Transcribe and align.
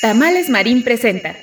Tamales 0.00 0.50
Marín 0.50 0.82
presenta 0.82 1.36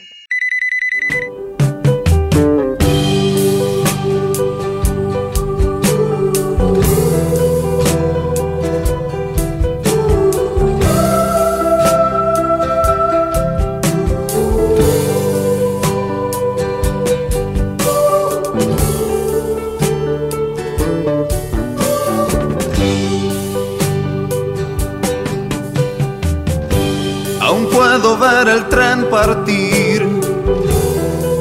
partir 29.25 30.05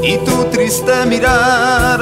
y 0.03 0.17
tu 0.19 0.45
triste 0.53 1.05
mirar 1.07 1.99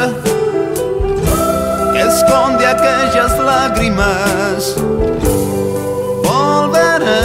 que 1.93 2.01
esconde 2.01 2.67
aquellas 2.67 3.33
lágrimas. 3.39 4.77
Volveré, 6.23 7.25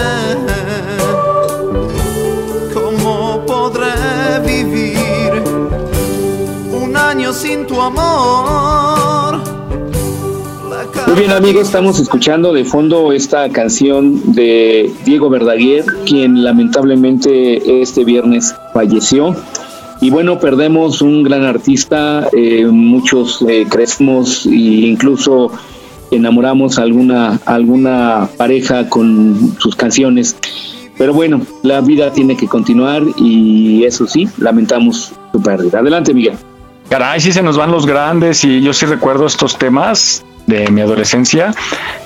¿cómo 2.73 3.45
podré 3.45 4.39
vivir 4.45 5.31
un 6.71 6.95
año 6.95 7.33
sin 7.33 7.67
tu 7.67 7.81
amor? 7.81 8.84
Muy 11.07 11.19
bien 11.19 11.31
amigos, 11.31 11.67
estamos 11.67 11.99
escuchando 11.99 12.51
de 12.51 12.65
fondo 12.65 13.13
esta 13.13 13.47
canción 13.49 14.33
de 14.33 14.91
Diego 15.05 15.29
Verdaguer, 15.29 15.85
quien 16.05 16.43
lamentablemente 16.43 17.81
este 17.81 18.03
viernes 18.03 18.55
falleció. 18.73 19.35
Y 20.01 20.09
bueno, 20.09 20.39
perdemos 20.39 21.03
un 21.03 21.23
gran 21.23 21.43
artista, 21.43 22.27
eh, 22.33 22.65
muchos 22.65 23.45
eh, 23.47 23.67
crecemos 23.69 24.47
e 24.47 24.49
incluso 24.49 25.51
enamoramos 26.09 26.79
a 26.79 26.81
alguna, 26.81 27.39
alguna 27.45 28.27
pareja 28.35 28.89
con 28.89 29.55
sus 29.59 29.75
canciones. 29.75 30.35
Pero 30.97 31.13
bueno, 31.13 31.41
la 31.61 31.81
vida 31.81 32.11
tiene 32.13 32.35
que 32.35 32.47
continuar 32.47 33.03
y 33.15 33.83
eso 33.83 34.07
sí, 34.07 34.27
lamentamos 34.39 35.13
su 35.31 35.41
pérdida. 35.41 35.79
Adelante, 35.79 36.15
Miguel. 36.15 36.35
Caray, 36.89 37.19
sí 37.19 37.31
se 37.31 37.43
nos 37.43 37.57
van 37.57 37.71
los 37.71 37.85
grandes 37.85 38.43
y 38.43 38.61
yo 38.61 38.73
sí 38.73 38.85
recuerdo 38.87 39.27
estos 39.27 39.57
temas 39.57 40.25
de 40.47 40.69
mi 40.69 40.81
adolescencia. 40.81 41.53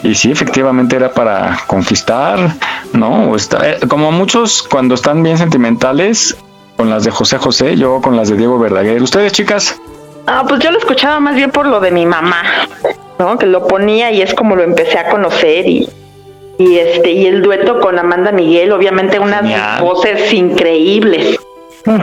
Y 0.04 0.16
sí 0.16 0.32
efectivamente 0.32 0.96
era 0.96 1.12
para 1.12 1.60
conquistar 1.68 2.56
no 2.94 3.36
está, 3.36 3.70
eh, 3.70 3.80
como 3.88 4.12
muchos 4.12 4.64
cuando 4.64 4.96
están 4.96 5.22
bien 5.24 5.38
sentimentales 5.38 6.36
con 6.78 6.90
las 6.90 7.04
de 7.04 7.12
José 7.12 7.38
José 7.38 7.76
yo 7.76 8.02
con 8.02 8.16
las 8.16 8.30
de 8.30 8.38
Diego 8.38 8.58
Verdaguer. 8.58 9.02
Ustedes 9.02 9.32
chicas 9.32 9.80
ah 10.28 10.46
pues 10.48 10.62
yo 10.62 10.72
lo 10.72 10.78
escuchaba 10.78 11.20
más 11.20 11.36
bien 11.36 11.52
por 11.52 11.66
lo 11.66 11.80
de 11.80 11.92
mi 11.92 12.06
mamá 12.06 12.44
no 13.18 13.38
que 13.38 13.46
lo 13.46 13.68
ponía 13.68 14.12
y 14.12 14.22
es 14.22 14.34
como 14.34 14.56
lo 14.56 14.64
empecé 14.64 14.98
a 14.98 15.10
conocer 15.10 15.68
y 15.68 15.90
y 16.58 16.78
este 16.78 17.12
y 17.12 17.26
el 17.26 17.42
dueto 17.42 17.80
con 17.80 17.98
Amanda 17.98 18.32
Miguel 18.32 18.72
obviamente 18.72 19.20
unas 19.20 19.80
voces 19.80 20.32
increíbles 20.34 21.40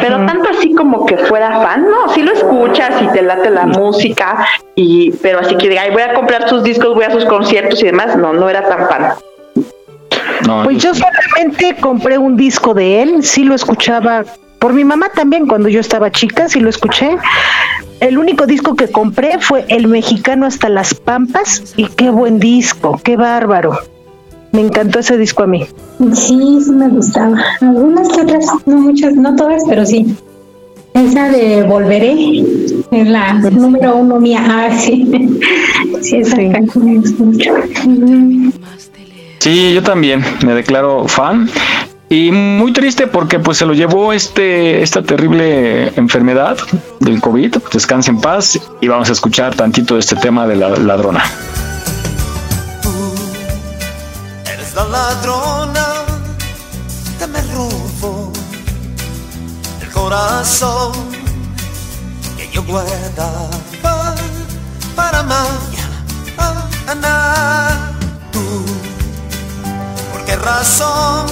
pero 0.01 0.25
tanto 0.27 0.49
así 0.51 0.75
como 0.75 1.07
que 1.07 1.17
fuera 1.17 1.61
fan, 1.61 1.85
no, 1.89 2.13
si 2.13 2.23
lo 2.23 2.33
escuchas 2.33 3.01
y 3.03 3.09
te 3.09 3.23
late 3.23 3.51
la 3.51 3.67
música, 3.67 4.47
y 4.75 5.13
pero 5.23 5.41
así 5.41 5.57
que 5.57 5.69
diga, 5.69 5.83
voy 5.93 6.03
a 6.03 6.15
comprar 6.15 6.49
sus 6.49 6.63
discos, 6.63 6.95
voy 6.95 7.05
a 7.05 7.11
sus 7.11 7.25
conciertos 7.25 7.83
y 7.83 7.87
demás, 7.87 8.17
no, 8.17 8.33
no 8.33 8.49
era 8.49 8.69
tan 8.69 8.89
fan. 8.89 9.13
pues 10.65 10.83
yo 10.83 10.93
solamente 10.95 11.77
compré 11.81 12.19
un 12.19 12.37
disco 12.37 12.75
de 12.75 13.03
él, 13.03 13.23
sí 13.23 13.45
lo 13.45 13.55
escuchaba 13.55 14.25
por 14.59 14.73
mi 14.73 14.85
mamá 14.85 15.11
también 15.11 15.47
cuando 15.47 15.69
yo 15.69 15.81
estaba 15.81 16.11
chica, 16.11 16.49
sí 16.49 16.61
lo 16.61 16.71
escuché. 16.71 17.17
El 18.01 18.19
único 18.19 18.47
disco 18.47 18.75
que 18.75 18.89
compré 18.89 19.39
fue 19.39 19.65
El 19.69 19.87
Mexicano 19.87 20.47
hasta 20.47 20.69
las 20.69 20.95
Pampas 20.95 21.75
y 21.77 21.87
qué 21.87 22.11
buen 22.11 22.39
disco, 22.39 23.01
qué 23.03 23.17
bárbaro. 23.17 23.79
Me 24.57 24.63
encantó 24.63 25.01
ese 25.01 25.19
disco 25.19 25.43
a 25.43 25.47
mí. 25.47 25.67
Sí, 26.15 26.61
sí 26.65 26.73
me 26.73 26.89
gustaba. 26.89 27.37
Algunas 27.61 28.09
otras, 28.17 28.47
no 28.65 28.79
muchas, 28.79 29.15
no 29.15 29.37
todas, 29.37 29.63
pero 29.69 29.85
sí. 29.85 30.17
Esa 30.95 31.29
de 31.29 31.63
Volveré 31.65 32.43
es 32.91 33.07
la 33.07 33.35
número 33.35 33.97
uno 33.97 34.19
mía. 34.19 34.43
Ah, 34.49 34.71
sí. 34.75 35.07
Sí, 36.01 36.17
esa 36.17 36.37
canción 36.37 36.85
me 36.87 36.97
gusta 36.97 37.23
mucho. 37.23 37.51
Sí, 39.41 39.75
yo 39.75 39.83
también 39.83 40.25
me 40.43 40.55
declaro 40.55 41.07
fan. 41.07 41.51
Y 42.09 42.31
muy 42.33 42.73
triste 42.73 43.07
porque 43.09 43.39
pues 43.39 43.59
se 43.59 43.67
lo 43.67 43.75
llevó 43.75 44.15
este 44.15 44.83
esta 44.83 45.03
terrible 45.03 45.89
enfermedad 45.97 46.57
del 47.01 47.21
COVID. 47.21 47.57
Descanse 47.75 48.11
en 48.11 48.23
paz 48.23 48.59
y 48.81 48.89
vamos 48.89 49.11
a 49.11 49.13
escuchar 49.13 49.55
tantito 49.55 49.95
de 49.95 50.01
este 50.01 50.17
tema 50.17 50.47
de 50.47 50.57
la 50.57 50.71
ladrona. 50.71 51.25
La 54.77 54.85
ladrona 54.85 56.05
que 57.19 57.27
me 57.27 57.41
robó 57.55 58.31
el 59.81 59.91
corazón 59.91 60.93
que 62.37 62.51
yo 62.51 62.63
guardaba 62.63 63.49
para 64.95 65.23
mañana. 65.23 65.55
Tú, 68.31 68.45
¿por 70.13 70.23
qué 70.27 70.37
razón, 70.37 71.25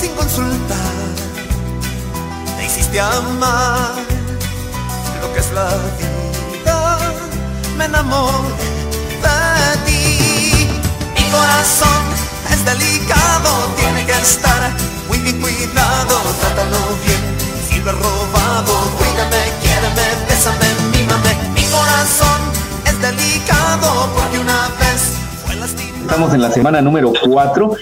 sin 0.00 0.12
consultar, 0.14 1.06
me 2.56 2.66
hiciste 2.66 3.00
amar 3.00 3.90
lo 5.22 5.32
que 5.34 5.40
es 5.40 5.50
la 5.50 5.68
vida? 5.98 6.98
Me 7.76 7.86
enamoré 7.86 8.75
corazón 11.30 12.02
es 12.50 12.64
delicado, 12.64 13.50
tiene 13.76 14.04
que 14.06 14.12
estar 14.12 14.70
muy 15.08 15.18
bien 15.18 15.40
cuidado, 15.40 16.20
trátalo 16.40 16.78
bien, 17.04 17.20
si 17.68 17.80
lo 17.80 17.90
he 17.90 17.92
robado, 17.92 18.74
cuídame, 18.98 19.42
quiéreme, 19.62 20.06
bésame, 20.28 20.66
mímame, 20.92 21.30
mi 21.54 21.64
corazón 21.64 22.40
es 22.86 23.00
delicado, 23.00 24.10
porque 24.14 24.38
una 24.38 24.68
vez 24.80 25.12
fue 25.44 25.56
lastimado. 25.56 26.02
Estamos 26.02 26.34
en 26.34 26.40
la 26.42 26.50
semana 26.50 26.80
número 26.80 27.12
4 27.24 27.76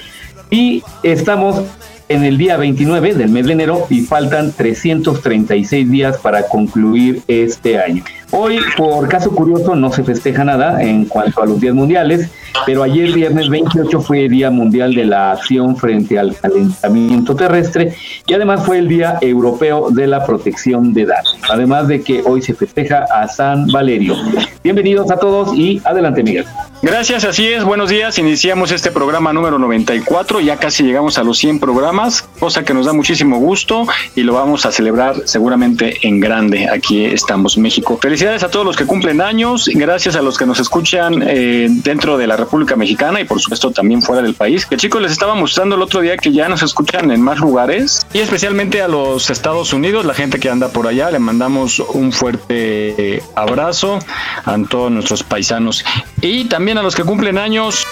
y 0.51 0.83
estamos 1.03 1.63
en 2.09 2.25
el 2.25 2.37
día 2.37 2.57
29 2.57 3.15
del 3.15 3.31
mes 3.31 3.47
de 3.47 3.53
enero 3.53 3.87
y 3.89 4.03
faltan 4.03 4.53
336 4.53 5.91
días 5.91 6.19
para 6.19 6.47
concluir 6.49 7.23
este 7.27 7.79
año. 7.79 8.05
Hoy, 8.37 8.59
por 8.77 9.09
caso 9.09 9.31
curioso, 9.31 9.77
no 9.77 9.93
se 9.93 10.03
festeja 10.03 10.43
nada 10.43 10.83
en 10.83 11.05
cuanto 11.05 11.41
a 11.41 11.47
los 11.47 11.61
días 11.61 11.73
mundiales, 11.73 12.29
pero 12.67 12.83
ayer, 12.83 13.13
viernes 13.13 13.49
28, 13.49 14.01
fue 14.01 14.29
Día 14.29 14.51
Mundial 14.51 14.93
de 14.93 15.05
la 15.05 15.31
Acción 15.31 15.77
frente 15.77 16.19
al 16.19 16.35
Calentamiento 16.35 17.37
Terrestre 17.37 17.95
y 18.27 18.35
además 18.35 18.67
fue 18.67 18.79
el 18.79 18.89
Día 18.89 19.19
Europeo 19.21 19.89
de 19.91 20.09
la 20.09 20.27
Protección 20.27 20.93
de 20.93 21.07
Datos. 21.07 21.39
Además 21.49 21.87
de 21.87 22.03
que 22.03 22.23
hoy 22.25 22.43
se 22.43 22.55
festeja 22.55 23.05
a 23.05 23.29
San 23.29 23.69
Valerio. 23.69 24.17
Bienvenidos 24.65 25.13
a 25.13 25.17
todos 25.17 25.57
y 25.57 25.81
adelante, 25.85 26.25
Miguel. 26.25 26.45
Gracias, 26.83 27.25
así 27.25 27.47
es. 27.47 27.65
Buenos 27.65 27.89
días. 27.89 28.19
Iniciamos 28.19 28.71
este 28.71 28.91
programa 28.91 29.33
número 29.33 29.59
94. 29.59 30.41
Ya 30.41 30.57
casi 30.59 30.83
llegamos 30.83 31.19
a 31.19 31.25
los 31.25 31.39
100 31.39 31.59
programas, 31.59 32.29
cosa 32.39 32.63
que 32.63 32.75
nos 32.75 32.85
da 32.85 32.93
muchísimo 32.93 33.39
gusto 33.39 33.87
y 34.15 34.23
lo 34.23 34.35
vamos 34.35 34.67
a 34.67 34.73
celebrar 34.73 35.15
seguramente 35.25 35.97
en 36.03 36.21
grande. 36.21 36.69
Aquí 36.69 37.05
estamos, 37.05 37.57
México. 37.57 37.99
Felicidades 38.01 38.24
Felicidades 38.25 38.45
a 38.45 38.51
todos 38.51 38.65
los 38.65 38.77
que 38.79 38.87
cumplen 38.87 39.21
años, 39.21 39.69
gracias 39.75 40.17
a 40.17 40.23
los 40.23 40.39
que 40.39 40.47
nos 40.47 40.59
escuchan 40.59 41.23
eh, 41.27 41.67
dentro 41.69 42.17
de 42.17 42.27
la 42.27 42.39
República 42.39 42.75
Mexicana 42.75 43.21
y 43.21 43.25
por 43.25 43.39
supuesto 43.39 43.71
también 43.71 44.01
fuera 44.01 44.23
del 44.23 44.33
país. 44.33 44.65
Que 44.65 44.79
chicos 44.79 45.03
les 45.03 45.13
estaba 45.13 45.35
mostrando 45.35 45.77
el 45.77 45.83
otro 45.83 46.01
día 46.01 46.17
que 46.17 46.33
ya 46.33 46.49
nos 46.49 46.63
escuchan 46.63 47.11
en 47.11 47.21
más 47.21 47.39
lugares 47.39 48.07
y 48.15 48.21
especialmente 48.21 48.81
a 48.81 48.89
los 48.89 49.29
Estados 49.29 49.75
Unidos, 49.75 50.07
la 50.07 50.15
gente 50.15 50.41
que 50.41 50.49
anda 50.49 50.69
por 50.69 50.87
allá, 50.87 51.11
le 51.11 51.19
mandamos 51.19 51.81
un 51.81 52.13
fuerte 52.13 53.23
abrazo 53.35 53.99
a 54.47 54.57
todos 54.71 54.91
nuestros 54.91 55.23
paisanos 55.23 55.85
y 56.23 56.47
también 56.47 56.79
a 56.79 56.83
los 56.83 56.95
que 56.95 57.05
cumplen 57.05 57.37
años. 57.37 57.85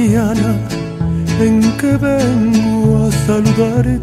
Mañana 0.00 0.54
en 1.40 1.60
que 1.76 1.96
vengo 1.96 3.06
a 3.06 3.12
saludarte. 3.26 3.98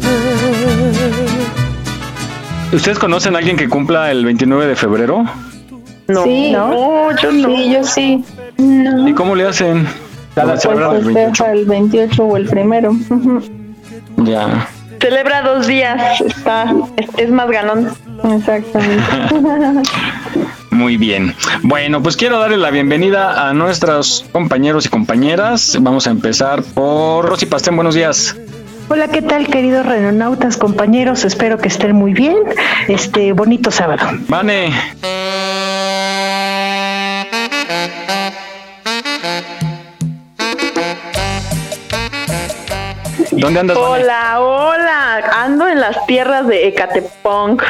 ¿Ustedes 2.72 2.98
conocen 2.98 3.34
a 3.34 3.38
alguien 3.38 3.56
que 3.56 3.68
cumpla 3.68 4.10
el 4.10 4.24
29 4.24 4.66
de 4.66 4.76
febrero? 4.76 5.24
No, 6.06 6.24
sí, 6.24 6.52
no, 6.52 7.16
yo 7.20 7.32
no. 7.32 7.48
Sí, 7.48 7.72
yo 7.72 7.84
sí. 7.84 8.24
¿Y 9.06 9.12
cómo 9.12 9.34
le 9.34 9.46
hacen? 9.46 9.86
Cada 10.34 10.54
pues 10.54 10.66
el 10.66 11.04
28? 11.04 11.46
el 11.46 11.64
28 11.64 12.24
o 12.24 12.36
el 12.36 12.46
primero. 12.46 12.92
Ya. 14.24 14.68
Celebra 15.00 15.42
dos 15.42 15.68
días, 15.68 16.20
está, 16.20 16.74
es, 17.16 17.30
más 17.30 17.48
ganón. 17.48 17.88
Exactamente. 18.24 19.04
Muy 20.78 20.96
bien. 20.96 21.34
Bueno, 21.62 22.00
pues 22.04 22.16
quiero 22.16 22.38
darle 22.38 22.56
la 22.56 22.70
bienvenida 22.70 23.48
a 23.48 23.52
nuestros 23.52 24.24
compañeros 24.30 24.86
y 24.86 24.88
compañeras. 24.88 25.76
Vamos 25.80 26.06
a 26.06 26.10
empezar 26.10 26.62
por 26.62 27.28
Rosy 27.28 27.46
Pastén. 27.46 27.74
Buenos 27.74 27.96
días. 27.96 28.36
Hola, 28.88 29.08
¿qué 29.08 29.20
tal, 29.20 29.48
queridos 29.48 29.84
renonautas, 29.84 30.56
compañeros? 30.56 31.24
Espero 31.24 31.58
que 31.58 31.66
estén 31.66 31.96
muy 31.96 32.12
bien. 32.12 32.36
Este 32.86 33.32
bonito 33.32 33.72
sábado. 33.72 34.06
Vane. 34.28 34.72
¿Dónde 43.32 43.58
andas? 43.58 43.76
Hola, 43.76 44.40
hola. 44.40 45.30
Ando 45.42 45.66
en 45.66 45.80
las 45.80 46.06
tierras 46.06 46.46
de 46.46 46.68
Ecatepong. 46.68 47.60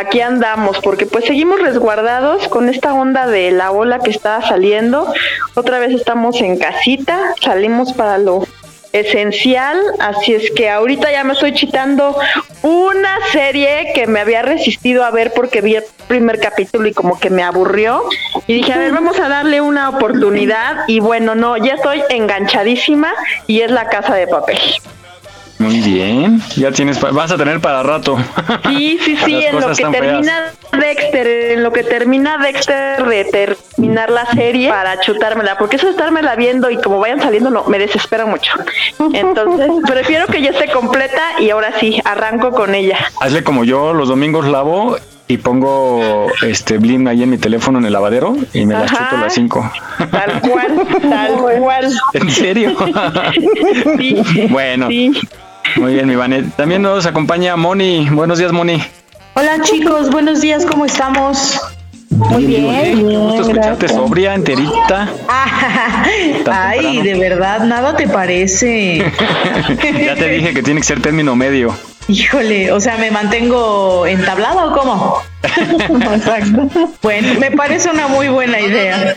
Aquí 0.00 0.22
andamos 0.22 0.78
porque 0.78 1.04
pues 1.04 1.26
seguimos 1.26 1.60
resguardados 1.60 2.48
con 2.48 2.70
esta 2.70 2.94
onda 2.94 3.26
de 3.26 3.50
la 3.50 3.70
ola 3.70 3.98
que 3.98 4.10
está 4.10 4.40
saliendo. 4.40 5.12
Otra 5.54 5.78
vez 5.78 5.92
estamos 5.92 6.40
en 6.40 6.56
casita, 6.56 7.34
salimos 7.42 7.92
para 7.92 8.16
lo 8.16 8.46
esencial, 8.94 9.78
así 9.98 10.32
es 10.32 10.50
que 10.52 10.70
ahorita 10.70 11.12
ya 11.12 11.22
me 11.22 11.34
estoy 11.34 11.52
chitando 11.52 12.16
una 12.62 13.18
serie 13.30 13.92
que 13.94 14.06
me 14.06 14.20
había 14.20 14.40
resistido 14.40 15.04
a 15.04 15.10
ver 15.10 15.34
porque 15.34 15.60
vi 15.60 15.76
el 15.76 15.84
primer 16.08 16.40
capítulo 16.40 16.88
y 16.88 16.94
como 16.94 17.20
que 17.20 17.28
me 17.28 17.42
aburrió 17.42 18.02
y 18.46 18.54
dije, 18.54 18.72
a 18.72 18.78
ver, 18.78 18.92
vamos 18.92 19.20
a 19.20 19.28
darle 19.28 19.60
una 19.60 19.90
oportunidad 19.90 20.84
y 20.88 21.00
bueno, 21.00 21.34
no, 21.34 21.58
ya 21.58 21.74
estoy 21.74 22.02
enganchadísima 22.08 23.12
y 23.46 23.60
es 23.60 23.70
la 23.70 23.90
casa 23.90 24.14
de 24.14 24.26
papel. 24.26 24.58
Muy 25.60 25.80
bien, 25.80 26.40
ya 26.56 26.72
tienes, 26.72 26.98
vas 26.98 27.30
a 27.30 27.36
tener 27.36 27.60
para 27.60 27.82
rato. 27.82 28.16
Sí, 28.66 28.98
sí, 29.04 29.16
sí, 29.24 29.44
en 29.44 29.60
lo 29.60 29.74
que 29.74 29.84
termina 29.84 30.52
Dexter, 30.72 31.26
en 31.26 31.62
lo 31.62 31.72
que 31.72 31.82
termina 31.82 32.38
Dexter 32.38 33.04
de 33.04 33.24
terminar 33.24 34.10
la 34.10 34.24
serie 34.26 34.70
para 34.70 35.00
chutármela, 35.00 35.58
porque 35.58 35.76
eso 35.76 35.86
de 35.86 35.92
estármela 35.92 36.34
viendo 36.34 36.70
y 36.70 36.76
como 36.78 36.98
vayan 36.98 37.20
saliendo 37.20 37.50
no, 37.50 37.64
me 37.64 37.78
desespera 37.78 38.24
mucho. 38.24 38.52
Entonces, 39.12 39.70
prefiero 39.86 40.26
que 40.28 40.40
ya 40.40 40.50
esté 40.50 40.70
completa 40.70 41.40
y 41.40 41.50
ahora 41.50 41.78
sí, 41.78 42.00
arranco 42.04 42.52
con 42.52 42.74
ella. 42.74 42.98
Hazle 43.20 43.44
como 43.44 43.64
yo, 43.64 43.92
los 43.92 44.08
domingos 44.08 44.46
lavo 44.46 44.96
y 45.28 45.36
pongo 45.36 46.26
este 46.42 46.78
Blim 46.78 47.06
ahí 47.06 47.22
en 47.22 47.30
mi 47.30 47.38
teléfono 47.38 47.78
en 47.78 47.84
el 47.84 47.92
lavadero 47.92 48.34
y 48.54 48.64
me 48.64 48.74
la 48.74 48.86
chuto 48.86 49.16
a 49.16 49.20
las 49.20 49.34
5. 49.34 49.72
Tal 50.10 50.40
cual, 50.50 50.86
tal 51.02 51.36
cual. 51.58 51.92
¿En 52.14 52.30
serio? 52.30 52.74
sí. 53.98 54.22
Bueno. 54.48 54.88
Sí. 54.88 55.12
Muy 55.76 55.94
bien, 55.94 56.08
mi 56.08 56.16
Vanet. 56.16 56.54
También 56.56 56.82
nos 56.82 57.06
acompaña 57.06 57.56
Moni. 57.56 58.08
Buenos 58.10 58.38
días, 58.38 58.52
Moni. 58.52 58.82
Hola, 59.34 59.60
chicos. 59.62 60.10
Buenos 60.10 60.40
días. 60.40 60.66
¿Cómo 60.66 60.84
estamos? 60.84 61.60
Muy 62.10 62.44
bien. 62.44 63.06
bien 63.06 63.20
gusto 63.20 63.42
escucharte 63.42 63.88
sobria, 63.88 64.34
enterita. 64.34 65.08
Ay, 66.50 67.02
de 67.02 67.14
verdad, 67.14 67.64
nada 67.64 67.96
te 67.96 68.08
parece. 68.08 68.98
ya 70.04 70.14
te 70.16 70.28
dije 70.28 70.52
que 70.52 70.62
tiene 70.62 70.80
que 70.80 70.86
ser 70.86 71.00
término 71.00 71.36
medio. 71.36 71.74
Híjole, 72.08 72.72
o 72.72 72.80
sea, 72.80 72.96
¿me 72.96 73.10
mantengo 73.10 74.04
entablada 74.06 74.66
o 74.66 74.72
cómo? 74.72 75.22
Exacto. 75.42 76.68
Bueno, 77.00 77.38
me 77.38 77.52
parece 77.52 77.88
una 77.90 78.08
muy 78.08 78.28
buena 78.28 78.60
idea. 78.60 79.16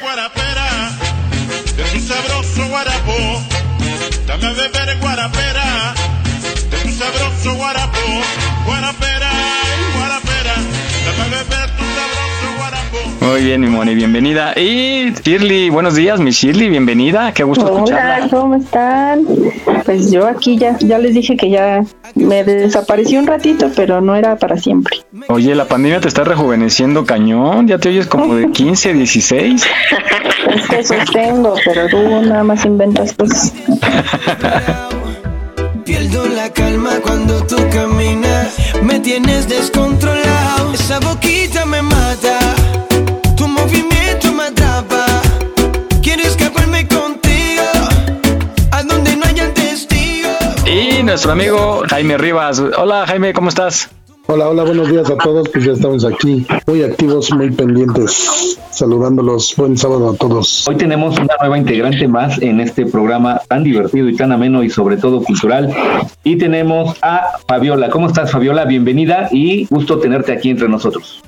Dame 4.27 4.53
beber 4.53 4.97
guarapera 4.99 6.12
sabroso 7.03 7.55
guarapo, 7.57 7.97
guarapera, 8.65 9.31
guarapera, 9.97 10.55
dame 11.05 11.29
beber 11.31 11.69
tu 11.75 11.83
sabroso 11.97 12.47
guarapo. 12.57 13.25
Muy 13.25 13.43
bien, 13.43 13.61
mi 13.61 13.67
Moni, 13.67 13.95
bienvenida. 13.95 14.53
Y 14.57 15.11
Shirley, 15.11 15.69
buenos 15.69 15.95
días, 15.95 16.21
mi 16.21 16.31
Shirley, 16.31 16.69
bienvenida. 16.69 17.33
Qué 17.33 17.43
gusto 17.43 17.65
escucharla. 17.65 18.19
Hola, 18.19 18.29
¿cómo 18.29 18.55
están? 18.55 19.25
Pues 19.83 20.11
yo 20.11 20.27
aquí 20.27 20.57
ya, 20.57 20.77
ya 20.79 20.97
les 20.97 21.13
dije 21.13 21.35
que 21.35 21.49
ya 21.49 21.83
me 22.15 22.43
desaparecí 22.45 23.17
un 23.17 23.27
ratito, 23.27 23.69
pero 23.75 23.99
no 23.99 24.15
era 24.15 24.37
para 24.37 24.55
siempre. 24.55 24.99
Oye, 25.27 25.55
la 25.55 25.65
pandemia 25.65 25.99
te 25.99 26.07
está 26.07 26.23
rejuveneciendo 26.23 27.05
cañón, 27.05 27.67
ya 27.67 27.79
te 27.79 27.89
oyes 27.89 28.07
como 28.07 28.35
de 28.35 28.49
15, 28.51 28.93
16. 28.93 29.65
Es 30.55 30.67
que 30.67 30.83
sostengo, 30.83 31.55
pero 31.65 31.87
tú 31.89 31.97
nada 32.21 32.43
más 32.43 32.63
inventas 32.63 33.13
cosas. 33.13 33.53
Pierdo 35.85 36.25
la 36.27 36.49
calma 36.49 36.99
cuando 37.01 37.45
tú 37.45 37.57
caminas, 37.69 38.55
me 38.81 39.01
tienes 39.01 39.49
descontrolado. 39.49 40.73
Esa 40.73 40.99
boquita 40.99 41.65
me 41.65 41.81
mata, 41.81 42.39
tu 43.35 43.47
movimiento 43.47 44.31
me 44.31 44.43
atrapa. 44.43 45.05
Quiero 46.01 46.23
escaparme 46.23 46.87
contigo, 46.87 47.63
a 48.71 48.83
donde 48.83 49.15
no 49.17 49.25
haya 49.25 49.53
testigo. 49.53 50.29
Y 50.65 51.03
nuestro 51.03 51.33
amigo 51.33 51.83
Jaime 51.89 52.17
Rivas. 52.17 52.59
Hola 52.59 53.05
Jaime, 53.05 53.33
¿cómo 53.33 53.49
estás? 53.49 53.89
Hola, 54.25 54.47
hola, 54.47 54.63
buenos 54.63 54.89
días 54.89 55.09
a 55.09 55.17
todos. 55.17 55.49
Pues 55.49 55.65
ya 55.65 55.73
estamos 55.73 56.05
aquí, 56.05 56.47
muy 56.65 56.81
activos, 56.81 57.29
muy 57.33 57.51
pendientes, 57.51 58.57
saludándolos. 58.71 59.53
Buen 59.57 59.77
sábado 59.77 60.11
a 60.11 60.15
todos. 60.15 60.65
Hoy 60.65 60.75
tenemos 60.77 61.19
una 61.19 61.35
nueva 61.41 61.57
integrante 61.57 62.07
más 62.07 62.41
en 62.41 62.61
este 62.61 62.85
programa 62.85 63.41
tan 63.49 63.65
divertido 63.65 64.07
y 64.07 64.15
tan 64.15 64.31
ameno 64.31 64.63
y 64.63 64.69
sobre 64.69 64.95
todo 64.95 65.21
cultural. 65.21 65.75
Y 66.23 66.37
tenemos 66.37 66.95
a 67.01 67.31
Fabiola. 67.49 67.89
¿Cómo 67.89 68.07
estás, 68.07 68.31
Fabiola? 68.31 68.63
Bienvenida 68.63 69.27
y 69.29 69.65
gusto 69.65 69.99
tenerte 69.99 70.31
aquí 70.31 70.51
entre 70.51 70.69
nosotros. 70.69 71.21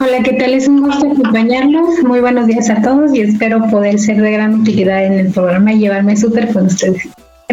Hola, 0.00 0.20
¿qué 0.24 0.32
tal? 0.32 0.52
Es 0.52 0.66
un 0.66 0.80
gusto 0.80 1.06
acompañarlos. 1.06 2.02
Muy 2.02 2.18
buenos 2.18 2.48
días 2.48 2.68
a 2.68 2.82
todos 2.82 3.14
y 3.14 3.20
espero 3.20 3.62
poder 3.70 3.96
ser 4.00 4.20
de 4.20 4.32
gran 4.32 4.62
utilidad 4.62 5.04
en 5.04 5.12
el 5.12 5.32
programa 5.32 5.72
y 5.72 5.78
llevarme 5.78 6.16
súper 6.16 6.52
con 6.52 6.66
ustedes. 6.66 7.08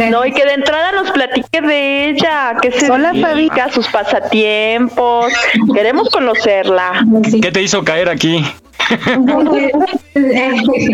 No, 0.10 0.26
y 0.26 0.32
que 0.32 0.46
de 0.46 0.54
entrada 0.54 0.92
nos 0.92 1.12
platique 1.12 1.62
de 1.62 2.10
ella, 2.10 2.56
que 2.62 2.72
se 2.72 2.92
Hola, 2.92 3.14
dedica, 3.14 3.72
sus 3.72 3.88
pasatiempos. 3.88 5.34
Queremos 5.74 6.10
conocerla. 6.10 7.06
¿Qué 7.42 7.52
te 7.52 7.62
hizo 7.62 7.84
caer 7.84 8.10
aquí? 8.10 8.44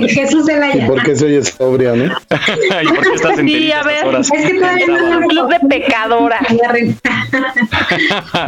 Jesús 0.08 0.48
de 0.48 0.58
la 0.58 0.76
¿Y 0.76 0.82
por 0.88 1.04
qué 1.04 1.16
soy 1.16 1.44
sobria, 1.44 1.96
no? 1.96 2.06
¿Y 2.06 2.88
por 2.88 3.04
qué 3.04 3.14
estás 3.16 3.38
en 3.38 3.48
Sí, 3.48 3.72
a 3.72 3.84
ver, 3.84 4.16
es 4.16 4.32
que 4.32 4.54
todavía 4.56 4.88
no 4.88 4.98
es 4.98 5.16
un 5.16 5.28
club 5.28 5.50
de 5.50 5.60
pecadoras. 5.68 6.42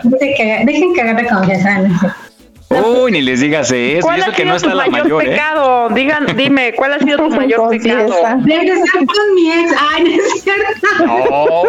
Dejen 0.03 0.93
que 0.93 1.01
agarre 1.01 1.27
confianza. 1.27 2.15
Uy, 2.83 3.11
ni 3.11 3.21
les 3.21 3.39
digas 3.39 3.71
eso. 3.71 4.01
¿Cuál 4.01 4.23
ha 4.23 4.25
que 4.27 4.35
sido 4.37 4.49
no 4.49 4.55
está 4.55 4.71
tu 4.71 4.75
la 4.75 4.85
mayor 4.87 5.03
mayor, 5.03 5.23
¿eh? 5.23 5.29
pecado? 5.29 5.89
Digan, 5.89 6.25
dime, 6.35 6.73
¿cuál 6.73 6.93
ha 6.93 6.99
sido 6.99 7.17
tu 7.17 7.29
mayor 7.29 7.69
pecado? 7.69 8.13
Regresar 8.45 9.05
con 9.05 9.35
mi 9.35 9.51
ex. 9.51 9.73
Ay, 9.91 10.03
no 10.03 10.09
es 10.09 10.43
cierto. 10.43 10.87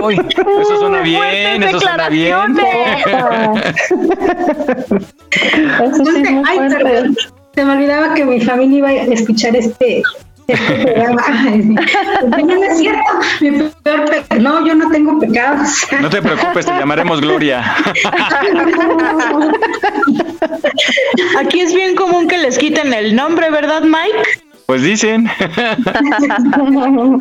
Ay, 0.07 0.19
eso 0.61 0.77
suena 0.79 1.01
bien, 1.03 1.63
eso 1.63 1.81
suena 1.81 2.09
bien. 2.09 2.37
Eso 5.83 6.05
sí 6.05 6.25
Ay, 6.47 6.59
perdón. 6.59 7.17
Se 7.55 7.65
me 7.65 7.73
olvidaba 7.73 8.15
que 8.15 8.25
mi 8.25 8.41
familia 8.41 8.79
iba 8.79 8.89
a 8.89 9.15
escuchar 9.15 9.57
este, 9.57 10.03
no 12.45 12.63
es 12.63 12.79
cierto. 12.79 13.01
Mi 13.41 13.51
peor 13.83 14.05
pecado. 14.09 14.41
No, 14.41 14.67
yo 14.67 14.75
no 14.75 14.89
tengo 14.91 15.19
pecados. 15.19 15.87
No 16.01 16.09
te 16.09 16.23
preocupes, 16.23 16.67
te 16.67 16.73
llamaremos 16.73 17.21
Gloria. 17.21 17.65
Aquí 21.39 21.61
es 21.61 21.75
bien 21.75 21.97
común 21.97 22.29
que 22.29 22.39
les 22.39 22.59
quiten 22.59 22.95
el 22.95 23.17
nombre, 23.17 23.51
¿verdad, 23.51 23.83
Mike? 23.83 24.23
Pues 24.67 24.83
dicen. 24.83 25.29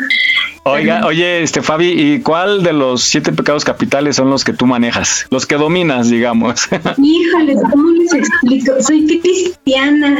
Oiga, 0.67 1.05
oye, 1.05 1.43
este 1.43 1.61
Fabi, 1.61 1.89
¿y 1.89 2.21
cuál 2.21 2.63
de 2.63 2.73
los 2.73 3.03
siete 3.03 3.31
pecados 3.31 3.63
capitales 3.63 4.15
son 4.15 4.31
los 4.31 4.43
que 4.43 4.51
tú 4.51 4.65
manejas? 4.65 5.27
Los 5.29 5.45
que 5.45 5.57
dominas, 5.57 6.09
digamos. 6.09 6.67
Híjole, 6.97 7.53
¿cómo 7.53 7.91
les 7.91 8.11
explico? 8.13 8.81
Soy 8.81 9.19
cristiana. 9.21 10.17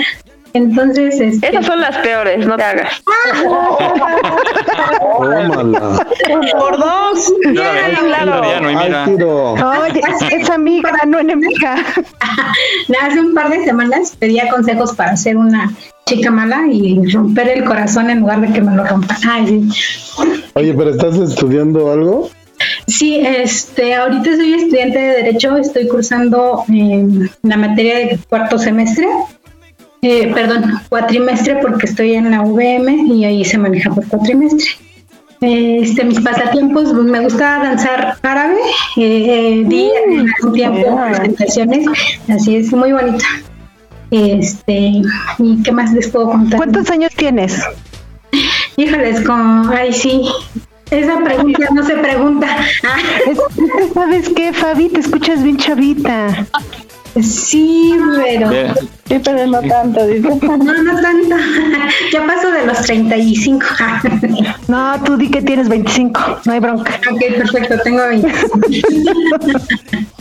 Entonces, 0.55 1.19
este, 1.19 1.49
Esas 1.49 1.65
son 1.65 1.81
las 1.81 1.97
peores, 1.97 2.47
no 2.47 2.55
te 2.55 2.63
hagas. 2.63 3.03
Tómala. 5.19 6.07
Por 6.57 6.77
dos. 6.77 7.33
Oye, 9.81 10.01
es 10.31 10.49
amiga, 10.49 10.93
no 11.05 11.19
enemiga. 11.19 11.75
hace 13.01 13.19
un 13.19 13.33
par 13.33 13.49
de 13.49 13.65
semanas 13.65 14.15
pedía 14.17 14.47
consejos 14.47 14.93
para 14.93 15.11
hacer 15.11 15.35
una 15.35 15.73
chica 16.05 16.31
mala 16.31 16.61
y 16.71 17.05
romper 17.11 17.49
el 17.49 17.65
corazón 17.65 18.09
en 18.09 18.21
lugar 18.21 18.39
de 18.39 18.53
que 18.53 18.61
me 18.61 18.73
lo 18.77 18.85
rompa. 18.85 19.17
Ay, 19.27 19.47
sí. 19.47 19.67
Oye, 20.53 20.73
pero 20.73 20.91
¿estás 20.91 21.17
estudiando 21.17 21.91
algo? 21.91 22.29
Sí, 22.87 23.17
este, 23.17 23.93
ahorita 23.95 24.37
soy 24.37 24.53
estudiante 24.53 24.99
de 24.99 25.23
Derecho, 25.23 25.57
estoy 25.57 25.89
cursando 25.89 26.63
la 27.41 27.57
materia 27.57 27.97
de 27.97 28.19
cuarto 28.29 28.57
semestre, 28.57 29.05
eh, 30.05 30.31
perdón, 30.35 30.79
cuatrimestre 30.87 31.57
porque 31.63 31.87
estoy 31.87 32.13
en 32.13 32.29
la 32.29 32.43
VM 32.43 33.07
y 33.07 33.25
ahí 33.25 33.43
se 33.43 33.57
maneja 33.57 33.89
por 33.89 34.07
cuatrimestre. 34.07 34.69
Este, 35.41 36.05
mis 36.05 36.19
pasatiempos, 36.21 36.93
pues, 36.93 37.05
me 37.05 37.21
gusta 37.21 37.59
danzar 37.63 38.15
árabe, 38.21 38.55
eh, 38.97 39.63
di 39.65 39.89
en 39.89 40.29
algún 40.29 40.53
tiempo 40.53 41.01
presentaciones, 41.09 41.87
así 42.29 42.55
es, 42.57 42.71
muy 42.71 42.93
bonita. 42.93 43.25
Este, 44.11 45.01
¿y 45.39 45.63
qué 45.63 45.71
más 45.71 45.91
les 45.91 46.09
puedo 46.09 46.29
contar? 46.29 46.57
¿Cuántos 46.57 46.91
años 46.91 47.11
tienes? 47.17 47.59
Híjoles, 48.77 49.21
con, 49.21 49.73
ay 49.73 49.91
sí, 49.91 50.21
esa 50.91 51.17
pregunta 51.23 51.67
no 51.73 51.83
se 51.83 51.95
pregunta. 51.95 52.47
¿Sabes 53.93 54.29
qué, 54.29 54.53
Fabi? 54.53 54.89
Te 54.89 54.99
escuchas 54.99 55.41
bien 55.41 55.57
chavita. 55.57 56.45
Sí, 57.21 57.93
pero. 58.15 58.49
Sí, 59.07 59.19
pero 59.23 59.47
no 59.47 59.61
tanto, 59.61 60.05
dice. 60.05 60.27
No, 60.27 60.57
no 60.57 61.01
tanto. 61.01 61.35
Ya 62.11 62.25
paso 62.25 62.51
de 62.51 62.65
los 62.65 62.81
35. 62.81 63.65
No, 64.67 65.01
tú 65.03 65.15
di 65.17 65.29
que 65.29 65.41
tienes 65.41 65.69
25. 65.69 66.39
No 66.45 66.53
hay 66.53 66.59
bronca. 66.59 66.99
Ok, 67.11 67.21
perfecto, 67.37 67.75
tengo 67.83 68.07
25. 68.07 68.59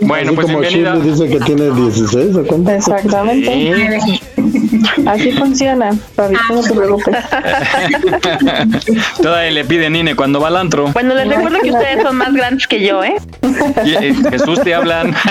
Bueno, 0.00 0.30
Así 0.30 0.34
pues 0.34 0.46
como 0.48 0.58
bienvenida. 0.60 0.94
Chile 0.94 1.10
dice 1.12 1.28
que 1.28 1.40
tiene 1.44 1.70
16 1.70 2.36
o 2.36 2.44
cuánto? 2.44 2.70
Exactamente. 2.72 4.20
Así 5.06 5.32
funciona, 5.32 5.92
Fabi, 6.14 6.36
no 6.50 6.60
te 6.62 6.74
preocupes. 6.74 7.16
Todavía 9.22 9.50
le 9.50 9.64
pide 9.64 9.90
Nine 9.90 10.14
cuando 10.16 10.40
va 10.40 10.48
al 10.48 10.56
antro. 10.56 10.88
Bueno, 10.92 11.14
les 11.14 11.28
recuerdo 11.28 11.58
que 11.60 11.70
ustedes 11.72 12.02
son 12.02 12.16
más 12.16 12.32
grandes 12.32 12.66
que 12.66 12.84
yo, 12.86 13.04
¿eh? 13.04 13.16
Y, 13.84 13.94
eh, 13.94 14.14
Jesús 14.30 14.60
te 14.62 14.74
hablan. 14.74 15.14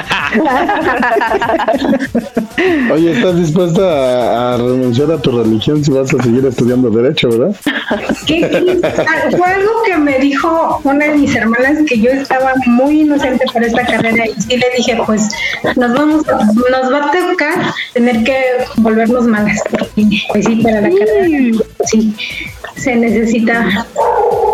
Oye, 2.91 3.12
¿estás 3.12 3.36
dispuesta 3.38 3.81
a, 3.81 4.53
a 4.53 4.57
renunciar 4.57 5.12
a 5.12 5.17
tu 5.17 5.31
religión 5.38 5.84
si 5.84 5.91
vas 5.91 6.13
a 6.13 6.24
seguir 6.24 6.45
estudiando 6.45 6.89
Derecho, 6.89 7.29
verdad? 7.29 7.55
¿Qué- 8.25 8.39
qué- 8.41 8.79
ah, 8.84 9.29
Fue 9.38 9.48
algo 9.48 9.72
que 9.86 9.98
me 9.98 10.17
dijo 10.19 10.79
una 10.84 11.05
de 11.05 11.15
mis 11.17 11.36
hermanas 11.36 11.77
que 11.88 12.00
yo 12.00 12.10
estaba 12.12 12.53
muy 12.65 13.01
inocente 13.01 13.45
para 13.53 13.65
esta 13.67 13.86
carrera 13.86 14.25
y 14.27 14.41
sí 14.41 14.57
le 14.57 14.65
dije, 14.77 14.98
pues 15.05 15.29
nos 15.75 15.93
vamos, 15.93 16.27
a- 16.29 16.45
nos 16.45 16.91
va 16.93 17.05
a 17.07 17.12
tocar 17.12 17.74
tener 17.93 18.24
que 18.24 18.36
volvernos 19.06 19.28
malas, 19.28 19.60
porque 19.70 20.08
pues 20.32 20.46
sí, 20.46 20.56
para 20.58 20.82
la 20.82 20.90
carrera 20.90 21.60
sí 21.86 22.14
se 22.76 22.96
necesita 22.96 23.86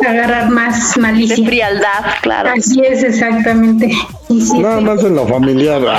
agarrar 0.07 0.49
más 0.49 0.97
malicia. 0.97 1.35
De 1.35 1.45
frialdad, 1.45 2.05
claro. 2.21 2.51
Así 2.57 2.81
es, 2.83 3.03
exactamente. 3.03 3.91
Y 4.29 4.41
sí, 4.41 4.59
Nada 4.59 4.79
sí. 4.79 4.83
más 4.85 5.03
en 5.03 5.15
lo 5.15 5.27
familiar. 5.27 5.81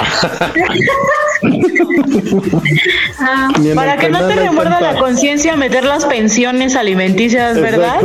Ah, 3.19 3.49
en 3.57 3.75
Para 3.75 3.97
que 3.97 4.09
no 4.09 4.27
te 4.27 4.35
remuerda 4.35 4.81
la 4.81 4.99
conciencia 4.99 5.57
meter 5.57 5.85
las 5.85 6.05
pensiones 6.07 6.77
alimenticias, 6.77 7.61
¿verdad? 7.61 8.01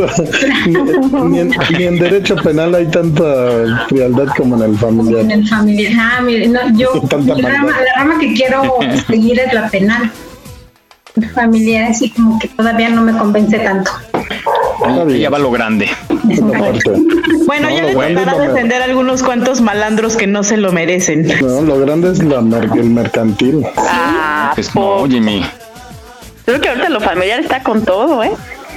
Ni, 1.26 1.40
en, 1.40 1.52
ni 1.78 1.84
en 1.84 2.00
derecho 2.00 2.36
penal 2.36 2.74
hay 2.76 2.88
tanta 2.88 3.86
frialdad 3.90 4.28
como 4.36 4.56
en 4.56 4.64
el 4.64 4.70
en 4.72 4.78
familiar. 4.78 5.32
el 5.32 5.48
familiar. 5.48 5.94
Ah, 6.00 6.22
mire, 6.22 6.48
no, 6.48 6.60
yo 6.76 6.94
rama, 7.12 7.36
la 7.36 7.94
rama 7.96 8.20
que 8.20 8.34
quiero 8.34 8.78
seguir 9.08 9.40
es 9.40 9.54
la 9.54 9.70
penal. 9.70 10.12
Familiar, 11.34 11.92
así 11.92 12.10
como 12.12 12.38
que 12.40 12.48
todavía 12.50 12.90
no 12.90 13.02
me 13.02 13.14
convence 13.18 13.58
tanto. 13.60 13.92
Ya 15.20 15.30
va 15.30 15.40
lo 15.40 15.52
grande. 15.52 15.90
Bueno, 17.46 17.70
ya 17.70 17.84
le 17.84 17.94
tocará 17.94 18.38
defender 18.38 18.82
a 18.82 18.86
algunos 18.86 19.24
cuantos 19.24 19.62
malandros 19.62 20.16
que 20.16 20.28
no 20.28 20.44
se 20.44 20.58
lo 20.58 20.72
merecen. 20.72 21.28
No, 21.42 21.62
lo 21.62 21.80
grande 21.80 22.12
es 22.12 22.24
la 22.24 22.42
mer- 22.42 22.70
el 22.76 22.90
mercantil. 22.90 23.66
Ah, 23.78 24.52
Pues 24.56 24.74
no, 24.76 25.06
Jimmy. 25.08 25.44
creo 26.46 26.62
que 26.62 26.70
ahorita 26.70 26.90
lo 26.90 27.02
familiar 27.02 27.40
está 27.40 27.64
con 27.64 27.84
todo, 27.84 28.24
¿eh? 28.24 28.32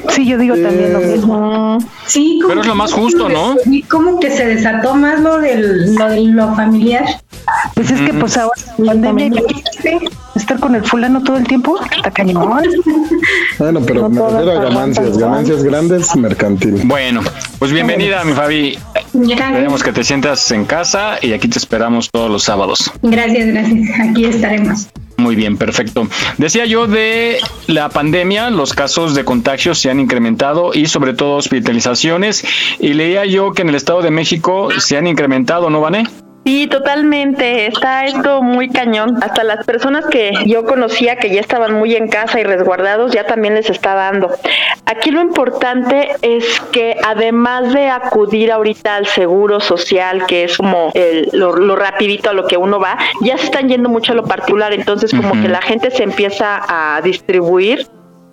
Sí, 0.08 0.26
yo 0.26 0.38
digo 0.38 0.54
también 0.56 0.92
lo 0.92 1.00
mismo. 1.00 1.78
Sí, 2.06 2.38
como 2.40 2.48
Pero 2.48 2.60
es 2.62 2.66
lo 2.66 2.74
más 2.74 2.92
justo, 2.92 3.28
¿no? 3.28 3.56
Y 3.66 3.82
como 3.82 4.18
que 4.18 4.30
se 4.30 4.46
desató 4.46 4.94
más 4.94 5.20
lo 5.20 5.38
del 5.38 5.94
lo, 5.94 6.08
de 6.08 6.20
lo 6.20 6.54
familiar. 6.54 7.04
Pues 7.74 7.90
es 7.90 8.00
que 8.00 8.12
pues 8.14 8.36
ahora 8.36 8.60
pandemia 8.84 9.26
imagínate, 9.26 9.98
estar 10.34 10.58
con 10.60 10.74
el 10.74 10.84
fulano 10.84 11.22
todo 11.22 11.36
el 11.36 11.46
tiempo, 11.46 11.78
está 11.94 12.10
cañón. 12.10 12.62
Bueno, 13.58 13.80
pero 13.86 14.08
me 14.08 14.20
refiero 14.20 14.52
a 14.52 14.64
ganancias, 14.64 15.18
ganancias 15.18 15.62
grandes, 15.62 16.16
mercantil. 16.16 16.80
Bueno, 16.84 17.20
pues 17.58 17.72
bienvenida, 17.72 18.24
mi 18.24 18.32
Fabi. 18.32 18.78
Esperemos 19.12 19.82
que 19.82 19.92
te 19.92 20.02
sientas 20.02 20.50
en 20.50 20.64
casa 20.64 21.18
y 21.20 21.32
aquí 21.32 21.48
te 21.48 21.58
esperamos 21.58 22.10
todos 22.10 22.30
los 22.30 22.42
sábados. 22.42 22.90
Gracias, 23.02 23.48
gracias. 23.48 24.00
Aquí 24.00 24.24
estaremos. 24.24 24.88
Muy 25.20 25.36
bien, 25.36 25.58
perfecto. 25.58 26.08
Decía 26.38 26.64
yo 26.64 26.86
de 26.86 27.38
la 27.66 27.90
pandemia, 27.90 28.48
los 28.48 28.72
casos 28.72 29.14
de 29.14 29.24
contagio 29.24 29.74
se 29.74 29.90
han 29.90 30.00
incrementado 30.00 30.72
y 30.72 30.86
sobre 30.86 31.12
todo 31.12 31.36
hospitalizaciones. 31.36 32.42
Y 32.78 32.94
leía 32.94 33.26
yo 33.26 33.52
que 33.52 33.62
en 33.62 33.68
el 33.68 33.74
Estado 33.74 34.00
de 34.00 34.10
México 34.10 34.70
se 34.78 34.96
han 34.96 35.06
incrementado, 35.06 35.68
¿no, 35.68 35.82
Vané? 35.82 36.04
Sí, 36.44 36.66
totalmente. 36.66 37.66
Está 37.66 38.06
esto 38.06 38.42
muy 38.42 38.70
cañón. 38.70 39.18
Hasta 39.22 39.44
las 39.44 39.64
personas 39.66 40.06
que 40.06 40.32
yo 40.46 40.64
conocía 40.64 41.16
que 41.16 41.30
ya 41.30 41.40
estaban 41.40 41.74
muy 41.74 41.94
en 41.94 42.08
casa 42.08 42.40
y 42.40 42.44
resguardados, 42.44 43.12
ya 43.12 43.24
también 43.26 43.54
les 43.54 43.68
está 43.70 43.94
dando. 43.94 44.30
Aquí 44.86 45.10
lo 45.10 45.20
importante 45.20 46.08
es 46.22 46.60
que 46.72 46.96
además 47.06 47.72
de 47.74 47.88
acudir 47.90 48.50
ahorita 48.50 48.96
al 48.96 49.06
seguro 49.06 49.60
social, 49.60 50.26
que 50.26 50.44
es 50.44 50.56
como 50.56 50.90
el- 50.94 51.28
lo, 51.32 51.54
lo 51.56 51.76
rapidito 51.76 52.30
a 52.30 52.32
lo 52.32 52.46
que 52.46 52.56
uno 52.56 52.80
va, 52.80 52.96
ya 53.20 53.36
se 53.38 53.44
están 53.44 53.68
yendo 53.68 53.88
mucho 53.88 54.12
a 54.12 54.16
lo 54.16 54.24
particular. 54.24 54.72
Entonces 54.72 55.12
como 55.14 55.40
que 55.42 55.48
la 55.48 55.60
gente 55.62 55.90
se 55.90 56.02
empieza 56.02 56.60
a 56.68 57.00
distribuir 57.02 57.86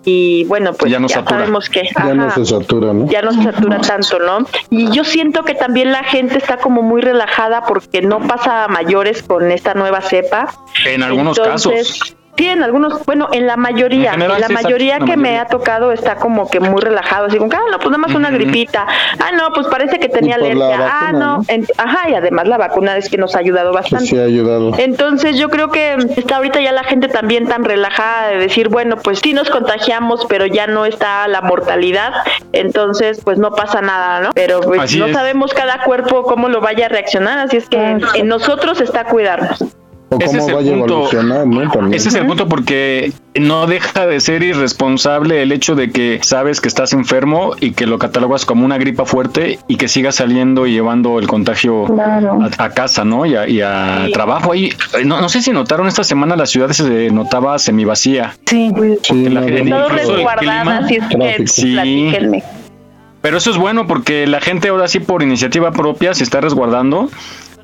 y 0.04 0.44
bueno, 0.44 0.72
pues 0.72 0.90
Ya 0.90 0.96
ya, 0.96 1.00
no 1.00 1.08
satura. 1.08 1.38
sabemos 1.40 1.68
que... 1.68 1.82
Ya 1.94 2.14
no 2.14 2.30
se 2.30 2.44
satura, 2.44 2.92
¿no? 2.92 3.06
ya 3.08 3.22
no 3.22 3.32
se 3.32 3.42
satura 3.42 3.80
tanto, 3.80 4.18
¿no? 4.18 4.46
Y 4.70 4.90
yo 4.90 5.04
siento 5.04 5.44
que 5.44 5.54
también 5.54 5.92
la 5.92 6.04
gente 6.04 6.38
está 6.38 6.56
como 6.58 6.82
muy 6.82 7.00
relajada 7.02 7.64
porque 7.64 8.00
no 8.02 8.20
pasa 8.20 8.64
a 8.64 8.68
mayores 8.68 9.22
con 9.22 9.50
esta 9.50 9.74
nueva 9.74 10.00
cepa. 10.00 10.54
En 10.86 11.02
algunos 11.02 11.36
Entonces, 11.38 11.98
casos. 12.00 12.16
Sí, 12.38 12.46
en 12.48 12.62
algunos, 12.62 13.04
bueno, 13.04 13.28
en 13.32 13.46
la 13.48 13.56
mayoría, 13.56 14.14
En 14.14 14.20
la 14.28 14.46
sí, 14.46 14.52
mayoría 14.52 15.00
la 15.00 15.04
que 15.06 15.16
me 15.16 15.38
ha 15.40 15.46
tocado 15.46 15.90
está 15.90 16.14
como 16.16 16.48
que 16.48 16.60
muy 16.60 16.80
relajado, 16.80 17.26
así 17.26 17.36
como, 17.36 17.50
que, 17.50 17.56
ah, 17.56 17.62
no, 17.70 17.78
pues 17.78 17.90
nada 17.90 17.98
más 17.98 18.14
una 18.14 18.30
gripita, 18.30 18.86
ah, 19.18 19.32
no, 19.36 19.52
pues 19.52 19.66
parece 19.66 19.98
que 19.98 20.08
tenía 20.08 20.38
la 20.38 20.44
alergia, 20.46 20.76
ah, 20.88 21.00
vacuna, 21.06 21.12
no, 21.18 21.36
¿no? 21.38 21.44
En- 21.48 21.66
ajá, 21.76 22.08
y 22.10 22.14
además 22.14 22.46
la 22.46 22.56
vacuna 22.56 22.96
es 22.96 23.08
que 23.08 23.18
nos 23.18 23.34
ha 23.34 23.40
ayudado 23.40 23.72
Pues 23.72 23.82
bastante. 23.82 24.06
sí 24.06 24.16
ha 24.18 24.22
ayudado. 24.22 24.70
Entonces 24.78 25.36
yo 25.36 25.48
creo 25.48 25.70
que 25.70 25.96
está 26.16 26.36
ahorita 26.36 26.60
ya 26.60 26.70
la 26.70 26.84
gente 26.84 27.08
también 27.08 27.48
tan 27.48 27.64
relajada 27.64 28.28
de 28.28 28.36
decir, 28.38 28.68
bueno, 28.68 28.96
pues 28.98 29.18
sí 29.18 29.32
nos 29.34 29.50
contagiamos, 29.50 30.24
pero 30.28 30.46
ya 30.46 30.68
no 30.68 30.84
está 30.86 31.26
la 31.26 31.40
mortalidad, 31.40 32.12
entonces 32.52 33.20
pues 33.24 33.38
no 33.38 33.50
pasa 33.50 33.80
nada, 33.80 34.20
¿no? 34.20 34.30
Pero 34.34 34.60
pues 34.60 34.80
Así 34.82 34.98
no 35.00 35.06
es. 35.06 35.12
sabemos 35.12 35.52
cada 35.54 35.82
cuerpo 35.82 36.22
cómo 36.22 36.48
lo 36.48 36.60
vaya 36.60 36.86
a 36.86 36.88
reaccionar, 36.88 37.38
así 37.40 37.56
es 37.56 37.68
que 37.68 37.98
en 38.14 38.28
nosotros 38.28 38.80
está 38.80 39.04
cuidarnos. 39.06 39.64
O 40.10 40.16
Ese 40.16 40.26
cómo 40.26 40.38
es 40.38 40.48
el 40.48 40.54
vaya 40.54 40.70
a 40.74 40.78
punto. 40.78 40.94
evolucionar, 40.94 41.46
¿no? 41.46 41.70
También. 41.70 41.94
Ese 41.94 42.08
es 42.08 42.14
el 42.14 42.26
punto 42.26 42.48
porque 42.48 43.12
no 43.34 43.66
deja 43.66 44.06
de 44.06 44.20
ser 44.20 44.42
irresponsable 44.42 45.42
el 45.42 45.52
hecho 45.52 45.74
de 45.74 45.90
que 45.90 46.18
sabes 46.22 46.62
que 46.62 46.68
estás 46.68 46.94
enfermo 46.94 47.52
y 47.60 47.72
que 47.72 47.84
lo 47.86 47.98
catalogas 47.98 48.46
como 48.46 48.64
una 48.64 48.78
gripa 48.78 49.04
fuerte 49.04 49.58
y 49.68 49.76
que 49.76 49.86
sigas 49.86 50.14
saliendo 50.16 50.66
y 50.66 50.72
llevando 50.72 51.18
el 51.18 51.26
contagio 51.26 51.84
Claro. 51.84 52.38
a, 52.58 52.64
a 52.64 52.70
casa, 52.70 53.04
¿no? 53.04 53.26
Y 53.26 53.34
a, 53.36 53.46
y 53.48 53.60
a 53.60 54.08
trabajo. 54.14 54.52
Ahí, 54.52 54.70
no, 55.04 55.20
no 55.20 55.28
sé 55.28 55.42
si 55.42 55.52
notaron 55.52 55.86
esta 55.88 56.04
semana 56.04 56.36
la 56.36 56.46
ciudad 56.46 56.70
se 56.70 57.10
notaba 57.10 57.58
semivacía. 57.58 58.34
Sí, 58.46 58.68
Sí, 58.68 58.72
porque 58.74 59.30
la 59.30 59.40
no, 59.42 59.46
es 59.46 60.08
que 60.88 60.98
Tráfico. 61.00 61.46
Sí. 61.46 61.72
platíquenme. 61.74 62.42
Pero 63.20 63.36
eso 63.36 63.50
es 63.50 63.56
bueno 63.58 63.86
porque 63.86 64.26
la 64.26 64.40
gente 64.40 64.68
ahora 64.68 64.88
sí 64.88 65.00
por 65.00 65.22
iniciativa 65.22 65.72
propia 65.72 66.14
se 66.14 66.22
está 66.24 66.40
resguardando, 66.40 67.10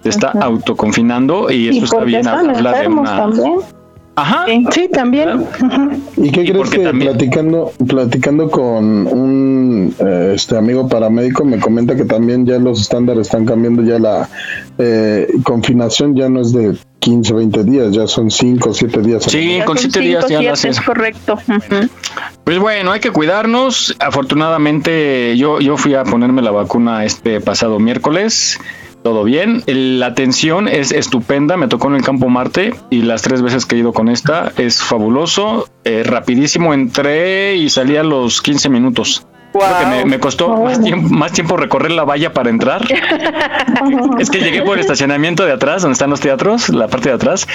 se 0.04 0.10
está 0.10 0.30
autoconfinando 0.40 1.50
y 1.50 1.68
eso 1.70 1.78
Y 1.80 1.84
está 1.84 2.04
bien. 2.04 2.26
Habla 2.28 2.52
de 2.52 2.76
enfermos 2.76 3.08
una. 3.10 3.16
también. 3.16 3.54
Ajá. 4.16 4.44
sí, 4.70 4.88
también. 4.92 5.44
¿Y 6.16 6.30
qué 6.30 6.42
Y 6.42 6.50
crees 6.52 6.70
que 6.70 6.78
también- 6.84 7.10
platicando 7.10 7.72
platicando 7.88 8.48
con 8.48 9.08
un 9.08 9.92
eh, 9.98 10.32
este 10.36 10.56
amigo 10.56 10.88
paramédico 10.88 11.44
me 11.44 11.58
comenta 11.58 11.96
que 11.96 12.04
también 12.04 12.46
ya 12.46 12.58
los 12.58 12.80
estándares 12.80 13.22
están 13.26 13.44
cambiando 13.44 13.82
ya 13.82 13.98
la 13.98 14.28
eh, 14.78 15.26
confinación 15.42 16.14
ya 16.14 16.28
no 16.28 16.42
es 16.42 16.52
de 16.52 16.76
15 17.00 17.34
20 17.34 17.64
días 17.64 17.90
ya 17.92 18.06
son 18.06 18.30
5 18.30 18.70
o 18.70 18.72
7 18.72 19.00
días 19.02 19.24
Sí, 19.24 19.58
con 19.66 19.76
son 19.78 19.90
siete 19.90 20.06
días 20.06 20.24
cinco, 20.28 20.40
ya 20.42 20.52
es 20.52 20.80
correcto. 20.80 21.36
Pues 22.44 22.58
bueno, 22.60 22.92
hay 22.92 23.00
que 23.00 23.10
cuidarnos. 23.10 23.96
Afortunadamente, 23.98 25.36
yo, 25.36 25.58
yo 25.60 25.76
fui 25.76 25.94
a 25.94 26.04
ponerme 26.04 26.40
la 26.40 26.50
vacuna 26.52 27.04
este 27.04 27.40
pasado 27.40 27.80
miércoles. 27.80 28.60
Todo 29.04 29.22
bien. 29.22 29.62
La 29.66 30.06
atención 30.06 30.66
es 30.66 30.90
estupenda, 30.90 31.58
me 31.58 31.68
tocó 31.68 31.88
en 31.88 31.96
el 31.96 32.02
campo 32.02 32.30
Marte 32.30 32.74
y 32.88 33.02
las 33.02 33.20
tres 33.20 33.42
veces 33.42 33.66
que 33.66 33.76
he 33.76 33.78
ido 33.78 33.92
con 33.92 34.08
esta 34.08 34.50
es 34.56 34.82
fabuloso, 34.82 35.68
eh, 35.84 36.02
rapidísimo, 36.04 36.72
entré 36.72 37.54
y 37.54 37.68
salí 37.68 37.98
a 37.98 38.02
los 38.02 38.40
15 38.40 38.70
minutos. 38.70 39.26
me, 40.06 40.18
costó 40.18 40.56
más, 40.56 40.80
tiempo, 40.80 41.14
más 41.14 41.32
tiempo 41.32 41.58
recorrer 41.58 41.90
la 41.90 42.04
valla 42.04 42.32
para 42.32 42.48
entrar. 42.48 42.82
es 44.18 44.30
que 44.30 44.38
llegué 44.38 44.62
por 44.62 44.78
el 44.78 44.80
estacionamiento 44.80 45.44
de 45.44 45.52
atrás, 45.52 45.82
donde 45.82 45.92
están 45.92 46.08
los 46.08 46.20
teatros, 46.20 46.70
la 46.70 46.88
parte 46.88 47.10
de 47.10 47.16
atrás, 47.16 47.46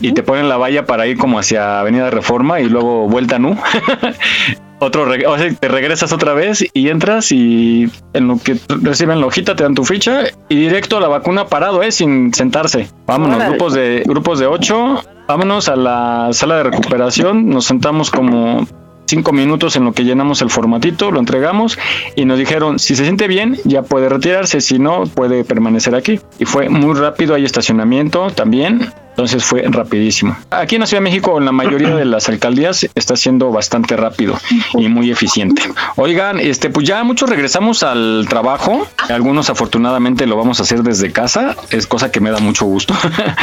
y 0.00 0.12
te 0.12 0.22
ponen 0.22 0.48
la 0.48 0.58
valla 0.58 0.86
para 0.86 1.08
ir 1.08 1.18
como 1.18 1.40
hacia 1.40 1.80
Avenida 1.80 2.08
Reforma 2.10 2.60
y 2.60 2.68
luego 2.68 3.08
vuelta 3.08 3.40
Nu. 3.40 3.58
otro 4.84 5.04
o 5.04 5.38
sea, 5.38 5.54
te 5.54 5.68
regresas 5.68 6.12
otra 6.12 6.34
vez 6.34 6.64
y 6.72 6.88
entras 6.88 7.32
y 7.32 7.90
en 8.12 8.28
lo 8.28 8.38
que 8.38 8.56
reciben 8.68 9.20
la 9.20 9.26
hojita 9.26 9.56
te 9.56 9.62
dan 9.62 9.74
tu 9.74 9.84
ficha 9.84 10.24
y 10.48 10.56
directo 10.56 10.98
a 10.98 11.00
la 11.00 11.08
vacuna 11.08 11.46
parado, 11.46 11.82
eh, 11.82 11.92
sin 11.92 12.32
sentarse. 12.32 12.88
Vámonos, 13.06 13.48
grupos 13.48 13.74
de 13.74 14.02
grupos 14.06 14.38
de 14.38 14.46
ocho, 14.46 15.02
vámonos 15.26 15.68
a 15.68 15.76
la 15.76 16.28
sala 16.32 16.56
de 16.56 16.62
recuperación, 16.64 17.48
nos 17.48 17.64
sentamos 17.64 18.10
como 18.10 18.66
cinco 19.06 19.32
minutos 19.32 19.76
en 19.76 19.84
lo 19.84 19.92
que 19.92 20.04
llenamos 20.04 20.42
el 20.42 20.50
formatito, 20.50 21.10
lo 21.10 21.20
entregamos 21.20 21.78
y 22.16 22.24
nos 22.24 22.38
dijeron 22.38 22.78
si 22.78 22.96
se 22.96 23.04
siente 23.04 23.28
bien 23.28 23.58
ya 23.64 23.82
puede 23.82 24.08
retirarse, 24.08 24.60
si 24.60 24.78
no 24.78 25.04
puede 25.04 25.44
permanecer 25.44 25.94
aquí. 25.94 26.20
Y 26.38 26.44
fue 26.44 26.68
muy 26.68 26.94
rápido, 26.94 27.34
hay 27.34 27.44
estacionamiento 27.44 28.30
también, 28.30 28.92
entonces 29.10 29.44
fue 29.44 29.62
rapidísimo. 29.68 30.36
Aquí 30.50 30.74
en 30.74 30.82
la 30.82 30.86
Ciudad 30.86 31.00
de 31.00 31.10
México, 31.10 31.38
en 31.38 31.44
la 31.44 31.52
mayoría 31.52 31.94
de 31.94 32.04
las 32.04 32.28
alcaldías, 32.28 32.88
está 32.94 33.16
siendo 33.16 33.50
bastante 33.50 33.96
rápido 33.96 34.36
y 34.74 34.88
muy 34.88 35.10
eficiente. 35.10 35.62
Oigan, 35.96 36.40
este, 36.40 36.70
pues 36.70 36.86
ya 36.86 37.02
muchos 37.04 37.30
regresamos 37.30 37.82
al 37.82 38.26
trabajo. 38.28 38.86
Algunos 39.08 39.50
afortunadamente 39.50 40.26
lo 40.26 40.36
vamos 40.36 40.60
a 40.60 40.64
hacer 40.64 40.82
desde 40.82 41.12
casa. 41.12 41.56
Es 41.70 41.86
cosa 41.86 42.10
que 42.10 42.20
me 42.20 42.30
da 42.30 42.38
mucho 42.38 42.64
gusto. 42.64 42.94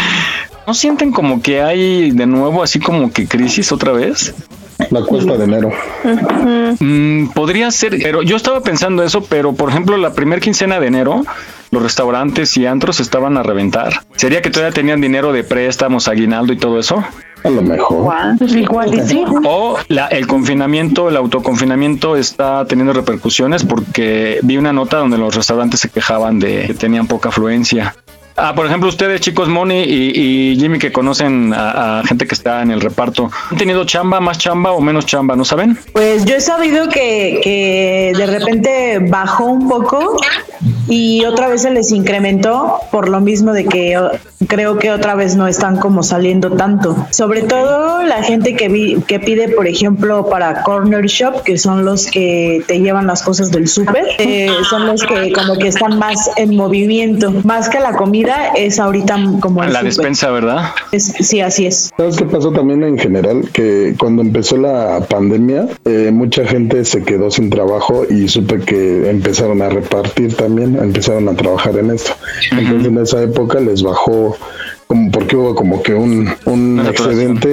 ¿No 0.68 0.74
sienten 0.74 1.12
como 1.12 1.41
que 1.41 1.62
hay 1.62 2.12
de 2.12 2.27
nuevo 2.27 2.63
así 2.63 2.80
como 2.80 3.12
que 3.12 3.27
crisis 3.27 3.72
otra 3.72 3.91
vez? 3.94 4.36
La 4.90 5.01
cuesta 5.01 5.38
de 5.38 5.44
enero. 5.44 5.72
Mm, 6.80 7.30
podría 7.30 7.72
ser, 7.72 7.98
pero 8.01 8.22
yo 8.22 8.36
estaba 8.36 8.62
pensando 8.62 9.04
eso, 9.04 9.24
pero 9.24 9.54
por 9.54 9.70
ejemplo, 9.70 9.98
la 9.98 10.13
primera 10.13 10.42
quincena 10.42 10.80
de 10.80 10.88
enero, 10.88 11.24
los 11.72 11.84
restaurantes 11.84 12.58
y 12.58 12.66
antros 12.66 13.00
estaban 13.00 13.38
a 13.38 13.44
reventar. 13.44 14.01
¿Sería 14.16 14.42
que 14.42 14.50
todavía 14.50 14.74
tenían 14.74 15.00
dinero 15.00 15.32
de 15.32 15.44
préstamos, 15.44 16.08
aguinaldo 16.08 16.54
y 16.54 16.58
todo 16.58 16.80
eso? 16.80 17.04
A 17.44 17.50
lo 17.50 17.62
mejor. 17.62 18.13
Pues 18.38 18.56
igual 18.56 19.08
sí. 19.08 19.24
O 19.46 19.78
la, 19.88 20.08
el 20.08 20.28
confinamiento, 20.28 21.10
el 21.10 21.18
autoconfinamiento 21.18 22.16
está 22.16 22.66
teniendo 22.66 22.94
repercusiones 22.94 23.63
porque 23.63 24.40
vi 24.44 24.58
una 24.58 24.74
nota 24.74 24.98
donde 24.98 25.18
los 25.18 25.36
restaurantes 25.36 25.80
se 25.80 25.90
quejaban 25.90 26.40
de 26.40 26.68
que 26.68 26.74
tenían 26.74 27.08
poca 27.08 27.30
afluencia. 27.30 27.96
Ah, 28.43 28.55
por 28.55 28.65
ejemplo, 28.65 28.89
ustedes, 28.89 29.21
chicos, 29.21 29.48
Moni 29.48 29.83
y, 29.83 30.57
Jimmy, 30.60 30.79
que 30.79 30.91
conocen 30.91 31.53
a, 31.55 32.01
gente 32.07 32.25
que 32.25 32.33
está 32.33 32.63
en 32.63 32.71
el 32.71 32.81
reparto, 32.81 33.29
¿han 33.51 33.57
tenido 33.57 33.86
chamba, 33.86 34.19
más 34.19 34.39
chamba 34.39 34.71
o 34.71 34.81
menos 34.81 35.05
chamba? 35.05 35.36
¿No 35.36 35.45
saben? 35.45 35.77
Pues 35.93 36.25
yo 36.25 36.38
he 36.38 36.41
sabido 36.41 36.89
que, 36.89 37.39
que 37.43 38.13
de 38.17 38.25
repente 38.25 38.98
bajó 39.00 39.45
un 39.45 39.69
poco 39.69 40.17
y 40.88 41.24
otra 41.25 41.50
vez 41.50 41.62
se 41.62 41.69
les 41.69 41.91
incrementó 41.91 42.79
por 42.91 43.10
lo 43.10 43.21
mismo 43.21 43.53
de 43.53 43.65
que 43.65 43.95
creo 44.48 44.77
que 44.77 44.91
otra 44.91 45.15
vez 45.15 45.36
no 45.36 45.48
están 45.48 45.77
como 45.77 46.03
saliendo 46.03 46.51
tanto. 46.51 46.95
Sobre 47.12 47.43
todo 47.43 48.03
la 48.03 48.24
gente 48.24 48.55
que, 48.55 48.69
vi, 48.69 49.01
que 49.01 49.19
pide, 49.19 49.50
por 49.50 49.67
ejemplo, 49.67 50.27
para 50.29 50.63
Corner 50.63 51.05
Shop, 51.05 51.43
que 51.43 51.57
son 51.57 51.86
los 51.86 52.07
que 52.07 52.63
te 52.67 52.79
llevan 52.79 53.07
las 53.07 53.24
cosas 53.24 53.51
del 53.51 53.68
súper, 53.68 54.05
eh, 54.18 54.50
son 54.70 54.87
los 54.87 55.03
que 55.03 55.31
como 55.31 55.57
que 55.57 55.68
están 55.68 55.98
más 56.00 56.29
en 56.35 56.55
movimiento, 56.55 57.31
más 57.44 57.70
que 57.70 57.79
la 57.79 57.96
comida 57.96 58.30
es 58.55 58.79
ahorita 58.79 59.17
como 59.39 59.63
la 59.63 59.83
despensa, 59.83 60.31
¿verdad? 60.31 60.72
sí, 60.98 61.41
así 61.41 61.65
es. 61.65 61.91
¿Sabes 61.98 62.17
qué 62.17 62.25
pasó 62.25 62.51
también 62.51 62.83
en 62.83 62.98
general? 62.98 63.50
Que 63.51 63.96
cuando 63.98 64.22
empezó 64.22 64.57
la 64.57 65.01
pandemia, 65.09 65.67
eh, 65.85 66.11
mucha 66.11 66.46
gente 66.46 66.83
se 66.85 67.03
quedó 67.03 67.31
sin 67.31 67.50
trabajo 67.50 68.05
y 68.09 68.27
supe 68.27 68.59
que 68.59 69.09
empezaron 69.09 69.61
a 69.61 69.70
repartir 69.70 70.35
también, 70.35 70.77
empezaron 70.77 71.29
a 71.29 71.33
trabajar 71.33 71.77
en 71.77 71.91
esto. 71.91 72.11
Entonces 72.51 72.87
en 72.87 72.98
esa 72.98 73.22
época 73.24 73.59
les 73.59 73.83
bajó 73.83 74.37
como 74.87 75.11
porque 75.11 75.37
hubo 75.37 75.55
como 75.55 75.81
que 75.81 75.94
un, 75.94 76.29
un 76.46 76.85
excedente 76.85 77.48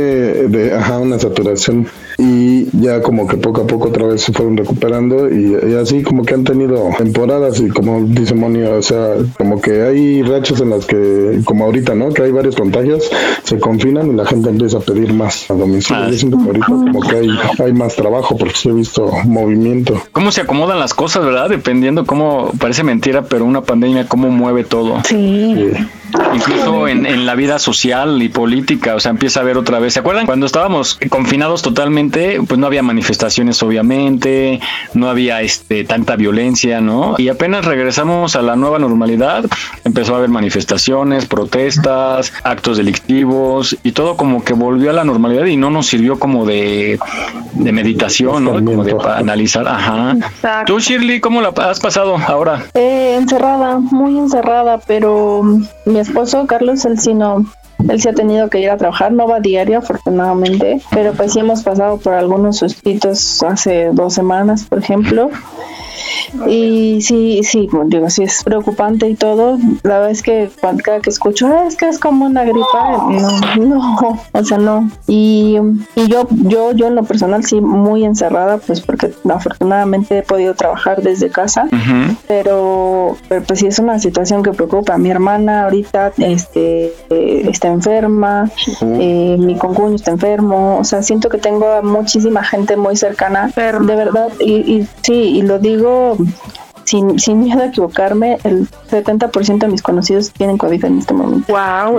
de 0.49 0.75
ajá, 0.75 0.99
una 0.99 1.19
saturación 1.21 1.87
y 2.21 2.67
ya 2.81 3.01
como 3.01 3.29
que 3.29 3.37
poco 3.37 3.63
a 3.63 3.67
poco 3.69 3.89
otra 3.89 4.05
vez 4.07 4.23
se 4.23 4.33
fueron 4.33 4.57
recuperando 4.57 5.31
y, 5.33 5.55
así 5.81 6.03
como 6.03 6.25
que 6.25 6.35
han 6.35 6.43
tenido 6.43 6.91
temporadas 6.99 7.61
y 7.61 7.69
como 7.69 8.03
dice 8.03 8.35
Moni, 8.35 8.63
o 8.63 8.83
sea, 8.83 9.15
como 9.37 9.61
que 9.61 9.83
hay 9.83 10.23
rachas 10.23 10.61
en 10.61 10.71
las 10.71 10.85
que, 10.85 11.41
como 11.45 11.65
ahorita, 11.65 11.95
¿no? 11.95 12.09
Que 12.11 12.23
hay 12.23 12.33
varios 12.33 12.57
contagios, 12.57 13.09
se 13.45 13.61
confinan 13.61 14.11
y 14.11 14.15
la 14.15 14.27
gente 14.27 14.51
empieza 14.51 14.79
a 14.79 14.81
pedir 14.81 15.13
más 15.13 15.49
a 15.49 15.55
domicilio. 15.55 16.09
Yo 16.11 16.19
siento 16.19 16.39
que 16.39 16.45
ahorita 16.45 16.67
como 16.67 17.01
que 17.01 17.17
hay, 17.17 17.29
hay 17.65 17.73
más 17.73 17.95
trabajo 17.95 18.37
porque 18.37 18.57
se 18.57 18.71
he 18.71 18.73
visto 18.73 19.13
movimiento. 19.25 20.03
¿Cómo 20.11 20.33
se 20.33 20.41
acomodan 20.41 20.81
las 20.81 20.95
cosas, 20.95 21.25
verdad? 21.25 21.49
Dependiendo 21.49 22.05
cómo, 22.05 22.51
parece 22.59 22.83
mentira, 22.83 23.23
pero 23.23 23.45
una 23.45 23.63
pandemia, 23.63 24.09
cómo 24.09 24.29
mueve 24.29 24.65
todo. 24.65 25.01
Sí. 25.05 25.73
Incluso 26.35 26.89
en, 26.89 27.07
en 27.07 27.27
la 27.27 27.35
vida 27.35 27.59
social 27.59 28.23
y 28.23 28.29
política, 28.29 28.95
o 28.95 29.01
sea, 29.01 29.11
empieza 29.11 29.41
a 29.41 29.43
ver 29.43 29.57
otra 29.57 29.79
vez. 29.79 29.95
¿Se 29.95 30.01
acuerdan 30.01 30.27
cuando 30.27 30.47
estábamos 30.47 30.99
confinados 31.09 31.63
totalmente? 31.63 32.41
Pues 32.47 32.59
no 32.59 32.67
había 32.67 32.83
manifestaciones, 32.83 33.63
obviamente, 33.63 34.61
no 34.95 35.09
había 35.09 35.43
este 35.43 35.85
tanta 35.85 36.17
violencia, 36.17 36.81
¿no? 36.81 37.15
Y 37.19 37.29
apenas 37.29 37.65
regresamos 37.65 38.37
a 38.37 38.43
la 38.43 38.57
nueva 38.57 38.79
normalidad, 38.79 39.45
empezó 39.85 40.15
a 40.15 40.19
haber 40.19 40.31
manifestaciones, 40.31 41.27
protestas, 41.27 42.33
actos 42.45 42.77
delictivos 42.77 43.77
y 43.83 43.93
todo 43.93 44.17
como 44.17 44.45
que 44.45 44.53
volvió 44.53 44.91
a 44.91 44.93
la 44.93 45.05
normalidad 45.05 45.47
y 45.47 45.57
no 45.57 45.71
nos 45.71 45.87
sirvió 45.87 46.19
como 46.19 46.47
de, 46.47 46.99
de 47.53 47.73
meditación, 47.73 48.45
¿no? 48.45 48.53
Como 48.53 48.85
de 48.85 48.97
analizar, 49.15 49.67
ajá. 49.67 50.17
Tú, 50.67 50.79
Shirley, 50.79 51.21
¿cómo 51.21 51.41
la 51.41 51.49
has 51.49 51.81
pasado 51.81 52.17
ahora? 52.17 52.67
Eh, 52.75 53.17
encerrada, 53.19 53.79
muy 53.79 54.19
encerrada, 54.19 54.79
pero 54.87 55.43
mi 55.99 56.03
esposo 56.03 56.47
Carlos, 56.47 56.85
él 56.85 57.01
sí 57.01 57.13
no, 57.13 57.45
él 57.89 58.01
sí 58.01 58.09
ha 58.09 58.13
tenido 58.13 58.49
que 58.49 58.61
ir 58.61 58.71
a 58.71 58.77
trabajar, 58.77 59.11
no 59.11 59.27
va 59.27 59.41
diario 59.41 59.79
afortunadamente, 59.79 60.81
pero 60.93 61.13
pues 61.13 61.33
sí 61.33 61.41
hemos 61.41 61.65
pasado 61.65 61.99
por 61.99 62.15
algunos 62.15 62.59
sustitos 62.59 63.43
hace 63.43 63.91
dos 63.93 64.15
semanas, 64.15 64.65
por 64.65 64.79
ejemplo, 64.79 65.29
y 66.47 67.01
sí, 67.03 67.41
sí, 67.43 67.69
digo, 67.87 68.11
sí 68.11 68.25
es 68.25 68.45
preocupante 68.45 69.09
y 69.09 69.15
todo. 69.15 69.59
La 69.83 69.95
verdad 69.95 70.11
es 70.11 70.23
que 70.23 70.51
cada 70.85 71.01
que 71.01 71.11
escucho, 71.11 71.47
ah, 71.49 71.65
es 71.67 71.77
que 71.77 71.89
es 71.89 71.99
como 71.99 72.27
una 72.27 72.45
gripa, 72.45 73.09
no, 73.11 73.65
no, 73.65 74.21
o 74.33 74.45
sea, 74.45 74.59
no. 74.59 74.91
Y, 75.07 75.59
y 75.95 76.09
yo, 76.09 76.27
yo, 76.31 76.73
yo 76.73 76.87
en 76.87 76.95
lo 76.95 77.05
personal 77.05 77.45
sí 77.45 77.61
muy 77.61 78.05
encerrada, 78.05 78.59
pues 78.59 78.81
porque 78.81 79.13
afortunadamente 79.29 80.19
he 80.19 80.23
podido 80.23 80.55
trabajar 80.55 81.03
desde 81.03 81.31
casa, 81.31 81.69
pero, 82.27 83.17
pero 83.29 83.43
pues 83.43 83.61
sí 83.61 83.67
es 83.67 83.79
una 83.79 83.99
situación 83.99 84.43
que 84.43 84.53
preocupa. 84.53 84.99
Mi 84.99 85.11
hermana 85.11 85.65
ahorita 85.65 86.13
este, 86.19 86.93
está 87.49 87.69
enferma, 87.69 88.51
eh, 88.83 89.37
mi 89.39 89.57
concuño 89.57 89.97
está 89.97 90.11
enfermo, 90.11 90.79
o 90.79 90.85
sea, 90.85 91.03
siento 91.03 91.29
que 91.29 91.39
tengo 91.39 91.67
a 91.71 91.83
muchísima 91.83 92.45
gente 92.45 92.77
muy 92.77 92.97
cercana, 92.97 93.51
de 93.55 93.97
verdad, 93.97 94.29
y, 94.41 94.53
y 94.53 94.89
sí, 95.03 95.13
y 95.13 95.43
lo 95.43 95.59
digo 95.59 95.88
sin, 96.89 97.19
sin 97.19 97.41
miedo 97.41 97.61
a 97.61 97.67
equivocarme, 97.67 98.39
el 98.45 98.67
70% 98.91 99.59
de 99.59 99.69
mis 99.69 99.83
conocidos 99.83 100.33
tienen 100.33 100.57
COVID 100.57 100.87
en 100.87 100.99
este 100.99 101.13
momento. 101.13 101.53
Wow, 101.53 101.99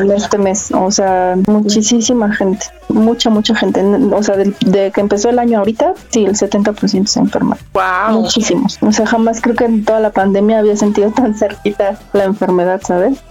En 0.00 0.10
este 0.10 0.38
mes, 0.38 0.72
o 0.72 0.90
sea, 0.90 1.36
muchísima 1.46 2.32
gente, 2.34 2.66
mucha, 2.88 3.30
mucha 3.30 3.54
gente. 3.54 3.80
O 3.80 4.22
sea, 4.24 4.36
de, 4.36 4.90
que 4.92 5.00
empezó 5.00 5.30
el 5.30 5.38
año 5.38 5.60
ahorita, 5.60 5.94
sí, 6.10 6.24
el 6.24 6.34
70% 6.34 7.06
se 7.06 7.20
enferma. 7.20 7.56
Wow. 7.72 8.22
Muchísimos. 8.22 8.78
O 8.82 8.90
sea, 8.90 9.06
jamás 9.06 9.40
creo 9.40 9.54
que 9.54 9.66
en 9.66 9.84
toda 9.84 10.00
la 10.00 10.10
pandemia 10.10 10.58
había 10.58 10.76
sentido 10.76 11.12
tan 11.12 11.34
cerquita 11.36 11.96
la 12.12 12.24
enfermedad, 12.24 12.80
¿sabes? 12.84 13.22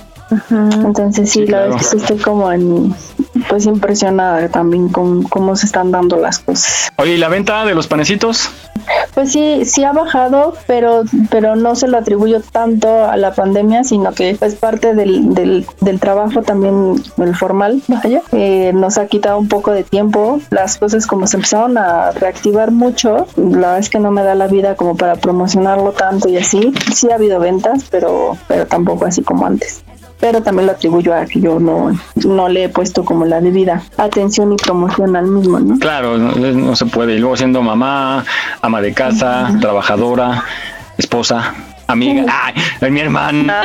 Entonces 0.50 1.32
sí, 1.32 1.46
la 1.48 1.62
verdad 1.62 1.80
es 1.82 1.90
que 1.90 1.98
estoy 1.98 2.18
como 2.18 2.52
en, 2.52 2.94
pues 3.50 3.66
impresionada 3.66 4.48
también 4.50 4.90
con 4.90 5.24
cómo 5.24 5.56
se 5.56 5.66
están 5.66 5.92
dando 5.92 6.18
las 6.18 6.40
cosas. 6.40 6.92
Oye, 6.98 7.16
¿y 7.16 7.18
la 7.18 7.30
venta 7.30 7.66
de 7.66 7.76
los 7.76 7.88
panecitos? 7.88 8.50
Pues 9.14 9.32
sí, 9.32 9.64
sí 9.66 9.84
ha 9.84 9.94
bajado, 9.94 10.56
pero, 10.68 11.04
pero 11.30 11.56
no 11.56 11.76
se 11.76 11.88
lo 11.88 11.98
atribuyo 11.98 12.42
tanto 12.42 13.06
a 13.06 13.16
la 13.16 13.34
pandemia, 13.34 13.84
sino 13.84 14.12
que 14.12 14.38
es 14.40 14.56
parte 14.56 14.94
del, 14.94 15.34
del, 15.34 15.66
del 15.82 16.00
trabajo 16.00 16.42
también, 16.42 17.02
el 17.18 17.36
formal, 17.36 17.82
vaya, 17.88 18.22
eh, 18.32 18.72
nos 18.74 18.98
ha 18.98 19.08
quitado 19.08 19.38
un 19.38 19.48
poco 19.48 19.72
de 19.72 19.84
tiempo. 19.84 20.40
Las 20.50 20.78
cosas 20.78 21.08
como 21.08 21.28
se 21.28 21.38
empezaron 21.38 21.78
a 21.78 22.12
reactivar 22.12 22.72
mucho, 22.72 23.28
la 23.38 23.44
verdad 23.44 23.80
es 23.80 23.90
que 23.90 24.00
no 24.00 24.12
me 24.12 24.24
da 24.24 24.36
la 24.36 24.48
vida 24.48 24.76
como 24.76 24.98
para 24.98 25.16
promocionarlo 25.16 25.92
tanto 25.92 26.28
y 26.28 26.38
así. 26.38 26.74
Sí 26.94 27.10
ha 27.12 27.16
habido 27.16 27.40
ventas, 27.40 27.86
pero, 27.90 28.38
pero 28.48 28.66
tampoco 28.68 29.06
así 29.06 29.22
como 29.22 29.46
antes 29.46 29.84
pero 30.24 30.42
también 30.42 30.68
lo 30.68 30.72
atribuyo 30.72 31.14
a 31.14 31.26
que 31.26 31.42
yo 31.42 31.60
no, 31.60 31.92
no 32.24 32.48
le 32.48 32.64
he 32.64 32.70
puesto 32.70 33.04
como 33.04 33.26
la 33.26 33.42
debida 33.42 33.84
atención 33.98 34.54
y 34.54 34.56
promoción 34.56 35.18
al 35.18 35.28
mismo, 35.28 35.60
¿no? 35.60 35.78
Claro, 35.80 36.18
no, 36.18 36.76
se 36.78 36.86
puede. 36.86 37.16
Y 37.16 37.20
luego 37.20 37.36
siendo 37.36 37.62
mamá, 37.62 38.24
ama 38.62 38.80
de 38.80 38.94
casa, 38.94 39.54
trabajadora, 39.60 40.46
esposa. 40.98 41.54
Amiga, 41.88 42.26
ay, 42.82 42.92
mi 42.92 43.00
hermana. 43.00 43.64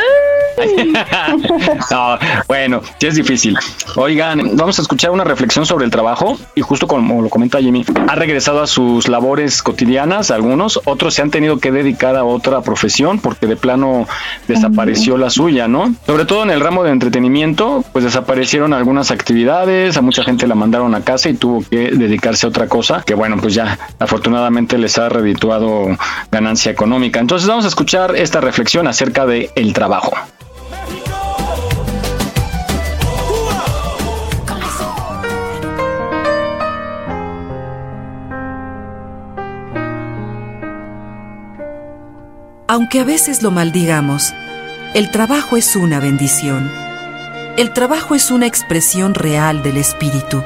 no, 1.91 2.19
bueno, 2.49 2.81
sí 2.99 3.07
es 3.07 3.15
difícil. 3.15 3.57
Oigan, 3.97 4.57
vamos 4.57 4.79
a 4.79 4.83
escuchar 4.83 5.11
una 5.11 5.25
reflexión 5.25 5.67
sobre 5.67 5.85
el 5.85 5.91
trabajo 5.91 6.37
y 6.55 6.63
justo 6.63 6.89
como 6.89 7.23
lo 7.23 7.29
comenta 7.29 7.61
Jimmy, 7.61 7.85
ha 8.09 8.15
regresado 8.15 8.63
a 8.63 8.67
sus 8.67 9.09
labores 9.09 9.63
cotidianas 9.63 10.31
algunos, 10.31 10.81
otros 10.85 11.15
se 11.15 11.23
han 11.23 11.31
tenido 11.31 11.59
que 11.59 11.71
dedicar 11.71 12.17
a 12.17 12.25
otra 12.25 12.61
profesión 12.63 13.19
porque 13.19 13.47
de 13.47 13.57
plano 13.57 14.07
desapareció 14.47 15.17
la 15.17 15.31
suya, 15.31 15.69
¿no? 15.69 15.95
Sobre 16.07 16.25
todo 16.25 16.43
en 16.43 16.51
el 16.51 16.61
ramo 16.61 16.83
de 16.85 16.91
entretenimiento, 16.91 17.85
pues 17.93 18.05
desaparecieron 18.05 18.73
algunas 18.73 19.11
actividades, 19.11 19.97
a 19.97 20.03
mucha 20.03 20.25
gente 20.25 20.47
la 20.47 20.55
mandaron 20.55 20.95
a 20.95 21.03
casa 21.03 21.29
y 21.29 21.35
tuvo 21.35 21.63
que 21.69 21.91
dedicarse 21.93 22.47
a 22.47 22.49
otra 22.49 22.69
cosa, 22.69 23.03
que 23.07 23.15
bueno, 23.15 23.37
pues 23.41 23.55
ya 23.55 23.79
afortunadamente 23.99 24.79
les 24.79 24.99
ha 24.99 25.09
redituado 25.09 25.89
ganancia 26.31 26.73
económica. 26.73 27.21
Entonces 27.21 27.49
vamos 27.49 27.65
a 27.65 27.69
escuchar 27.69 28.08
esta 28.17 28.41
reflexión 28.41 28.87
acerca 28.87 29.27
de 29.27 29.51
el 29.55 29.73
trabajo. 29.73 30.13
Aunque 42.71 43.01
a 43.01 43.05
veces 43.05 43.43
lo 43.43 43.51
maldigamos, 43.51 44.35
el 44.95 45.11
trabajo 45.11 45.57
es 45.57 45.75
una 45.75 46.01
bendición. 46.01 46.71
El 47.57 47.73
trabajo 47.73 48.15
es 48.15 48.31
una 48.31 48.47
expresión 48.47 49.15
real 49.15 49.63
del 49.63 49.79
espíritu. 49.79 50.43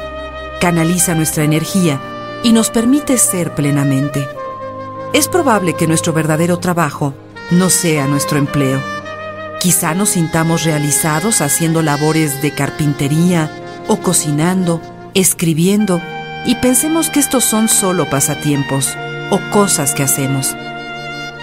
Canaliza 0.61 1.15
nuestra 1.15 1.43
energía 1.43 2.01
y 2.45 2.53
nos 2.53 2.71
permite 2.71 3.19
ser 3.19 3.55
plenamente. 3.55 4.27
Es 5.13 5.29
probable 5.29 5.75
que 5.75 5.87
nuestro 5.87 6.13
verdadero 6.13 6.59
trabajo 6.59 7.13
no 7.53 7.69
sea 7.69 8.07
nuestro 8.07 8.39
empleo. 8.39 8.83
Quizá 9.61 9.95
nos 9.95 10.11
sintamos 10.11 10.65
realizados 10.65 11.41
haciendo 11.41 11.83
labores 11.83 12.41
de 12.43 12.51
carpintería 12.53 13.51
o 13.89 13.99
cocinando, 13.99 14.81
escribiendo, 15.15 16.01
y 16.47 16.57
pensemos 16.57 17.11
que 17.11 17.21
estos 17.21 17.45
son 17.45 17.69
solo 17.69 18.09
pasatiempos 18.09 18.97
o 19.31 19.39
cosas 19.53 19.95
que 19.95 20.03
hacemos. 20.03 20.57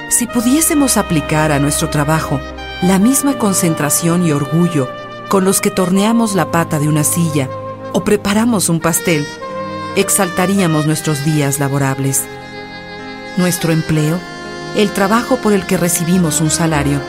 Si 0.10 0.26
pudiésemos 0.26 0.98
aplicar 0.98 1.52
a 1.52 1.60
nuestro 1.60 1.90
trabajo 1.90 2.42
la 2.82 2.98
misma 2.98 3.38
concentración 3.38 4.26
y 4.26 4.32
orgullo 4.32 4.90
con 5.30 5.46
los 5.46 5.62
que 5.62 5.70
torneamos 5.70 6.34
la 6.34 6.50
pata 6.52 6.80
de 6.80 6.88
una 6.88 7.04
silla 7.04 7.48
o 7.94 8.04
preparamos 8.04 8.68
un 8.68 8.80
pastel, 8.80 9.26
exaltaríamos 9.96 10.88
nuestros 10.88 11.24
días 11.24 11.60
laborables. 11.60 12.24
Nuestro 13.38 13.72
empleo, 13.72 14.20
el 14.76 14.92
trabajo 14.92 15.38
por 15.38 15.54
el 15.54 15.66
que 15.66 15.78
recibimos 15.78 16.42
un 16.42 16.50
salario, 16.50 17.00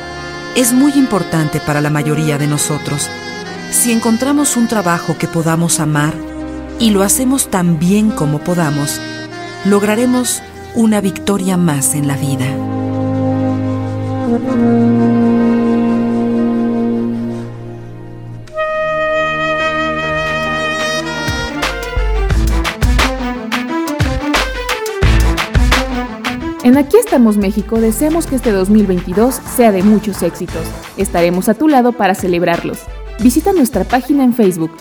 es 0.57 0.73
muy 0.73 0.93
importante 0.93 1.61
para 1.61 1.81
la 1.81 1.91
mayoría 1.91 2.39
de 2.39 2.47
nosotros. 2.47 3.09
Si 3.71 3.93
encontramos 3.93 4.57
un 4.57 4.67
trabajo 4.67 5.17
que 5.17 5.29
podamos 5.29 5.79
amar 5.79 6.15
y 6.79 6.91
lo 6.91 7.03
hacemos 7.03 7.51
tan 7.51 7.79
bien 7.79 8.11
como 8.11 8.41
podamos, 8.41 9.01
lograremos 9.65 10.43
una 10.75 11.01
victoria 11.01 11.57
más 11.57 11.95
en 11.95 12.09
la 12.09 12.17
vida. 12.17 12.47
Aquí 26.81 26.97
estamos 26.97 27.37
México 27.37 27.79
deseamos 27.79 28.27
que 28.27 28.37
este 28.37 28.53
2022 28.53 29.35
sea 29.55 29.71
de 29.71 29.83
muchos 29.83 30.23
éxitos. 30.23 30.67
Estaremos 30.97 31.51
a 31.51 31.55
tu 31.55 31.69
lado 31.69 31.93
para 31.93 32.15
celebrarlos. 32.15 32.79
Visita 33.19 33.53
nuestra 33.53 33.85
página 33.85 34.25
en 34.25 34.33
Facebook. 34.33 34.73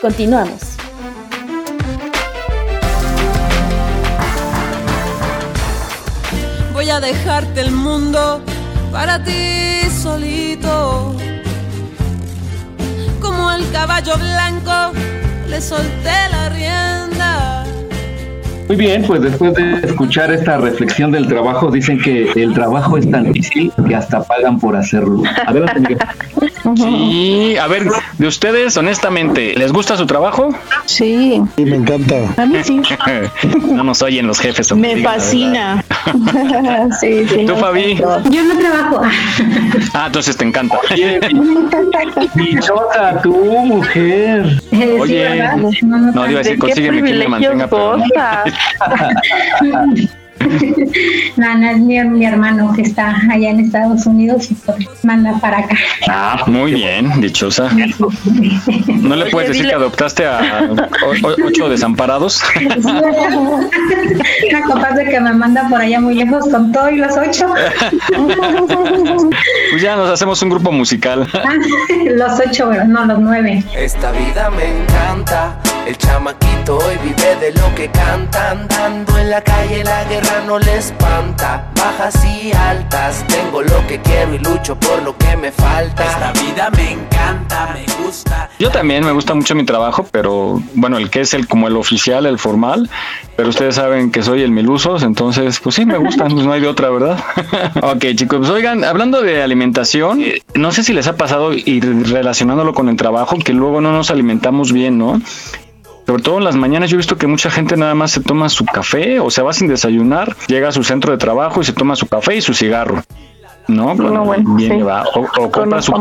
Continuamos. 0.00 0.76
voy 6.72 6.88
a 6.90 7.00
dejarte 7.00 7.60
el 7.60 7.72
mundo 7.72 8.40
para 8.90 9.22
ti 9.22 9.82
solito. 9.90 11.14
Como 13.20 13.50
el 13.50 13.70
caballo 13.70 14.16
blanco, 14.16 14.98
le 15.46 15.60
solté 15.60 16.16
la 16.30 16.48
rienda. 16.48 17.55
Muy 18.68 18.76
bien, 18.76 19.04
pues 19.06 19.22
después 19.22 19.54
de 19.54 19.74
escuchar 19.84 20.32
esta 20.32 20.58
reflexión 20.58 21.12
del 21.12 21.28
trabajo, 21.28 21.70
dicen 21.70 22.00
que 22.00 22.30
el 22.34 22.52
trabajo 22.52 22.98
es 22.98 23.08
tan 23.10 23.32
difícil 23.32 23.72
que 23.86 23.94
hasta 23.94 24.22
pagan 24.24 24.58
por 24.58 24.76
hacerlo. 24.76 25.22
Adelante, 25.46 25.80
Miguel. 25.80 25.98
Sí, 26.74 27.56
a 27.58 27.68
ver, 27.68 27.84
de 28.18 28.26
ustedes, 28.26 28.76
honestamente, 28.76 29.54
¿les 29.56 29.72
gusta 29.72 29.96
su 29.96 30.06
trabajo? 30.06 30.48
Sí. 30.86 31.40
Sí, 31.56 31.64
me 31.64 31.76
encanta. 31.76 32.16
A 32.36 32.46
mí 32.46 32.58
sí. 32.64 32.80
no 33.72 33.84
nos 33.84 34.02
oyen 34.02 34.26
los 34.26 34.40
jefes. 34.40 34.74
Me 34.74 35.00
fascina. 35.02 35.84
sí, 37.00 37.26
sí. 37.28 37.46
¿Tú, 37.46 37.54
Fabi? 37.56 37.94
Yo 37.96 38.42
no 38.42 38.58
trabajo. 38.58 39.02
Ah, 39.92 40.04
entonces 40.06 40.36
te 40.36 40.44
encanta. 40.44 40.78
Bichota, 42.34 43.20
tú, 43.22 43.34
mujer. 43.34 44.60
Eh, 44.72 44.98
Oye, 45.00 45.48
no, 45.82 46.30
iba 46.30 46.40
a 46.40 46.42
decir, 46.42 46.58
consígueme 46.58 47.02
quien 47.02 47.18
me 47.18 47.28
mantenga, 47.28 47.66
pero 47.68 47.96
no. 49.62 50.16
No, 51.36 51.58
no, 51.58 51.70
es 51.70 51.78
mi, 51.78 52.02
mi 52.04 52.24
hermano 52.24 52.72
que 52.74 52.82
está 52.82 53.16
allá 53.30 53.50
en 53.50 53.60
Estados 53.60 54.06
Unidos 54.06 54.50
y 54.50 54.54
pues 54.54 55.04
manda 55.04 55.38
para 55.40 55.58
acá. 55.58 55.76
Ah, 56.08 56.42
muy 56.46 56.74
bien, 56.74 57.20
dichosa. 57.20 57.70
¿No 58.88 59.16
le 59.16 59.26
puedes 59.26 59.50
decir 59.50 59.66
que 59.66 59.74
adoptaste 59.74 60.26
a 60.26 60.68
ocho 61.44 61.68
desamparados? 61.68 62.42
Capaz 64.68 64.94
de 64.94 65.04
que 65.04 65.20
me 65.20 65.32
manda 65.32 65.68
por 65.68 65.80
allá 65.80 66.00
muy 66.00 66.14
lejos 66.14 66.48
con 66.48 66.72
todo 66.72 66.90
y 66.90 66.96
los 66.96 67.16
ocho. 67.16 67.52
Pues 69.70 69.82
ya 69.82 69.96
nos 69.96 70.08
hacemos 70.08 70.40
un 70.42 70.50
grupo 70.50 70.70
musical. 70.72 71.28
los 72.16 72.40
ocho, 72.40 72.70
no, 72.86 73.04
los 73.04 73.18
nueve. 73.18 73.62
Esta 73.76 74.12
vida 74.12 74.50
me 74.50 74.64
encanta. 74.64 75.58
El 75.86 75.96
chamaquito 75.98 76.78
hoy 76.78 76.96
vive 77.04 77.36
de 77.36 77.52
lo 77.52 77.72
que 77.76 77.88
canta. 77.88 78.50
Andando 78.50 79.18
en 79.18 79.30
la 79.30 79.40
calle, 79.40 79.84
la 79.84 80.02
guerra 80.04 80.42
no 80.44 80.58
le 80.58 80.78
espanta. 80.78 81.70
Bajas 81.76 82.24
y 82.24 82.52
altas, 82.52 83.24
tengo 83.28 83.62
lo 83.62 83.86
que 83.86 84.00
quiero 84.00 84.34
y 84.34 84.38
lucho 84.38 84.74
por 84.80 85.00
lo 85.04 85.16
que 85.16 85.36
me 85.36 85.52
falta. 85.52 86.04
Esta 86.04 86.32
vida 86.32 86.70
me 86.70 86.94
encanta, 86.94 87.72
me 87.72 88.04
gusta. 88.04 88.50
Yo 88.58 88.72
también 88.72 89.04
me 89.04 89.12
gusta 89.12 89.32
mucho 89.34 89.54
mi 89.54 89.64
trabajo, 89.64 90.04
pero 90.10 90.60
bueno, 90.74 90.98
el 90.98 91.08
que 91.08 91.20
es 91.20 91.34
el 91.34 91.46
como 91.46 91.68
el 91.68 91.76
oficial, 91.76 92.26
el 92.26 92.40
formal, 92.40 92.90
pero 93.36 93.50
ustedes 93.50 93.76
saben 93.76 94.10
que 94.10 94.24
soy 94.24 94.42
el 94.42 94.50
milusos, 94.50 95.04
entonces 95.04 95.60
pues 95.60 95.76
sí 95.76 95.86
me 95.86 95.98
gusta, 95.98 96.24
pues 96.24 96.44
no 96.44 96.52
hay 96.52 96.62
de 96.62 96.68
otra, 96.68 96.90
¿verdad? 96.90 97.22
ok, 97.82 98.06
chicos, 98.16 98.38
pues 98.38 98.50
oigan, 98.50 98.82
hablando 98.82 99.22
de 99.22 99.42
alimentación, 99.42 100.24
no 100.54 100.72
sé 100.72 100.82
si 100.82 100.92
les 100.92 101.06
ha 101.06 101.16
pasado 101.16 101.52
y 101.52 101.80
relacionándolo 101.80 102.74
con 102.74 102.88
el 102.88 102.96
trabajo, 102.96 103.36
que 103.38 103.52
luego 103.52 103.80
no 103.80 103.92
nos 103.92 104.10
alimentamos 104.10 104.72
bien, 104.72 104.98
¿no? 104.98 105.20
Sobre 106.06 106.22
todo 106.22 106.38
en 106.38 106.44
las 106.44 106.54
mañanas 106.54 106.88
yo 106.88 106.96
he 106.96 106.98
visto 106.98 107.16
que 107.16 107.26
mucha 107.26 107.50
gente 107.50 107.76
nada 107.76 107.94
más 107.94 108.12
se 108.12 108.20
toma 108.20 108.48
su 108.48 108.64
café 108.64 109.18
o 109.18 109.28
se 109.30 109.42
va 109.42 109.52
sin 109.52 109.66
desayunar, 109.66 110.36
llega 110.46 110.68
a 110.68 110.72
su 110.72 110.84
centro 110.84 111.10
de 111.10 111.18
trabajo 111.18 111.60
y 111.60 111.64
se 111.64 111.72
toma 111.72 111.96
su 111.96 112.06
café 112.06 112.36
y 112.36 112.40
su 112.40 112.54
cigarro. 112.54 113.02
¿No? 113.66 113.94
No, 113.94 114.24
bueno, 114.24 114.54
bien 114.54 114.78
sí. 114.78 114.82
O, 114.82 115.26
o 115.40 115.50
compra 115.50 115.82
su, 115.82 115.92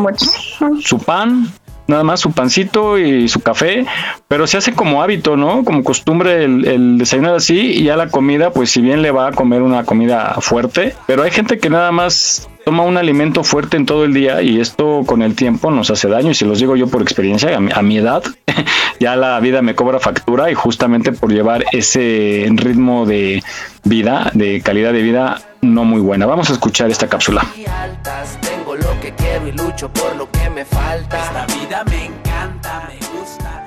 su 0.80 1.00
pan, 1.00 1.52
nada 1.88 2.04
más 2.04 2.20
su 2.20 2.32
pancito 2.32 2.98
y 2.98 3.28
su 3.28 3.42
café, 3.42 3.86
pero 4.28 4.48
se 4.48 4.58
hace 4.58 4.74
como 4.74 5.02
hábito, 5.02 5.38
¿no? 5.38 5.64
Como 5.64 5.84
costumbre 5.84 6.44
el, 6.44 6.66
el 6.68 6.98
desayunar 6.98 7.36
así 7.36 7.58
y 7.58 7.84
ya 7.84 7.96
la 7.96 8.10
comida, 8.10 8.52
pues 8.52 8.72
si 8.72 8.82
bien 8.82 9.02
le 9.02 9.12
va 9.12 9.28
a 9.28 9.32
comer 9.32 9.62
una 9.62 9.84
comida 9.84 10.36
fuerte, 10.42 10.96
pero 11.08 11.24
hay 11.24 11.32
gente 11.32 11.60
que 11.60 11.70
nada 11.70 11.92
más 11.92 12.50
toma 12.66 12.84
un 12.84 12.98
alimento 12.98 13.44
fuerte 13.44 13.78
en 13.78 13.86
todo 13.86 14.06
el 14.06 14.14
día 14.14 14.42
y 14.42 14.60
esto 14.60 15.04
con 15.06 15.22
el 15.22 15.36
tiempo 15.36 15.70
nos 15.70 15.92
hace 15.92 16.10
daño 16.10 16.32
y 16.32 16.34
si 16.34 16.46
los 16.46 16.60
digo 16.60 16.76
yo 16.76 16.88
por 16.88 17.04
experiencia, 17.04 17.56
a 17.56 17.60
mi, 17.60 17.72
a 17.72 17.82
mi 17.84 17.98
edad, 17.98 18.24
ya 19.00 19.16
la 19.16 19.40
vida 19.40 19.62
me 19.62 19.76
cobra 19.76 20.00
factura 20.00 20.50
y 20.50 20.56
justamente 20.56 21.12
por 21.12 21.32
llevar 21.32 21.64
ese 21.72 22.48
ritmo 22.56 23.06
de 23.06 23.44
vida, 23.84 24.32
de 24.34 24.62
calidad 24.62 24.94
de 24.94 25.04
vida 25.04 25.42
no 25.62 25.84
muy 25.84 26.02
buena. 26.02 26.26
Vamos 26.26 26.50
a 26.50 26.54
escuchar 26.54 26.90
esta 26.90 27.08
cápsula. 27.08 27.46
Lo 28.78 29.00
que 29.00 29.14
quiero 29.14 29.48
y 29.48 29.52
lucho 29.52 29.92
por 29.92 30.16
lo 30.16 30.30
que 30.32 30.50
me 30.50 30.66
falta. 30.66 31.24
Esta 31.24 31.46
vida 31.56 31.84
me 31.86 32.06
encanta, 32.06 32.90
me 32.90 33.20
gusta. 33.20 33.66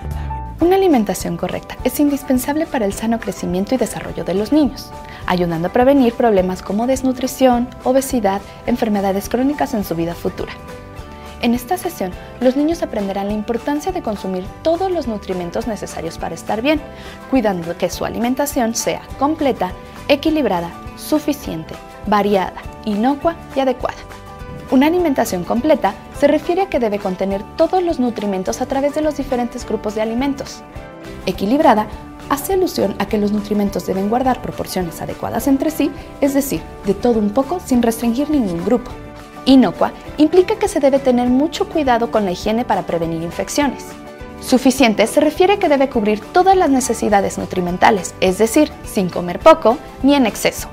Una 0.60 0.76
alimentación 0.76 1.36
correcta 1.36 1.76
es 1.84 2.00
indispensable 2.00 2.66
para 2.66 2.84
el 2.84 2.92
sano 2.92 3.20
crecimiento 3.20 3.74
y 3.74 3.78
desarrollo 3.78 4.24
de 4.24 4.34
los 4.34 4.52
niños, 4.52 4.90
ayudando 5.26 5.68
a 5.68 5.72
prevenir 5.72 6.14
problemas 6.14 6.62
como 6.62 6.86
desnutrición, 6.86 7.68
obesidad, 7.84 8.42
enfermedades 8.66 9.28
crónicas 9.28 9.74
en 9.74 9.84
su 9.84 9.94
vida 9.94 10.14
futura. 10.14 10.52
En 11.40 11.54
esta 11.54 11.78
sesión, 11.78 12.10
los 12.40 12.56
niños 12.56 12.82
aprenderán 12.82 13.28
la 13.28 13.34
importancia 13.34 13.92
de 13.92 14.02
consumir 14.02 14.44
todos 14.62 14.90
los 14.90 15.06
nutrimentos 15.06 15.68
necesarios 15.68 16.18
para 16.18 16.34
estar 16.34 16.60
bien, 16.60 16.80
cuidando 17.30 17.76
que 17.76 17.90
su 17.90 18.04
alimentación 18.04 18.74
sea 18.74 19.02
completa, 19.20 19.70
equilibrada, 20.08 20.72
suficiente, 20.96 21.74
variada, 22.06 22.60
inocua 22.84 23.36
y 23.54 23.60
adecuada. 23.60 23.98
Una 24.70 24.87
alimentación 24.87 25.44
completa 25.44 25.94
se 26.18 26.26
refiere 26.26 26.62
a 26.62 26.68
que 26.68 26.78
debe 26.78 26.98
contener 26.98 27.42
todos 27.57 27.83
los 27.83 27.98
nutrimentos 27.98 28.61
a 28.61 28.66
través 28.66 28.94
de 28.94 29.00
los 29.00 29.16
diferentes 29.16 29.66
grupos 29.66 29.94
de 29.94 30.02
alimentos. 30.02 30.62
Equilibrada 31.24 31.87
hace 32.28 32.52
alusión 32.52 32.94
a 32.98 33.07
que 33.07 33.16
los 33.16 33.33
nutrimentos 33.33 33.87
deben 33.87 34.11
guardar 34.11 34.42
proporciones 34.42 35.00
adecuadas 35.00 35.46
entre 35.46 35.70
sí, 35.70 35.90
es 36.20 36.35
decir, 36.35 36.61
de 36.85 36.92
todo 36.92 37.18
un 37.18 37.31
poco 37.31 37.61
sin 37.64 37.83
restringir 37.83 38.28
ningún 38.28 38.62
grupo. 38.62 38.90
Inocua 39.46 39.92
implica 40.18 40.59
que 40.59 40.68
se 40.68 40.81
debe 40.81 40.98
tener 40.98 41.28
mucho 41.28 41.70
cuidado 41.70 42.11
con 42.11 42.26
la 42.26 42.33
higiene 42.33 42.66
para 42.66 42.85
prevenir 42.85 43.22
infecciones. 43.22 43.87
Suficiente 44.42 45.07
se 45.07 45.20
refiere 45.20 45.54
a 45.54 45.59
que 45.59 45.70
debe 45.70 45.88
cubrir 45.88 46.20
todas 46.20 46.57
las 46.57 46.68
necesidades 46.68 47.38
nutrimentales, 47.38 48.14
es 48.20 48.37
decir, 48.37 48.70
sin 48.85 49.09
comer 49.09 49.38
poco 49.38 49.78
ni 50.02 50.14
en 50.14 50.26
exceso. 50.26 50.68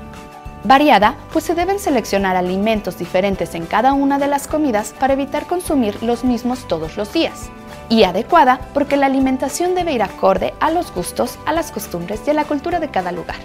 Variada, 0.66 1.14
pues 1.32 1.44
se 1.44 1.54
deben 1.54 1.78
seleccionar 1.78 2.34
alimentos 2.34 2.98
diferentes 2.98 3.54
en 3.54 3.66
cada 3.66 3.92
una 3.92 4.18
de 4.18 4.26
las 4.26 4.48
comidas 4.48 4.92
para 4.98 5.12
evitar 5.12 5.46
consumir 5.46 6.02
los 6.02 6.24
mismos 6.24 6.66
todos 6.66 6.96
los 6.96 7.12
días. 7.12 7.50
Y 7.88 8.02
adecuada 8.02 8.58
porque 8.74 8.96
la 8.96 9.06
alimentación 9.06 9.76
debe 9.76 9.92
ir 9.92 10.02
acorde 10.02 10.54
a 10.58 10.72
los 10.72 10.92
gustos, 10.92 11.38
a 11.46 11.52
las 11.52 11.70
costumbres 11.70 12.20
y 12.26 12.30
a 12.30 12.34
la 12.34 12.46
cultura 12.46 12.80
de 12.80 12.88
cada 12.88 13.12
lugar. 13.12 13.36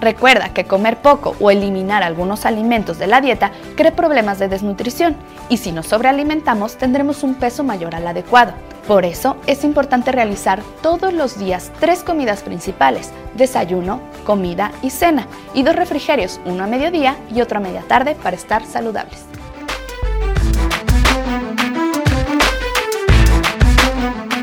Recuerda 0.00 0.50
que 0.50 0.64
comer 0.64 0.98
poco 0.98 1.34
o 1.40 1.50
eliminar 1.50 2.02
algunos 2.02 2.46
alimentos 2.46 2.98
de 2.98 3.08
la 3.08 3.20
dieta 3.20 3.50
crea 3.76 3.96
problemas 3.96 4.38
de 4.38 4.48
desnutrición 4.48 5.16
y 5.48 5.56
si 5.56 5.72
nos 5.72 5.86
sobrealimentamos 5.86 6.76
tendremos 6.76 7.22
un 7.22 7.34
peso 7.34 7.64
mayor 7.64 7.94
al 7.94 8.06
adecuado. 8.06 8.52
Por 8.86 9.04
eso 9.04 9.36
es 9.46 9.64
importante 9.64 10.12
realizar 10.12 10.62
todos 10.82 11.12
los 11.12 11.38
días 11.38 11.70
tres 11.78 12.02
comidas 12.02 12.42
principales, 12.42 13.10
desayuno, 13.34 14.00
comida 14.24 14.72
y 14.82 14.90
cena, 14.90 15.26
y 15.52 15.62
dos 15.62 15.76
refrigerios, 15.76 16.40
uno 16.46 16.64
a 16.64 16.66
mediodía 16.66 17.16
y 17.34 17.40
otro 17.40 17.58
a 17.58 17.60
media 17.60 17.82
tarde 17.82 18.14
para 18.14 18.36
estar 18.36 18.64
saludables. 18.64 19.24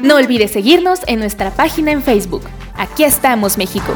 No 0.04 0.18
olvides 0.18 0.52
seguirnos 0.52 1.00
en 1.08 1.18
nuestra 1.18 1.50
página 1.50 1.91
en 1.91 2.04
Facebook. 2.04 2.44
Aquí 2.78 3.04
estamos, 3.04 3.58
México. 3.58 3.96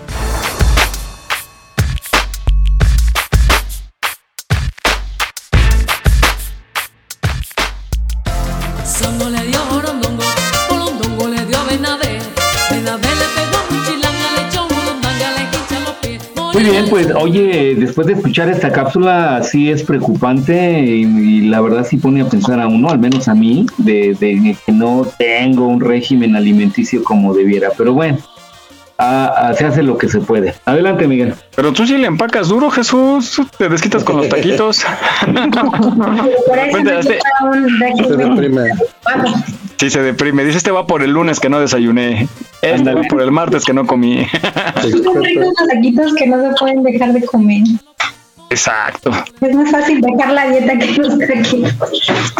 Muy 16.53 16.63
bien, 16.63 16.85
pues 16.89 17.07
oye, 17.15 17.75
después 17.75 18.07
de 18.07 18.13
escuchar 18.13 18.49
esta 18.49 18.71
cápsula 18.71 19.41
sí 19.43 19.69
es 19.69 19.83
preocupante 19.83 20.81
y, 20.81 21.41
la 21.47 21.61
verdad 21.61 21.85
sí 21.89 21.97
pone 21.97 22.21
a 22.21 22.25
pensar 22.25 22.59
a 22.59 22.67
uno, 22.67 22.89
al 22.89 22.99
menos 22.99 23.27
a 23.27 23.35
mí, 23.35 23.65
de, 23.77 24.15
de 24.19 24.55
que 24.65 24.71
no 24.71 25.05
tengo 25.17 25.67
un 25.67 25.79
régimen 25.79 26.35
alimenticio 26.35 27.03
como 27.03 27.33
debiera. 27.33 27.69
Pero 27.77 27.93
bueno, 27.93 28.17
se 29.57 29.65
hace 29.65 29.83
lo 29.83 29.97
que 29.97 30.07
se 30.07 30.19
puede. 30.19 30.53
Adelante, 30.65 31.07
Miguel. 31.07 31.33
Pero 31.55 31.73
tú 31.73 31.85
sí 31.85 31.97
le 31.97 32.07
empacas 32.07 32.49
duro, 32.49 32.69
Jesús. 32.69 33.41
Te 33.57 33.69
desquitas 33.69 34.03
con 34.03 34.17
los 34.17 34.29
taquitos. 34.29 34.77
se 34.77 34.87
deprime. 38.17 38.69
Sí, 39.77 39.89
se 39.89 40.01
deprime. 40.01 40.45
Dice, 40.45 40.57
este 40.57 40.71
va 40.71 40.85
por 40.85 41.01
el 41.01 41.11
lunes 41.11 41.39
que 41.39 41.49
no 41.49 41.59
desayuné. 41.59 42.27
Este 42.61 42.93
va 42.93 43.01
por 43.03 43.21
el 43.21 43.31
martes 43.31 43.65
que 43.65 43.73
no 43.73 43.87
comí. 43.87 44.27
Son 44.81 45.23
ricos 45.23 45.45
los 45.45 45.67
taquitos 45.67 46.13
que 46.15 46.27
no 46.27 46.41
se 46.41 46.49
pueden 46.59 46.83
dejar 46.83 47.13
de 47.13 47.25
comer. 47.25 47.63
Exacto. 48.49 49.11
Es 49.39 49.55
más 49.55 49.71
fácil 49.71 50.01
dejar 50.01 50.33
la 50.33 50.49
dieta 50.49 50.77
que 50.77 50.91
los 50.97 51.17
taquitos. 51.17 51.73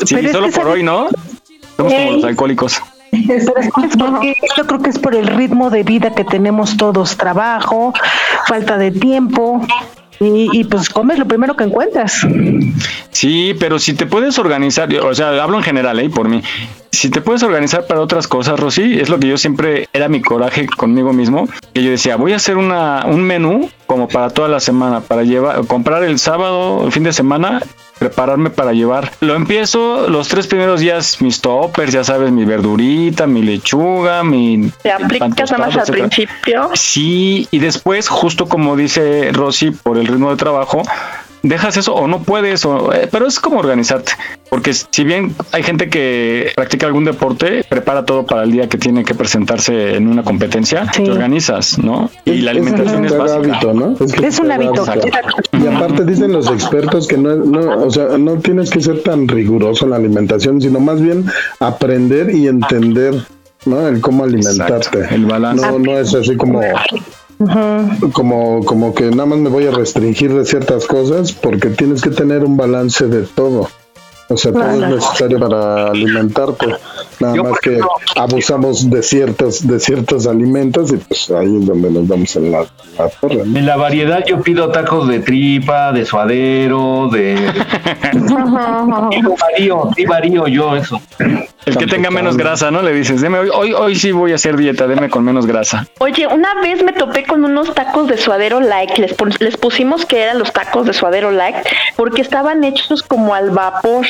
Sí, 0.06 0.28
solo 0.32 0.52
por 0.52 0.68
hoy, 0.68 0.84
¿no? 0.84 1.08
Somos 1.78 1.94
como 1.94 2.12
los 2.12 2.24
alcohólicos. 2.26 2.82
yo 4.58 4.68
creo 4.68 4.82
que 4.82 4.90
es 4.90 5.00
por 5.00 5.16
el 5.16 5.28
ritmo 5.28 5.70
de 5.70 5.84
vida 5.84 6.14
que 6.14 6.24
tenemos 6.24 6.78
todos, 6.78 7.18
trabajo, 7.18 7.94
falta 8.48 8.78
de 8.78 8.92
tiempo. 8.92 9.66
Y, 10.24 10.66
pues 10.66 10.88
comes 10.90 11.18
lo 11.18 11.26
primero 11.26 11.56
que 11.56 11.64
encuentras. 11.64 12.28
Sí, 13.10 13.56
pero 13.60 13.80
si 13.80 13.94
te 13.96 14.06
puedes 14.06 14.38
organizar, 14.38 14.88
o 14.98 15.16
sea, 15.16 15.30
hablo 15.42 15.58
en 15.58 15.64
general, 15.64 16.00
¿eh? 16.00 16.12
Por 16.12 16.30
mí. 16.30 16.44
Si 16.92 17.10
te 17.10 17.22
puedes 17.22 17.42
organizar 17.42 17.88
para 17.88 18.02
otras 18.02 18.28
cosas, 18.28 18.60
Rosy, 18.60 19.00
es 19.00 19.10
lo 19.10 19.20
que 19.20 19.28
yo 19.28 19.38
siempre 19.40 19.90
era 19.94 20.10
mi 20.10 20.22
coraje 20.22 20.68
conmigo 20.68 21.12
mismo, 21.12 21.48
que 21.74 21.82
yo 21.82 21.90
decía, 21.90 22.18
voy 22.18 22.34
a 22.34 22.36
hacer 22.36 22.58
una, 22.58 23.06
un 23.08 23.24
menú 23.24 23.72
como 23.88 24.08
para 24.08 24.30
toda 24.30 24.48
la 24.48 24.60
semana, 24.60 25.02
para 25.02 25.24
llevar, 25.24 25.66
comprar 25.66 26.04
el 26.04 26.20
sábado, 26.20 26.86
el 26.86 26.92
fin 26.92 27.02
de 27.02 27.14
semana 27.14 27.64
prepararme 28.02 28.50
para 28.50 28.74
llevar. 28.74 29.12
Lo 29.20 29.36
empiezo 29.36 30.08
los 30.10 30.28
tres 30.28 30.48
primeros 30.48 30.80
días, 30.80 31.22
mis 31.22 31.40
toppers, 31.40 31.94
ya 31.94 32.04
sabes, 32.04 32.32
mi 32.32 32.46
verdurita, 32.46 33.28
mi 33.28 33.44
lechuga, 33.44 34.24
mi... 34.24 34.72
¿Te 34.82 34.92
aplicas 34.92 35.52
nada 35.52 35.68
más 35.68 35.78
al 35.78 35.86
principio? 35.86 36.72
Sí, 36.74 37.48
y 37.52 37.60
después, 37.60 38.10
justo 38.10 38.48
como 38.48 38.76
dice 38.76 39.30
Rosy, 39.32 39.70
por 39.70 40.00
el 40.00 40.08
ritmo 40.08 40.32
de 40.32 40.38
trabajo, 40.38 40.82
dejas 41.44 41.78
eso 41.78 41.94
o 41.94 42.08
no 42.08 42.24
puedes, 42.24 42.66
o, 42.66 42.94
eh, 42.94 43.08
pero 43.12 43.28
es 43.28 43.40
como 43.40 43.60
organizarte. 43.60 44.14
Porque 44.50 44.74
si 44.74 45.04
bien 45.04 45.34
hay 45.52 45.64
gente 45.64 45.90
que 45.90 46.52
practica 46.56 46.86
algún 46.86 47.06
deporte, 47.06 47.64
prepara 47.68 48.06
todo 48.06 48.26
para 48.26 48.44
el 48.44 48.52
día 48.52 48.68
que 48.68 48.78
tiene 48.78 49.04
que 49.04 49.16
presentarse 49.16 49.96
en 49.96 50.08
una 50.08 50.24
competencia, 50.24 50.90
te 50.92 51.10
organizas, 51.10 51.80
¿no? 51.80 52.10
Y 52.26 52.42
la 52.42 52.52
alimentación 52.52 53.06
es, 53.06 53.14
Hábito, 53.14 53.74
¿no? 53.74 53.96
Es, 54.00 54.40
un 54.40 54.52
hábito. 54.52 54.86
Y 55.54 55.68
aparte 55.68 56.06
dicen 56.06 56.34
los 56.34 56.48
expertos 56.48 57.08
que 57.08 57.18
no, 57.18 57.36
no, 57.36 57.86
o 57.86 57.92
sea, 57.92 58.18
no 58.18 58.38
tienes 58.38 58.70
que 58.70 58.82
ser 58.82 59.02
tan 59.04 59.28
riguroso 59.28 59.86
en 59.86 59.92
la 59.92 59.98
alimentación, 59.98 60.62
sino 60.62 60.80
más 60.80 61.02
bien 61.02 61.26
aprender 61.60 62.34
y 62.36 62.48
entender 62.48 63.16
¿no? 63.66 63.88
El 63.88 64.02
cómo 64.02 64.24
alimentarte. 64.24 65.08
el 65.12 65.26
balance. 65.26 65.66
No, 65.66 65.80
no 65.80 65.98
es 65.98 66.14
así 66.14 66.36
como 66.36 66.62
como, 68.14 68.64
como 68.66 68.94
que 68.94 69.10
nada 69.10 69.26
más 69.26 69.40
me 69.40 69.50
voy 69.50 69.68
a 69.68 69.72
restringir 69.72 70.34
de 70.34 70.46
ciertas 70.46 70.86
cosas 70.86 71.32
porque 71.32 71.70
tienes 71.70 72.02
que 72.02 72.10
tener 72.10 72.44
un 72.44 72.58
balance 72.58 73.08
de 73.08 73.24
todo. 73.24 73.68
O 74.30 74.38
sea, 74.38 74.54
todo 74.54 74.72
es 74.72 74.90
necesario 74.90 75.40
para 75.40 75.88
alimentarte. 75.88 76.68
Nada 77.22 77.44
más 77.44 77.60
que 77.60 77.80
abusamos 78.16 78.90
de 78.90 79.04
ciertos, 79.04 79.68
de 79.68 79.80
ciertos 79.80 80.28
alimentos 80.28 80.92
y 80.92 80.98
pues 80.98 81.30
ahí 81.32 81.58
es 81.58 81.66
donde 81.66 81.90
nos 81.92 82.08
damos 82.08 82.36
en 82.36 82.52
la, 82.52 82.66
torre. 83.20 83.42
En 83.42 83.66
la 83.66 83.78
variedad 83.78 84.24
yo 84.26 84.42
pido 84.42 84.70
tacos 84.70 85.08
de 85.08 85.20
tripa, 85.20 85.92
de 85.92 86.06
suadero, 86.06 87.10
de... 87.12 87.36
y 89.12 89.22
varío, 89.22 89.90
sí 89.96 90.06
varío 90.06 90.48
yo 90.48 90.76
eso. 90.76 91.02
El 91.66 91.78
que 91.78 91.86
tenga 91.86 92.10
menos 92.10 92.38
grasa, 92.38 92.72
¿no? 92.72 92.82
Le 92.82 92.92
dices, 92.92 93.22
deme 93.22 93.38
hoy, 93.38 93.50
hoy, 93.54 93.74
hoy 93.74 93.96
sí 93.96 94.12
voy 94.12 94.32
a 94.32 94.36
hacer 94.36 94.58
dieta, 94.58 94.88
deme 94.88 95.10
con 95.10 95.24
menos 95.24 95.46
grasa. 95.46 95.86
Oye, 96.00 96.26
una 96.26 96.60
vez 96.62 96.84
me 96.84 96.92
topé 96.92 97.24
con 97.24 97.46
unos 97.46 97.74
tacos 97.76 98.08
de 98.08 98.18
suadero 98.18 98.60
light, 98.60 98.98
les, 98.98 99.16
les 99.40 99.58
pusimos 99.58 100.06
que 100.06 100.22
eran 100.22 100.40
los 100.40 100.52
tacos 100.52 100.88
de 100.88 100.94
suadero 100.94 101.32
light, 101.32 101.56
porque 101.96 102.22
estaban 102.22 102.64
hechos 102.64 103.04
como 103.04 103.36
al 103.36 103.52
vapor. 103.52 104.06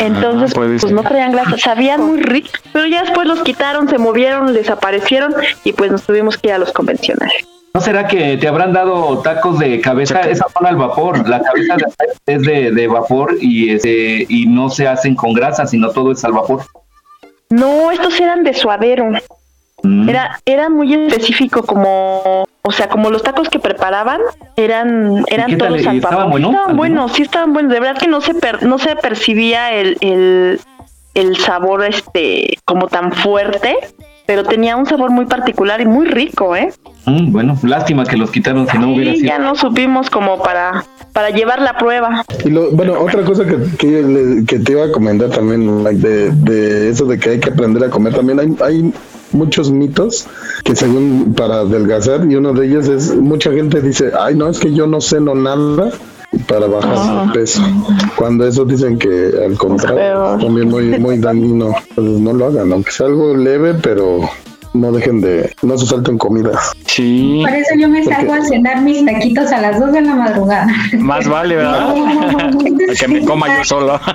Entonces, 0.00 0.52
pues 0.54 0.90
no 0.92 1.02
traían 1.02 1.32
grasa, 1.32 1.56
sabían 1.58 2.02
muy 2.02 2.20
ricos, 2.20 2.52
pero 2.72 2.86
ya 2.86 3.02
después 3.02 3.26
los 3.26 3.42
quitaron, 3.42 3.88
se 3.88 3.98
movieron, 3.98 4.52
desaparecieron 4.52 5.34
y 5.64 5.72
pues 5.72 5.90
nos 5.90 6.02
tuvimos 6.02 6.36
que 6.38 6.48
ir 6.48 6.54
a 6.54 6.58
los 6.58 6.72
convencionales. 6.72 7.46
¿No 7.76 7.82
será 7.82 8.06
que 8.06 8.38
te 8.38 8.48
habrán 8.48 8.72
dado 8.72 9.18
tacos 9.18 9.58
de 9.58 9.80
cabeza? 9.82 10.22
Esa 10.22 10.46
son 10.48 10.66
al 10.66 10.76
vapor. 10.76 11.28
La 11.28 11.42
cabeza 11.42 11.76
es 12.24 12.42
de, 12.42 12.70
de 12.70 12.88
vapor 12.88 13.36
y, 13.38 13.70
este, 13.70 14.24
y 14.28 14.46
no 14.46 14.70
se 14.70 14.88
hacen 14.88 15.14
con 15.14 15.34
grasa, 15.34 15.66
sino 15.66 15.90
todo 15.90 16.12
es 16.12 16.24
al 16.24 16.32
vapor. 16.32 16.62
No, 17.50 17.90
estos 17.90 18.18
eran 18.18 18.44
de 18.44 18.54
suadero. 18.54 19.10
Mm. 19.86 20.08
Era, 20.08 20.40
era 20.44 20.68
muy 20.68 20.92
específico 20.92 21.62
como, 21.62 22.44
o 22.62 22.72
sea, 22.72 22.88
como 22.88 23.10
los 23.10 23.22
tacos 23.22 23.48
que 23.48 23.58
preparaban 23.58 24.20
eran, 24.56 25.24
eran 25.28 25.56
todos 25.56 25.86
al 25.86 26.00
vapor. 26.00 26.30
Bueno? 26.30 26.50
Estaban 26.50 26.76
buenos, 26.76 27.12
sí 27.12 27.22
estaban 27.22 27.52
buenos. 27.52 27.72
De 27.72 27.80
verdad 27.80 27.98
que 27.98 28.08
no 28.08 28.20
se 28.20 28.34
no 28.62 28.78
se 28.78 28.96
percibía 28.96 29.72
el, 29.72 29.96
el, 30.00 30.60
el 31.14 31.36
sabor 31.36 31.84
este 31.84 32.58
como 32.64 32.88
tan 32.88 33.12
fuerte, 33.12 33.76
pero 34.26 34.44
tenía 34.44 34.76
un 34.76 34.86
sabor 34.86 35.10
muy 35.10 35.26
particular 35.26 35.80
y 35.80 35.86
muy 35.86 36.06
rico, 36.06 36.56
¿eh? 36.56 36.72
Mm, 37.06 37.32
bueno, 37.32 37.58
lástima 37.62 38.04
que 38.04 38.16
los 38.16 38.30
quitaron 38.30 38.66
si 38.68 38.78
no 38.78 38.92
hubiera 38.92 39.12
sido. 39.14 39.26
Ya 39.26 39.38
no 39.38 39.54
supimos 39.54 40.10
como 40.10 40.42
para 40.42 40.84
para 41.12 41.30
llevar 41.30 41.62
la 41.62 41.78
prueba. 41.78 42.26
Y 42.44 42.50
lo, 42.50 42.70
bueno, 42.72 43.00
otra 43.00 43.24
cosa 43.24 43.46
que, 43.46 43.56
que, 43.78 44.58
te 44.58 44.72
iba 44.72 44.84
a 44.84 44.92
comentar 44.92 45.30
también, 45.30 45.82
de, 45.82 46.30
de, 46.30 46.90
eso 46.90 47.06
de 47.06 47.18
que 47.18 47.30
hay 47.30 47.40
que 47.40 47.48
aprender 47.48 47.82
a 47.84 47.88
comer, 47.88 48.12
también 48.12 48.38
hay, 48.38 48.54
hay 48.62 48.92
muchos 49.32 49.70
mitos 49.70 50.26
que 50.62 50.76
según 50.76 51.32
para 51.34 51.60
adelgazar 51.60 52.30
y 52.30 52.36
uno 52.36 52.52
de 52.52 52.66
ellos 52.66 52.88
es 52.88 53.16
mucha 53.16 53.50
gente 53.50 53.80
dice, 53.80 54.12
ay 54.18 54.34
no, 54.34 54.48
es 54.48 54.58
que 54.58 54.74
yo 54.74 54.86
no 54.86 55.00
ceno 55.00 55.34
nada 55.34 55.90
para 56.48 56.66
bajar 56.66 57.26
el 57.26 57.32
peso. 57.32 57.62
Cuando 58.16 58.46
eso 58.46 58.64
dicen 58.64 58.98
que 58.98 59.32
al 59.44 59.56
contrario, 59.56 60.36
también 60.40 60.68
muy, 60.68 60.98
muy 60.98 61.18
dañino, 61.18 61.74
pues 61.94 62.06
no 62.06 62.32
lo 62.32 62.46
hagan, 62.46 62.72
aunque 62.72 62.90
sea 62.90 63.06
algo 63.06 63.34
leve, 63.36 63.74
pero 63.74 64.28
no 64.74 64.92
dejen 64.92 65.20
de, 65.20 65.54
no 65.62 65.78
se 65.78 65.86
salten 65.86 66.18
comidas. 66.18 66.72
Sí. 66.86 67.42
Por 67.44 67.54
eso 67.54 67.74
yo 67.78 67.88
me 67.88 68.04
salgo 68.04 68.34
a 68.34 68.44
cenar 68.44 68.82
mis 68.82 69.04
taquitos 69.04 69.50
a 69.52 69.60
las 69.60 69.80
2 69.80 69.92
de 69.92 70.02
la 70.02 70.14
madrugada. 70.14 70.68
Más 70.98 71.26
vale, 71.26 71.56
¿verdad? 71.56 71.94
que 72.98 73.08
me 73.08 73.24
coma 73.24 73.58
yo 73.58 73.64
solo. 73.64 73.98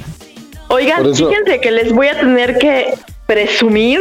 Oigan, 0.68 1.14
fíjense 1.14 1.60
que 1.60 1.70
les 1.72 1.92
voy 1.92 2.06
a 2.06 2.20
tener 2.20 2.56
que 2.58 2.94
presumir 3.30 4.00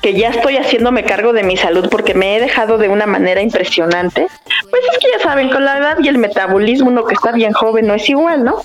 que 0.00 0.14
ya 0.14 0.28
estoy 0.28 0.56
haciéndome 0.56 1.02
cargo 1.02 1.32
de 1.32 1.42
mi 1.42 1.56
salud 1.56 1.88
porque 1.90 2.14
me 2.14 2.36
he 2.36 2.40
dejado 2.40 2.78
de 2.78 2.88
una 2.88 3.04
manera 3.04 3.42
impresionante. 3.42 4.28
Pues 4.70 4.82
es 4.92 4.98
que 5.00 5.08
ya 5.10 5.18
saben, 5.18 5.50
con 5.50 5.64
la 5.64 5.78
edad 5.78 5.96
y 6.00 6.06
el 6.06 6.18
metabolismo, 6.18 6.90
uno 6.90 7.04
que 7.06 7.14
está 7.14 7.32
bien 7.32 7.52
joven 7.52 7.88
no 7.88 7.94
es 7.94 8.08
igual, 8.08 8.44
¿no? 8.44 8.62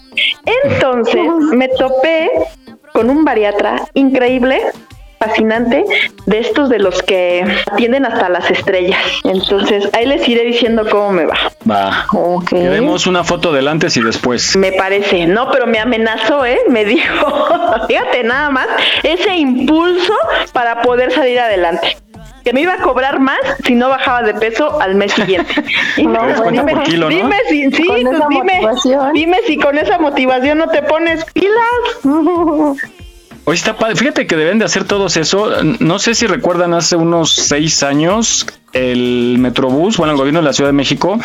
Entonces 0.63 1.23
me 1.53 1.67
topé 1.67 2.29
con 2.93 3.09
un 3.09 3.25
bariatra 3.25 3.87
increíble 3.95 4.61
fascinante 5.21 5.85
de 6.25 6.39
estos 6.39 6.69
de 6.69 6.79
los 6.79 7.01
que 7.03 7.45
atienden 7.71 8.05
hasta 8.05 8.29
las 8.29 8.49
estrellas. 8.49 8.99
Entonces, 9.23 9.87
ahí 9.93 10.05
les 10.05 10.27
iré 10.27 10.43
diciendo 10.43 10.85
cómo 10.89 11.11
me 11.11 11.25
va. 11.25 11.37
Va. 11.69 12.05
Okay. 12.11 12.63
Queremos 12.63 13.05
una 13.05 13.23
foto 13.23 13.51
del 13.53 13.67
antes 13.67 13.95
y 13.97 14.01
después. 14.01 14.55
Me 14.55 14.71
parece, 14.71 15.27
no, 15.27 15.51
pero 15.51 15.67
me 15.67 15.79
amenazó, 15.79 16.45
¿eh? 16.45 16.59
Me 16.67 16.85
dijo, 16.85 17.47
fíjate 17.87 18.23
nada 18.23 18.49
más, 18.49 18.67
ese 19.03 19.35
impulso 19.35 20.13
para 20.53 20.81
poder 20.81 21.11
salir 21.11 21.39
adelante 21.39 21.97
que 22.43 22.53
me 22.53 22.61
iba 22.61 22.73
a 22.73 22.77
cobrar 22.77 23.19
más 23.19 23.37
si 23.65 23.75
no 23.75 23.89
bajaba 23.89 24.23
de 24.23 24.33
peso 24.33 24.81
al 24.81 24.95
mes 24.95 25.13
siguiente. 25.13 25.53
Y 25.97 26.07
no, 26.07 26.21
dime, 26.49 26.73
kilo, 26.83 27.09
¿no? 27.09 27.15
dime 27.15 27.35
si, 27.49 27.69
sí, 27.71 27.83
pues 27.85 28.03
dime, 28.29 28.61
dime 29.13 29.37
si 29.45 29.57
con 29.57 29.77
esa 29.77 29.99
motivación 29.99 30.57
no 30.57 30.67
te 30.69 30.81
pones 30.81 31.23
pilas. 31.33 31.51
Hoy 33.45 33.55
está 33.55 33.77
padre. 33.77 33.95
Fíjate 33.95 34.27
que 34.27 34.35
deben 34.35 34.59
de 34.59 34.65
hacer 34.65 34.83
todos 34.83 35.17
eso. 35.17 35.63
No 35.79 35.99
sé 35.99 36.15
si 36.15 36.27
recuerdan 36.27 36.73
hace 36.73 36.95
unos 36.95 37.33
seis 37.33 37.81
años 37.83 38.45
el 38.73 39.37
Metrobús, 39.39 39.97
bueno, 39.97 40.13
el 40.13 40.17
gobierno 40.17 40.39
de 40.39 40.45
la 40.45 40.53
Ciudad 40.53 40.69
de 40.69 40.73
México 40.73 41.19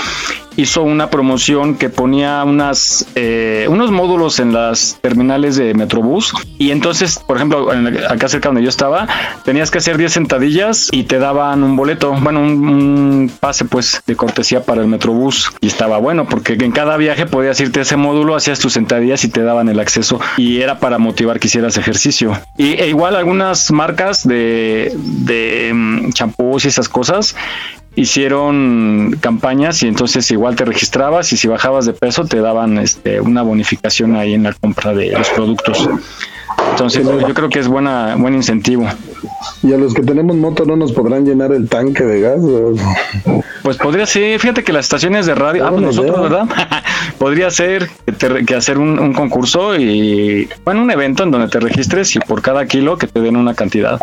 hizo 0.56 0.82
una 0.82 1.10
promoción 1.10 1.76
que 1.76 1.90
ponía 1.90 2.42
unas 2.44 3.06
eh, 3.14 3.66
unos 3.68 3.90
módulos 3.90 4.40
en 4.40 4.54
las 4.54 4.98
terminales 5.02 5.56
de 5.56 5.74
Metrobús 5.74 6.32
y 6.58 6.70
entonces, 6.70 7.18
por 7.18 7.36
ejemplo, 7.36 7.70
acá 8.08 8.28
cerca 8.28 8.48
donde 8.48 8.62
yo 8.62 8.70
estaba, 8.70 9.06
tenías 9.44 9.70
que 9.70 9.78
hacer 9.78 9.98
10 9.98 10.12
sentadillas 10.12 10.88
y 10.92 11.04
te 11.04 11.18
daban 11.18 11.62
un 11.62 11.76
boleto, 11.76 12.12
bueno, 12.12 12.40
un, 12.40 13.30
pase 13.38 13.66
pues 13.66 14.02
de 14.06 14.16
cortesía 14.16 14.64
para 14.64 14.80
el 14.80 14.88
Metrobús 14.88 15.52
y 15.60 15.66
estaba 15.66 15.98
bueno 15.98 16.26
porque 16.26 16.54
en 16.54 16.72
cada 16.72 16.96
viaje 16.96 17.26
podías 17.26 17.60
irte 17.60 17.80
a 17.80 17.82
ese 17.82 17.96
módulo, 17.96 18.34
hacías 18.34 18.58
tus 18.58 18.72
sentadillas 18.72 19.24
y 19.24 19.28
te 19.28 19.42
daban 19.42 19.68
el 19.68 19.78
acceso 19.78 20.20
y 20.38 20.62
era 20.62 20.78
para 20.78 20.98
motivar 20.98 21.38
que 21.38 21.48
hicieras 21.48 21.76
ejercicio. 21.76 22.32
Y 22.56 22.80
e 22.80 22.88
igual 22.88 23.14
algunas 23.14 23.70
marcas 23.70 24.26
de, 24.26 24.92
de 24.96 25.70
mm, 25.74 26.12
champús 26.12 26.64
y 26.64 26.68
esas 26.68 26.88
cosas 26.88 27.35
hicieron 27.96 29.16
campañas 29.20 29.82
y 29.82 29.88
entonces 29.88 30.30
igual 30.30 30.54
te 30.54 30.64
registrabas 30.64 31.32
y 31.32 31.36
si 31.36 31.48
bajabas 31.48 31.86
de 31.86 31.94
peso 31.94 32.24
te 32.26 32.40
daban 32.40 32.78
este, 32.78 33.20
una 33.20 33.42
bonificación 33.42 34.16
ahí 34.16 34.34
en 34.34 34.44
la 34.44 34.52
compra 34.52 34.92
de 34.92 35.12
los 35.12 35.28
productos. 35.30 35.88
Entonces 36.70 37.04
yo 37.04 37.34
creo 37.34 37.48
que 37.48 37.58
es 37.58 37.68
buena 37.68 38.16
buen 38.16 38.34
incentivo. 38.34 38.86
¿Y 39.62 39.72
a 39.72 39.78
los 39.78 39.94
que 39.94 40.02
tenemos 40.02 40.36
moto 40.36 40.64
no 40.66 40.76
nos 40.76 40.92
podrán 40.92 41.24
llenar 41.24 41.52
el 41.52 41.68
tanque 41.68 42.04
de 42.04 42.20
gas? 42.20 42.40
Pues 43.62 43.78
podría 43.78 44.06
ser, 44.06 44.38
fíjate 44.38 44.62
que 44.62 44.72
las 44.72 44.84
estaciones 44.84 45.26
de 45.26 45.34
radio, 45.34 45.66
ah, 45.66 45.70
pues 45.70 45.82
nosotros, 45.82 46.20
¿verdad? 46.20 46.46
podría 47.18 47.50
ser 47.50 47.88
que, 48.46 48.54
hacer 48.54 48.78
un, 48.78 49.12
concurso 49.14 49.76
y, 49.76 50.48
bueno, 50.64 50.82
un 50.82 50.90
evento 50.90 51.22
en 51.22 51.30
donde 51.30 51.48
te 51.48 51.60
registres 51.60 52.14
y 52.14 52.18
por 52.20 52.42
cada 52.42 52.66
kilo 52.66 52.98
que 52.98 53.06
te 53.06 53.20
den 53.20 53.36
una 53.36 53.54
cantidad. 53.54 53.98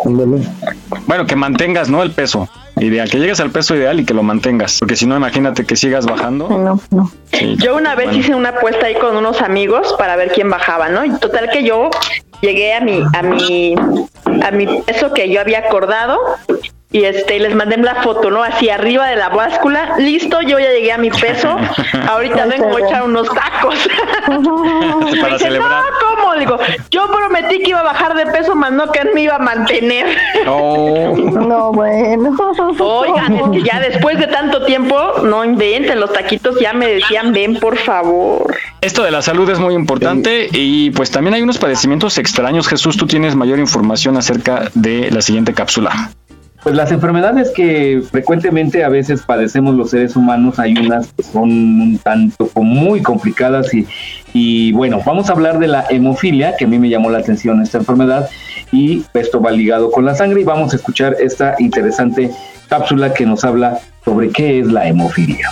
Bueno, 1.06 1.26
que 1.26 1.36
mantengas, 1.36 1.88
¿no? 1.88 2.02
El 2.02 2.10
peso 2.12 2.48
ideal, 2.80 3.08
que 3.08 3.18
llegues 3.18 3.40
al 3.40 3.50
peso 3.50 3.74
ideal 3.74 4.00
y 4.00 4.04
que 4.04 4.14
lo 4.14 4.22
mantengas, 4.22 4.78
porque 4.78 4.96
si 4.96 5.06
no, 5.06 5.16
imagínate 5.16 5.64
que 5.64 5.76
sigas 5.76 6.06
bajando. 6.06 6.48
No, 6.48 6.80
no. 6.90 7.10
yo 7.56 7.76
una 7.76 7.94
vez 7.94 8.14
hice 8.16 8.34
una 8.34 8.50
apuesta 8.50 8.86
ahí 8.86 8.94
con 8.94 9.16
unos 9.16 9.42
amigos 9.42 9.94
para 9.98 10.16
ver 10.16 10.32
quién 10.32 10.50
bajaba, 10.50 10.88
¿no? 10.88 11.04
Y 11.04 11.10
total 11.18 11.50
que 11.50 11.62
yo 11.62 11.90
llegué 12.40 12.74
a 12.74 12.80
mi, 12.80 13.02
a 13.12 13.22
mi, 13.22 13.74
a 14.42 14.50
mi 14.50 14.82
peso 14.82 15.12
que 15.12 15.30
yo 15.30 15.40
había 15.40 15.60
acordado 15.60 16.18
y 16.94 17.04
este 17.04 17.40
les 17.40 17.54
mandé 17.56 17.76
la 17.78 18.02
foto, 18.02 18.30
¿no? 18.30 18.44
Así 18.44 18.70
arriba 18.70 19.08
de 19.08 19.16
la 19.16 19.28
báscula, 19.28 19.96
listo, 19.98 20.40
yo 20.42 20.60
ya 20.60 20.70
llegué 20.70 20.92
a 20.92 20.98
mi 20.98 21.10
peso, 21.10 21.56
ahorita 22.08 22.46
vengo 22.46 22.76
a 22.76 22.80
echar 22.80 23.02
unos 23.02 23.28
tacos. 23.28 23.88
Para 25.20 25.38
celebrar. 25.38 25.82
No. 26.00 26.03
Digo, 26.38 26.58
yo 26.90 27.06
prometí 27.08 27.62
que 27.62 27.70
iba 27.70 27.80
a 27.80 27.84
bajar 27.84 28.14
de 28.14 28.26
peso, 28.26 28.54
más 28.54 28.72
no 28.72 28.90
que 28.90 29.04
me 29.14 29.22
iba 29.22 29.36
a 29.36 29.38
mantener. 29.38 30.06
No, 30.44 31.14
no 31.14 31.72
bueno. 31.72 32.36
Oigan, 32.78 33.34
es 33.34 33.48
que 33.50 33.62
ya 33.62 33.80
después 33.80 34.18
de 34.18 34.26
tanto 34.26 34.64
tiempo, 34.64 34.96
no 35.22 35.44
inventen, 35.44 36.00
los 36.00 36.12
taquitos 36.12 36.58
ya 36.60 36.72
me 36.72 36.86
decían, 36.86 37.32
ven 37.32 37.58
por 37.58 37.76
favor. 37.78 38.54
Esto 38.80 39.02
de 39.02 39.10
la 39.10 39.22
salud 39.22 39.48
es 39.48 39.58
muy 39.58 39.74
importante 39.74 40.48
y 40.52 40.90
pues 40.90 41.10
también 41.10 41.34
hay 41.34 41.42
unos 41.42 41.58
padecimientos 41.58 42.18
extraños. 42.18 42.68
Jesús, 42.68 42.96
tú 42.96 43.06
tienes 43.06 43.34
mayor 43.34 43.58
información 43.58 44.16
acerca 44.16 44.70
de 44.74 45.10
la 45.10 45.22
siguiente 45.22 45.54
cápsula. 45.54 46.10
Pues 46.64 46.74
las 46.74 46.90
enfermedades 46.92 47.50
que 47.54 48.02
frecuentemente 48.10 48.84
a 48.84 48.88
veces 48.88 49.22
padecemos 49.22 49.74
los 49.74 49.90
seres 49.90 50.16
humanos, 50.16 50.58
hay 50.58 50.74
unas 50.78 51.12
que 51.12 51.22
son 51.22 51.50
un 51.50 52.00
tanto 52.02 52.50
muy 52.54 53.02
complicadas 53.02 53.74
y, 53.74 53.86
y 54.36 54.72
bueno, 54.72 55.00
vamos 55.06 55.30
a 55.30 55.32
hablar 55.32 55.60
de 55.60 55.68
la 55.68 55.86
hemofilia, 55.88 56.56
que 56.56 56.64
a 56.64 56.68
mí 56.68 56.76
me 56.80 56.88
llamó 56.88 57.08
la 57.08 57.18
atención 57.18 57.62
esta 57.62 57.78
enfermedad 57.78 58.28
y 58.72 59.04
esto 59.14 59.40
va 59.40 59.52
ligado 59.52 59.92
con 59.92 60.04
la 60.04 60.16
sangre 60.16 60.40
y 60.40 60.44
vamos 60.44 60.72
a 60.72 60.76
escuchar 60.76 61.16
esta 61.20 61.54
interesante 61.60 62.32
cápsula 62.68 63.14
que 63.14 63.24
nos 63.24 63.44
habla 63.44 63.78
sobre 64.04 64.30
qué 64.30 64.58
es 64.58 64.66
la 64.66 64.88
hemofilia. 64.88 65.50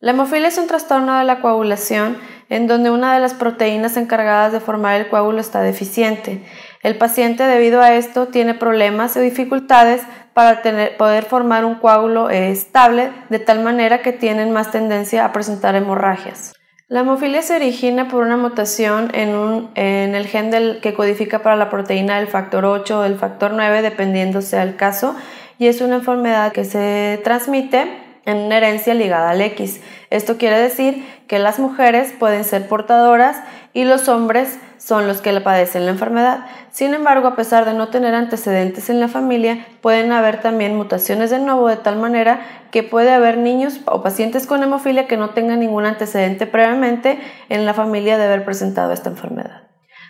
La 0.00 0.10
hemofilia 0.10 0.48
es 0.48 0.58
un 0.58 0.66
trastorno 0.66 1.16
de 1.16 1.24
la 1.24 1.40
coagulación 1.40 2.16
en 2.48 2.66
donde 2.66 2.90
una 2.90 3.14
de 3.14 3.20
las 3.20 3.34
proteínas 3.34 3.96
encargadas 3.96 4.52
de 4.52 4.58
formar 4.58 5.00
el 5.00 5.08
coágulo 5.08 5.40
está 5.40 5.62
deficiente. 5.62 6.42
El 6.82 6.96
paciente 6.96 7.44
debido 7.44 7.80
a 7.80 7.94
esto 7.94 8.26
tiene 8.26 8.54
problemas 8.54 9.16
o 9.16 9.20
dificultades 9.20 10.02
para 10.34 10.62
poder 10.98 11.24
formar 11.24 11.64
un 11.64 11.76
coágulo 11.76 12.28
estable 12.28 13.10
de 13.28 13.38
tal 13.38 13.62
manera 13.62 14.02
que 14.02 14.12
tienen 14.12 14.50
más 14.50 14.72
tendencia 14.72 15.24
a 15.24 15.32
presentar 15.32 15.76
hemorragias. 15.76 16.54
La 16.88 17.00
hemofilia 17.00 17.40
se 17.40 17.54
origina 17.54 18.08
por 18.08 18.24
una 18.24 18.36
mutación 18.36 19.12
en, 19.14 19.70
el 19.76 20.26
gen 20.26 20.80
que 20.82 20.92
codifica 20.92 21.38
para 21.42 21.56
la 21.56 21.70
proteína 21.70 22.18
del 22.18 22.26
factor 22.26 22.64
8 22.64 22.98
o 22.98 23.02
del 23.02 23.16
factor 23.16 23.52
9 23.54 23.80
dependiendo 23.80 24.42
sea 24.42 24.64
el 24.64 24.74
caso 24.74 25.14
y 25.58 25.68
es 25.68 25.80
una 25.80 25.94
enfermedad 25.94 26.52
que 26.52 26.64
se 26.64 27.20
transmite 27.22 27.86
en 28.24 28.36
una 28.36 28.56
herencia 28.56 28.94
ligada 28.94 29.30
al 29.30 29.40
X. 29.40 29.80
Esto 30.10 30.36
quiere 30.36 30.58
decir 30.58 31.04
que 31.28 31.38
las 31.38 31.58
mujeres 31.58 32.12
pueden 32.18 32.44
ser 32.44 32.68
portadoras 32.68 33.40
y 33.74 33.84
los 33.84 34.08
hombres 34.08 34.58
son 34.78 35.06
los 35.06 35.20
que 35.20 35.32
padecen 35.40 35.86
la 35.86 35.92
enfermedad. 35.92 36.46
Sin 36.70 36.92
embargo, 36.94 37.28
a 37.28 37.36
pesar 37.36 37.64
de 37.64 37.74
no 37.74 37.88
tener 37.88 38.14
antecedentes 38.14 38.90
en 38.90 39.00
la 39.00 39.08
familia, 39.08 39.66
pueden 39.80 40.12
haber 40.12 40.40
también 40.40 40.76
mutaciones 40.76 41.30
de 41.30 41.38
nuevo 41.38 41.68
de 41.68 41.76
tal 41.76 41.96
manera 41.96 42.40
que 42.70 42.82
puede 42.82 43.12
haber 43.12 43.38
niños 43.38 43.80
o 43.86 44.02
pacientes 44.02 44.46
con 44.46 44.62
hemofilia 44.62 45.06
que 45.06 45.16
no 45.16 45.30
tengan 45.30 45.60
ningún 45.60 45.86
antecedente 45.86 46.46
previamente 46.46 47.18
en 47.48 47.64
la 47.64 47.74
familia 47.74 48.18
de 48.18 48.24
haber 48.24 48.44
presentado 48.44 48.92
esta 48.92 49.10
enfermedad. 49.10 49.68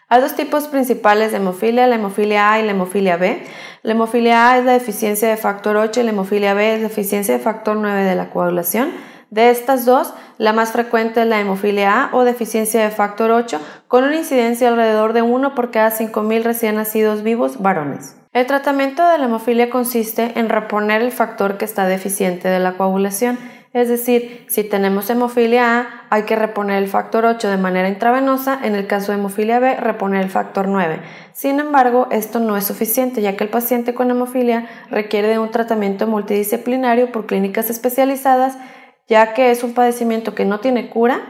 Hay 0.09 0.21
dos 0.21 0.35
tipos 0.35 0.69
principales 0.69 1.31
de 1.31 1.39
hemofilia, 1.39 1.87
la 1.87 1.95
hemofilia 1.95 2.53
A 2.53 2.61
y 2.61 2.65
la 2.65 2.73
hemofilia 2.73 3.17
B. 3.17 3.43
La 3.83 3.93
hemofilia 3.93 4.51
A 4.51 4.59
es 4.59 4.65
la 4.65 4.73
deficiencia 4.73 5.29
de 5.29 5.39
factor 5.39 5.77
8 5.77 6.01
y 6.01 6.03
la 6.03 6.11
hemofilia 6.11 6.53
B 6.53 6.75
es 6.75 6.83
la 6.83 6.89
deficiencia 6.89 7.33
de 7.33 7.41
factor 7.43 7.77
9 7.77 8.03
de 8.05 8.15
la 8.15 8.29
coagulación. 8.29 8.91
De 9.33 9.49
estas 9.49 9.87
dos, 9.87 10.13
la 10.37 10.53
más 10.53 10.73
frecuente 10.73 11.23
es 11.23 11.27
la 11.27 11.41
hemofilia 11.41 12.03
A 12.03 12.11
o 12.15 12.23
deficiencia 12.25 12.83
de 12.83 12.91
factor 12.91 13.31
8, 13.31 13.59
con 13.89 14.05
una 14.05 14.17
incidencia 14.17 14.69
alrededor 14.69 15.15
de 15.15 15.23
1 15.23 15.55
por 15.55 15.71
cada 15.71 15.91
5.000 15.91 16.43
recién 16.43 16.75
nacidos 16.75 17.23
vivos 17.23 17.63
varones. 17.63 18.15
El 18.35 18.47
tratamiento 18.47 19.09
de 19.09 19.17
la 19.17 19.25
hemofilia 19.25 19.71
consiste 19.71 20.39
en 20.39 20.51
reponer 20.51 21.01
el 21.01 21.13
factor 21.13 21.57
que 21.57 21.65
está 21.65 21.87
deficiente 21.87 22.49
de 22.49 22.61
la 22.61 22.75
coagulación 22.77 23.39
es 23.73 23.89
decir, 23.89 24.45
si 24.49 24.65
tenemos 24.65 25.09
hemofilia 25.09 25.79
A, 25.79 26.07
hay 26.11 26.25
que 26.25 26.37
reponer 26.37 26.83
el 26.83 26.89
factor 26.89 27.25
8 27.25 27.49
de 27.49 27.57
manera 27.57 27.89
intravenosa, 27.89 28.59
en 28.63 28.75
el 28.75 28.87
caso 28.87 29.13
de 29.13 29.19
hemofilia 29.19 29.61
B, 29.61 29.77
reponer 29.77 30.23
el 30.23 30.29
factor 30.29 30.69
9. 30.69 31.01
Sin 31.33 31.59
embargo, 31.59 32.07
esto 32.11 32.39
no 32.39 32.59
es 32.59 32.65
suficiente, 32.65 33.23
ya 33.23 33.35
que 33.35 33.45
el 33.45 33.51
paciente 33.51 33.95
con 33.95 34.11
hemofilia 34.11 34.69
requiere 34.91 35.29
de 35.29 35.39
un 35.39 35.51
tratamiento 35.51 36.07
multidisciplinario 36.07 37.11
por 37.13 37.25
clínicas 37.25 37.71
especializadas, 37.71 38.59
ya 39.09 39.35
que 39.35 39.51
es 39.51 39.63
un 39.63 39.75
padecimiento 39.75 40.35
que 40.35 40.45
no 40.45 40.61
tiene 40.61 40.89
cura, 40.89 41.21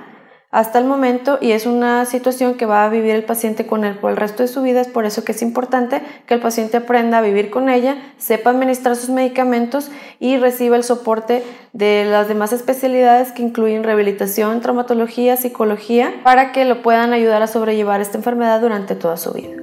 hasta 0.53 0.79
el 0.79 0.85
momento 0.85 1.39
y 1.41 1.53
es 1.53 1.65
una 1.65 2.05
situación 2.05 2.55
que 2.55 2.67
va 2.67 2.85
a 2.85 2.89
vivir 2.91 3.15
el 3.15 3.25
paciente 3.25 3.67
con 3.67 3.85
él 3.85 3.97
por 3.97 4.11
el 4.11 4.19
resto 4.19 4.43
de 4.43 4.49
su 4.49 4.61
vida. 4.61 4.83
Es 4.83 4.89
por 4.89 5.07
eso 5.07 5.25
que 5.25 5.33
es 5.33 5.41
importante 5.41 6.03
que 6.27 6.35
el 6.35 6.41
paciente 6.41 6.77
aprenda 6.77 7.19
a 7.19 7.23
vivir 7.23 7.49
con 7.49 7.71
ella, 7.71 7.97
sepa 8.19 8.51
administrar 8.51 8.95
sus 8.95 9.09
medicamentos 9.09 9.91
y 10.21 10.37
reciba 10.37 10.77
el 10.77 10.85
soporte 10.85 11.43
de 11.73 12.05
las 12.05 12.29
demás 12.29 12.53
especialidades 12.53 13.33
que 13.33 13.43
incluyen 13.43 13.83
rehabilitación, 13.83 14.61
traumatología, 14.61 15.39
psicología, 15.39 16.21
para 16.23 16.53
que 16.53 16.67
lo 16.67 16.83
puedan 16.83 17.15
ayudar 17.15 17.43
a 17.43 17.47
sobrellevar 17.47 18.03
esta 18.03 18.19
enfermedad 18.19 18.61
durante 18.61 18.95
toda 18.95 19.17
su 19.17 19.33
vida. 19.33 19.57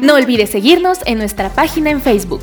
No 0.00 0.14
olvides 0.14 0.50
seguirnos 0.50 1.00
en 1.06 1.18
nuestra 1.18 1.48
página 1.48 1.90
en 1.90 2.00
Facebook. 2.00 2.42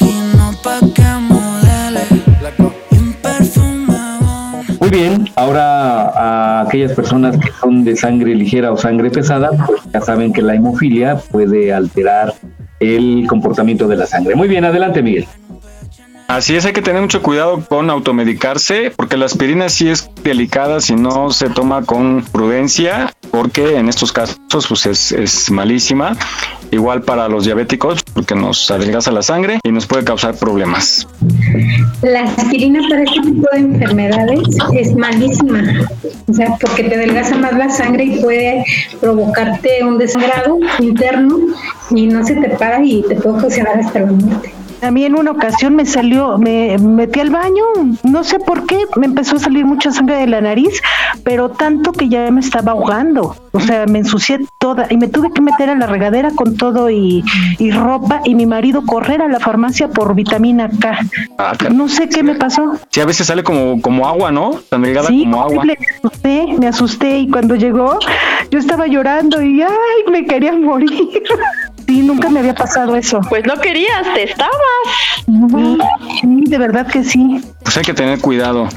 bien, 4.91 5.29
ahora 5.35 6.09
a 6.09 6.61
aquellas 6.61 6.91
personas 6.91 7.37
que 7.37 7.49
son 7.59 7.83
de 7.83 7.95
sangre 7.95 8.35
ligera 8.35 8.71
o 8.71 8.77
sangre 8.77 9.09
pesada, 9.09 9.49
pues 9.65 9.81
ya 9.91 10.01
saben 10.01 10.33
que 10.33 10.41
la 10.41 10.53
hemofilia 10.53 11.15
puede 11.15 11.73
alterar 11.73 12.33
el 12.79 13.25
comportamiento 13.27 13.87
de 13.87 13.95
la 13.95 14.05
sangre. 14.05 14.35
Muy 14.35 14.49
bien, 14.49 14.65
adelante 14.65 15.01
Miguel. 15.01 15.25
Así 16.31 16.55
es, 16.55 16.65
hay 16.65 16.71
que 16.71 16.81
tener 16.81 17.01
mucho 17.01 17.21
cuidado 17.21 17.61
con 17.67 17.89
automedicarse, 17.89 18.93
porque 18.95 19.17
la 19.17 19.25
aspirina 19.25 19.67
sí 19.67 19.89
es 19.89 20.09
delicada 20.23 20.79
si 20.79 20.95
no 20.95 21.31
se 21.31 21.49
toma 21.49 21.83
con 21.83 22.23
prudencia, 22.31 23.11
porque 23.31 23.75
en 23.75 23.89
estos 23.89 24.13
casos 24.13 24.39
pues 24.69 24.85
es, 24.85 25.11
es 25.11 25.51
malísima. 25.51 26.15
Igual 26.71 27.01
para 27.01 27.27
los 27.27 27.43
diabéticos, 27.43 28.01
porque 28.13 28.33
nos 28.33 28.71
adelgaza 28.71 29.11
la 29.11 29.23
sangre 29.23 29.59
y 29.61 29.73
nos 29.73 29.85
puede 29.87 30.05
causar 30.05 30.35
problemas. 30.35 31.05
La 32.01 32.21
aspirina 32.21 32.79
para 32.89 33.03
este 33.03 33.19
tipo 33.23 33.49
de 33.51 33.59
enfermedades 33.59 34.57
es 34.73 34.95
malísima, 34.95 35.61
o 36.29 36.33
sea, 36.33 36.55
porque 36.61 36.85
te 36.85 36.95
adelgaza 36.95 37.35
más 37.35 37.57
la 37.57 37.69
sangre 37.69 38.05
y 38.05 38.21
puede 38.21 38.63
provocarte 39.01 39.83
un 39.83 39.97
desangrado 39.97 40.59
interno 40.79 41.39
y 41.89 42.07
no 42.07 42.25
se 42.25 42.35
te 42.35 42.51
para 42.51 42.81
y 42.81 43.03
te 43.09 43.15
puede 43.17 43.37
ocasionar 43.37 43.77
hasta 43.77 43.99
la 43.99 44.13
muerte. 44.13 44.60
A 44.81 44.89
mí 44.89 45.05
en 45.05 45.15
una 45.15 45.31
ocasión 45.31 45.75
me 45.75 45.85
salió, 45.85 46.37
me 46.37 46.77
metí 46.79 47.19
al 47.19 47.29
baño, 47.29 47.63
no 48.03 48.23
sé 48.23 48.39
por 48.39 48.65
qué, 48.65 48.77
me 48.95 49.05
empezó 49.05 49.35
a 49.35 49.39
salir 49.39 49.63
mucha 49.65 49.91
sangre 49.91 50.15
de 50.17 50.27
la 50.27 50.41
nariz, 50.41 50.81
pero 51.23 51.49
tanto 51.49 51.91
que 51.91 52.09
ya 52.09 52.31
me 52.31 52.41
estaba 52.41 52.71
ahogando. 52.71 53.35
O 53.51 53.59
sea, 53.59 53.85
me 53.85 53.99
ensucié 53.99 54.39
toda 54.57 54.87
y 54.89 54.97
me 54.97 55.07
tuve 55.07 55.31
que 55.33 55.41
meter 55.41 55.69
a 55.69 55.75
la 55.75 55.85
regadera 55.85 56.31
con 56.31 56.57
todo 56.57 56.89
y, 56.89 57.23
ropa 57.71 58.21
y 58.25 58.33
mi 58.35 58.45
marido 58.45 58.85
correr 58.85 59.21
a 59.21 59.27
la 59.27 59.39
farmacia 59.39 59.89
por 59.89 60.15
vitamina 60.15 60.69
K. 60.69 60.99
Ah, 61.37 61.53
no 61.71 61.87
sé 61.87 62.09
qué 62.09 62.23
me 62.23 62.35
pasó. 62.35 62.73
Sí, 62.89 63.01
a 63.01 63.05
veces 63.05 63.27
sale 63.27 63.43
como, 63.43 63.81
como 63.81 64.07
agua, 64.07 64.31
¿no? 64.31 64.59
Tan 64.69 64.81
delgada 64.81 65.09
como 65.09 65.41
agua. 65.41 65.63
Me 65.63 65.77
asusté, 66.03 66.55
me 66.59 66.67
asusté 66.67 67.19
y 67.19 67.29
cuando 67.29 67.55
llegó 67.55 67.99
yo 68.49 68.59
estaba 68.59 68.87
llorando 68.87 69.41
y 69.41 69.61
ay, 69.61 70.11
me 70.11 70.25
quería 70.25 70.53
morir. 70.53 70.91
Sí, 71.91 72.03
nunca 72.03 72.29
me 72.29 72.39
había 72.39 72.55
pasado 72.55 72.95
eso. 72.95 73.19
Pues 73.27 73.45
no 73.45 73.55
querías, 73.55 74.13
te 74.13 74.23
estabas. 74.23 74.55
Sí, 76.21 76.43
de 76.47 76.57
verdad 76.57 76.87
que 76.87 77.03
sí. 77.03 77.41
Pues 77.65 77.75
hay 77.75 77.83
que 77.83 77.93
tener 77.93 78.21
cuidado 78.21 78.69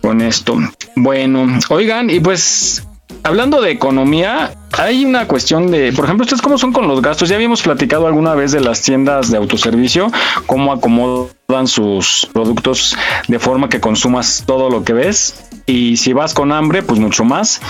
con 0.00 0.20
esto. 0.20 0.56
Bueno, 0.96 1.46
oigan, 1.68 2.10
y 2.10 2.18
pues 2.18 2.84
hablando 3.22 3.60
de 3.60 3.70
economía, 3.70 4.54
hay 4.76 5.04
una 5.04 5.28
cuestión 5.28 5.70
de, 5.70 5.92
por 5.92 6.06
ejemplo, 6.06 6.24
¿ustedes 6.24 6.42
cómo 6.42 6.58
son 6.58 6.72
con 6.72 6.88
los 6.88 7.00
gastos? 7.00 7.28
Ya 7.28 7.36
habíamos 7.36 7.62
platicado 7.62 8.08
alguna 8.08 8.34
vez 8.34 8.50
de 8.50 8.58
las 8.58 8.82
tiendas 8.82 9.30
de 9.30 9.36
autoservicio, 9.36 10.10
cómo 10.46 10.72
acomodan 10.72 11.68
sus 11.68 12.28
productos 12.32 12.96
de 13.28 13.38
forma 13.38 13.68
que 13.68 13.78
consumas 13.78 14.42
todo 14.44 14.68
lo 14.68 14.82
que 14.82 14.94
ves. 14.94 15.48
Y 15.66 15.96
si 15.96 16.12
vas 16.12 16.34
con 16.34 16.52
hambre, 16.52 16.82
pues 16.82 16.98
mucho 17.00 17.24
más. 17.24 17.60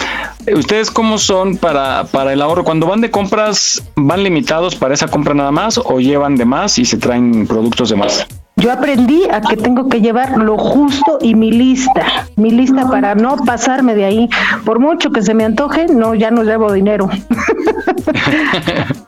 ¿Ustedes 0.55 0.91
cómo 0.91 1.19
son 1.19 1.57
para, 1.57 2.05
para 2.05 2.33
el 2.33 2.43
ahorro? 2.43 2.65
Cuando 2.65 2.87
van 2.87 3.01
de 3.01 3.11
compras, 3.11 3.83
¿van 3.95 4.23
limitados 4.23 4.75
para 4.75 4.95
esa 4.95 5.09
compra 5.09 5.35
nada 5.35 5.51
más 5.51 5.79
o 5.79 6.01
llevan 6.01 6.37
de 6.37 6.45
más 6.45 6.79
y 6.79 6.85
se 6.85 6.97
traen 6.97 7.47
productos 7.47 7.91
de 7.91 7.97
más? 7.97 8.27
Yo 8.57 8.71
aprendí 8.71 9.23
a 9.31 9.41
que 9.41 9.57
tengo 9.57 9.89
que 9.89 10.01
llevar 10.01 10.37
lo 10.39 10.59
justo 10.59 11.19
y 11.21 11.35
mi 11.35 11.51
lista, 11.51 12.29
mi 12.37 12.51
lista 12.51 12.89
para 12.89 13.15
no 13.15 13.37
pasarme 13.45 13.95
de 13.95 14.05
ahí. 14.05 14.29
Por 14.65 14.79
mucho 14.79 15.11
que 15.11 15.23
se 15.23 15.35
me 15.35 15.45
antoje, 15.45 15.87
no, 15.87 16.15
ya 16.15 16.31
no 16.31 16.43
llevo 16.43 16.73
dinero. 16.73 17.09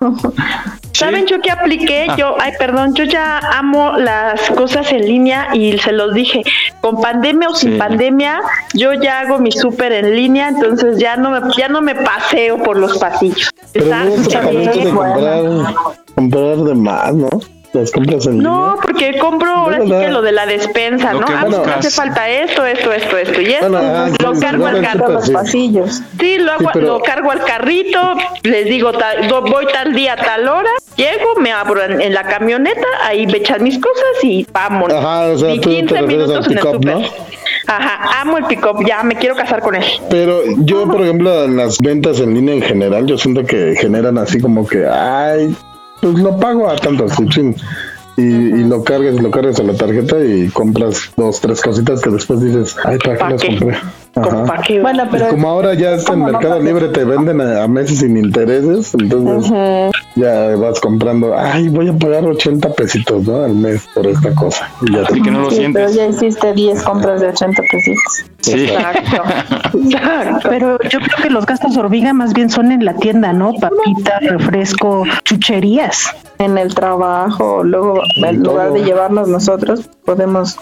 ¿Saben 0.94 1.26
yo 1.26 1.40
qué 1.40 1.50
apliqué? 1.50 2.06
Ah. 2.08 2.16
Yo, 2.16 2.36
ay, 2.40 2.52
perdón, 2.58 2.94
yo 2.94 3.04
ya 3.04 3.38
amo 3.38 3.92
las 3.96 4.48
cosas 4.52 4.92
en 4.92 5.06
línea 5.06 5.48
y 5.52 5.76
se 5.78 5.92
los 5.92 6.14
dije, 6.14 6.42
con 6.80 7.00
pandemia 7.00 7.48
o 7.48 7.54
sin 7.54 7.78
pandemia, 7.78 8.40
yo 8.74 8.94
ya 8.94 9.20
hago 9.20 9.38
mi 9.38 9.50
súper 9.50 9.92
en 9.92 10.14
línea, 10.14 10.48
entonces 10.48 10.98
ya 10.98 11.16
no 11.16 11.30
me, 11.30 11.40
ya 11.56 11.68
no 11.68 11.82
me 11.82 11.94
paseo 11.96 12.62
por 12.62 12.78
los 12.78 12.98
pasillos. 12.98 13.50
comprar 16.14 16.56
de 16.56 16.74
más, 16.74 17.14
¿no? 17.14 17.40
No, 18.32 18.76
porque 18.80 19.18
compro 19.18 19.50
ahora 19.50 19.80
sí 19.82 19.90
que 19.90 20.08
lo 20.08 20.22
de 20.22 20.32
la 20.32 20.46
despensa, 20.46 21.12
¿no? 21.12 21.26
Ah, 21.28 21.46
me 21.48 21.72
hace 21.72 21.90
falta 21.90 22.28
esto, 22.28 22.64
esto, 22.64 22.92
esto, 22.92 23.18
esto 23.18 23.40
y 23.40 23.46
esto. 23.46 23.76
Ah, 23.76 24.08
lo 24.20 24.38
cargo 24.38 24.66
al 24.66 24.80
carro 24.80 25.08
los 25.08 25.30
pasillos. 25.30 26.02
Sí, 26.18 26.38
lo, 26.38 26.58
lo 26.80 27.00
cargo 27.00 27.32
al 27.32 27.44
carrito, 27.44 28.14
les 28.42 28.66
digo, 28.66 28.92
voy 29.42 29.66
tal 29.72 29.92
día, 29.92 30.16
tal 30.16 30.46
hora, 30.46 30.70
llego, 30.96 31.34
me 31.40 31.52
abro 31.52 31.82
en, 31.82 32.14
la 32.14 32.24
camioneta, 32.24 32.86
ahí 33.02 33.26
me 33.26 33.38
echan 33.38 33.62
mis 33.62 33.78
cosas 33.78 34.22
y 34.22 34.46
vámonos. 34.52 34.96
Ajá, 34.96 35.32
o 35.32 35.38
sea, 35.38 35.54
y 35.54 35.58
15 35.58 36.02
minutos 36.02 36.46
en 36.46 36.58
el 36.58 36.80
¿no? 36.80 37.02
Ajá, 37.66 38.20
amo 38.20 38.38
el 38.38 38.44
pick-up, 38.44 38.84
ya 38.86 39.02
me 39.02 39.16
quiero 39.16 39.34
casar 39.34 39.60
con 39.60 39.74
él. 39.74 39.84
Pero 40.10 40.42
yo, 40.58 40.86
por 40.86 41.02
ejemplo, 41.02 41.44
en 41.44 41.56
las 41.56 41.78
ventas 41.78 42.20
en 42.20 42.34
línea 42.34 42.54
en 42.54 42.62
general, 42.62 43.06
yo 43.06 43.16
siento 43.16 43.44
que 43.44 43.74
generan 43.76 44.18
así 44.18 44.40
como 44.40 44.66
que, 44.66 44.86
ay, 44.86 45.54
pues 46.04 46.18
lo 46.18 46.36
pago 46.36 46.68
a 46.68 46.76
tanto, 46.76 47.06
y, 48.18 48.22
y, 48.22 48.64
lo 48.64 48.84
cargas, 48.84 49.14
lo 49.22 49.30
cargas 49.30 49.58
a 49.58 49.62
la 49.62 49.74
tarjeta 49.74 50.22
y 50.22 50.48
compras 50.48 51.10
dos, 51.16 51.40
tres 51.40 51.62
cositas 51.62 52.02
que 52.02 52.10
después 52.10 52.42
dices, 52.42 52.76
ay, 52.84 52.98
¿para 52.98 53.16
qué 53.16 53.32
las 53.32 53.44
compré? 53.44 53.76
Bueno, 54.14 55.08
pero 55.10 55.28
como 55.28 55.48
ahora 55.48 55.74
ya 55.74 55.94
está 55.94 56.12
en 56.12 56.24
Mercado 56.24 56.60
Libre, 56.60 56.88
te 56.88 57.04
venden 57.04 57.40
a, 57.40 57.66
meses 57.66 57.98
sin 57.98 58.16
intereses, 58.16 58.94
entonces 58.94 59.50
ya 60.14 60.54
vas 60.56 60.78
comprando, 60.80 61.36
ay, 61.36 61.68
voy 61.68 61.88
a 61.88 61.92
pagar 61.92 62.24
80 62.24 62.72
pesitos 62.74 63.26
¿no? 63.26 63.44
al 63.44 63.54
mes 63.54 63.84
por 63.92 64.06
esta 64.06 64.32
cosa. 64.34 64.70
Y 64.82 64.92
ya 64.92 65.04
que 65.06 65.30
no 65.30 65.42
lo 65.42 65.50
sientes. 65.50 65.92
Pero 65.92 65.96
ya 65.96 66.06
hiciste 66.06 66.52
10 66.52 66.82
compras 66.82 67.20
de 67.20 67.28
80 67.28 67.62
pesitos. 67.70 68.24
Sí. 68.40 68.64
Exacto. 68.66 69.22
Pero 70.48 70.78
yo 70.82 71.00
creo 71.00 71.16
que 71.22 71.30
los 71.30 71.46
gastos 71.46 71.76
hormiga 71.76 72.12
más 72.12 72.34
bien 72.34 72.50
son 72.50 72.70
en 72.70 72.84
la 72.84 72.94
tienda, 72.94 73.32
¿no? 73.32 73.52
Papitas, 73.54 74.22
refresco, 74.22 75.04
chucherías. 75.24 76.14
En 76.38 76.58
el 76.58 76.74
trabajo, 76.74 77.64
luego 77.64 78.00
en 78.16 78.42
lugar 78.42 78.72
de 78.72 78.84
llevarnos 78.84 79.28
nosotros, 79.28 79.88
podemos 80.04 80.58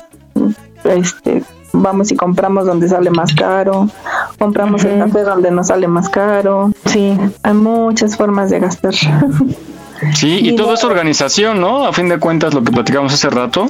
este 0.84 1.42
vamos 1.72 2.10
y 2.12 2.16
compramos 2.16 2.66
donde 2.66 2.88
sale 2.88 3.10
más 3.10 3.34
caro, 3.34 3.88
compramos 4.38 4.84
el 4.84 4.98
café 4.98 5.22
donde 5.22 5.50
nos 5.50 5.68
sale 5.68 5.88
más 5.88 6.08
caro. 6.08 6.72
Sí, 6.86 7.16
hay 7.42 7.54
muchas 7.54 8.16
formas 8.16 8.50
de 8.50 8.60
gastar. 8.60 8.94
Sí, 10.14 10.40
y, 10.42 10.56
todo 10.56 10.74
es 10.74 10.82
organización, 10.82 11.60
¿no? 11.60 11.86
A 11.86 11.92
fin 11.92 12.08
de 12.08 12.18
cuentas, 12.18 12.52
lo 12.54 12.64
que 12.64 12.72
platicamos 12.72 13.12
hace 13.12 13.30
rato, 13.30 13.68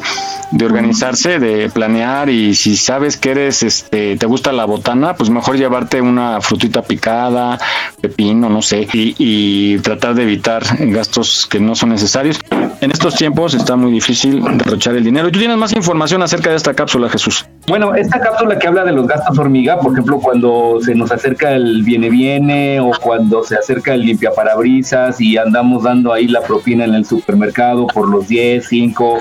de 0.50 0.64
organizarse, 0.64 1.38
de 1.38 1.68
planear 1.68 2.30
y 2.30 2.54
si 2.54 2.76
sabes 2.76 3.16
que 3.16 3.32
eres, 3.32 3.62
este, 3.62 4.16
te 4.16 4.26
gusta 4.26 4.50
la 4.52 4.64
botana, 4.64 5.14
pues 5.14 5.28
mejor 5.28 5.56
llevarte 5.56 6.00
una 6.00 6.40
frutita 6.40 6.82
picada, 6.82 7.58
pepino, 8.00 8.48
no 8.48 8.62
sé, 8.62 8.88
y, 8.92 9.14
y 9.18 9.78
tratar 9.80 10.14
de 10.14 10.22
evitar 10.22 10.62
gastos 10.78 11.46
que 11.46 11.60
no 11.60 11.74
son 11.74 11.90
necesarios. 11.90 12.38
En 12.82 12.90
estos 12.90 13.14
tiempos 13.14 13.54
está 13.54 13.76
muy 13.76 13.92
difícil 13.92 14.42
derrochar 14.58 14.96
el 14.96 15.04
dinero. 15.04 15.28
¿Y 15.28 15.30
tú 15.30 15.38
tienes 15.38 15.56
más 15.56 15.72
información 15.72 16.20
acerca 16.20 16.50
de 16.50 16.56
esta 16.56 16.74
cápsula, 16.74 17.08
Jesús? 17.08 17.46
Bueno, 17.68 17.94
esta 17.94 18.18
cápsula 18.18 18.58
que 18.58 18.66
habla 18.66 18.82
de 18.84 18.90
los 18.90 19.06
gastos 19.06 19.38
hormiga, 19.38 19.78
por 19.78 19.92
ejemplo, 19.92 20.18
cuando 20.18 20.80
se 20.80 20.92
nos 20.96 21.12
acerca 21.12 21.54
el 21.54 21.84
viene 21.84 22.10
viene 22.10 22.80
o 22.80 22.90
cuando 23.00 23.44
se 23.44 23.54
acerca 23.54 23.94
el 23.94 24.00
limpia 24.00 24.32
parabrisas 24.32 25.20
y 25.20 25.36
andamos 25.36 25.84
dando 25.84 26.12
ahí 26.12 26.26
la 26.26 26.40
propina 26.40 26.84
en 26.84 26.94
el 26.94 27.04
supermercado 27.04 27.86
por 27.86 28.08
los 28.08 28.26
10, 28.26 28.66
5 28.66 29.18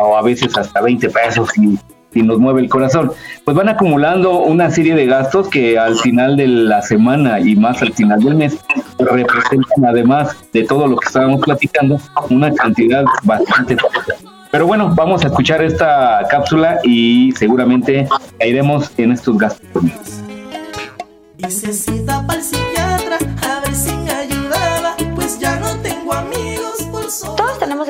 o 0.00 0.16
a 0.16 0.22
veces 0.22 0.58
hasta 0.58 0.80
20 0.80 1.08
pesos 1.10 1.56
y 1.56 1.78
y 2.14 2.22
nos 2.22 2.38
mueve 2.38 2.60
el 2.60 2.68
corazón. 2.68 3.12
Pues 3.44 3.56
van 3.56 3.68
acumulando 3.68 4.40
una 4.40 4.70
serie 4.70 4.94
de 4.94 5.06
gastos 5.06 5.48
que 5.48 5.78
al 5.78 5.96
final 5.96 6.36
de 6.36 6.46
la 6.48 6.82
semana 6.82 7.40
y 7.40 7.56
más 7.56 7.82
al 7.82 7.92
final 7.92 8.20
del 8.20 8.34
mes 8.34 8.58
representan 8.98 9.84
además 9.86 10.36
de 10.52 10.64
todo 10.64 10.86
lo 10.86 10.96
que 10.96 11.06
estábamos 11.06 11.40
platicando 11.40 12.00
una 12.30 12.52
cantidad 12.52 13.04
bastante 13.22 13.76
pero 14.54 14.68
bueno, 14.68 14.94
vamos 14.94 15.24
a 15.24 15.26
escuchar 15.26 15.64
esta 15.64 16.24
cápsula 16.30 16.78
y 16.84 17.32
seguramente 17.32 18.06
caeremos 18.38 18.88
en 18.98 19.10
estos 19.10 19.36
gastos. 19.36 19.82
Y 21.38 21.50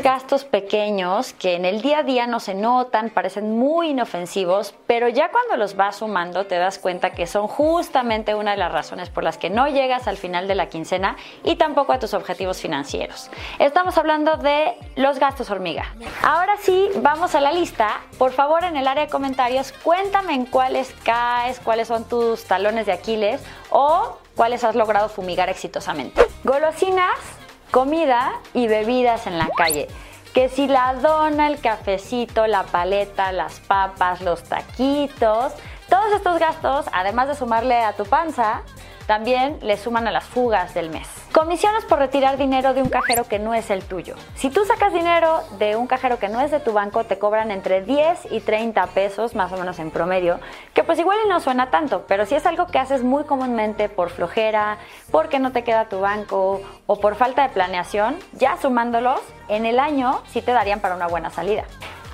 gastos 0.00 0.44
pequeños 0.44 1.32
que 1.32 1.54
en 1.54 1.64
el 1.64 1.82
día 1.82 1.98
a 1.98 2.02
día 2.02 2.26
no 2.26 2.40
se 2.40 2.54
notan, 2.54 3.10
parecen 3.10 3.58
muy 3.58 3.90
inofensivos, 3.90 4.74
pero 4.86 5.08
ya 5.08 5.30
cuando 5.30 5.56
los 5.56 5.76
vas 5.76 5.96
sumando 5.96 6.46
te 6.46 6.56
das 6.56 6.78
cuenta 6.78 7.10
que 7.10 7.26
son 7.26 7.46
justamente 7.46 8.34
una 8.34 8.52
de 8.52 8.56
las 8.56 8.72
razones 8.72 9.10
por 9.10 9.24
las 9.24 9.38
que 9.38 9.50
no 9.50 9.68
llegas 9.68 10.06
al 10.06 10.16
final 10.16 10.48
de 10.48 10.54
la 10.54 10.68
quincena 10.68 11.16
y 11.42 11.56
tampoco 11.56 11.92
a 11.92 11.98
tus 11.98 12.14
objetivos 12.14 12.60
financieros. 12.60 13.30
Estamos 13.58 13.98
hablando 13.98 14.36
de 14.36 14.74
los 14.96 15.18
gastos 15.18 15.50
hormiga. 15.50 15.94
Ahora 16.22 16.56
sí, 16.58 16.88
vamos 16.96 17.34
a 17.34 17.40
la 17.40 17.52
lista. 17.52 18.00
Por 18.18 18.32
favor, 18.32 18.64
en 18.64 18.76
el 18.76 18.86
área 18.86 19.04
de 19.04 19.10
comentarios, 19.10 19.72
cuéntame 19.72 20.34
en 20.34 20.46
cuáles 20.46 20.94
caes, 21.04 21.60
cuáles 21.60 21.88
son 21.88 22.04
tus 22.08 22.44
talones 22.44 22.86
de 22.86 22.92
Aquiles 22.92 23.42
o 23.70 24.18
cuáles 24.34 24.64
has 24.64 24.74
logrado 24.74 25.08
fumigar 25.08 25.48
exitosamente. 25.48 26.24
Golosinas, 26.42 27.18
comida 27.74 28.34
y 28.52 28.68
bebidas 28.68 29.26
en 29.26 29.36
la 29.36 29.48
calle. 29.48 29.88
Que 30.32 30.48
si 30.48 30.68
la 30.68 30.94
dona, 30.94 31.48
el 31.48 31.60
cafecito, 31.60 32.46
la 32.46 32.62
paleta, 32.62 33.32
las 33.32 33.58
papas, 33.58 34.20
los 34.20 34.44
taquitos, 34.44 35.52
todos 35.88 36.12
estos 36.14 36.38
gastos, 36.38 36.86
además 36.92 37.26
de 37.26 37.34
sumarle 37.34 37.80
a 37.80 37.94
tu 37.94 38.04
panza, 38.04 38.62
también 39.06 39.58
le 39.62 39.76
suman 39.76 40.06
a 40.06 40.10
las 40.10 40.24
fugas 40.24 40.74
del 40.74 40.90
mes. 40.90 41.08
Comisiones 41.32 41.84
por 41.84 41.98
retirar 41.98 42.36
dinero 42.36 42.74
de 42.74 42.82
un 42.82 42.88
cajero 42.88 43.24
que 43.24 43.38
no 43.38 43.54
es 43.54 43.70
el 43.70 43.82
tuyo. 43.84 44.14
Si 44.36 44.50
tú 44.50 44.64
sacas 44.64 44.92
dinero 44.92 45.40
de 45.58 45.76
un 45.76 45.86
cajero 45.86 46.18
que 46.18 46.28
no 46.28 46.40
es 46.40 46.50
de 46.50 46.60
tu 46.60 46.72
banco, 46.72 47.04
te 47.04 47.18
cobran 47.18 47.50
entre 47.50 47.82
10 47.82 48.30
y 48.30 48.40
30 48.40 48.86
pesos, 48.88 49.34
más 49.34 49.52
o 49.52 49.56
menos 49.56 49.78
en 49.78 49.90
promedio, 49.90 50.38
que 50.74 50.84
pues 50.84 50.98
igual 50.98 51.18
no 51.28 51.40
suena 51.40 51.70
tanto, 51.70 52.04
pero 52.06 52.24
si 52.24 52.34
es 52.34 52.46
algo 52.46 52.66
que 52.66 52.78
haces 52.78 53.02
muy 53.02 53.24
comúnmente 53.24 53.88
por 53.88 54.10
flojera, 54.10 54.78
porque 55.10 55.38
no 55.38 55.52
te 55.52 55.64
queda 55.64 55.88
tu 55.88 56.00
banco 56.00 56.60
o 56.86 57.00
por 57.00 57.16
falta 57.16 57.42
de 57.42 57.48
planeación, 57.48 58.16
ya 58.32 58.56
sumándolos, 58.56 59.20
en 59.48 59.66
el 59.66 59.80
año 59.80 60.22
sí 60.28 60.40
te 60.40 60.52
darían 60.52 60.80
para 60.80 60.94
una 60.94 61.08
buena 61.08 61.30
salida. 61.30 61.64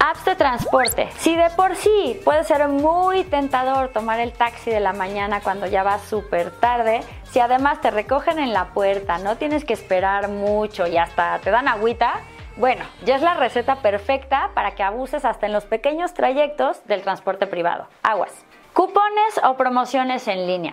Apps 0.03 0.24
de 0.24 0.34
transporte. 0.34 1.11
Si 1.18 1.36
de 1.36 1.51
por 1.51 1.76
sí 1.76 2.18
puede 2.24 2.42
ser 2.44 2.66
muy 2.68 3.22
tentador 3.24 3.90
tomar 3.90 4.18
el 4.18 4.32
taxi 4.32 4.70
de 4.70 4.80
la 4.80 4.94
mañana 4.94 5.42
cuando 5.42 5.66
ya 5.66 5.82
vas 5.82 6.01
súper 6.03 6.51
tarde, 6.53 7.03
si 7.24 7.38
además 7.38 7.82
te 7.82 7.90
recogen 7.90 8.38
en 8.38 8.55
la 8.55 8.72
puerta, 8.72 9.18
no 9.18 9.36
tienes 9.36 9.66
que 9.66 9.74
esperar 9.74 10.28
mucho 10.28 10.86
y 10.86 10.96
hasta 10.96 11.38
te 11.40 11.51
dan 11.51 11.68
agüita, 11.68 12.20
bueno, 12.57 12.82
ya 13.05 13.16
es 13.16 13.20
la 13.20 13.34
receta 13.34 13.76
perfecta 13.76 14.53
para 14.55 14.74
que 14.74 14.82
abuses 14.82 15.26
hasta 15.26 15.44
en 15.44 15.53
los 15.53 15.66
pequeños 15.66 16.14
trayectos 16.14 16.82
del 16.86 17.03
transporte 17.03 17.46
privado. 17.46 17.86
Aguas. 18.03 18.32
Cupones 18.72 19.38
o 19.44 19.55
promociones 19.59 20.26
en 20.28 20.46
línea. 20.46 20.72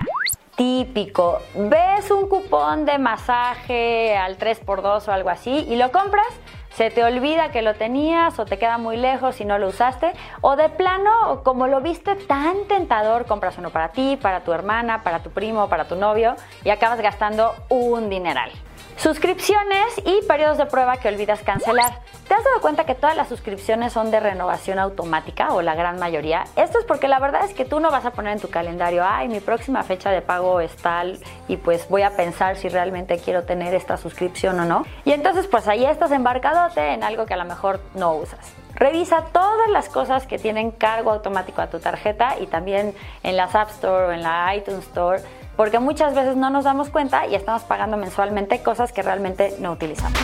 Típico. 0.56 1.40
Ves 1.54 2.10
un 2.12 2.30
cupón 2.30 2.86
de 2.86 2.98
masaje 2.98 4.16
al 4.16 4.38
3x2 4.38 5.08
o 5.08 5.12
algo 5.12 5.30
así 5.30 5.52
y 5.52 5.76
lo 5.76 5.92
compras 5.92 6.28
se 6.78 6.92
te 6.92 7.04
olvida 7.04 7.50
que 7.50 7.64
lo 7.64 7.74
tenías 7.74 8.38
o 8.38 8.46
te 8.46 8.60
queda 8.60 8.78
muy 8.78 8.98
lejos 8.98 9.42
y 9.42 9.46
no 9.46 9.58
lo 9.58 9.70
usaste, 9.70 10.14
o 10.42 10.56
de 10.56 10.70
plano, 10.70 11.42
como 11.44 11.66
lo 11.66 11.82
viste 11.82 12.14
tan 12.14 12.68
tentador, 12.68 13.26
compras 13.26 13.58
uno 13.58 13.72
para 13.72 13.90
ti, 13.90 14.16
para 14.22 14.44
tu 14.44 14.54
hermana, 14.54 15.02
para 15.02 15.24
tu 15.24 15.32
primo, 15.32 15.70
para 15.70 15.86
tu 15.86 15.96
novio 15.96 16.36
y 16.64 16.70
acabas 16.70 17.02
gastando 17.02 17.56
un 17.70 18.12
dineral. 18.12 18.52
Suscripciones 18.98 20.02
y 20.06 20.26
periodos 20.26 20.58
de 20.58 20.66
prueba 20.66 20.98
que 20.98 21.08
olvidas 21.08 21.42
cancelar. 21.44 22.00
¿Te 22.28 22.34
has 22.34 22.44
dado 22.44 22.62
cuenta 22.62 22.84
que 22.88 22.96
todas 22.96 23.16
las 23.16 23.30
suscripciones 23.30 23.94
son 23.94 24.10
de 24.10 24.20
renovación 24.20 24.80
automática 24.80 25.54
o 25.54 25.62
la 25.62 25.76
gran 25.76 26.00
mayoría? 26.00 26.46
Esto 26.56 26.80
es 26.80 26.86
porque 26.86 27.08
la 27.08 27.20
verdad 27.20 27.46
es 27.46 27.54
que 27.54 27.64
tú 27.64 27.80
no 27.80 27.92
vas 27.92 28.06
a 28.06 28.12
poner 28.12 28.34
en 28.34 28.40
tu 28.40 28.50
calendario, 28.50 29.04
ay, 29.06 29.28
mi 29.28 29.40
próxima 29.40 29.84
fecha 29.84 30.10
de 30.10 30.24
pago 30.24 30.62
es 30.62 30.76
tal 30.78 31.20
y 31.48 31.58
pues 31.58 31.88
voy 31.90 32.02
a 32.02 32.18
pensar 32.18 32.58
si 32.58 32.70
realmente 32.70 33.20
quiero 33.20 33.44
tener 33.44 33.76
esta 33.76 33.98
suscripción 33.98 34.60
o 34.60 34.66
no. 34.66 34.84
Y 35.06 35.12
entonces 35.12 35.46
pues 35.46 35.68
ahí 35.68 35.86
estás 35.86 36.12
embarcadote 36.12 36.94
en 36.94 37.04
algo 37.04 37.28
que 37.28 37.36
a 37.36 37.38
lo 37.38 37.46
mejor 37.46 37.80
no 37.94 38.16
usas. 38.16 38.52
Revisa 38.74 39.26
todas 39.32 39.70
las 39.70 39.90
cosas 39.90 40.26
que 40.26 40.40
tienen 40.40 40.72
cargo 40.72 41.12
automático 41.12 41.62
a 41.62 41.68
tu 41.68 41.80
tarjeta 41.80 42.40
y 42.40 42.48
también 42.48 42.96
en 43.24 43.38
las 43.38 43.54
App 43.54 43.70
Store 43.70 44.06
o 44.06 44.12
en 44.12 44.24
la 44.24 44.56
iTunes 44.56 44.86
Store 44.86 45.22
porque 45.58 45.80
muchas 45.80 46.14
veces 46.14 46.38
no 46.38 46.50
nos 46.50 46.64
damos 46.64 46.90
cuenta 46.90 47.28
y 47.28 47.36
estamos 47.36 47.64
pagando 47.64 47.98
mensualmente 47.98 48.62
cosas 48.62 48.94
que 48.94 49.02
realmente 49.02 49.56
no 49.60 49.74
utilizamos. 49.74 50.18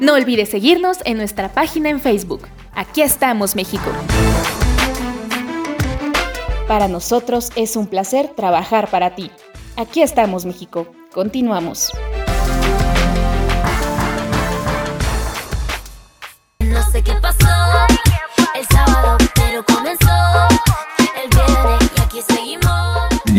No 0.00 0.14
olvides 0.14 0.50
seguirnos 0.50 0.98
en 1.04 1.16
nuestra 1.16 1.48
página 1.48 1.88
en 1.88 2.00
Facebook. 2.00 2.48
Aquí 2.74 3.02
estamos, 3.02 3.54
México. 3.54 3.88
Para 6.66 6.88
nosotros 6.88 7.52
es 7.54 7.76
un 7.76 7.86
placer 7.86 8.28
trabajar 8.34 8.88
para 8.88 9.14
ti. 9.14 9.30
Aquí 9.76 10.02
estamos, 10.02 10.44
México. 10.44 10.88
Continuamos. 11.14 11.92
No 16.58 16.82
sé 16.90 17.02
qué 17.04 17.12
pasó 17.20 17.71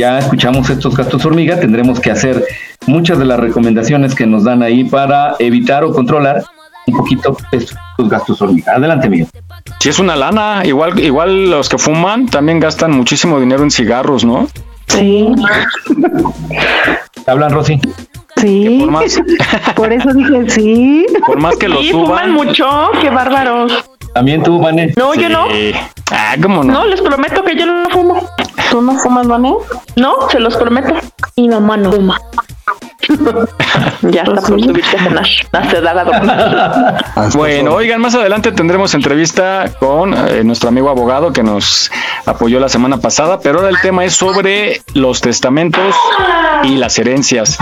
Ya 0.04 0.20
escuchamos 0.20 0.70
estos 0.70 0.98
gastos 0.98 1.26
hormiga, 1.26 1.58
tendremos 1.62 1.98
que 1.98 2.12
hacer 2.12 2.44
muchas 2.88 3.18
de 3.20 3.24
las 3.24 3.40
recomendaciones 3.40 4.14
que 4.14 4.26
nos 4.28 4.44
dan 4.44 4.62
ahí 4.62 4.84
para 4.84 5.38
evitar 5.40 5.86
o 5.86 5.94
controlar 5.94 6.44
un 6.88 6.98
poquito 6.98 7.38
estos 7.54 7.78
gastos 8.10 8.42
hormiga. 8.42 8.74
Adelante, 8.74 9.08
mío. 9.08 9.28
Si 9.80 9.88
es 9.88 10.00
una 10.00 10.18
lana, 10.18 10.64
igual, 10.66 11.00
igual 11.00 11.50
los 11.50 11.70
que 11.70 11.78
fuman 11.78 12.26
también 12.28 12.60
gastan 12.60 12.92
muchísimo 12.92 13.40
dinero 13.40 13.64
en 13.64 13.72
cigarros, 13.72 14.26
¿no? 14.26 14.50
Sí. 14.90 15.26
¿Hablan, 17.26 17.54
Rosy? 17.54 17.80
Sí. 18.42 18.80
Por 18.82 18.92
más, 18.92 19.22
Por 19.78 19.94
eso 19.94 20.10
dije 20.14 20.50
sí. 20.50 21.06
por 21.26 21.40
más 21.40 21.56
que 21.56 21.70
lo 21.70 21.80
Sí, 21.82 21.92
fuman 21.94 22.08
suban. 22.08 22.32
mucho, 22.34 22.68
qué 23.02 23.10
bárbaros. 23.10 23.72
También 24.14 24.44
tú, 24.44 24.60
Vané. 24.60 24.94
No, 24.98 25.14
yo 25.16 25.30
no. 25.30 25.46
Ah, 26.12 26.36
¿cómo 26.42 26.64
no? 26.64 26.74
No, 26.74 26.86
les 26.86 27.02
prometo 27.02 27.44
que 27.44 27.56
yo 27.56 27.66
no 27.66 27.90
fumo. 27.90 28.30
¿Tú 28.70 28.82
no 28.82 28.98
fumas, 29.00 29.28
Vané? 29.28 29.54
No, 29.96 30.30
se 30.30 30.40
los 30.40 30.56
prometo. 30.58 30.94
Mi 31.38 31.48
mamá 31.50 31.78
no 31.78 31.92
fuma. 31.92 32.20
Ya 34.02 34.24
está 34.24 34.36
por 34.36 34.60
subirte 34.62 34.98
a 34.98 35.04
cenar. 35.04 35.28
La 35.52 35.70
sedada, 35.70 37.04
Bueno, 37.36 37.74
oigan, 37.74 38.02
más 38.02 38.16
adelante 38.16 38.52
tendremos 38.52 38.94
entrevista 38.94 39.72
con 39.80 40.14
eh, 40.14 40.44
nuestro 40.44 40.70
amigo 40.70 40.90
abogado 40.90 41.34
que 41.34 41.44
nos 41.44 41.92
apoyó 42.26 42.60
la 42.60 42.70
semana 42.70 42.98
pasada, 42.98 43.40
pero 43.40 43.60
ahora 43.60 43.70
el 43.70 43.80
tema 43.82 44.06
es 44.06 44.16
sobre 44.16 44.82
los 44.94 45.22
testamentos 45.22 45.96
y 46.64 46.78
las 46.78 46.98
herencias. 46.98 47.58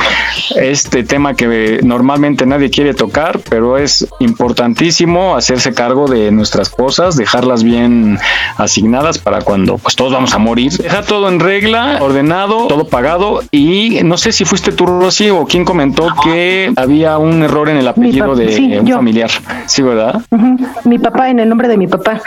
Este 0.55 1.03
tema 1.03 1.33
que 1.33 1.79
normalmente 1.83 2.45
nadie 2.45 2.69
quiere 2.69 2.93
tocar, 2.93 3.39
pero 3.49 3.77
es 3.77 4.07
importantísimo 4.19 5.35
hacerse 5.35 5.73
cargo 5.73 6.07
de 6.07 6.31
nuestras 6.31 6.69
cosas, 6.69 7.15
dejarlas 7.15 7.63
bien 7.63 8.19
asignadas 8.57 9.17
para 9.17 9.41
cuando 9.41 9.77
pues 9.77 9.95
todos 9.95 10.13
vamos 10.13 10.33
a 10.33 10.37
morir. 10.37 10.71
Deja 10.73 11.01
todo 11.03 11.29
en 11.29 11.39
regla, 11.39 11.97
ordenado, 12.01 12.67
todo 12.67 12.87
pagado 12.87 13.41
y 13.51 13.99
no 14.03 14.17
sé 14.17 14.31
si 14.31 14.45
fuiste 14.45 14.71
tú, 14.71 14.85
Rosy, 14.85 15.29
o 15.41 15.45
quién 15.45 15.65
comentó 15.65 16.07
que 16.23 16.71
había 16.75 17.17
un 17.17 17.43
error 17.43 17.69
en 17.69 17.77
el 17.77 17.87
apellido 17.87 18.35
de 18.35 18.51
sí, 18.53 18.77
un 18.77 18.85
yo. 18.85 18.95
familiar. 18.97 19.29
Sí, 19.65 19.81
¿verdad? 19.81 20.21
Mi 20.85 20.99
papá, 20.99 21.29
en 21.29 21.39
el 21.39 21.49
nombre 21.49 21.67
de 21.67 21.77
mi 21.77 21.87
papá. 21.87 22.21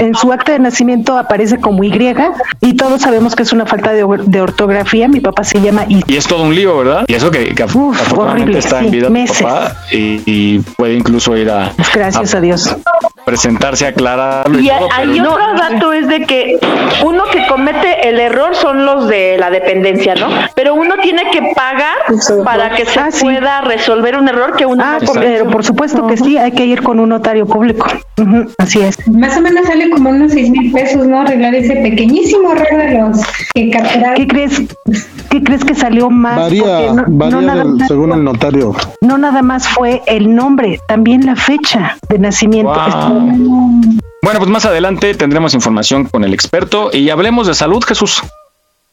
En 0.00 0.14
su 0.14 0.32
acta 0.32 0.52
de 0.52 0.58
nacimiento 0.58 1.16
aparece 1.16 1.58
como 1.58 1.82
Y 1.84 1.92
y 2.60 2.74
todos 2.74 3.00
sabemos 3.02 3.34
que 3.36 3.42
es 3.42 3.52
una 3.52 3.66
falta 3.66 3.92
de, 3.92 4.02
or- 4.02 4.24
de 4.24 4.40
ortografía. 4.40 5.08
Mi 5.08 5.20
papá 5.20 5.44
se 5.44 5.60
llama 5.60 5.84
I. 5.88 6.02
Y 6.06 6.16
es 6.16 6.26
todo 6.26 6.42
un 6.42 6.54
lío, 6.54 6.78
¿verdad? 6.78 7.04
Y 7.06 7.14
eso 7.14 7.30
que, 7.30 7.54
que 7.54 7.64
af- 7.64 7.68
afortunadamente 7.94 8.42
horrible, 8.42 8.58
está 8.58 8.80
en 8.80 8.90
vida 8.90 9.06
tu 9.06 9.12
meses. 9.12 9.42
papá 9.42 9.76
y, 9.90 10.20
y 10.26 10.58
puede 10.76 10.94
incluso 10.94 11.36
ir 11.36 11.50
a, 11.50 11.72
Gracias 11.94 12.34
a 12.34 12.40
Dios. 12.40 12.74
Presentarse, 13.24 13.86
a 13.86 13.88
aclararlo 13.90 14.58
y, 14.58 14.66
Y 14.66 14.68
todo, 14.70 14.88
hay 14.94 15.10
pero- 15.18 15.30
otro 15.32 15.44
dato 15.58 15.92
es 15.92 16.08
de 16.08 16.22
que 16.22 16.58
uno 17.04 17.24
que 17.30 17.46
comete 17.46 18.08
el 18.08 18.18
error 18.20 18.54
son 18.54 18.84
los 18.84 19.08
de 19.08 19.36
la 19.38 19.50
dependencia, 19.50 20.14
¿no? 20.14 20.28
Pero 20.54 20.74
uno 20.74 20.94
tiene 21.02 21.22
que 21.30 21.52
pagar 21.54 21.96
para 22.44 22.70
que 22.74 22.84
se 22.86 23.00
pueda 23.24 23.60
resolver 23.62 24.16
un 24.16 24.28
error 24.28 24.56
que 24.56 24.66
uno 24.66 24.82
Ah, 24.84 24.98
no 25.00 25.12
pero 25.12 25.48
por 25.50 25.64
supuesto 25.64 26.06
que 26.06 26.16
sí, 26.16 26.36
hay 26.38 26.52
que 26.52 26.64
ir 26.66 26.82
con 26.82 26.98
un 27.00 27.08
notario 27.10 27.46
público. 27.46 27.86
así 28.58 28.80
es. 28.80 28.96
Más 29.08 29.36
o 29.36 29.40
menos 29.40 29.66
sale 29.66 29.90
como 29.90 30.10
unos 30.10 30.32
seis 30.32 30.50
mil 30.50 30.72
pesos, 30.72 31.06
¿no? 31.06 31.20
Arreglar 31.20 31.54
ese 31.54 31.74
pequeñísimo 31.76 32.52
error 32.52 32.76
de 32.76 32.98
los 32.98 33.20
que 33.54 33.70
capturaron. 33.70 34.14
¿Qué 34.16 34.26
crees? 34.26 34.62
¿Qué 35.30 35.42
crees 35.42 35.64
que 35.64 35.74
salió 35.74 36.10
más? 36.10 36.36
Varía, 36.36 36.88
Porque 36.88 37.02
varía 37.08 37.40
nada 37.40 37.58
del- 37.64 37.72
más- 37.74 37.88
según 37.88 38.12
el 38.12 38.24
notario. 38.24 38.74
no 39.00 39.16
nada 39.18 39.42
más 39.42 39.66
fue 39.68 40.02
el 40.06 40.34
nombre, 40.34 40.78
también 40.88 41.24
la 41.24 41.36
fecha 41.36 41.96
de 42.08 42.18
nacimiento. 42.18 42.72
Bueno, 44.22 44.38
pues 44.38 44.50
más 44.50 44.64
adelante 44.64 45.14
tendremos 45.14 45.54
información 45.54 46.04
con 46.04 46.24
el 46.24 46.32
experto 46.32 46.90
y 46.92 47.10
hablemos 47.10 47.46
de 47.46 47.54
salud, 47.54 47.82
Jesús. 47.82 48.22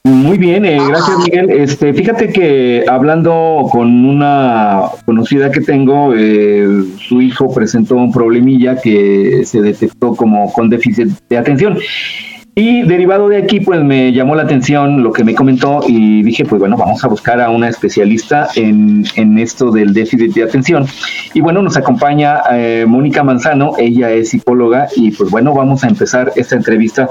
Muy 0.04 0.38
bien, 0.38 0.66
eh, 0.66 0.80
gracias 0.88 1.18
Miguel. 1.20 1.50
Este, 1.52 1.94
fíjate 1.94 2.32
que 2.32 2.86
hablando 2.88 3.68
con 3.72 4.06
una 4.06 4.84
conocida 5.06 5.52
que 5.52 5.62
tengo, 5.62 6.14
eh, 6.16 6.68
su 6.98 7.22
hijo 7.22 7.54
presentó 7.54 7.96
un 7.96 8.12
problemilla 8.12 8.80
que 8.82 9.44
se 9.46 9.62
detectó 9.62 10.16
como 10.16 10.52
con 10.54 10.70
déficit 10.70 11.10
de 11.30 11.38
atención. 11.38 11.78
Y 12.60 12.84
derivado 12.84 13.30
de 13.30 13.38
aquí, 13.38 13.62
pues 13.62 13.82
me 13.82 14.12
llamó 14.12 14.36
la 14.36 14.44
atención 14.44 15.02
lo 15.02 15.14
que 15.14 15.24
me 15.24 15.34
comentó 15.34 15.80
y 15.88 16.24
dije, 16.24 16.44
pues 16.44 16.60
bueno, 16.60 16.76
vamos 16.76 17.02
a 17.06 17.08
buscar 17.08 17.40
a 17.40 17.50
una 17.50 17.70
especialista 17.70 18.50
en, 18.54 19.06
en 19.16 19.40
esto 19.40 19.72
del 19.72 19.94
déficit 19.94 20.34
de 20.34 20.44
atención. 20.44 20.86
Y 21.34 21.40
bueno, 21.40 21.62
nos 21.62 21.78
acompaña 21.78 22.42
eh, 22.52 22.84
Mónica 22.86 23.24
Manzano, 23.24 23.76
ella 23.78 24.12
es 24.12 24.32
psicóloga 24.32 24.90
y 24.94 25.12
pues 25.12 25.32
bueno, 25.32 25.54
vamos 25.54 25.86
a 25.86 25.88
empezar 25.88 26.34
esta 26.36 26.58
entrevista 26.58 27.08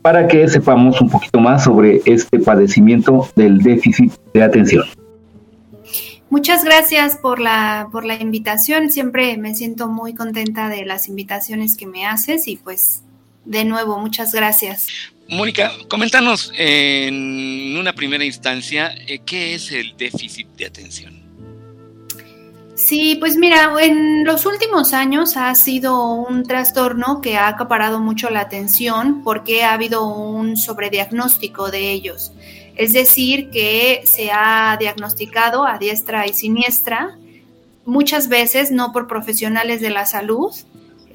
para 0.00 0.26
que 0.26 0.48
sepamos 0.48 0.98
un 1.02 1.10
poquito 1.10 1.40
más 1.40 1.64
sobre 1.64 2.00
este 2.06 2.38
padecimiento 2.38 3.28
del 3.36 3.58
déficit 3.58 4.14
de 4.32 4.42
atención. 4.44 4.84
Muchas 6.30 6.64
gracias 6.64 7.18
por 7.18 7.38
la, 7.38 7.88
por 7.92 8.06
la 8.06 8.14
invitación. 8.14 8.90
Siempre 8.90 9.36
me 9.36 9.54
siento 9.54 9.88
muy 9.88 10.14
contenta 10.14 10.70
de 10.70 10.86
las 10.86 11.06
invitaciones 11.06 11.76
que 11.76 11.86
me 11.86 12.06
haces 12.06 12.48
y 12.48 12.56
pues 12.56 13.02
de 13.46 13.64
nuevo, 13.64 13.98
muchas 13.98 14.32
gracias. 14.32 14.88
Mónica, 15.28 15.72
coméntanos 15.88 16.52
en 16.56 17.76
una 17.76 17.92
primera 17.92 18.24
instancia 18.24 18.94
eh, 19.06 19.20
qué 19.24 19.54
es 19.54 19.72
el 19.72 19.96
déficit 19.96 20.46
de 20.56 20.66
atención. 20.66 21.26
Sí, 22.76 23.16
pues 23.18 23.36
mira, 23.36 23.72
en 23.80 24.24
los 24.24 24.44
últimos 24.44 24.92
años 24.92 25.36
ha 25.38 25.54
sido 25.54 26.12
un 26.12 26.42
trastorno 26.42 27.22
que 27.22 27.36
ha 27.36 27.48
acaparado 27.48 28.00
mucho 28.00 28.28
la 28.28 28.40
atención 28.40 29.22
porque 29.24 29.64
ha 29.64 29.72
habido 29.72 30.06
un 30.06 30.58
sobrediagnóstico 30.58 31.70
de 31.70 31.90
ellos. 31.90 32.32
Es 32.76 32.92
decir, 32.92 33.48
que 33.48 34.02
se 34.04 34.30
ha 34.30 34.76
diagnosticado 34.78 35.66
a 35.66 35.78
diestra 35.78 36.26
y 36.26 36.34
siniestra, 36.34 37.16
muchas 37.86 38.28
veces 38.28 38.70
no 38.70 38.92
por 38.92 39.06
profesionales 39.08 39.80
de 39.80 39.90
la 39.90 40.04
salud, 40.04 40.52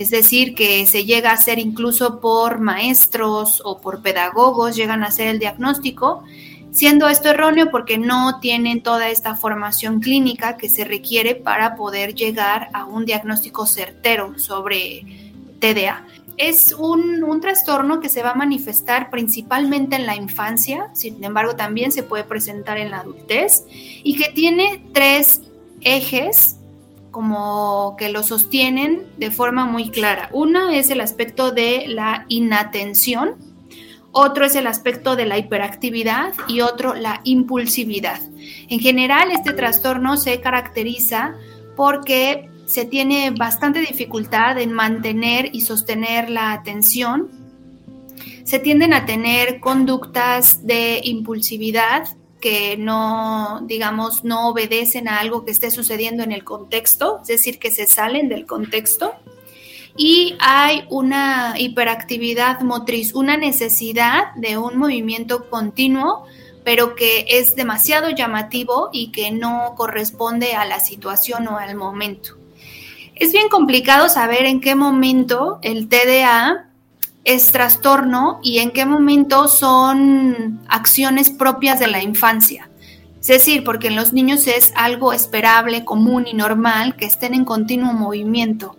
es 0.01 0.09
decir, 0.09 0.55
que 0.55 0.85
se 0.87 1.05
llega 1.05 1.29
a 1.29 1.33
hacer 1.33 1.59
incluso 1.59 2.19
por 2.19 2.59
maestros 2.59 3.61
o 3.63 3.79
por 3.79 4.01
pedagogos, 4.01 4.75
llegan 4.75 5.03
a 5.03 5.07
hacer 5.07 5.27
el 5.27 5.39
diagnóstico, 5.39 6.23
siendo 6.71 7.07
esto 7.07 7.29
erróneo 7.29 7.69
porque 7.69 7.99
no 7.99 8.39
tienen 8.39 8.81
toda 8.81 9.09
esta 9.09 9.35
formación 9.35 9.99
clínica 9.99 10.57
que 10.57 10.69
se 10.69 10.85
requiere 10.85 11.35
para 11.35 11.75
poder 11.75 12.15
llegar 12.15 12.69
a 12.73 12.85
un 12.85 13.05
diagnóstico 13.05 13.67
certero 13.67 14.39
sobre 14.39 15.05
TDA. 15.59 16.07
Es 16.37 16.73
un, 16.73 17.23
un, 17.23 17.39
trastorno 17.39 17.99
que 17.99 18.09
se 18.09 18.23
va 18.23 18.31
a 18.31 18.35
manifestar 18.35 19.11
principalmente 19.11 19.97
en 19.97 20.07
la 20.07 20.15
infancia, 20.15 20.89
sin 20.93 21.23
embargo 21.23 21.55
también 21.55 21.91
se 21.91 22.01
puede 22.01 22.23
presentar 22.23 22.79
en 22.79 22.89
la 22.89 23.01
adultez 23.01 23.65
y 23.69 24.15
que 24.15 24.31
tiene 24.31 24.83
tres 24.93 25.41
ejes 25.81 26.57
como 27.11 27.95
que 27.97 28.09
lo 28.09 28.23
sostienen 28.23 29.03
de 29.17 29.31
forma 29.31 29.65
muy 29.65 29.89
clara. 29.89 30.29
Uno 30.31 30.69
es 30.69 30.89
el 30.89 31.01
aspecto 31.01 31.51
de 31.51 31.85
la 31.87 32.25
inatención, 32.29 33.35
otro 34.13 34.45
es 34.45 34.55
el 34.55 34.67
aspecto 34.67 35.15
de 35.15 35.25
la 35.25 35.37
hiperactividad 35.37 36.33
y 36.47 36.61
otro 36.61 36.95
la 36.95 37.21
impulsividad. 37.23 38.19
En 38.69 38.79
general, 38.79 39.31
este 39.31 39.53
trastorno 39.53 40.17
se 40.17 40.41
caracteriza 40.41 41.35
porque 41.75 42.49
se 42.65 42.85
tiene 42.85 43.31
bastante 43.31 43.79
dificultad 43.79 44.57
en 44.59 44.71
mantener 44.71 45.49
y 45.53 45.61
sostener 45.61 46.29
la 46.29 46.53
atención. 46.53 47.29
Se 48.43 48.59
tienden 48.59 48.93
a 48.93 49.05
tener 49.05 49.59
conductas 49.59 50.65
de 50.65 51.01
impulsividad 51.03 52.07
que 52.41 52.75
no, 52.75 53.61
digamos, 53.63 54.25
no 54.25 54.49
obedecen 54.49 55.07
a 55.07 55.19
algo 55.19 55.45
que 55.45 55.51
esté 55.51 55.71
sucediendo 55.71 56.23
en 56.23 56.33
el 56.33 56.43
contexto, 56.43 57.19
es 57.21 57.27
decir, 57.27 57.59
que 57.59 57.71
se 57.71 57.87
salen 57.87 58.27
del 58.27 58.45
contexto 58.45 59.15
y 59.95 60.35
hay 60.39 60.85
una 60.89 61.55
hiperactividad 61.57 62.61
motriz, 62.61 63.13
una 63.13 63.37
necesidad 63.37 64.33
de 64.35 64.57
un 64.57 64.77
movimiento 64.77 65.49
continuo, 65.49 66.25
pero 66.63 66.95
que 66.95 67.25
es 67.27 67.55
demasiado 67.55 68.09
llamativo 68.09 68.89
y 68.93 69.11
que 69.11 69.31
no 69.31 69.73
corresponde 69.75 70.53
a 70.53 70.65
la 70.65 70.79
situación 70.79 71.47
o 71.47 71.57
al 71.57 71.75
momento. 71.75 72.37
Es 73.15 73.33
bien 73.33 73.49
complicado 73.49 74.09
saber 74.09 74.45
en 74.45 74.61
qué 74.61 74.75
momento 74.75 75.59
el 75.61 75.89
TDA 75.89 76.70
es 77.23 77.51
trastorno 77.51 78.39
y 78.43 78.59
en 78.59 78.71
qué 78.71 78.85
momento 78.85 79.47
son 79.47 80.59
acciones 80.67 81.29
propias 81.29 81.79
de 81.79 81.87
la 81.87 82.01
infancia. 82.01 82.69
Es 83.19 83.27
decir, 83.27 83.63
porque 83.63 83.87
en 83.87 83.95
los 83.95 84.13
niños 84.13 84.47
es 84.47 84.73
algo 84.75 85.13
esperable, 85.13 85.85
común 85.85 86.25
y 86.27 86.33
normal 86.33 86.95
que 86.95 87.05
estén 87.05 87.33
en 87.33 87.45
continuo 87.45 87.93
movimiento 87.93 88.75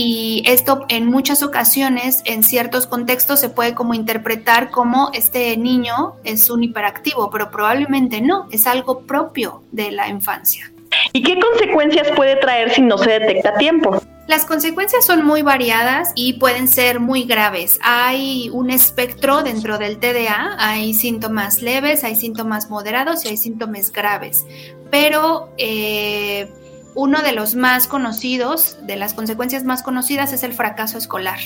y 0.00 0.42
esto 0.46 0.84
en 0.88 1.06
muchas 1.06 1.42
ocasiones, 1.42 2.22
en 2.24 2.42
ciertos 2.42 2.86
contextos, 2.86 3.40
se 3.40 3.48
puede 3.48 3.74
como 3.74 3.94
interpretar 3.94 4.70
como 4.70 5.10
este 5.12 5.56
niño 5.56 6.14
es 6.24 6.50
un 6.50 6.62
hiperactivo, 6.62 7.30
pero 7.30 7.50
probablemente 7.50 8.20
no, 8.20 8.46
es 8.52 8.66
algo 8.66 9.00
propio 9.00 9.64
de 9.72 9.90
la 9.90 10.08
infancia. 10.08 10.70
¿Y 11.12 11.22
qué 11.22 11.38
consecuencias 11.40 12.12
puede 12.14 12.36
traer 12.36 12.70
si 12.70 12.82
no 12.82 12.96
se 12.98 13.10
detecta 13.10 13.50
a 13.50 13.54
tiempo? 13.54 14.00
Las 14.28 14.44
consecuencias 14.44 15.06
son 15.06 15.24
muy 15.24 15.40
variadas 15.40 16.12
y 16.14 16.34
pueden 16.34 16.68
ser 16.68 17.00
muy 17.00 17.24
graves. 17.24 17.78
Hay 17.82 18.50
un 18.52 18.68
espectro 18.68 19.42
dentro 19.42 19.78
del 19.78 19.98
TDA, 19.98 20.54
hay 20.58 20.92
síntomas 20.92 21.62
leves, 21.62 22.04
hay 22.04 22.14
síntomas 22.14 22.68
moderados 22.68 23.24
y 23.24 23.28
hay 23.28 23.36
síntomas 23.36 23.90
graves, 23.90 24.46
pero... 24.90 25.52
Eh, 25.58 26.48
uno 26.94 27.22
de 27.22 27.30
los 27.30 27.54
más 27.54 27.86
conocidos, 27.86 28.76
de 28.82 28.96
las 28.96 29.14
consecuencias 29.14 29.62
más 29.62 29.84
conocidas, 29.84 30.32
es 30.32 30.42
el 30.42 30.52
fracaso 30.52 30.98
escolar. 30.98 31.38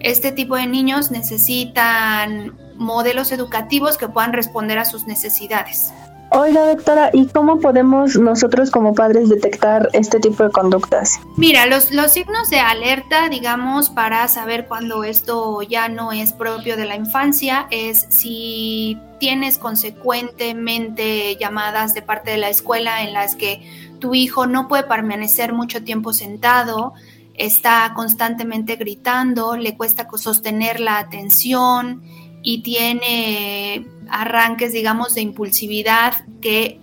Este 0.00 0.32
tipo 0.32 0.56
de 0.56 0.66
niños 0.66 1.10
necesitan 1.10 2.58
modelos 2.76 3.30
educativos 3.30 3.98
que 3.98 4.08
puedan 4.08 4.32
responder 4.32 4.78
a 4.78 4.86
sus 4.86 5.06
necesidades. 5.06 5.92
Oiga, 6.32 6.64
doctora, 6.68 7.10
¿y 7.12 7.26
cómo 7.26 7.58
podemos 7.58 8.16
nosotros 8.16 8.70
como 8.70 8.94
padres 8.94 9.28
detectar 9.28 9.88
este 9.92 10.20
tipo 10.20 10.44
de 10.44 10.50
conductas? 10.50 11.18
Mira, 11.36 11.66
los, 11.66 11.90
los 11.90 12.12
signos 12.12 12.48
de 12.50 12.60
alerta, 12.60 13.28
digamos, 13.28 13.90
para 13.90 14.28
saber 14.28 14.68
cuando 14.68 15.02
esto 15.02 15.60
ya 15.62 15.88
no 15.88 16.12
es 16.12 16.32
propio 16.32 16.76
de 16.76 16.86
la 16.86 16.94
infancia, 16.94 17.66
es 17.72 18.06
si 18.10 18.96
tienes 19.18 19.58
consecuentemente 19.58 21.36
llamadas 21.36 21.94
de 21.94 22.02
parte 22.02 22.30
de 22.30 22.38
la 22.38 22.48
escuela 22.48 23.02
en 23.02 23.12
las 23.12 23.34
que 23.34 23.68
tu 23.98 24.14
hijo 24.14 24.46
no 24.46 24.68
puede 24.68 24.84
permanecer 24.84 25.52
mucho 25.52 25.82
tiempo 25.82 26.12
sentado, 26.12 26.94
está 27.34 27.92
constantemente 27.94 28.76
gritando, 28.76 29.56
le 29.56 29.76
cuesta 29.76 30.06
sostener 30.14 30.78
la 30.78 30.98
atención 30.98 32.02
y 32.42 32.62
tiene 32.62 33.86
arranques, 34.08 34.72
digamos, 34.72 35.14
de 35.14 35.22
impulsividad 35.22 36.24
que 36.40 36.80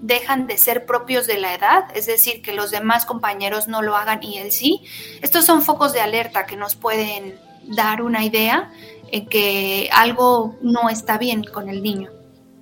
dejan 0.00 0.46
de 0.46 0.58
ser 0.58 0.84
propios 0.84 1.26
de 1.26 1.38
la 1.38 1.54
edad, 1.54 1.84
es 1.94 2.06
decir, 2.06 2.42
que 2.42 2.52
los 2.52 2.70
demás 2.70 3.06
compañeros 3.06 3.68
no 3.68 3.82
lo 3.82 3.96
hagan 3.96 4.22
y 4.22 4.38
él 4.38 4.50
sí. 4.50 4.82
Estos 5.22 5.44
son 5.44 5.62
focos 5.62 5.92
de 5.92 6.00
alerta 6.00 6.44
que 6.44 6.56
nos 6.56 6.74
pueden 6.74 7.36
dar 7.68 8.02
una 8.02 8.24
idea 8.24 8.70
en 9.12 9.26
que 9.26 9.88
algo 9.92 10.56
no 10.60 10.88
está 10.88 11.18
bien 11.18 11.44
con 11.44 11.68
el 11.68 11.82
niño. 11.82 12.10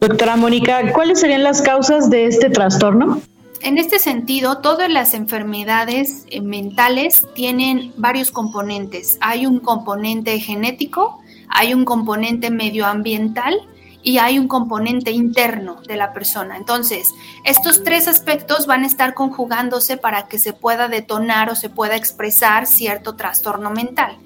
Doctora 0.01 0.37
Mónica, 0.37 0.93
¿cuáles 0.93 1.21
serían 1.21 1.43
las 1.43 1.63
causas 1.63 2.11
de 2.11 2.27
este 2.27 2.51
trastorno? 2.51 3.23
En 3.63 3.77
este 3.77 3.99
sentido, 3.99 4.59
todas 4.59 4.91
las 4.91 5.13
enfermedades 5.13 6.25
mentales 6.43 7.27
tienen 7.35 7.93
varios 7.97 8.31
componentes. 8.31 9.19
Hay 9.21 9.45
un 9.45 9.61
componente 9.61 10.39
genético, 10.41 11.21
hay 11.51 11.75
un 11.75 11.85
componente 11.85 12.51
medioambiental 12.51 13.69
y 14.03 14.19
hay 14.19 14.39
un 14.39 14.49
componente 14.49 15.11
interno 15.11 15.83
de 15.87 15.97
la 15.97 16.13
persona. 16.13 16.57
Entonces, 16.57 17.09
estos 17.45 17.85
tres 17.85 18.09
aspectos 18.09 18.67
van 18.67 18.85
a 18.85 18.87
estar 18.87 19.13
conjugándose 19.13 19.99
para 19.99 20.27
que 20.27 20.39
se 20.39 20.55
pueda 20.55 20.89
detonar 20.89 21.51
o 21.51 21.55
se 21.55 21.69
pueda 21.69 21.97
expresar 21.97 22.67
cierto 22.67 23.17
trastorno 23.17 23.71
mental. 23.71 24.17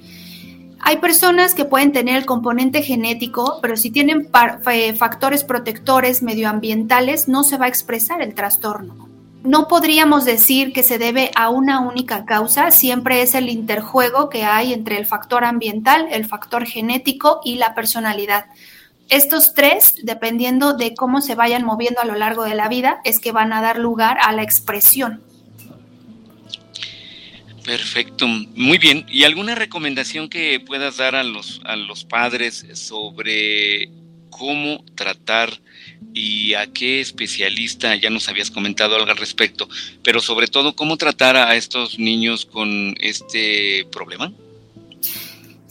Hay 0.86 0.98
personas 0.98 1.54
que 1.54 1.64
pueden 1.64 1.92
tener 1.92 2.16
el 2.16 2.26
componente 2.26 2.82
genético, 2.82 3.58
pero 3.62 3.76
si 3.76 3.90
tienen 3.90 4.28
factores 4.30 5.42
protectores 5.42 6.22
medioambientales, 6.22 7.26
no 7.26 7.42
se 7.42 7.56
va 7.56 7.64
a 7.64 7.68
expresar 7.68 8.20
el 8.20 8.34
trastorno. 8.34 9.13
No 9.44 9.68
podríamos 9.68 10.24
decir 10.24 10.72
que 10.72 10.82
se 10.82 10.98
debe 10.98 11.30
a 11.36 11.50
una 11.50 11.80
única 11.80 12.24
causa, 12.24 12.70
siempre 12.70 13.20
es 13.20 13.34
el 13.34 13.50
interjuego 13.50 14.30
que 14.30 14.44
hay 14.44 14.72
entre 14.72 14.96
el 14.96 15.04
factor 15.04 15.44
ambiental, 15.44 16.08
el 16.10 16.24
factor 16.24 16.66
genético 16.66 17.40
y 17.44 17.56
la 17.56 17.74
personalidad. 17.74 18.46
Estos 19.10 19.52
tres, 19.52 19.96
dependiendo 20.02 20.72
de 20.72 20.94
cómo 20.94 21.20
se 21.20 21.34
vayan 21.34 21.62
moviendo 21.62 22.00
a 22.00 22.06
lo 22.06 22.14
largo 22.14 22.44
de 22.44 22.54
la 22.54 22.70
vida, 22.70 23.02
es 23.04 23.20
que 23.20 23.32
van 23.32 23.52
a 23.52 23.60
dar 23.60 23.78
lugar 23.78 24.16
a 24.22 24.32
la 24.32 24.42
expresión. 24.42 25.22
Perfecto, 27.66 28.26
muy 28.26 28.78
bien. 28.78 29.04
¿Y 29.08 29.24
alguna 29.24 29.54
recomendación 29.54 30.30
que 30.30 30.58
puedas 30.58 30.96
dar 30.96 31.14
a 31.14 31.22
los, 31.22 31.60
a 31.64 31.76
los 31.76 32.06
padres 32.06 32.66
sobre 32.72 33.90
cómo 34.30 34.82
tratar 34.94 35.60
y 36.12 36.54
a 36.54 36.66
qué 36.66 37.00
especialista, 37.00 37.94
ya 37.96 38.10
nos 38.10 38.28
habías 38.28 38.50
comentado 38.50 38.96
algo 38.96 39.10
al 39.10 39.16
respecto, 39.16 39.68
pero 40.02 40.20
sobre 40.20 40.46
todo 40.46 40.74
cómo 40.74 40.96
tratar 40.96 41.36
a 41.36 41.54
estos 41.56 41.98
niños 41.98 42.44
con 42.44 42.94
este 43.00 43.86
problema? 43.90 44.32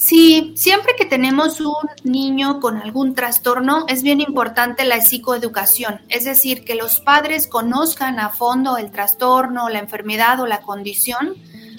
Sí, 0.03 0.51
siempre 0.55 0.95
que 0.97 1.05
tenemos 1.05 1.61
un 1.61 1.87
niño 2.03 2.59
con 2.59 2.75
algún 2.75 3.15
trastorno, 3.15 3.85
es 3.87 4.03
bien 4.03 4.19
importante 4.19 4.83
la 4.83 4.99
psicoeducación, 4.99 6.01
es 6.09 6.25
decir, 6.25 6.65
que 6.65 6.75
los 6.75 6.99
padres 6.99 7.47
conozcan 7.47 8.19
a 8.19 8.29
fondo 8.29 8.75
el 8.77 8.91
trastorno, 8.91 9.69
la 9.69 9.79
enfermedad 9.79 10.41
o 10.41 10.45
la 10.45 10.59
condición 10.59 11.35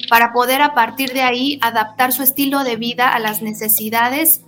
para 0.09 0.33
poder 0.33 0.63
a 0.63 0.73
partir 0.75 1.13
de 1.13 1.21
ahí 1.21 1.59
adaptar 1.61 2.13
su 2.15 2.23
estilo 2.23 2.65
de 2.65 2.77
vida 2.77 3.11
a 3.11 3.19
las 3.19 3.43
necesidades 3.43 4.41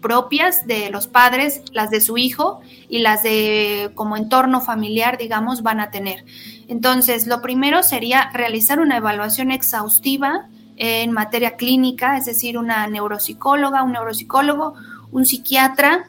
propias 0.00 0.66
de 0.66 0.90
los 0.90 1.06
padres, 1.06 1.62
las 1.72 1.90
de 1.90 2.00
su 2.00 2.18
hijo 2.18 2.60
y 2.88 2.98
las 2.98 3.22
de 3.22 3.90
como 3.94 4.16
entorno 4.16 4.60
familiar, 4.60 5.18
digamos, 5.18 5.62
van 5.62 5.80
a 5.80 5.90
tener. 5.90 6.24
Entonces, 6.68 7.26
lo 7.26 7.42
primero 7.42 7.82
sería 7.82 8.30
realizar 8.32 8.80
una 8.80 8.96
evaluación 8.96 9.50
exhaustiva 9.50 10.48
en 10.76 11.12
materia 11.12 11.56
clínica, 11.56 12.16
es 12.16 12.26
decir, 12.26 12.58
una 12.58 12.86
neuropsicóloga, 12.86 13.82
un 13.82 13.92
neuropsicólogo, 13.92 14.74
un 15.10 15.24
psiquiatra 15.24 16.08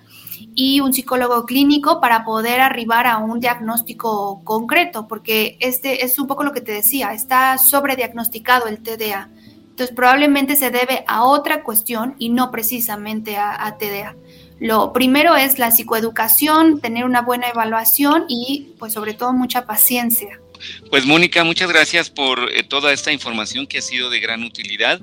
y 0.53 0.79
un 0.79 0.93
psicólogo 0.93 1.45
clínico 1.45 2.01
para 2.01 2.25
poder 2.25 2.59
arribar 2.61 3.07
a 3.07 3.17
un 3.19 3.39
diagnóstico 3.39 4.41
concreto, 4.43 5.07
porque 5.07 5.57
este 5.59 6.03
es 6.03 6.19
un 6.19 6.27
poco 6.27 6.43
lo 6.43 6.51
que 6.51 6.61
te 6.61 6.71
decía, 6.71 7.13
está 7.13 7.57
sobrediagnosticado 7.57 8.67
el 8.67 8.79
TDA. 8.79 9.29
Entonces 9.77 9.95
probablemente 9.95 10.55
se 10.55 10.71
debe 10.71 11.03
a 11.05 11.23
otra 11.23 11.61
cuestión 11.61 12.15
y 12.17 12.29
no 12.29 12.49
precisamente 12.49 13.37
a, 13.37 13.77
TDA. 13.77 14.15
Lo 14.59 14.91
primero 14.91 15.35
es 15.35 15.59
la 15.59 15.69
psicoeducación, 15.69 16.81
tener 16.81 17.05
una 17.05 17.21
buena 17.21 17.47
evaluación 17.49 18.25
y 18.27 18.69
pues 18.79 18.93
sobre 18.93 19.13
todo 19.13 19.33
mucha 19.33 19.67
paciencia. 19.67 20.41
Pues 20.89 21.05
Mónica, 21.05 21.43
muchas 21.43 21.69
gracias 21.69 22.09
por 22.09 22.51
eh, 22.51 22.63
toda 22.63 22.91
esta 22.91 23.11
información 23.11 23.67
que 23.67 23.77
ha 23.77 23.81
sido 23.83 24.09
de 24.09 24.19
gran 24.19 24.43
utilidad 24.43 24.99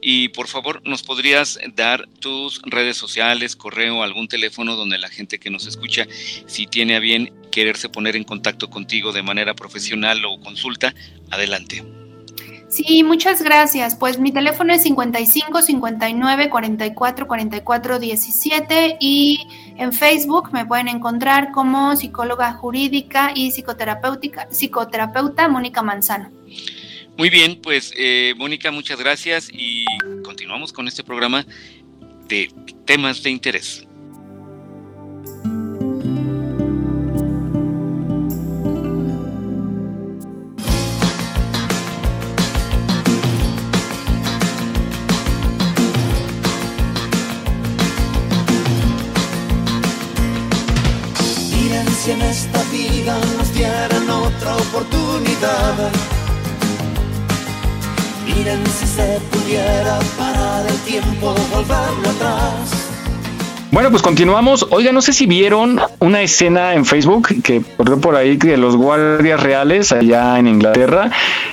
y 0.00 0.30
por 0.30 0.48
favor 0.48 0.82
nos 0.84 1.04
podrías 1.04 1.60
dar 1.76 2.08
tus 2.18 2.60
redes 2.62 2.96
sociales, 2.96 3.54
correo, 3.54 4.02
algún 4.02 4.26
teléfono 4.26 4.74
donde 4.74 4.98
la 4.98 5.08
gente 5.08 5.38
que 5.38 5.50
nos 5.50 5.68
escucha, 5.68 6.08
si 6.46 6.66
tiene 6.66 6.96
a 6.96 6.98
bien 6.98 7.32
quererse 7.52 7.88
poner 7.88 8.16
en 8.16 8.24
contacto 8.24 8.70
contigo 8.70 9.12
de 9.12 9.22
manera 9.22 9.54
profesional 9.54 10.24
o 10.24 10.40
consulta, 10.40 10.96
adelante. 11.30 11.84
Sí, 12.68 13.04
muchas 13.04 13.42
gracias. 13.42 13.94
Pues 13.94 14.18
mi 14.18 14.32
teléfono 14.32 14.72
es 14.72 14.82
55 14.82 15.62
59 15.62 16.50
44 16.50 17.26
44 17.26 17.98
17 17.98 18.96
y 19.00 19.46
en 19.76 19.92
Facebook 19.92 20.50
me 20.52 20.66
pueden 20.66 20.88
encontrar 20.88 21.52
como 21.52 21.94
psicóloga 21.94 22.52
jurídica 22.54 23.30
y 23.34 23.52
psicoterapéutica, 23.52 24.48
psicoterapeuta 24.50 25.48
Mónica 25.48 25.82
Manzano. 25.82 26.30
Muy 27.16 27.30
bien, 27.30 27.60
pues 27.62 27.92
eh, 27.96 28.34
Mónica, 28.36 28.70
muchas 28.70 28.98
gracias 28.98 29.48
y 29.50 29.84
continuamos 30.22 30.72
con 30.72 30.88
este 30.88 31.04
programa 31.04 31.46
de 32.28 32.50
temas 32.84 33.22
de 33.22 33.30
interés. 33.30 33.85
En 52.08 52.22
esta 52.22 52.62
vida 52.70 53.18
nos 53.36 53.52
dieran 53.52 54.08
otra 54.08 54.56
oportunidad. 54.56 55.90
Miren 58.24 58.64
si 58.66 58.86
se 58.86 59.20
pudiera 59.32 59.98
parar 60.16 60.66
el 60.68 60.78
tiempo, 60.80 61.34
volverlo 61.52 62.10
atrás. 62.10 62.85
Bueno, 63.76 63.90
pues 63.90 64.02
continuamos. 64.02 64.68
Oiga, 64.70 64.90
no 64.90 65.02
sé 65.02 65.12
si 65.12 65.26
vieron 65.26 65.78
una 65.98 66.22
escena 66.22 66.72
en 66.72 66.86
Facebook 66.86 67.28
que 67.42 67.60
corrió 67.76 68.00
por 68.00 68.16
ahí 68.16 68.38
de 68.38 68.56
los 68.56 68.74
guardias 68.74 69.38
reales 69.38 69.92
allá 69.92 70.38
en 70.38 70.48
Inglaterra 70.48 71.10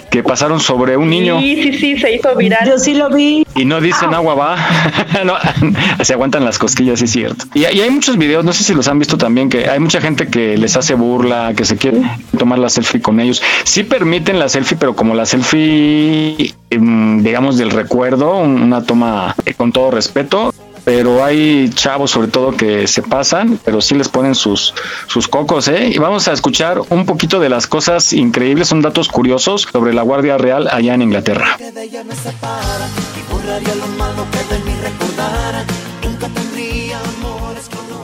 que 0.09 0.23
pasaron 0.23 0.61
sobre 0.61 0.95
un 0.95 1.09
niño. 1.09 1.41
Sí, 1.41 1.61
sí, 1.61 1.73
sí, 1.73 1.97
se 1.97 2.15
hizo 2.15 2.33
viral. 2.37 2.65
Yo 2.65 2.77
sí 2.79 2.93
lo 2.93 3.09
vi. 3.09 3.45
Y 3.57 3.65
no 3.65 3.81
dicen 3.81 4.13
agua 4.13 4.35
va. 4.35 4.55
no, 5.25 5.35
se 6.05 6.13
aguantan 6.13 6.45
las 6.45 6.57
cosquillas, 6.57 6.99
sí 6.99 7.05
es 7.05 7.11
cierto. 7.11 7.43
Y, 7.53 7.63
y, 7.63 7.81
hay 7.81 7.89
muchos 7.89 8.17
videos, 8.17 8.45
no 8.45 8.53
sé 8.53 8.63
si 8.63 8.73
los 8.73 8.87
han 8.87 8.99
visto 8.99 9.17
también, 9.17 9.49
que 9.49 9.69
hay 9.69 9.81
mucha 9.81 9.99
gente 9.99 10.29
que 10.29 10.57
les 10.57 10.77
hace 10.77 10.93
burla, 10.93 11.53
que 11.57 11.65
se 11.65 11.75
quiere 11.75 12.03
tomar 12.37 12.57
la 12.57 12.69
selfie 12.69 13.01
con 13.01 13.19
ellos. 13.19 13.43
Sí 13.65 13.83
permiten 13.83 14.39
la 14.39 14.47
selfie, 14.47 14.77
pero 14.79 14.95
como 14.95 15.13
la 15.13 15.25
selfie, 15.25 16.55
em, 16.69 17.21
digamos, 17.21 17.57
del 17.57 17.71
recuerdo, 17.71 18.37
una 18.37 18.81
toma 18.81 19.35
eh, 19.45 19.55
con 19.55 19.73
todo 19.73 19.91
respeto, 19.91 20.53
pero 20.83 21.23
hay 21.23 21.69
chavos 21.69 22.11
sobre 22.11 22.27
todo 22.27 22.51
que 22.51 22.87
se 22.87 23.01
pasan, 23.01 23.59
pero 23.63 23.81
sí 23.81 23.95
les 23.95 24.09
ponen 24.09 24.35
sus, 24.35 24.73
sus 25.07 25.27
cocos, 25.27 25.67
¿eh? 25.67 25.89
Y 25.93 25.97
vamos 25.97 26.27
a 26.27 26.33
escuchar 26.33 26.81
un 26.89 27.05
poquito 27.05 27.39
de 27.39 27.49
las 27.49 27.67
cosas 27.67 28.13
increíbles, 28.13 28.67
son 28.67 28.81
datos 28.81 29.07
curiosos 29.07 29.67
sobre 29.71 29.93
la 29.93 30.01
Guardia 30.01 30.37
Real 30.37 30.67
allá 30.67 30.93
en 30.93 31.01
Inglaterra. 31.01 31.57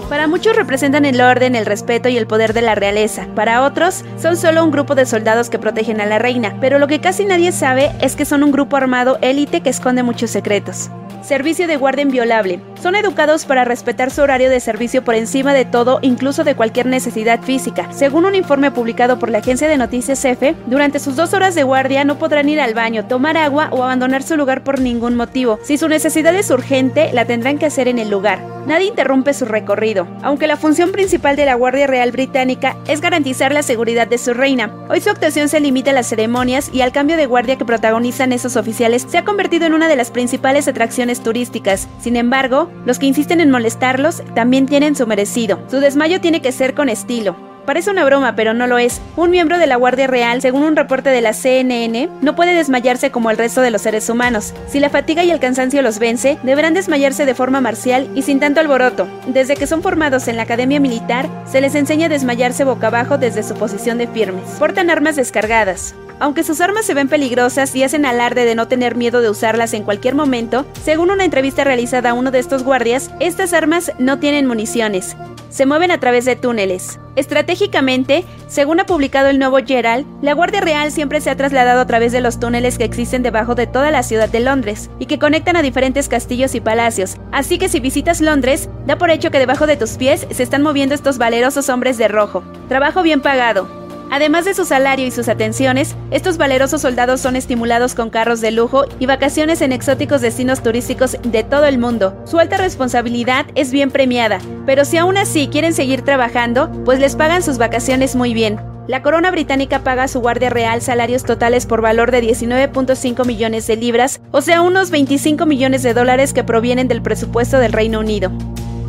Para 0.10 0.28
muchos 0.28 0.56
representan 0.56 1.06
el 1.06 1.22
orden, 1.22 1.56
el 1.56 1.68
respeto 1.68 2.10
y 2.10 2.18
el 2.18 2.26
poder 2.26 2.54
de 2.54 2.64
la 2.64 2.74
realeza. 2.74 3.28
Para 3.36 3.64
otros, 3.64 4.04
son 4.20 4.38
solo 4.38 4.64
un 4.64 4.72
grupo 4.72 4.96
de 4.96 5.06
soldados 5.06 5.52
que 5.52 5.60
protegen 5.60 6.02
a 6.02 6.08
la 6.08 6.18
reina. 6.18 6.56
Pero 6.60 6.80
lo 6.80 6.88
que 6.88 7.00
casi 7.00 7.26
nadie 7.26 7.52
sabe 7.52 7.92
es 8.02 8.16
que 8.16 8.26
son 8.26 8.44
un 8.44 8.52
grupo 8.52 8.76
armado 8.76 9.20
élite 9.22 9.62
que 9.62 9.70
esconde 9.70 10.02
muchos 10.02 10.32
secretos. 10.32 10.90
Servicio 11.22 11.68
de 11.68 11.78
guardia 11.78 12.04
inviolable. 12.04 12.60
Son 12.82 12.96
educados 12.96 13.46
para 13.46 13.66
respetar 13.66 14.10
su 14.10 14.22
horario 14.22 14.50
de 14.50 14.60
servicio 14.60 15.04
por 15.04 15.16
encima 15.16 15.54
de 15.54 15.66
todo, 15.66 16.00
incluso 16.02 16.44
de 16.44 16.56
cualquier 16.56 16.86
necesidad 16.88 17.42
física. 17.42 17.88
Según 17.92 18.26
un 18.26 18.36
informe 18.36 18.72
publicado 18.72 19.20
por 19.20 19.30
la 19.30 19.40
agencia 19.40 19.68
de 19.68 19.78
noticias 19.78 20.24
EFE, 20.24 20.56
durante 20.66 20.98
sus 20.98 21.16
dos 21.16 21.34
horas 21.34 21.56
de 21.56 21.64
guardia 21.64 22.04
no 22.04 22.18
podrán 22.18 22.50
ir 22.50 22.60
al 22.60 22.74
baño, 22.74 23.06
tomar 23.06 23.38
agua 23.38 23.68
o 23.72 23.84
abandonar 23.84 24.24
su 24.24 24.38
lugar 24.38 24.64
por 24.64 24.80
ningún 24.80 25.16
motivo. 25.16 25.60
Si 25.62 25.78
su 25.78 25.88
necesidad 25.88 26.34
es 26.34 26.50
urgente, 26.50 27.12
la 27.14 27.26
tendrán 27.26 27.60
que 27.60 27.66
hacer 27.66 27.88
en 27.88 28.00
el 28.00 28.10
lugar. 28.10 28.40
Nadie 28.66 28.88
interrumpe 28.88 29.34
su 29.34 29.46
recorrido, 29.46 29.99
aunque 30.22 30.48
la 30.48 30.58
función 30.58 30.92
principal 30.92 31.36
de 31.36 31.46
la 31.46 31.56
Guardia 31.56 31.88
Real 31.88 32.12
Británica 32.12 32.78
es 32.88 33.02
garantizar 33.02 33.54
la 33.54 33.64
seguridad 33.64 34.08
de 34.08 34.18
su 34.18 34.34
reina. 34.34 34.74
Hoy 34.90 35.02
su 35.02 35.10
actuación 35.10 35.50
se 35.50 35.60
limita 35.60 35.92
a 35.92 35.94
las 35.94 36.08
ceremonias 36.08 36.70
y 36.74 36.82
al 36.82 36.92
cambio 36.92 37.18
de 37.18 37.26
guardia 37.26 37.58
que 37.58 37.66
protagonizan 37.66 38.32
esos 38.32 38.56
oficiales 38.56 39.06
se 39.08 39.18
ha 39.18 39.26
convertido 39.26 39.66
en 39.66 39.74
una 39.74 39.88
de 39.88 39.96
las 39.96 40.12
principales 40.12 40.68
atracciones 40.68 41.22
turísticas. 41.22 41.88
Sin 42.00 42.16
embargo, 42.16 42.70
los 42.86 43.00
que 43.00 43.08
insisten 43.08 43.42
en 43.42 43.52
molestarlos 43.52 44.24
también 44.36 44.66
tienen 44.68 44.96
su 44.96 45.08
merecido. 45.08 45.60
Su 45.70 45.80
desmayo 45.80 46.22
tiene 46.22 46.42
que 46.42 46.52
ser 46.52 46.74
con 46.76 46.90
estilo. 46.90 47.49
Parece 47.70 47.92
una 47.92 48.04
broma, 48.04 48.36
pero 48.36 48.56
no 48.56 48.66
lo 48.66 48.80
es. 48.80 49.00
Un 49.16 49.30
miembro 49.30 49.60
de 49.60 49.68
la 49.68 49.76
Guardia 49.76 50.08
Real, 50.08 50.42
según 50.42 50.64
un 50.64 50.76
reporte 50.76 51.12
de 51.12 51.22
la 51.22 51.34
CNN, 51.34 52.10
no 52.20 52.36
puede 52.36 52.56
desmayarse 52.56 53.12
como 53.12 53.30
el 53.30 53.38
resto 53.38 53.62
de 53.62 53.70
los 53.70 53.84
seres 53.84 54.10
humanos. 54.10 54.56
Si 54.68 54.80
la 54.80 54.90
fatiga 54.90 55.24
y 55.24 55.30
el 55.30 55.40
cansancio 55.40 55.84
los 55.84 56.00
vence, 56.00 56.40
deberán 56.42 56.74
desmayarse 56.74 57.28
de 57.28 57.36
forma 57.36 57.62
marcial 57.62 58.10
y 58.16 58.24
sin 58.24 58.40
tanto 58.40 58.60
alboroto. 58.60 59.08
Desde 59.28 59.56
que 59.56 59.68
son 59.68 59.84
formados 59.84 60.28
en 60.28 60.38
la 60.38 60.42
Academia 60.42 60.80
Militar, 60.80 61.30
se 61.46 61.62
les 61.62 61.76
enseña 61.76 62.08
a 62.08 62.10
desmayarse 62.10 62.64
boca 62.64 62.88
abajo 62.88 63.20
desde 63.20 63.44
su 63.44 63.54
posición 63.54 64.00
de 64.00 64.08
firmes. 64.08 64.50
Portan 64.58 64.90
armas 64.90 65.16
descargadas. 65.16 65.94
Aunque 66.20 66.44
sus 66.44 66.62
armas 66.62 66.88
se 66.88 66.96
ven 66.96 67.08
peligrosas 67.08 67.76
y 67.76 67.84
hacen 67.84 68.08
alarde 68.08 68.46
de 68.46 68.56
no 68.56 68.68
tener 68.68 68.96
miedo 68.96 69.22
de 69.22 69.30
usarlas 69.30 69.76
en 69.76 69.84
cualquier 69.84 70.16
momento, 70.16 70.66
según 70.84 71.12
una 71.12 71.24
entrevista 71.24 71.64
realizada 71.66 72.10
a 72.10 72.14
uno 72.16 72.32
de 72.32 72.40
estos 72.40 72.64
guardias, 72.64 73.12
estas 73.20 73.54
armas 73.54 73.92
no 74.00 74.18
tienen 74.18 74.48
municiones. 74.48 75.16
Se 75.50 75.66
mueven 75.66 75.90
a 75.90 76.00
través 76.00 76.26
de 76.26 76.36
túneles. 76.36 77.00
Estratégicamente, 77.16 78.24
según 78.48 78.80
ha 78.80 78.86
publicado 78.86 79.30
el 79.30 79.40
nuevo 79.40 79.58
Gerald, 79.66 80.06
la 80.22 80.34
Guardia 80.34 80.62
Real 80.62 80.92
siempre 80.92 81.22
se 81.22 81.32
ha 81.32 81.36
trasladado 81.36 81.82
a 81.82 81.88
través 81.88 82.12
de 82.12 82.22
los 82.22 82.40
túneles 82.40 82.78
que 82.78 82.84
existen 82.84 83.24
debajo 83.24 83.56
de 83.56 83.66
toda 83.66 83.90
la 83.90 84.04
ciudad 84.04 84.30
de 84.30 84.40
Londres 84.40 84.92
y 85.00 85.08
que 85.08 85.18
conectan 85.20 85.56
a 85.56 85.64
diferentes 85.64 86.08
castillos 86.08 86.54
y 86.54 86.62
palacios. 86.62 87.18
Así 87.32 87.58
que 87.58 87.68
si 87.68 87.80
visitas 87.80 88.22
Londres, 88.22 88.70
da 88.86 88.98
por 88.98 89.10
hecho 89.10 89.32
que 89.32 89.40
debajo 89.40 89.66
de 89.66 89.76
tus 89.76 89.98
pies 89.98 90.28
se 90.30 90.44
están 90.44 90.62
moviendo 90.62 90.94
estos 90.94 91.18
valerosos 91.18 91.68
hombres 91.70 91.98
de 91.98 92.08
rojo. 92.08 92.44
Trabajo 92.68 93.02
bien 93.02 93.22
pagado, 93.22 93.68
Además 94.12 94.46
de 94.46 94.56
su 94.56 94.66
salario 94.66 95.06
y 95.06 95.12
sus 95.12 95.30
atenciones, 95.30 95.96
estos 96.10 96.38
valerosos 96.38 96.82
soldados 96.82 97.22
son 97.22 97.36
estimulados 97.36 97.94
con 97.94 98.10
carros 98.10 98.42
de 98.42 98.52
lujo 98.52 98.86
y 99.00 99.06
vacaciones 99.06 99.62
en 99.62 99.72
exóticos 99.72 100.22
destinos 100.22 100.64
turísticos 100.64 101.18
de 101.24 101.44
todo 101.44 101.66
el 101.66 101.78
mundo. 101.78 102.20
Su 102.26 102.40
alta 102.40 102.58
responsabilidad 102.58 103.46
es 103.54 103.72
bien 103.72 103.92
premiada, 103.92 104.40
pero 104.66 104.84
si 104.84 104.98
aún 104.98 105.18
así 105.18 105.48
quieren 105.48 105.74
seguir 105.74 106.02
trabajando, 106.02 106.72
pues 106.86 107.00
les 107.00 107.16
pagan 107.16 107.44
sus 107.44 107.60
vacaciones 107.60 108.16
muy 108.16 108.34
bien. 108.34 108.60
La 108.88 109.04
corona 109.04 109.30
británica 109.30 109.84
paga 109.84 110.04
a 110.04 110.08
su 110.08 110.20
guardia 110.20 110.50
real 110.50 110.82
salarios 110.82 111.24
totales 111.24 111.68
por 111.68 111.82
valor 111.82 112.10
de 112.10 112.24
19.5 112.24 113.24
millones 113.28 113.68
de 113.68 113.76
libras, 113.76 114.20
o 114.32 114.42
sea, 114.42 114.64
unos 114.64 114.90
25 114.90 115.46
millones 115.46 115.84
de 115.84 115.94
dólares 115.94 116.34
que 116.34 116.44
provienen 116.44 116.88
del 116.88 117.04
presupuesto 117.04 117.60
del 117.60 117.74
Reino 117.74 118.00
Unido. 118.00 118.32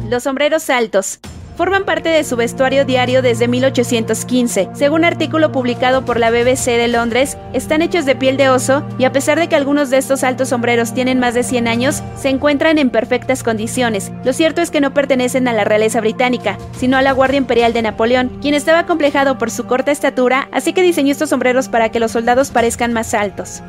Los 0.08 0.22
sombreros 0.22 0.70
altos 0.70 1.20
forman 1.60 1.84
parte 1.84 2.08
de 2.08 2.24
su 2.24 2.36
vestuario 2.36 2.86
diario 2.86 3.20
desde 3.20 3.46
1815. 3.46 4.70
Según 4.72 5.04
artículo 5.04 5.52
publicado 5.52 6.06
por 6.06 6.18
la 6.18 6.30
BBC 6.30 6.78
de 6.78 6.88
Londres, 6.88 7.36
están 7.52 7.82
hechos 7.82 8.06
de 8.06 8.16
piel 8.16 8.38
de 8.38 8.48
oso 8.48 8.82
y 8.98 9.04
a 9.04 9.12
pesar 9.12 9.38
de 9.38 9.46
que 9.46 9.56
algunos 9.56 9.90
de 9.90 9.98
estos 9.98 10.24
altos 10.24 10.48
sombreros 10.48 10.94
tienen 10.94 11.18
más 11.18 11.34
de 11.34 11.42
100 11.42 11.68
años, 11.68 12.02
se 12.16 12.30
encuentran 12.30 12.78
en 12.78 12.88
perfectas 12.88 13.42
condiciones. 13.42 14.10
Lo 14.24 14.32
cierto 14.32 14.62
es 14.62 14.70
que 14.70 14.80
no 14.80 14.94
pertenecen 14.94 15.48
a 15.48 15.52
la 15.52 15.64
realeza 15.64 16.00
británica, 16.00 16.56
sino 16.78 16.96
a 16.96 17.02
la 17.02 17.12
Guardia 17.12 17.36
Imperial 17.36 17.74
de 17.74 17.82
Napoleón, 17.82 18.38
quien 18.40 18.54
estaba 18.54 18.86
complejado 18.86 19.36
por 19.36 19.50
su 19.50 19.66
corta 19.66 19.92
estatura, 19.92 20.48
así 20.52 20.72
que 20.72 20.80
diseñó 20.80 21.12
estos 21.12 21.28
sombreros 21.28 21.68
para 21.68 21.90
que 21.90 22.00
los 22.00 22.12
soldados 22.12 22.50
parezcan 22.52 22.94
más 22.94 23.12
altos. 23.12 23.62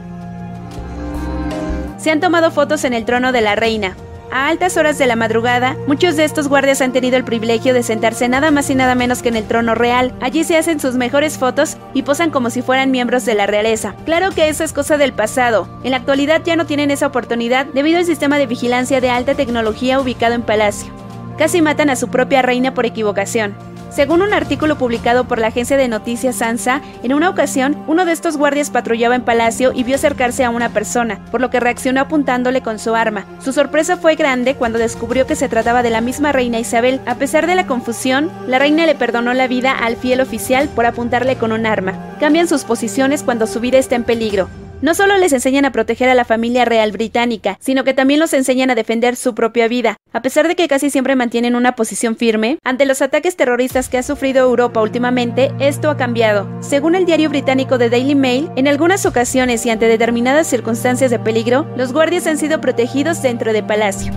Se 1.98 2.10
han 2.10 2.22
tomado 2.22 2.52
fotos 2.52 2.86
en 2.86 2.94
el 2.94 3.04
trono 3.04 3.34
de 3.34 3.42
la 3.42 3.58
reina, 3.58 3.98
a 4.32 4.48
altas 4.48 4.78
horas 4.78 4.98
de 4.98 5.08
la 5.08 5.16
madrugada, 5.16 5.78
muchos 5.88 6.16
de 6.16 6.24
estos 6.24 6.48
guardias 6.48 6.82
han 6.82 6.94
tenido 6.94 7.18
el 7.18 7.24
privilegio 7.24 7.74
de 7.74 7.84
sentarse 7.84 8.28
nada 8.30 8.52
más 8.52 8.70
y 8.70 8.76
nada 8.76 8.96
menos 8.96 9.22
que 9.22 9.30
en 9.30 9.36
el 9.36 9.48
trono 9.48 9.76
real. 9.76 10.14
Allí 10.22 10.44
se 10.44 10.58
hacen 10.58 10.80
sus 10.80 10.96
mejores 10.96 11.38
fotos 11.38 11.78
y 11.94 12.04
posan 12.04 12.32
como 12.32 12.50
si 12.50 12.62
fueran 12.62 12.92
miembros 12.92 13.26
de 13.26 13.36
la 13.36 13.46
realeza. 13.46 13.96
Claro 14.06 14.32
que 14.32 14.50
eso 14.50 14.64
es 14.64 14.74
cosa 14.74 14.98
del 14.98 15.14
pasado. 15.14 15.68
En 15.84 15.92
la 15.92 15.98
actualidad 15.98 16.42
ya 16.44 16.56
no 16.56 16.66
tienen 16.66 16.92
esa 16.92 17.08
oportunidad 17.08 17.66
debido 17.68 18.00
al 18.00 18.06
sistema 18.06 18.38
de 18.38 18.48
vigilancia 18.48 19.02
de 19.02 19.10
alta 19.10 19.36
tecnología 19.36 20.00
ubicado 20.00 20.36
en 20.36 20.44
Palacio. 20.44 20.92
Casi 21.38 21.62
matan 21.62 21.90
a 21.90 21.96
su 21.96 22.10
propia 22.10 22.42
reina 22.42 22.74
por 22.74 22.86
equivocación. 22.86 23.71
Según 23.92 24.22
un 24.22 24.34
artículo 24.34 24.78
publicado 24.78 25.26
por 25.26 25.38
la 25.38 25.48
agencia 25.48 25.76
de 25.76 25.90
noticias 25.90 26.42
ANSA, 26.42 26.82
en 27.04 27.14
una 27.14 27.30
ocasión, 27.30 27.76
uno 27.88 28.06
de 28.06 28.14
estos 28.14 28.38
guardias 28.38 28.70
patrullaba 28.70 29.16
en 29.16 29.24
Palacio 29.24 29.74
y 29.76 29.84
vio 29.84 29.96
acercarse 29.96 30.46
a 30.46 30.50
una 30.50 30.70
persona, 30.70 31.20
por 31.30 31.42
lo 31.42 31.50
que 31.50 31.60
reaccionó 31.60 32.00
apuntándole 32.00 32.62
con 32.62 32.80
su 32.80 32.96
arma. 32.96 33.26
Su 33.40 33.52
sorpresa 33.52 33.98
fue 33.98 34.16
grande 34.16 34.56
cuando 34.56 34.80
descubrió 34.80 35.28
que 35.28 35.36
se 35.36 35.50
trataba 35.50 35.84
de 35.84 35.90
la 35.90 36.00
misma 36.00 36.32
reina 36.32 36.58
Isabel. 36.58 37.02
A 37.06 37.16
pesar 37.16 37.48
de 37.48 37.56
la 37.56 37.68
confusión, 37.68 38.32
la 38.48 38.60
reina 38.60 38.86
le 38.86 38.96
perdonó 38.96 39.34
la 39.34 39.48
vida 39.48 39.74
al 39.74 39.98
fiel 39.98 40.22
oficial 40.22 40.70
por 40.70 40.86
apuntarle 40.86 41.36
con 41.36 41.52
un 41.52 41.66
arma. 41.66 41.94
Cambian 42.22 42.48
sus 42.48 42.64
posiciones 42.64 43.24
cuando 43.24 43.46
su 43.46 43.60
vida 43.60 43.78
está 43.78 43.96
en 43.96 44.06
peligro. 44.06 44.48
No 44.82 44.96
solo 44.96 45.16
les 45.18 45.32
enseñan 45.32 45.66
a 45.66 45.72
proteger 45.72 46.10
a 46.10 46.16
la 46.16 46.26
familia 46.26 46.66
real 46.66 46.92
británica, 46.92 47.56
sino 47.60 47.84
que 47.84 47.94
también 47.94 48.20
los 48.20 48.34
enseñan 48.34 48.72
a 48.72 48.76
defender 48.76 49.16
su 49.16 49.36
propia 49.36 49.68
vida. 49.68 49.98
A 50.12 50.24
pesar 50.24 50.48
de 50.48 50.56
que 50.56 50.68
casi 50.68 50.90
siempre 50.90 51.16
mantienen 51.16 51.56
una 51.56 51.76
posición 51.76 52.16
firme, 52.16 52.58
ante 52.64 52.88
los 52.88 53.04
ataques 53.04 53.36
terroristas 53.36 53.90
que 53.90 54.00
ha 54.00 54.04
sufrido 54.04 54.42
Europa 54.42 54.82
últimamente, 54.82 55.52
esto 55.60 55.92
ha 55.92 55.98
cambiado. 55.98 56.48
Según 56.62 56.96
el 56.96 57.06
diario 57.06 57.30
británico 57.30 57.78
The 57.78 57.92
Daily 57.92 58.16
Mail, 58.16 58.50
en 58.56 58.68
algunas 58.68 59.06
ocasiones 59.06 59.64
y 59.68 59.70
ante 59.70 59.88
determinadas 59.88 60.48
circunstancias 60.48 61.12
de 61.12 61.20
peligro, 61.20 61.68
los 61.78 61.94
guardias 61.94 62.26
han 62.26 62.40
sido 62.40 62.60
protegidos 62.60 63.22
dentro 63.22 63.54
de 63.54 63.62
palacio. 63.62 64.12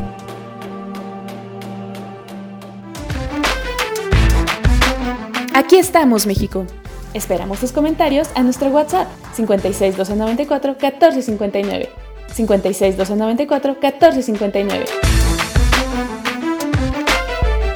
Aquí 5.52 5.76
estamos, 5.76 6.26
México. 6.26 6.66
Esperamos 7.14 7.60
tus 7.60 7.70
comentarios 7.70 8.28
a 8.34 8.42
nuestro 8.42 8.70
WhatsApp 8.70 9.06
56 9.34 9.96
294 9.96 10.72
1459. 10.72 11.88
56 12.32 12.96
294 12.96 13.72
1459. 13.80 14.84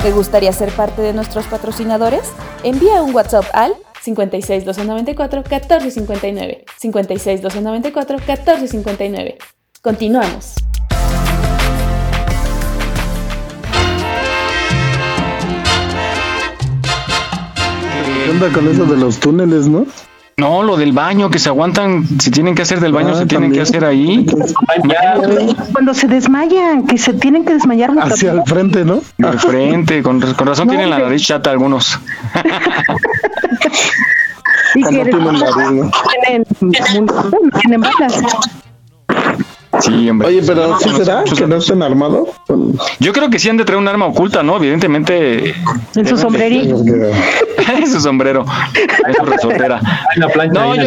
¿Te 0.02 0.10
gustaría 0.10 0.52
ser 0.52 0.70
parte 0.72 1.02
de 1.02 1.12
nuestros 1.12 1.46
patrocinadores? 1.46 2.32
Envía 2.64 3.00
un 3.00 3.14
WhatsApp 3.14 3.44
al 3.52 3.74
56 4.02 4.64
294 4.64 5.42
1459. 5.42 6.64
56 6.76 7.42
294 7.42 8.18
1459. 8.18 9.38
Continuamos. 9.82 10.54
Onda 18.40 18.52
con 18.54 18.68
eso 18.68 18.84
de 18.84 18.96
los 18.96 19.18
túneles, 19.18 19.68
no? 19.68 19.86
No, 20.36 20.62
lo 20.62 20.76
del 20.76 20.92
baño, 20.92 21.30
que 21.30 21.40
se 21.40 21.48
aguantan, 21.48 22.06
si 22.20 22.30
tienen 22.30 22.54
que 22.54 22.62
hacer 22.62 22.78
del 22.78 22.92
baño, 22.92 23.10
Ah, 23.12 23.18
se 23.18 23.26
tienen 23.26 23.50
que 23.50 23.60
hacer 23.60 23.84
ahí. 23.84 24.24
Cuando 25.72 25.92
se 25.94 26.06
desmayan, 26.06 26.86
que 26.86 26.96
se 26.96 27.12
tienen 27.14 27.44
que 27.44 27.54
desmayar 27.54 27.90
Hacia 27.90 28.30
rápido. 28.32 28.32
el 28.44 28.48
frente, 28.48 28.84
¿no? 28.84 29.00
Al 29.26 29.40
frente, 29.40 30.00
con, 30.00 30.20
con 30.20 30.46
razón 30.46 30.68
No, 30.68 30.72
tienen 30.74 30.90
la 30.90 31.00
nariz 31.00 31.22
chata 31.26 31.50
algunos. 31.50 31.98
Y 34.74 34.82
que 34.82 34.88
tienen 34.90 35.10
¿no? 35.24 35.90
tienen, 36.22 36.44
tienen 37.60 37.80
balas. 37.80 38.22
Sí, 39.80 40.08
hombre. 40.08 40.28
Oye, 40.28 40.42
pero 40.46 40.78
¿sí 40.80 40.90
será 40.96 41.24
que 41.24 41.46
no 41.46 41.56
estén 41.56 41.82
armados? 41.82 42.28
Yo 43.00 43.12
creo 43.12 43.30
que 43.30 43.38
sí 43.38 43.48
han 43.48 43.56
de 43.56 43.64
traer 43.64 43.80
un 43.80 43.88
arma 43.88 44.06
oculta, 44.06 44.42
¿no? 44.42 44.56
Evidentemente. 44.56 45.54
En 45.94 46.06
su 46.06 46.16
sombrerito. 46.16 46.76
en 47.76 47.86
su 47.90 48.00
sombrero. 48.00 48.44
En 49.06 49.14
su 49.14 49.24
resortera. 49.24 49.80
No, 50.52 50.74
yo, 50.74 50.84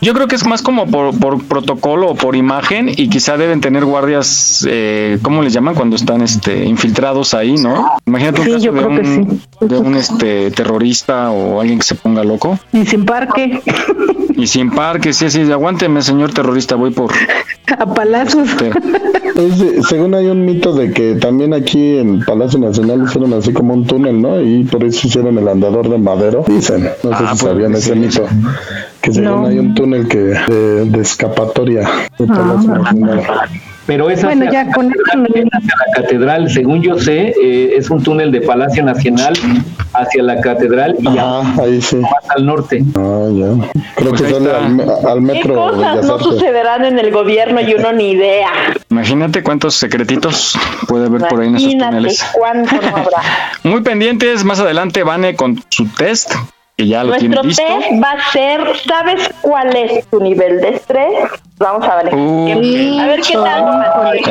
yo 0.00 0.14
creo 0.14 0.28
que 0.28 0.36
es 0.36 0.46
más 0.46 0.62
como 0.62 0.86
por, 0.86 1.18
por 1.18 1.42
protocolo 1.44 2.10
o 2.10 2.14
por 2.14 2.36
imagen 2.36 2.88
y 2.88 3.08
quizá 3.08 3.36
deben 3.36 3.60
tener 3.60 3.84
guardias, 3.84 4.66
eh, 4.68 5.18
¿cómo 5.22 5.42
les 5.42 5.52
llaman? 5.52 5.74
Cuando 5.74 5.96
están 5.96 6.20
este, 6.22 6.64
infiltrados 6.64 7.34
ahí, 7.34 7.54
¿no? 7.54 7.90
Imagínate 8.06 8.40
un 8.40 8.46
Sí, 8.46 8.52
caso 8.52 8.64
yo 8.64 8.72
de 8.72 8.78
creo 8.78 8.88
que 8.90 9.08
un, 9.08 9.42
de 9.60 9.78
un 9.78 9.94
este, 9.96 10.50
terrorista 10.50 11.30
o 11.30 11.60
alguien 11.60 11.78
que 11.80 11.84
se 11.84 11.94
ponga 11.94 12.22
loco. 12.24 12.58
Y 12.72 12.84
sin 12.86 13.04
parque. 13.04 13.60
Y 14.36 14.46
sin 14.46 14.70
parque, 14.70 15.12
sí, 15.12 15.28
sí, 15.30 15.50
aguánteme, 15.50 16.00
señor 16.02 16.32
terrorista, 16.32 16.76
voy 16.76 16.90
por... 16.90 17.10
A 17.78 17.86
palazos. 17.92 18.48
Es 19.34 19.86
según 19.88 20.14
hay 20.14 20.26
un 20.26 20.44
mito 20.44 20.72
de 20.72 20.90
que 20.92 21.14
también 21.16 21.52
aquí 21.52 21.98
en 21.98 22.24
Palacio 22.24 22.58
Nacional 22.58 23.04
hicieron 23.04 23.32
así 23.34 23.52
como 23.52 23.74
un 23.74 23.86
túnel, 23.86 24.20
¿no? 24.22 24.40
Y 24.40 24.64
por 24.64 24.84
eso 24.84 25.06
hicieron 25.06 25.36
el 25.38 25.46
andador 25.48 25.88
de 25.90 25.98
madero. 25.98 26.44
Dicen, 26.48 26.88
no 27.02 27.10
sé 27.10 27.16
Ah, 27.16 27.18
si 27.18 27.24
pues, 27.26 27.38
sabían 27.40 27.74
ese 27.74 27.92
sí, 27.92 27.98
mito. 27.98 28.26
Que 29.02 29.12
según 29.12 29.42
No. 29.42 29.46
hay 29.48 29.58
un 29.58 29.74
túnel 29.74 30.08
que 30.08 30.18
de, 30.18 30.84
de 30.86 31.00
escapatoria 31.00 31.88
de 32.18 32.26
Palacio 32.26 32.70
Nacional. 32.70 33.22
Pero 33.88 34.10
es 34.10 34.22
Bueno, 34.22 34.44
hacia, 34.46 34.64
ya 34.66 34.72
con 34.72 34.86
hacia 34.92 35.74
la 35.86 35.92
catedral, 36.02 36.50
según 36.50 36.82
yo 36.82 36.98
sé, 36.98 37.34
eh, 37.42 37.72
es 37.76 37.88
un 37.88 38.02
túnel 38.02 38.30
de 38.30 38.42
Palacio 38.42 38.84
Nacional 38.84 39.32
hacia 39.94 40.22
la 40.22 40.40
catedral 40.42 40.94
y 41.00 41.04
ya 41.14 41.38
Ajá, 41.40 41.62
ahí 41.62 41.80
sí. 41.80 41.96
más 41.96 42.12
al 42.36 42.44
norte. 42.44 42.84
Ah, 42.94 43.28
ya. 43.32 43.70
Creo 43.96 44.10
Pues 44.10 44.22
que 44.22 44.30
sale 44.30 44.50
al, 44.50 44.80
al 44.80 45.14
¿Qué 45.14 45.20
metro 45.20 45.54
cosas 45.54 45.78
Bellas 45.78 46.06
no 46.06 46.18
sucederán 46.18 46.84
en 46.84 46.98
el 46.98 47.10
gobierno 47.10 47.60
y 47.62 47.72
uno 47.72 47.92
ni 47.94 48.10
idea? 48.10 48.50
Imagínate 48.90 49.42
cuántos 49.42 49.74
secretitos 49.76 50.52
puede 50.86 51.06
haber 51.06 51.22
por 51.26 51.40
ahí 51.40 51.48
en 51.48 51.56
esos 51.56 51.72
Imagínate 51.72 51.96
túneles. 51.96 52.24
cuánto 52.34 52.74
no 52.76 52.88
habrá. 52.96 53.22
Muy 53.64 53.80
pendientes, 53.80 54.44
más 54.44 54.60
adelante 54.60 55.02
Vane 55.02 55.34
con 55.34 55.64
su 55.70 55.86
test, 55.96 56.30
que 56.78 56.86
ya 56.86 57.02
lo 57.02 57.12
tiene 57.16 57.34
Nuestro 57.34 57.64
listo. 57.66 57.80
test 57.88 58.02
va 58.02 58.12
a 58.12 58.30
ser, 58.32 58.60
¿sabes 58.88 59.30
cuál 59.42 59.74
es 59.76 60.06
tu 60.06 60.20
nivel 60.20 60.60
de 60.60 60.68
estrés? 60.76 61.28
Vamos 61.58 61.84
a 61.88 61.96
ver. 62.04 62.14
Uh, 62.14 63.00
a 63.00 63.06
ver 63.06 63.20
qué 63.20 63.32
tal. 63.34 63.64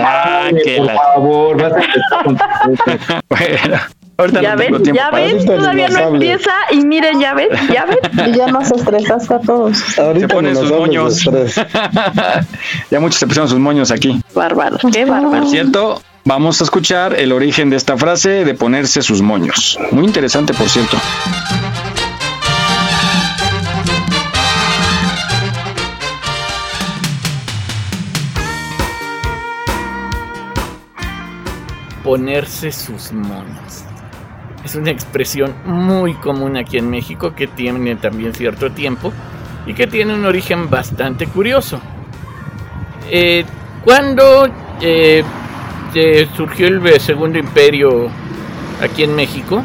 Ah, 0.01 0.49
que 0.63 0.77
Por 0.77 0.85
la- 0.85 0.95
favor, 0.95 1.61
vas 1.61 1.73
a 1.73 1.75
empezar 1.75 2.23
con 2.23 2.37
tu- 2.37 2.43
Bueno, 3.29 3.77
ahorita 4.17 4.41
Ya 4.41 4.51
no 4.51 4.57
ves, 4.57 4.67
tengo 4.67 4.79
tiempo 4.81 4.97
ya 5.01 5.09
ves, 5.11 5.45
todavía 5.45 5.89
no 5.89 5.99
empieza 5.99 6.51
y 6.71 6.77
miren, 6.85 7.19
ya 7.19 7.33
ves, 7.33 7.49
ya 7.69 7.85
ves. 7.85 7.97
Y 8.27 8.31
ya 8.37 8.47
nos 8.47 8.71
estresaste 8.71 9.33
a 9.33 9.39
todos. 9.39 9.99
Ahorita 9.99 10.27
Se 10.29 10.33
ponen 10.33 10.55
sus 10.55 10.71
moños. 10.71 11.23
ya 12.91 12.99
muchos 13.01 13.19
se 13.19 13.27
pusieron 13.27 13.49
sus 13.49 13.59
moños 13.59 13.91
aquí. 13.91 14.21
Bárbaro, 14.33 14.77
qué 14.93 15.03
bárbaro. 15.03 15.41
Por 15.41 15.49
cierto, 15.49 16.01
vamos 16.23 16.61
a 16.61 16.63
escuchar 16.63 17.13
el 17.19 17.33
origen 17.33 17.69
de 17.69 17.75
esta 17.75 17.97
frase 17.97 18.45
de 18.45 18.53
ponerse 18.53 19.01
sus 19.01 19.21
moños. 19.21 19.77
Muy 19.91 20.05
interesante, 20.05 20.53
por 20.53 20.69
cierto. 20.69 20.97
Ponerse 32.07 32.71
sus 32.71 33.11
moños. 33.11 33.83
Es 34.63 34.75
una 34.75 34.91
expresión 34.91 35.53
muy 35.65 36.13
común 36.13 36.55
aquí 36.55 36.77
en 36.77 36.89
México 36.89 37.35
que 37.35 37.47
tiene 37.47 37.97
también 37.97 38.33
cierto 38.33 38.71
tiempo 38.71 39.11
y 39.65 39.73
que 39.73 39.87
tiene 39.87 40.13
un 40.13 40.23
origen 40.23 40.69
bastante 40.69 41.27
curioso. 41.27 41.81
Eh, 43.11 43.43
cuando 43.83 44.47
eh, 44.79 45.21
eh, 45.93 46.27
surgió 46.37 46.69
el 46.69 47.01
Segundo 47.01 47.39
Imperio 47.39 48.07
aquí 48.81 49.03
en 49.03 49.13
México, 49.13 49.61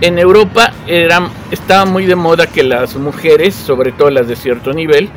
En 0.00 0.18
Europa 0.18 0.72
era, 0.86 1.28
estaba 1.50 1.84
muy 1.84 2.06
de 2.06 2.14
moda 2.14 2.46
que 2.46 2.62
las 2.62 2.96
mujeres, 2.96 3.54
sobre 3.54 3.92
todo 3.92 4.10
las 4.10 4.26
de 4.26 4.34
cierto 4.34 4.72
nivel, 4.72 5.10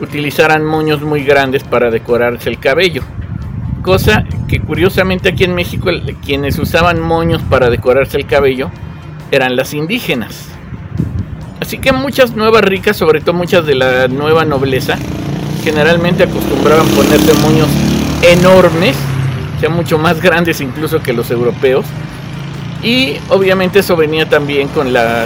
utilizaran 0.00 0.64
moños 0.64 1.00
muy 1.02 1.22
grandes 1.22 1.62
para 1.62 1.90
decorarse 1.90 2.48
el 2.48 2.58
cabello. 2.58 3.02
Cosa 3.82 4.24
que 4.46 4.60
curiosamente 4.60 5.30
aquí 5.30 5.42
en 5.42 5.56
México 5.56 5.90
quienes 6.24 6.58
usaban 6.58 7.00
moños 7.00 7.42
para 7.42 7.68
decorarse 7.68 8.16
el 8.16 8.26
cabello 8.26 8.70
eran 9.32 9.56
las 9.56 9.74
indígenas. 9.74 10.48
Así 11.60 11.78
que 11.78 11.92
muchas 11.92 12.36
nuevas 12.36 12.62
ricas, 12.62 12.96
sobre 12.96 13.20
todo 13.20 13.34
muchas 13.34 13.66
de 13.66 13.74
la 13.74 14.06
nueva 14.06 14.44
nobleza, 14.44 14.96
generalmente 15.64 16.24
acostumbraban 16.24 16.86
ponerse 16.88 17.32
moños 17.34 17.68
enormes, 18.22 18.96
ya 19.60 19.68
mucho 19.68 19.98
más 19.98 20.20
grandes 20.20 20.60
incluso 20.60 21.02
que 21.02 21.12
los 21.12 21.30
europeos. 21.30 21.84
Y 22.84 23.16
obviamente 23.30 23.80
eso 23.80 23.96
venía 23.96 24.28
también 24.28 24.68
con 24.68 24.92
la 24.92 25.24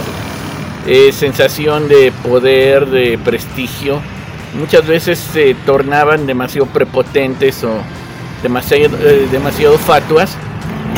eh, 0.87 1.11
sensación 1.11 1.87
de 1.87 2.11
poder, 2.23 2.87
de 2.87 3.19
prestigio. 3.19 3.99
Muchas 4.57 4.87
veces 4.87 5.19
se 5.19 5.53
tornaban 5.65 6.25
demasiado 6.25 6.67
prepotentes 6.67 7.63
o 7.63 7.81
demasiado, 8.41 8.97
eh, 8.99 9.27
demasiado 9.31 9.77
fatuas 9.77 10.35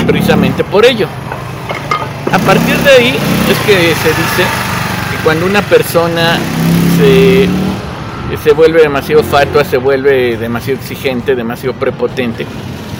precisamente 0.06 0.64
por 0.64 0.86
ello. 0.86 1.08
A 2.32 2.40
partir 2.40 2.78
de 2.78 2.92
ahí 2.92 3.16
es 3.50 3.58
que 3.66 3.74
se 3.74 4.10
dice 4.10 4.44
que 5.12 5.24
cuando 5.24 5.46
una 5.46 5.62
persona 5.62 6.38
se 6.98 7.48
se 8.44 8.54
vuelve 8.54 8.82
demasiado 8.82 9.24
fatua, 9.24 9.66
se 9.66 9.78
vuelve 9.78 10.38
demasiado 10.38 10.80
exigente, 10.80 11.36
demasiado 11.36 11.74
prepotente, 11.76 12.46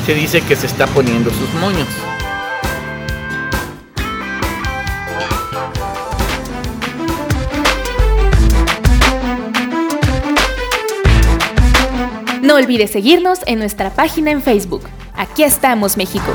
se 0.06 0.14
dice 0.14 0.42
que 0.42 0.56
se 0.56 0.66
está 0.68 0.88
poniendo 0.88 1.30
sus 1.30 1.54
moños. 1.62 1.88
No 12.60 12.66
olvides 12.66 12.92
seguirnos 12.92 13.40
en 13.46 13.60
nuestra 13.60 13.90
página 13.90 14.32
en 14.32 14.42
Facebook. 14.42 14.82
Aquí 15.16 15.44
estamos, 15.44 15.96
México. 15.96 16.30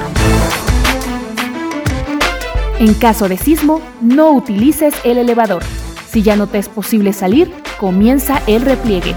En 2.79 2.95
caso 2.95 3.29
de 3.29 3.37
sismo, 3.37 3.83
no 4.01 4.33
utilices 4.33 4.95
el 5.05 5.19
elevador. 5.19 5.63
Si 6.09 6.23
ya 6.23 6.35
no 6.35 6.47
te 6.47 6.57
es 6.57 6.71
posible 6.71 7.13
salir, 7.13 7.53
comienza 7.79 8.41
el 8.47 8.63
repliegue. 8.63 9.15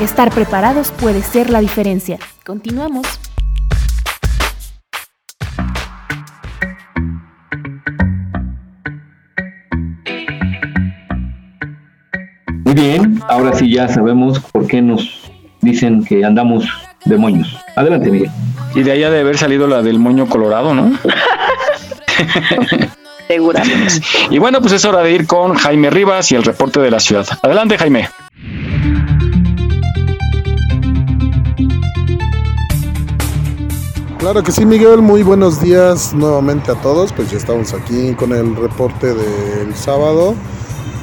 Estar 0.00 0.32
preparados 0.32 0.90
puede 0.90 1.20
ser 1.20 1.50
la 1.50 1.60
diferencia. 1.60 2.18
Continuamos. 2.46 3.06
Muy 12.64 12.74
bien, 12.74 13.20
ahora 13.28 13.54
sí 13.54 13.70
ya 13.70 13.86
sabemos 13.86 14.40
por 14.40 14.66
qué 14.66 14.80
nos 14.80 15.25
dicen 15.66 16.04
que 16.04 16.24
andamos 16.24 16.64
de 17.04 17.16
moños. 17.16 17.58
Adelante, 17.74 18.10
Miguel. 18.10 18.30
Y 18.74 18.82
de 18.82 18.92
allá 18.92 19.10
de 19.10 19.20
haber 19.20 19.36
salido 19.36 19.66
la 19.66 19.82
del 19.82 19.98
moño 19.98 20.26
colorado, 20.26 20.74
¿no? 20.74 20.92
Seguramente. 23.28 23.94
Y 24.30 24.38
bueno, 24.38 24.60
pues 24.60 24.72
es 24.74 24.84
hora 24.84 25.02
de 25.02 25.12
ir 25.12 25.26
con 25.26 25.54
Jaime 25.54 25.90
Rivas 25.90 26.30
y 26.30 26.36
el 26.36 26.44
reporte 26.44 26.80
de 26.80 26.90
la 26.90 27.00
ciudad. 27.00 27.26
Adelante, 27.42 27.76
Jaime. 27.76 28.08
Claro 34.18 34.42
que 34.42 34.52
sí, 34.52 34.64
Miguel. 34.64 35.02
Muy 35.02 35.22
buenos 35.22 35.60
días 35.60 36.14
nuevamente 36.14 36.70
a 36.70 36.74
todos. 36.76 37.12
Pues 37.12 37.30
ya 37.30 37.36
estamos 37.36 37.72
aquí 37.74 38.14
con 38.14 38.32
el 38.32 38.54
reporte 38.56 39.14
del 39.14 39.74
sábado. 39.74 40.34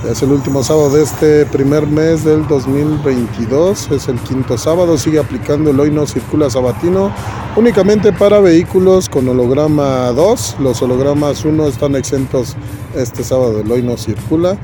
Es 0.10 0.22
el 0.22 0.34
último 0.34 0.64
sábado 0.64 0.90
de 0.90 1.04
este 1.04 1.46
primer 1.46 1.88
mes 1.88 2.26
del 2.26 2.46
2022. 2.48 3.90
Es 3.92 4.10
el 4.10 4.20
quinto 4.20 4.58
sábado. 4.58 4.98
Sigue 4.98 5.18
aplicando 5.18 5.72
el 5.72 5.80
hoy 5.80 5.92
no 5.92 6.06
circula 6.06 6.50
sabatino 6.50 7.10
únicamente 7.56 8.12
para 8.12 8.42
vehículos 8.42 9.08
con 9.08 9.30
holograma 9.30 10.12
2. 10.12 10.58
Los 10.60 10.82
hologramas 10.82 11.46
1 11.46 11.68
están 11.68 11.96
exentos 11.96 12.58
este 12.96 13.24
sábado. 13.24 13.62
El 13.62 13.72
hoy 13.72 13.82
no 13.82 13.96
circula. 13.96 14.58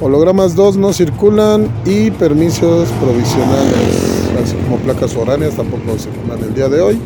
Hologramas 0.00 0.56
2 0.56 0.76
no 0.76 0.92
circulan 0.92 1.70
y 1.84 2.10
permisos 2.10 2.88
provisionales, 3.00 4.28
así 4.42 4.56
como 4.64 4.78
placas 4.78 5.12
foráneas, 5.14 5.54
tampoco 5.54 5.96
circulan 5.96 6.40
el 6.40 6.52
día 6.52 6.68
de 6.68 6.80
hoy. 6.80 7.00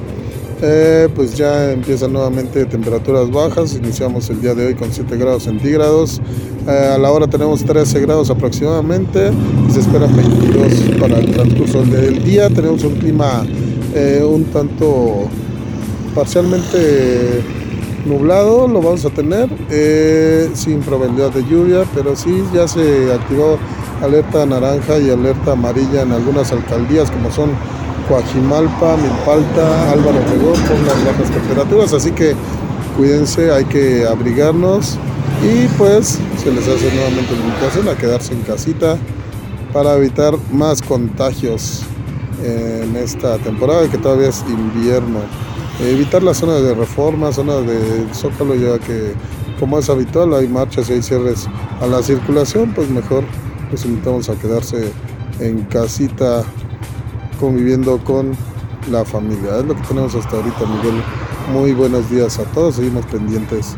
Eh, 0.60 1.08
pues 1.14 1.36
ya 1.36 1.70
empiezan 1.70 2.12
nuevamente 2.12 2.64
temperaturas 2.66 3.30
bajas. 3.30 3.74
Iniciamos 3.74 4.28
el 4.30 4.40
día 4.40 4.54
de 4.54 4.66
hoy 4.66 4.74
con 4.74 4.92
7 4.92 5.16
grados 5.16 5.44
centígrados. 5.44 6.20
Eh, 6.66 6.90
a 6.94 6.98
la 6.98 7.12
hora 7.12 7.28
tenemos 7.28 7.64
13 7.64 8.00
grados 8.00 8.28
aproximadamente 8.30 9.30
se 9.72 9.80
esperan 9.80 10.14
22 10.16 10.98
para 11.00 11.18
el 11.18 11.30
transcurso 11.30 11.82
del 11.82 12.24
día. 12.24 12.48
Tenemos 12.50 12.82
un 12.82 12.96
clima 12.96 13.46
eh, 13.94 14.24
un 14.28 14.44
tanto 14.46 15.28
parcialmente 16.14 17.40
nublado, 18.04 18.66
lo 18.66 18.80
vamos 18.80 19.04
a 19.04 19.10
tener 19.10 19.48
sin 20.54 20.80
probabilidad 20.80 21.30
de 21.30 21.44
lluvia, 21.44 21.84
pero 21.94 22.16
sí 22.16 22.42
ya 22.54 22.66
se 22.66 23.12
activó 23.12 23.58
alerta 24.02 24.46
naranja 24.46 24.98
y 24.98 25.10
alerta 25.10 25.52
amarilla 25.52 26.02
en 26.02 26.12
algunas 26.12 26.50
alcaldías 26.50 27.10
como 27.10 27.30
son 27.30 27.50
Coajimalpa, 28.08 28.96
Milpalta, 28.96 29.92
Álvaro 29.92 30.18
Obregón 30.18 30.60
con 30.66 30.86
las 30.86 31.04
bajas 31.04 31.30
temperaturas, 31.30 31.92
así 31.92 32.10
que 32.12 32.34
cuídense, 32.96 33.52
hay 33.52 33.64
que 33.66 34.06
abrigarnos 34.06 34.96
y 35.42 35.66
pues 35.76 36.18
se 36.42 36.50
les 36.50 36.66
hace 36.66 36.92
nuevamente 36.94 37.32
la 37.36 37.46
invitación 37.46 37.88
a 37.88 37.96
quedarse 37.96 38.32
en 38.32 38.40
casita 38.42 38.96
para 39.72 39.96
evitar 39.96 40.34
más 40.50 40.82
contagios 40.82 41.82
en 42.42 42.96
esta 42.96 43.36
temporada 43.38 43.88
que 43.88 43.98
todavía 43.98 44.28
es 44.28 44.44
invierno. 44.48 45.20
Evitar 45.80 46.22
las 46.22 46.38
zonas 46.38 46.62
de 46.62 46.74
reforma, 46.74 47.32
zonas 47.32 47.66
de 47.66 48.06
zócalo, 48.12 48.54
ya 48.54 48.78
que 48.78 49.12
como 49.60 49.78
es 49.78 49.88
habitual 49.90 50.34
hay 50.34 50.48
marchas 50.48 50.88
y 50.88 50.94
hay 50.94 51.02
cierres 51.02 51.46
a 51.80 51.86
la 51.86 52.02
circulación, 52.02 52.72
pues 52.74 52.88
mejor 52.90 53.24
les 53.70 53.84
invitamos 53.84 54.28
a 54.28 54.34
quedarse 54.34 54.90
en 55.40 55.62
casita 55.64 56.42
conviviendo 57.38 57.98
con 58.04 58.36
la 58.90 59.04
familia. 59.04 59.58
Es 59.58 59.64
lo 59.64 59.74
que 59.74 59.82
tenemos 59.82 60.14
hasta 60.14 60.36
ahorita, 60.36 60.66
Miguel. 60.66 61.02
Muy 61.52 61.72
buenos 61.72 62.10
días 62.10 62.38
a 62.38 62.44
todos, 62.44 62.76
seguimos 62.76 63.06
pendientes. 63.06 63.76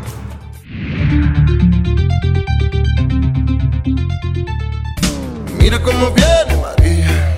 Mira 5.59 5.81
cómo 5.83 6.11
viene 6.11 6.63
María, 6.63 7.35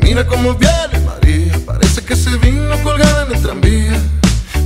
mira 0.00 0.26
cómo 0.26 0.54
viene 0.54 1.04
María, 1.04 1.58
parece 1.66 2.02
que 2.04 2.14
se 2.14 2.36
vino 2.36 2.76
colgada 2.84 3.26
en 3.26 3.34
el 3.34 3.42
tranvía. 3.42 4.00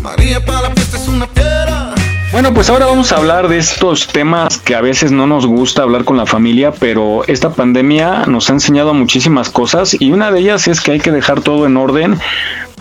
María 0.02 0.44
para 0.44 0.68
la 0.68 0.70
fiesta 0.74 0.98
es 0.98 1.08
una 1.08 1.26
piedra. 1.26 1.97
Bueno, 2.30 2.52
pues 2.52 2.68
ahora 2.68 2.84
vamos 2.84 3.10
a 3.10 3.16
hablar 3.16 3.48
de 3.48 3.56
estos 3.56 4.06
temas 4.08 4.58
que 4.58 4.74
a 4.74 4.82
veces 4.82 5.10
no 5.10 5.26
nos 5.26 5.46
gusta 5.46 5.82
hablar 5.82 6.04
con 6.04 6.18
la 6.18 6.26
familia, 6.26 6.72
pero 6.72 7.26
esta 7.26 7.50
pandemia 7.50 8.26
nos 8.26 8.50
ha 8.50 8.52
enseñado 8.52 8.92
muchísimas 8.92 9.48
cosas 9.48 9.96
y 9.98 10.12
una 10.12 10.30
de 10.30 10.40
ellas 10.40 10.68
es 10.68 10.82
que 10.82 10.92
hay 10.92 11.00
que 11.00 11.10
dejar 11.10 11.40
todo 11.40 11.64
en 11.66 11.78
orden 11.78 12.18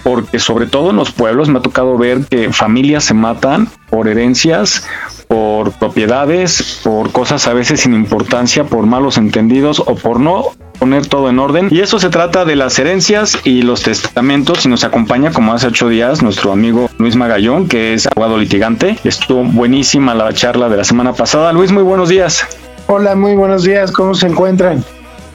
porque 0.03 0.39
sobre 0.39 0.67
todo 0.67 0.89
en 0.89 0.97
los 0.97 1.11
pueblos 1.11 1.47
me 1.47 1.59
ha 1.59 1.61
tocado 1.61 1.97
ver 1.97 2.25
que 2.29 2.51
familias 2.51 3.05
se 3.05 3.13
matan 3.13 3.69
por 3.89 4.09
herencias, 4.09 4.85
por 5.29 5.71
propiedades, 5.71 6.81
por 6.83 7.11
cosas 7.13 7.47
a 7.47 7.53
veces 7.53 7.81
sin 7.81 7.93
importancia, 7.93 8.65
por 8.65 8.85
malos 8.85 9.17
entendidos 9.17 9.79
o 9.79 9.95
por 9.95 10.19
no 10.19 10.51
poner 10.80 11.07
todo 11.07 11.30
en 11.30 11.39
orden. 11.39 11.67
Y 11.71 11.82
eso 11.82 11.99
se 11.99 12.09
trata 12.09 12.45
de 12.45 12.55
las 12.55 12.78
herencias 12.80 13.38
y 13.43 13.61
los 13.61 13.84
testamentos. 13.84 14.65
Y 14.65 14.69
nos 14.69 14.84
acompaña, 14.84 15.32
como 15.32 15.53
hace 15.53 15.67
ocho 15.67 15.89
días, 15.89 16.21
nuestro 16.21 16.51
amigo 16.51 16.89
Luis 16.97 17.15
Magallón, 17.15 17.67
que 17.67 17.93
es 17.93 18.07
abogado 18.07 18.38
litigante. 18.38 18.97
Estuvo 19.03 19.43
buenísima 19.43 20.13
la 20.13 20.34
charla 20.34 20.69
de 20.69 20.78
la 20.78 20.84
semana 20.84 21.13
pasada. 21.13 21.51
Luis, 21.53 21.71
muy 21.71 21.84
buenos 21.84 22.09
días. 22.09 22.45
Hola, 22.88 23.15
muy 23.15 23.36
buenos 23.36 23.63
días. 23.63 23.91
¿Cómo 23.91 24.13
se 24.13 24.28
encuentran? 24.28 24.84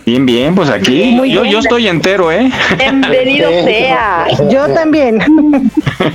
Bien, 0.04 0.26
bien, 0.26 0.54
pues 0.56 0.68
aquí 0.68 1.16
yo, 1.30 1.44
yo 1.44 1.60
estoy 1.60 1.86
entero, 1.86 2.32
¿eh? 2.32 2.50
Bienvenido 2.76 3.48
sea. 3.64 4.26
Yo 4.50 4.66
también. 4.74 5.18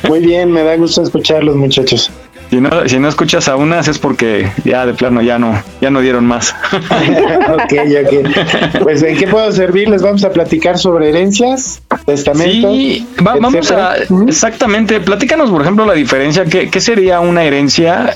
Muy 0.10 0.20
bien, 0.20 0.52
me 0.52 0.64
da 0.64 0.76
gusto 0.76 1.04
escucharlos, 1.04 1.56
muchachos. 1.56 2.12
Si 2.50 2.62
no, 2.62 2.88
si 2.88 3.00
no 3.00 3.10
escuchas 3.10 3.48
a 3.50 3.56
unas 3.56 3.88
es 3.88 4.00
porque 4.00 4.50
ya 4.64 4.86
de 4.86 4.94
plano 4.94 5.22
ya 5.22 5.38
no, 5.38 5.62
ya 5.82 5.90
no 5.90 6.00
dieron 6.00 6.26
más. 6.26 6.56
ok, 6.72 7.74
ok. 8.06 8.82
Pues 8.84 9.04
¿en 9.04 9.18
qué 9.18 9.28
puedo 9.28 9.52
servir? 9.52 9.90
Les 9.90 10.02
vamos 10.02 10.24
a 10.24 10.32
platicar 10.32 10.78
sobre 10.78 11.10
herencias, 11.10 11.82
testamentos. 12.06 12.72
Sí, 12.72 13.08
vamos 13.22 13.72
a, 13.72 13.96
exactamente, 14.28 15.00
platícanos 15.02 15.50
por 15.50 15.62
ejemplo 15.62 15.86
la 15.86 15.94
diferencia, 15.94 16.46
¿qué, 16.46 16.70
qué 16.70 16.80
sería 16.80 17.20
una 17.20 17.44
herencia 17.44 18.16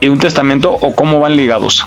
y 0.00 0.08
un 0.08 0.18
testamento 0.18 0.72
o 0.72 0.94
cómo 0.94 1.20
van 1.20 1.36
ligados? 1.36 1.86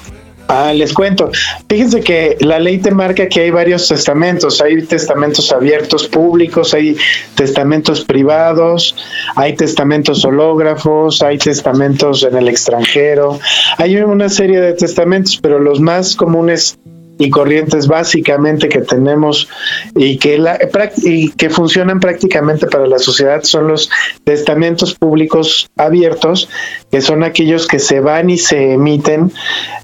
Ah, 0.52 0.74
les 0.74 0.94
cuento. 0.94 1.30
Fíjense 1.70 2.02
que 2.02 2.36
la 2.40 2.58
ley 2.58 2.80
te 2.80 2.90
marca 2.90 3.30
que 3.30 3.42
hay 3.42 3.52
varios 3.52 3.88
testamentos. 3.88 4.60
Hay 4.62 4.82
testamentos 4.82 5.52
abiertos 5.52 6.08
públicos, 6.08 6.74
hay 6.74 6.98
testamentos 7.36 8.04
privados, 8.04 8.96
hay 9.36 9.56
testamentos 9.56 10.26
hológrafos, 10.26 11.22
hay 11.22 11.38
testamentos 11.38 12.24
en 12.24 12.36
el 12.36 12.48
extranjero. 12.48 13.40
Hay 13.78 13.98
una 13.98 14.28
serie 14.28 14.60
de 14.60 14.74
testamentos, 14.74 15.38
pero 15.40 15.60
los 15.60 15.80
más 15.80 16.16
comunes 16.16 16.80
y 17.20 17.30
corrientes 17.30 17.86
básicamente 17.88 18.70
que 18.70 18.82
tenemos 18.82 19.50
y 19.96 20.18
que, 20.18 20.40
la, 20.40 20.58
y 20.98 21.30
que 21.32 21.50
funcionan 21.50 22.00
prácticamente 22.00 22.66
para 22.66 22.88
la 22.88 22.98
sociedad 22.98 23.44
son 23.44 23.68
los 23.68 23.92
testamentos 24.24 24.96
públicos 24.96 25.70
abiertos, 25.76 26.50
que 26.90 27.02
son 27.02 27.24
aquellos 27.24 27.68
que 27.68 27.78
se 27.78 28.00
van 28.00 28.30
y 28.30 28.38
se 28.38 28.74
emiten 28.74 29.32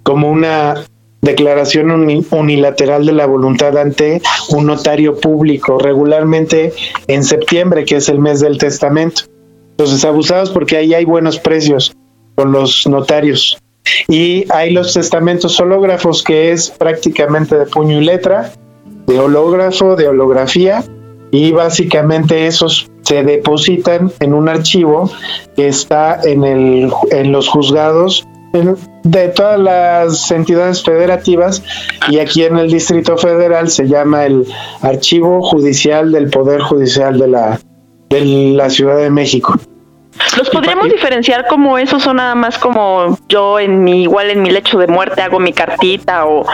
como 0.04 0.32
una 0.32 0.86
declaración 1.22 1.92
unilateral 2.32 3.06
de 3.06 3.12
la 3.12 3.26
voluntad 3.26 3.78
ante 3.78 4.22
un 4.50 4.68
notario 4.68 5.20
público, 5.20 5.78
regularmente 5.78 6.72
en 7.08 7.24
septiembre, 7.24 7.84
que 7.84 7.98
es 7.98 8.08
el 8.08 8.20
mes 8.20 8.40
del 8.40 8.58
testamento. 8.58 9.24
Entonces, 9.72 10.06
abusados 10.06 10.52
porque 10.52 10.78
ahí 10.78 10.94
hay 10.94 11.04
buenos 11.04 11.38
precios 11.40 11.94
con 12.36 12.54
los 12.54 12.88
notarios. 12.88 13.58
Y 14.08 14.46
hay 14.52 14.72
los 14.72 14.94
testamentos 14.94 15.60
hológrafos, 15.60 16.24
que 16.24 16.52
es 16.52 16.72
prácticamente 16.72 17.58
de 17.58 17.66
puño 17.66 18.02
y 18.02 18.06
letra, 18.06 18.52
de 19.08 19.20
hológrafo, 19.20 19.96
de 19.96 20.08
holografía, 20.08 20.84
y 21.32 21.52
básicamente 21.52 22.48
esos 22.48 22.90
se 23.02 23.24
depositan 23.24 24.12
en 24.20 24.34
un 24.34 24.50
archivo 24.50 25.12
que 25.56 25.68
está 25.68 26.20
en, 26.24 26.44
el, 26.44 26.92
en 27.12 27.32
los 27.32 27.48
juzgados 27.48 28.26
de 29.04 29.28
todas 29.30 29.60
las 29.60 30.32
entidades 30.32 30.82
federativas 30.84 31.62
y 32.10 32.20
aquí 32.20 32.44
en 32.44 32.58
el 32.58 32.72
Distrito 32.72 33.18
Federal 33.18 33.70
se 33.70 33.88
llama 33.88 34.26
el 34.26 34.48
Archivo 34.82 35.42
Judicial 35.42 36.12
del 36.12 36.30
Poder 36.30 36.62
Judicial 36.62 37.20
de 37.20 37.28
la, 37.28 37.60
de 38.10 38.22
la 38.56 38.70
Ciudad 38.70 38.98
de 38.98 39.10
México. 39.10 39.60
¿Los 40.38 40.50
podríamos 40.50 40.90
diferenciar 40.90 41.48
como 41.48 41.78
esos 41.78 42.06
o 42.08 42.14
nada 42.14 42.36
más 42.36 42.58
como 42.58 43.18
yo 43.28 43.60
en 43.60 43.84
mi 43.84 44.04
igual 44.04 44.30
en 44.30 44.42
mi 44.42 44.50
lecho 44.50 44.78
de 44.78 44.88
muerte 44.88 45.22
hago 45.22 45.40
mi 45.40 45.54
cartita 45.54 46.26
o, 46.26 46.46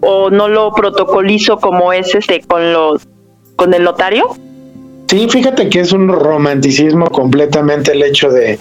o 0.00 0.30
no 0.30 0.48
lo 0.48 0.72
protocolizo 0.72 1.58
como 1.58 1.92
es 1.92 2.14
este 2.14 2.40
con 2.40 2.72
los 2.72 3.08
con 3.56 3.74
el 3.74 3.82
notario? 3.82 4.36
Sí, 5.08 5.26
fíjate 5.26 5.70
que 5.70 5.80
es 5.80 5.92
un 5.92 6.06
romanticismo 6.08 7.06
completamente 7.06 7.92
el 7.92 8.02
hecho 8.02 8.28
de, 8.28 8.58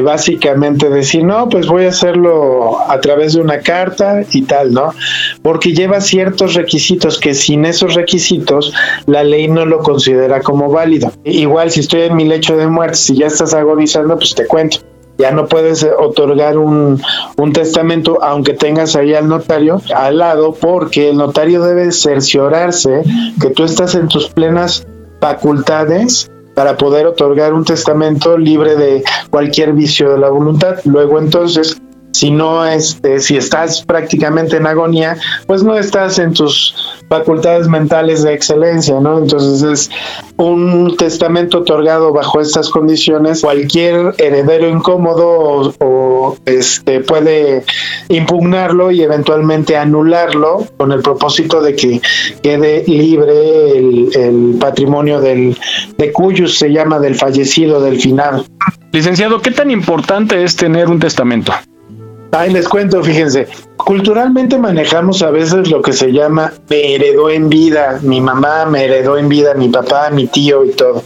básicamente 0.00 0.88
decir, 0.88 1.22
no, 1.22 1.50
pues 1.50 1.66
voy 1.66 1.84
a 1.84 1.90
hacerlo 1.90 2.78
a 2.88 2.98
través 3.00 3.34
de 3.34 3.42
una 3.42 3.60
carta 3.60 4.22
y 4.30 4.40
tal, 4.40 4.72
¿no? 4.72 4.94
Porque 5.42 5.74
lleva 5.74 6.00
ciertos 6.00 6.54
requisitos 6.54 7.18
que 7.18 7.34
sin 7.34 7.66
esos 7.66 7.92
requisitos 7.92 8.72
la 9.04 9.22
ley 9.22 9.48
no 9.48 9.66
lo 9.66 9.80
considera 9.80 10.40
como 10.40 10.70
válido. 10.70 11.12
Igual 11.24 11.70
si 11.70 11.80
estoy 11.80 12.02
en 12.02 12.16
mi 12.16 12.24
lecho 12.24 12.56
de 12.56 12.68
muerte, 12.68 12.96
si 12.96 13.18
ya 13.18 13.26
estás 13.26 13.52
agonizando, 13.52 14.16
pues 14.16 14.34
te 14.34 14.46
cuento. 14.46 14.78
Ya 15.18 15.30
no 15.30 15.46
puedes 15.46 15.86
otorgar 15.98 16.56
un, 16.56 17.02
un 17.36 17.52
testamento 17.52 18.18
aunque 18.22 18.54
tengas 18.54 18.96
ahí 18.96 19.12
al 19.12 19.28
notario 19.28 19.80
al 19.94 20.18
lado 20.18 20.54
porque 20.54 21.10
el 21.10 21.18
notario 21.18 21.62
debe 21.62 21.92
cerciorarse 21.92 23.02
que 23.38 23.50
tú 23.50 23.64
estás 23.64 23.94
en 23.94 24.08
tus 24.08 24.30
plenas 24.30 24.86
facultades 25.22 26.28
para 26.54 26.76
poder 26.76 27.06
otorgar 27.06 27.54
un 27.54 27.64
testamento 27.64 28.36
libre 28.36 28.76
de 28.76 29.04
cualquier 29.30 29.72
vicio 29.72 30.10
de 30.10 30.18
la 30.18 30.28
voluntad. 30.28 30.80
Luego 30.84 31.18
entonces 31.20 31.80
si 32.12 32.30
no 32.30 32.64
este, 32.66 33.20
si 33.20 33.36
estás 33.36 33.82
prácticamente 33.84 34.56
en 34.56 34.66
agonía, 34.66 35.16
pues 35.46 35.62
no 35.62 35.76
estás 35.76 36.18
en 36.18 36.32
tus 36.32 36.74
facultades 37.08 37.68
mentales 37.68 38.22
de 38.22 38.32
excelencia, 38.32 39.00
¿no? 39.00 39.18
Entonces 39.18 39.62
es 39.62 39.90
un 40.36 40.96
testamento 40.96 41.58
otorgado 41.58 42.12
bajo 42.12 42.40
estas 42.40 42.70
condiciones, 42.70 43.42
cualquier 43.42 44.14
heredero 44.18 44.68
incómodo 44.68 45.74
o, 45.80 46.36
este 46.46 47.00
puede 47.00 47.64
impugnarlo 48.08 48.90
y 48.90 49.02
eventualmente 49.02 49.76
anularlo 49.76 50.66
con 50.76 50.92
el 50.92 51.02
propósito 51.02 51.60
de 51.60 51.74
que 51.74 52.00
quede 52.42 52.84
libre 52.86 53.76
el, 53.76 54.10
el 54.14 54.56
patrimonio 54.58 55.20
del 55.20 55.56
de 55.98 56.12
cuyos 56.12 56.58
se 56.58 56.72
llama 56.72 56.98
del 56.98 57.14
fallecido 57.14 57.80
del 57.80 58.00
final. 58.00 58.44
Licenciado, 58.92 59.40
¿qué 59.40 59.50
tan 59.50 59.70
importante 59.70 60.42
es 60.44 60.56
tener 60.56 60.88
un 60.88 61.00
testamento? 61.00 61.52
Ahí 62.32 62.50
les 62.50 62.66
cuento, 62.66 63.02
fíjense, 63.02 63.46
culturalmente 63.76 64.56
manejamos 64.56 65.22
a 65.22 65.30
veces 65.30 65.70
lo 65.70 65.82
que 65.82 65.92
se 65.92 66.12
llama 66.12 66.50
me 66.70 66.94
heredó 66.94 67.28
en 67.28 67.50
vida, 67.50 67.98
mi 68.00 68.22
mamá 68.22 68.64
me 68.64 68.84
heredó 68.84 69.18
en 69.18 69.28
vida, 69.28 69.52
mi 69.52 69.68
papá, 69.68 70.08
mi 70.08 70.26
tío 70.26 70.64
y 70.64 70.70
todo. 70.70 71.02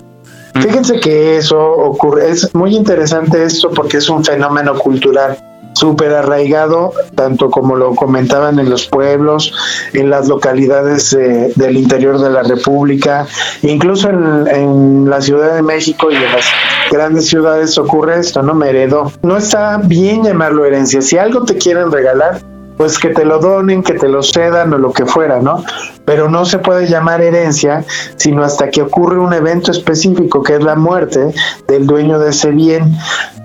Fíjense 0.55 1.01
que 1.01 1.37
eso 1.37 1.59
ocurre, 1.59 2.31
es 2.31 2.55
muy 2.55 2.77
interesante 2.77 3.43
esto 3.43 3.71
porque 3.71 3.97
es 3.97 4.09
un 4.09 4.25
fenómeno 4.25 4.79
cultural 4.79 5.37
súper 5.77 6.15
arraigado, 6.15 6.93
tanto 7.15 7.51
como 7.51 7.77
lo 7.77 7.95
comentaban 7.95 8.59
en 8.59 8.71
los 8.71 8.87
pueblos, 8.87 9.53
en 9.93 10.09
las 10.09 10.27
localidades 10.27 11.11
del 11.11 11.77
interior 11.77 12.19
de 12.19 12.31
la 12.31 12.43
República, 12.43 13.27
incluso 13.63 14.09
en, 14.09 15.09
la 15.11 15.21
Ciudad 15.21 15.55
de 15.55 15.63
México 15.63 16.11
y 16.11 16.17
en 16.17 16.33
las 16.33 16.47
grandes 16.91 17.27
ciudades 17.27 17.77
ocurre 17.79 18.19
esto, 18.19 18.43
¿no? 18.43 18.55
Me 18.55 18.71
heredó. 18.71 19.13
No 19.23 19.37
está 19.37 19.79
bien 19.79 20.25
llamarlo 20.25 20.65
herencia. 20.65 21.03
Si 21.03 21.19
algo 21.19 21.45
te 21.45 21.57
quieren 21.57 21.93
regalar, 21.93 22.41
pues 22.77 22.99
que 22.99 23.09
te 23.09 23.25
lo 23.25 23.39
donen, 23.39 23.83
que 23.83 23.95
te 23.95 24.09
lo 24.09 24.23
cedan 24.23 24.73
o 24.73 24.79
lo 24.79 24.93
que 24.93 25.07
fuera, 25.07 25.41
¿no? 25.41 25.65
Pero 26.05 26.29
no 26.29 26.45
se 26.45 26.59
puede 26.59 26.87
llamar 26.87 27.23
herencia 27.23 27.85
sino 28.17 28.43
hasta 28.43 28.71
que 28.71 28.83
ocurre 28.83 29.19
un 29.19 29.33
evento 29.33 29.71
específico 29.71 30.43
que 30.43 30.57
es 30.57 30.63
la 30.63 30.75
muerte 30.75 31.33
del 31.69 31.87
dueño 31.87 32.19
de 32.19 32.31
ese 32.31 32.51
bien. 32.51 32.97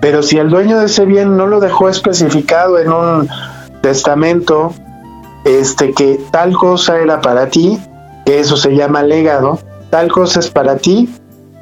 Pero 0.02 0.20
si 0.20 0.36
el 0.36 0.50
dueño 0.50 0.80
de 0.80 0.86
ese 0.86 1.04
bien 1.04 1.36
no 1.36 1.46
lo 1.46 1.60
dejó 1.60 1.88
especificado 1.88 2.76
en 2.76 2.92
un 2.92 3.28
testamento, 3.82 4.74
este 5.44 5.92
que 5.92 6.20
tal 6.32 6.54
cosa 6.54 6.98
era 6.98 7.20
para 7.20 7.46
ti, 7.46 7.78
que 8.26 8.40
eso 8.40 8.56
se 8.56 8.74
llama 8.74 9.04
legado, 9.04 9.60
tal 9.90 10.10
cosa 10.10 10.40
es 10.40 10.50
para 10.50 10.76
ti, 10.76 11.08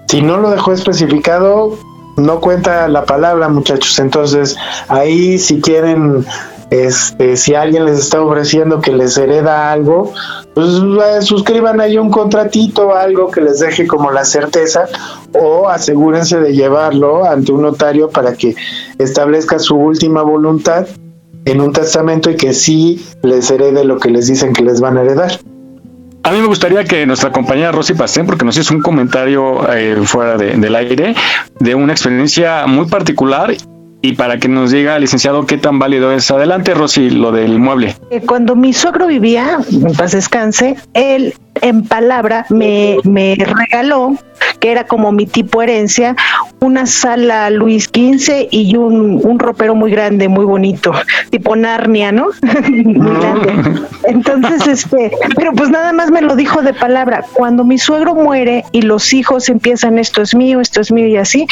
si 0.09 0.23
no 0.23 0.39
lo 0.39 0.49
dejó 0.49 0.73
especificado, 0.73 1.77
no 2.17 2.41
cuenta 2.41 2.89
la 2.89 3.05
palabra, 3.05 3.51
muchachos. 3.51 3.99
Entonces, 3.99 4.57
ahí 4.89 5.39
si 5.39 5.61
quieren 5.61 6.25
este, 6.71 7.37
si 7.37 7.55
alguien 7.55 7.85
les 7.85 7.99
está 7.99 8.23
ofreciendo 8.23 8.81
que 8.81 8.93
les 8.93 9.17
hereda 9.19 9.73
algo, 9.73 10.13
pues 10.55 10.69
eh, 10.69 11.23
suscriban 11.23 11.81
ahí 11.81 11.99
un 11.99 12.11
contratito, 12.11 12.95
algo 12.95 13.31
que 13.31 13.41
les 13.41 13.59
deje 13.59 13.87
como 13.87 14.11
la 14.11 14.25
certeza, 14.25 14.87
o 15.33 15.69
asegúrense 15.69 16.39
de 16.39 16.55
llevarlo 16.55 17.25
ante 17.25 17.53
un 17.53 17.63
notario 17.63 18.09
para 18.11 18.35
que 18.35 18.55
establezca 18.99 19.59
su 19.59 19.77
última 19.77 20.23
voluntad 20.23 20.87
en 21.45 21.61
un 21.61 21.73
testamento 21.73 22.31
y 22.31 22.37
que 22.37 22.53
sí 22.53 23.05
les 23.23 23.51
herede 23.51 23.85
lo 23.85 23.99
que 23.99 24.11
les 24.11 24.29
dicen 24.29 24.53
que 24.53 24.63
les 24.63 24.81
van 24.81 24.99
a 24.99 25.03
heredar. 25.03 25.41
A 26.23 26.33
mí 26.33 26.41
me 26.41 26.47
gustaría 26.47 26.85
que 26.85 27.07
nuestra 27.07 27.33
compañera 27.33 27.73
Rosy 27.73 27.95
Pastén, 27.95 28.27
porque 28.27 28.45
nos 28.45 28.57
hizo 28.57 28.75
un 28.75 28.83
comentario 28.83 29.69
eh, 29.73 29.97
fuera 30.05 30.37
del 30.37 30.75
aire, 30.77 31.17
de 31.59 31.75
una 31.75 31.93
experiencia 31.93 32.67
muy 32.67 32.87
particular 32.87 33.53
y 34.03 34.15
para 34.15 34.39
que 34.39 34.49
nos 34.49 34.71
diga, 34.71 34.99
licenciado, 34.99 35.47
qué 35.47 35.59
tan 35.59 35.79
válido 35.79 36.13
es. 36.13 36.31
Adelante, 36.31 36.75
Rosy, 36.75 37.11
lo 37.11 37.33
del 37.33 37.59
mueble. 37.59 37.97
Eh, 38.11 38.23
cuando 38.27 38.57
mi 38.57 38.73
suegro 38.73 39.07
vivía, 39.07 39.59
en 39.71 39.93
paz 39.95 40.13
descanse, 40.13 40.77
él 40.95 41.35
en 41.61 41.85
palabra 41.85 42.47
me, 42.49 42.97
me 43.05 43.37
regaló, 43.37 44.17
que 44.61 44.71
era 44.71 44.85
como 44.85 45.11
mi 45.11 45.27
tipo 45.27 45.63
herencia, 45.63 46.15
una 46.61 46.87
sala 46.87 47.51
Luis 47.51 47.85
XV 47.85 48.49
y 48.51 48.77
un, 48.77 49.21
un 49.25 49.39
ropero 49.39 49.75
muy 49.75 49.91
grande, 49.91 50.29
muy 50.29 50.45
bonito, 50.45 50.93
tipo 51.31 51.57
Narnia, 51.57 52.13
¿no? 52.13 52.29
muy 52.69 53.17
grande. 53.17 53.81
Entonces, 54.05 54.67
este, 54.67 55.11
pero 55.35 55.53
pues 55.53 55.71
nada 55.71 55.93
más 55.93 56.11
me 56.11 56.21
lo 56.21 56.37
dijo 56.37 56.63
de 56.63 56.75
palabra. 56.75 57.25
Cuando 57.33 57.65
mi 57.65 57.79
suegro 57.79 58.15
muere 58.15 58.65
y 58.73 58.83
los 58.83 59.13
hijos 59.13 59.49
empiezan, 59.49 59.99
esto 59.99 60.23
es 60.23 60.35
mío, 60.35 60.61
esto 60.61 60.81
es 60.81 60.93
mío 60.93 61.07
y 61.07 61.17
así, 61.17 61.47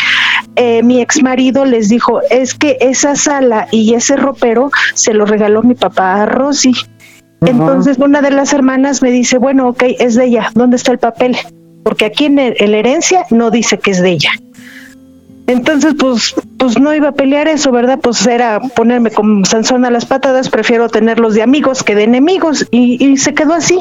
eh, 0.56 0.82
mi 0.82 1.00
ex 1.00 1.22
marido 1.22 1.64
les 1.64 1.88
dijo, 1.88 2.20
es 2.30 2.54
que 2.54 2.76
esa 2.80 3.16
sala 3.16 3.68
y 3.72 3.94
ese 3.94 4.16
ropero 4.16 4.70
se 4.94 5.14
lo 5.14 5.24
regaló 5.24 5.62
mi 5.62 5.74
papá 5.74 6.22
a 6.22 6.26
Rosy. 6.26 6.72
Entonces 7.40 7.98
una 7.98 8.20
de 8.20 8.32
las 8.32 8.52
hermanas 8.52 9.00
me 9.00 9.10
dice, 9.10 9.38
bueno, 9.38 9.68
ok, 9.68 9.84
es 10.00 10.16
de 10.16 10.24
ella, 10.24 10.50
¿dónde 10.54 10.76
está 10.76 10.90
el 10.92 10.98
papel? 10.98 11.36
Porque 11.82 12.04
aquí 12.04 12.26
en, 12.26 12.36
la 12.36 12.76
herencia 12.76 13.26
no 13.30 13.50
dice 13.50 13.78
que 13.78 13.92
es 13.92 14.02
de 14.02 14.10
ella. 14.10 14.30
Entonces, 15.46 15.94
pues, 15.98 16.34
pues 16.58 16.78
no 16.78 16.94
iba 16.94 17.08
a 17.08 17.12
pelear 17.12 17.48
eso, 17.48 17.72
¿verdad? 17.72 17.98
Pues 18.02 18.26
era 18.26 18.60
ponerme 18.60 19.10
con 19.10 19.44
Sansón 19.46 19.86
a 19.86 19.90
las 19.90 20.04
patadas, 20.04 20.50
prefiero 20.50 20.88
tenerlos 20.88 21.34
de 21.34 21.42
amigos 21.42 21.82
que 21.82 21.94
de 21.94 22.04
enemigos, 22.04 22.66
y, 22.70 23.16
se 23.16 23.32
quedó 23.32 23.54
así. 23.54 23.78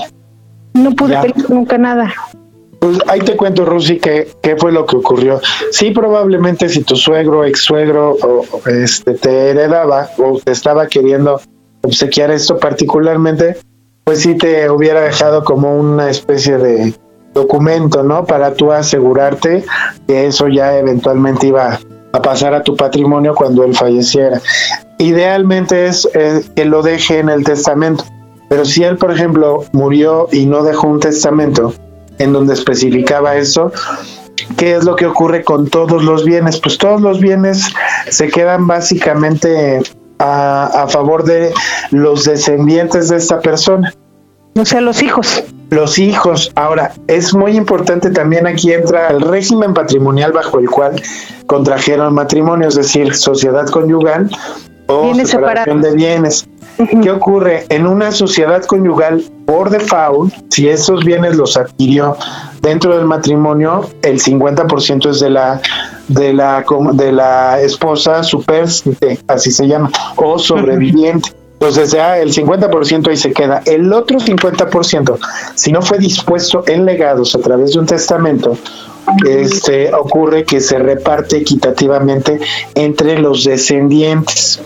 No 0.74 0.92
pude 0.92 1.18
pelear 1.18 1.50
nunca 1.50 1.78
nada. 1.78 2.14
Pues 2.80 3.00
ahí 3.08 3.20
te 3.20 3.36
cuento, 3.36 3.66
Rusi, 3.66 3.98
qué, 3.98 4.30
qué 4.42 4.56
fue 4.56 4.72
lo 4.72 4.86
que 4.86 4.96
ocurrió. 4.96 5.42
Sí, 5.72 5.92
probablemente 5.92 6.70
si 6.70 6.84
tu 6.84 6.96
suegro, 6.96 7.44
ex 7.44 7.60
suegro, 7.60 8.12
o, 8.22 8.46
este, 8.70 9.16
te 9.16 9.50
heredaba 9.50 10.10
o 10.18 10.40
te 10.40 10.52
estaba 10.52 10.88
queriendo 10.88 11.42
obsequiar 11.82 12.32
esto 12.32 12.58
particularmente, 12.60 13.58
pues 14.04 14.22
sí 14.22 14.36
te 14.36 14.70
hubiera 14.70 15.02
dejado 15.02 15.44
como 15.44 15.76
una 15.78 16.10
especie 16.10 16.58
de 16.58 16.94
documento, 17.38 18.04
¿no? 18.04 18.26
Para 18.26 18.54
tú 18.54 18.72
asegurarte 18.72 19.64
que 20.08 20.28
eso 20.28 20.48
ya 20.48 20.78
eventualmente 20.78 21.48
iba 21.48 21.80
a 22.12 22.22
pasar 22.22 22.54
a 22.54 22.64
tu 22.64 22.76
patrimonio 22.76 23.36
cuando 23.36 23.64
él 23.64 23.76
falleciera. 23.76 24.42
Idealmente 24.98 25.86
es 25.86 26.08
que 26.56 26.66
lo 26.66 26.82
deje 26.82 27.20
en 27.20 27.30
el 27.30 27.44
testamento, 27.44 28.04
pero 28.50 28.66
si 28.66 28.84
él, 28.84 28.98
por 28.98 29.12
ejemplo, 29.12 29.66
murió 29.72 30.28
y 30.32 30.46
no 30.46 30.64
dejó 30.64 30.88
un 30.88 31.00
testamento 31.00 31.74
en 32.18 32.34
donde 32.34 32.54
especificaba 32.54 33.36
eso, 33.36 33.72
¿qué 34.58 34.76
es 34.76 34.84
lo 34.84 34.96
que 34.96 35.06
ocurre 35.06 35.44
con 35.44 35.70
todos 35.70 36.04
los 36.04 36.26
bienes? 36.26 36.60
Pues 36.60 36.78
todos 36.78 37.02
los 37.02 37.20
bienes 37.20 37.70
se 38.10 38.30
quedan 38.30 38.66
básicamente 38.66 39.82
a, 40.18 40.84
a 40.84 40.88
favor 40.88 41.24
de 41.24 41.54
los 41.92 42.24
descendientes 42.24 43.10
de 43.10 43.18
esta 43.18 43.40
persona. 43.40 43.94
O 44.58 44.66
sea, 44.66 44.82
los 44.82 45.04
hijos. 45.04 45.44
Los 45.70 46.00
hijos. 46.00 46.52
Ahora, 46.56 46.94
es 47.08 47.34
muy 47.34 47.56
importante 47.56 48.10
también 48.10 48.48
aquí 48.48 48.72
entra 48.72 49.10
el 49.10 49.22
régimen 49.22 49.74
patrimonial 49.74 50.32
bajo 50.32 50.60
el 50.60 50.70
cual 50.70 51.02
contrajeron 51.46 52.14
matrimonio, 52.14 52.68
es 52.68 52.76
decir, 52.76 53.14
sociedad 53.16 53.68
conyugal 53.68 54.30
o 54.88 55.14
separación 55.26 55.82
de 55.82 55.94
bienes. 55.94 56.48
¿Qué 57.02 57.10
ocurre? 57.12 57.66
En 57.70 57.88
una 57.88 58.12
sociedad 58.12 58.64
conyugal, 58.64 59.24
por 59.46 59.70
default, 59.70 60.34
si 60.50 60.70
esos 60.70 61.04
bienes 61.04 61.36
los 61.36 61.58
adquirió 61.58 62.16
dentro 62.62 62.96
del 62.96 63.06
matrimonio, 63.06 63.90
el 64.04 64.22
50% 64.22 65.10
es 65.10 65.20
de 65.20 65.30
la 65.32 65.62
de 66.08 66.34
la 66.34 66.64
de 66.94 67.12
la 67.12 67.60
esposa 67.62 68.24
superstite, 68.24 69.20
así 69.28 69.52
se 69.52 69.68
llama, 69.68 69.90
o 70.16 70.38
sobreviviente. 70.38 71.32
Entonces 71.60 71.92
ya 71.92 72.20
el 72.20 72.32
50% 72.32 73.10
ahí 73.10 73.18
se 73.18 73.34
queda. 73.34 73.64
El 73.66 73.92
otro 73.92 74.20
50%, 74.20 75.18
si 75.56 75.72
no 75.72 75.82
fue 75.82 75.98
dispuesto 75.98 76.64
en 76.68 76.86
legados 76.86 77.34
a 77.34 77.40
través 77.40 77.74
de 77.74 77.80
un 77.80 77.88
testamento, 77.88 78.56
este, 79.28 79.94
ocurre 79.94 80.44
que 80.44 80.60
se 80.60 80.78
reparte 80.78 81.38
equitativamente 81.38 82.40
entre 82.76 83.18
los 83.20 83.44
descendientes. 83.44 84.60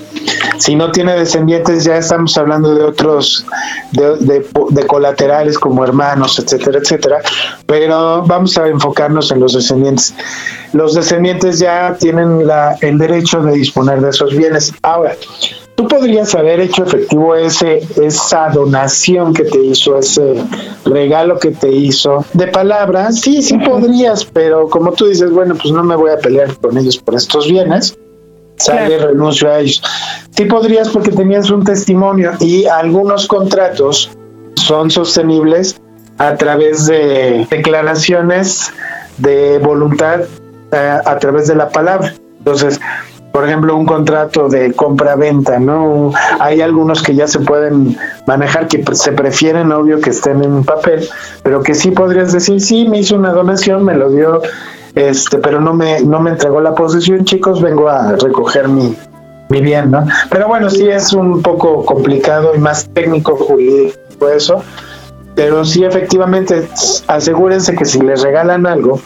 Si 0.58 0.76
no 0.76 0.92
tiene 0.92 1.14
descendientes, 1.14 1.84
ya 1.86 1.98
estamos 1.98 2.38
hablando 2.38 2.76
de 2.76 2.84
otros, 2.84 3.46
de, 3.92 4.46
de, 4.70 4.88
colaterales 4.88 5.58
como 5.58 5.84
hermanos, 5.84 6.38
etcétera, 6.40 6.80
etcétera. 6.80 7.18
Pero 7.66 8.24
vamos 8.24 8.58
a 8.58 8.68
enfocarnos 8.68 9.32
en 9.32 9.40
los 9.40 9.54
descendientes. 9.54 10.14
Los 10.74 10.94
descendientes 10.94 11.60
ya 11.60 11.96
tienen 12.00 12.46
la, 12.46 12.78
el 12.82 12.98
derecho 12.98 13.42
de 13.42 13.54
disponer 13.54 14.02
de 14.02 14.10
esos 14.10 14.36
bienes. 14.36 14.74
Ahora, 14.82 15.16
tú 15.82 15.88
podrías 15.88 16.36
haber 16.36 16.60
hecho 16.60 16.84
efectivo 16.84 17.36
ese 17.36 17.82
esa 18.00 18.50
donación 18.50 19.34
que 19.34 19.44
te 19.44 19.60
hizo, 19.64 19.98
ese 19.98 20.36
regalo 20.86 21.40
que 21.40 21.52
te 21.52 21.72
hizo 21.72 22.24
de 22.34 22.48
palabra, 22.48 23.12
sí, 23.12 23.42
sí 23.42 23.58
podrías, 23.58 24.26
pero 24.26 24.70
como 24.70 24.92
tú 24.92 25.08
dices, 25.08 25.32
bueno, 25.32 25.56
pues 25.56 25.74
no 25.74 25.84
me 25.84 25.96
voy 25.96 26.12
a 26.12 26.18
pelear 26.18 26.56
con 26.58 26.78
ellos 26.78 26.98
por 26.98 27.16
estos 27.16 27.48
bienes, 27.48 27.98
sale 28.58 28.98
renuncio 29.00 29.50
a 29.50 29.60
ellos. 29.60 29.82
Sí 30.36 30.46
podrías 30.46 30.90
porque 30.90 31.12
tenías 31.12 31.50
un 31.50 31.64
testimonio 31.64 32.34
y 32.40 32.66
algunos 32.66 33.28
contratos 33.28 34.12
son 34.56 34.92
sostenibles 34.92 35.82
a 36.20 36.36
través 36.36 36.86
de 36.86 37.48
declaraciones 37.50 38.72
de 39.18 39.58
voluntad 39.58 40.22
eh, 40.72 40.98
a 41.04 41.18
través 41.18 41.48
de 41.48 41.56
la 41.56 41.70
palabra. 41.70 42.14
Entonces, 42.38 42.80
por 43.32 43.46
ejemplo, 43.46 43.76
un 43.76 43.86
contrato 43.86 44.50
de 44.50 44.74
compra-venta, 44.74 45.60
¿no? 45.60 46.12
Hay 46.40 46.62
algunos 46.62 47.02
que 47.02 47.16
ya 47.16 47.28
se 47.28 47.40
pueden 47.40 47.98
manejar, 48.28 48.68
que 48.68 48.84
se 48.94 49.12
prefieren, 49.14 49.72
obvio, 49.72 50.00
que 50.02 50.10
estén 50.10 50.44
en 50.44 50.64
papel, 50.64 51.08
pero 51.44 51.64
que 51.64 51.74
sí 51.74 51.92
podrías 51.92 52.34
decir, 52.34 52.60
sí, 52.60 52.88
me 52.88 53.00
hizo 53.00 53.16
una 53.16 53.32
donación, 53.32 53.86
me 53.86 53.96
lo 53.96 54.10
dio, 54.10 54.42
este, 54.96 55.38
pero 55.38 55.62
no 55.62 55.74
me, 55.74 56.02
no 56.02 56.20
me 56.20 56.32
entregó 56.32 56.60
la 56.60 56.76
posesión, 56.76 57.24
chicos, 57.24 57.62
vengo 57.62 57.88
a 57.88 58.14
recoger 58.18 58.68
mi, 58.68 58.96
mi 59.50 59.62
bien, 59.62 59.92
¿no? 59.92 60.06
Pero 60.30 60.48
bueno, 60.48 60.70
sí 60.70 60.90
es 60.90 61.14
un 61.14 61.42
poco 61.42 61.86
complicado 61.86 62.54
y 62.56 62.60
más 62.60 62.90
técnico 62.90 63.36
jurídico 63.38 64.30
eso, 64.30 64.62
pero 65.36 65.64
sí 65.64 65.86
efectivamente 65.86 66.68
asegúrense 67.08 67.76
que 67.76 67.86
si 67.86 68.02
les 68.02 68.22
regalan 68.22 68.66
algo, 68.66 69.00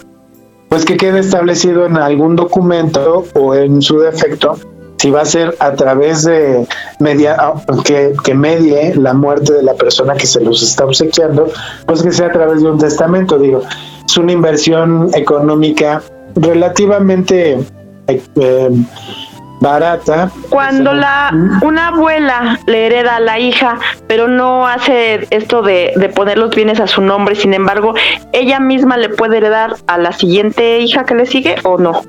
pues 0.69 0.85
que 0.85 0.97
quede 0.97 1.19
establecido 1.19 1.85
en 1.85 1.97
algún 1.97 2.35
documento 2.35 3.25
o 3.33 3.55
en 3.55 3.81
su 3.81 3.99
defecto 3.99 4.57
si 4.97 5.11
va 5.11 5.21
a 5.21 5.25
ser 5.25 5.55
a 5.59 5.73
través 5.73 6.23
de 6.23 6.65
media 6.99 7.35
ah, 7.37 7.53
que, 7.83 8.13
que 8.23 8.33
medie 8.33 8.95
la 8.95 9.13
muerte 9.13 9.53
de 9.53 9.63
la 9.63 9.75
persona 9.75 10.15
que 10.15 10.25
se 10.25 10.41
los 10.41 10.63
está 10.63 10.85
obsequiando, 10.85 11.47
pues 11.85 12.01
que 12.01 12.11
sea 12.11 12.27
a 12.27 12.31
través 12.31 12.61
de 12.61 12.71
un 12.71 12.79
testamento, 12.79 13.37
digo, 13.37 13.61
es 14.05 14.17
una 14.17 14.31
inversión 14.31 15.09
económica 15.13 16.01
relativamente 16.35 17.59
eh, 18.07 18.69
barata. 19.65 20.31
Cuando 20.49 20.93
la 20.93 21.31
una 21.61 21.89
abuela 21.89 22.59
le 22.67 22.85
hereda 22.85 23.17
a 23.17 23.19
la 23.19 23.39
hija, 23.39 23.79
pero 24.07 24.27
no 24.27 24.67
hace 24.67 25.27
esto 25.31 25.61
de, 25.61 25.93
de, 25.95 26.09
poner 26.09 26.37
los 26.37 26.55
bienes 26.55 26.79
a 26.79 26.87
su 26.87 27.01
nombre, 27.01 27.35
sin 27.35 27.53
embargo, 27.53 27.93
ella 28.31 28.59
misma 28.59 28.97
le 28.97 29.09
puede 29.09 29.37
heredar 29.37 29.75
a 29.87 29.97
la 29.97 30.11
siguiente 30.11 30.79
hija 30.79 31.05
que 31.05 31.15
le 31.15 31.25
sigue 31.25 31.55
o 31.63 31.77
no. 31.77 32.03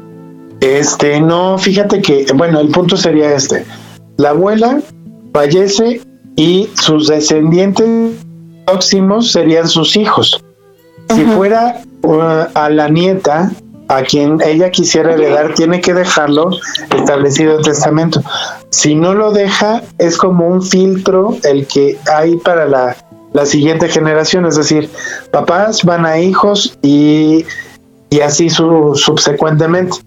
Este, 0.61 1.21
no, 1.21 1.59
fíjate 1.59 2.01
que, 2.01 2.27
bueno, 2.35 2.61
el 2.61 2.69
punto 2.69 2.97
sería 2.97 3.33
este. 3.35 3.65
La 4.17 4.31
abuela 4.31 4.81
fallece 5.33 6.01
y 6.37 6.69
sus 6.75 7.09
descendientes 7.09 8.13
próximos 8.67 9.33
serían 9.33 9.69
sus 9.69 9.97
hijos. 9.97 10.43
Si 11.15 11.25
fuera 11.25 11.83
uh, 12.03 12.47
a 12.55 12.69
la 12.69 12.89
nieta, 12.89 13.51
a 13.89 14.03
quien 14.03 14.41
ella 14.45 14.71
quisiera 14.71 15.15
heredar 15.15 15.55
tiene 15.55 15.81
que 15.81 15.95
dejarlo 15.95 16.51
establecido 16.97 17.57
en 17.57 17.63
testamento. 17.63 18.21
Si 18.71 18.95
no 18.95 19.15
lo 19.15 19.33
deja, 19.33 19.83
es 19.99 20.17
como 20.17 20.49
un 20.49 20.63
filtro 20.63 21.37
el 21.45 21.67
que 21.67 21.99
hay 22.13 22.37
para 22.37 22.67
la, 22.67 22.97
la 23.33 23.47
siguiente 23.47 23.89
generación, 23.89 24.47
es 24.47 24.57
decir, 24.57 24.91
papás 25.31 25.85
van 25.85 26.05
a 26.05 26.19
hijos 26.19 26.77
y, 26.83 27.45
y 28.11 28.21
así 28.21 28.51
su, 28.51 28.95
subsecuentemente. 28.95 29.99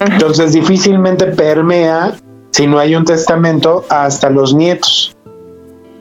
Entonces 0.00 0.52
difícilmente 0.52 1.26
permea, 1.26 2.14
si 2.50 2.66
no 2.66 2.78
hay 2.78 2.96
un 2.96 3.04
testamento, 3.04 3.84
hasta 3.90 4.30
los 4.30 4.54
nietos. 4.54 5.16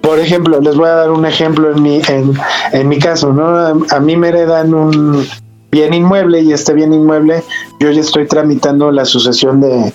Por 0.02 0.18
ejemplo, 0.20 0.62
les 0.62 0.76
voy 0.76 0.88
a 0.88 0.96
dar 0.96 1.12
un 1.12 1.26
ejemplo 1.26 1.72
en 1.76 1.84
mi, 1.84 2.02
en, 2.08 2.34
en 2.72 2.88
mi 2.88 2.98
caso, 2.98 3.34
¿no? 3.34 3.86
A 3.90 4.00
mí 4.00 4.16
me 4.16 4.30
heredan 4.30 4.74
un, 4.74 5.28
bien 5.72 5.94
inmueble 5.94 6.42
y 6.42 6.54
este 6.54 6.74
bien 6.74 6.94
inmueble 6.94 7.44
yo 7.80 7.92
ya 7.92 8.02
estoy 8.02 8.28
tramitando 8.28 8.92
la 8.92 9.06
sucesión 9.06 9.62
de, 9.62 9.94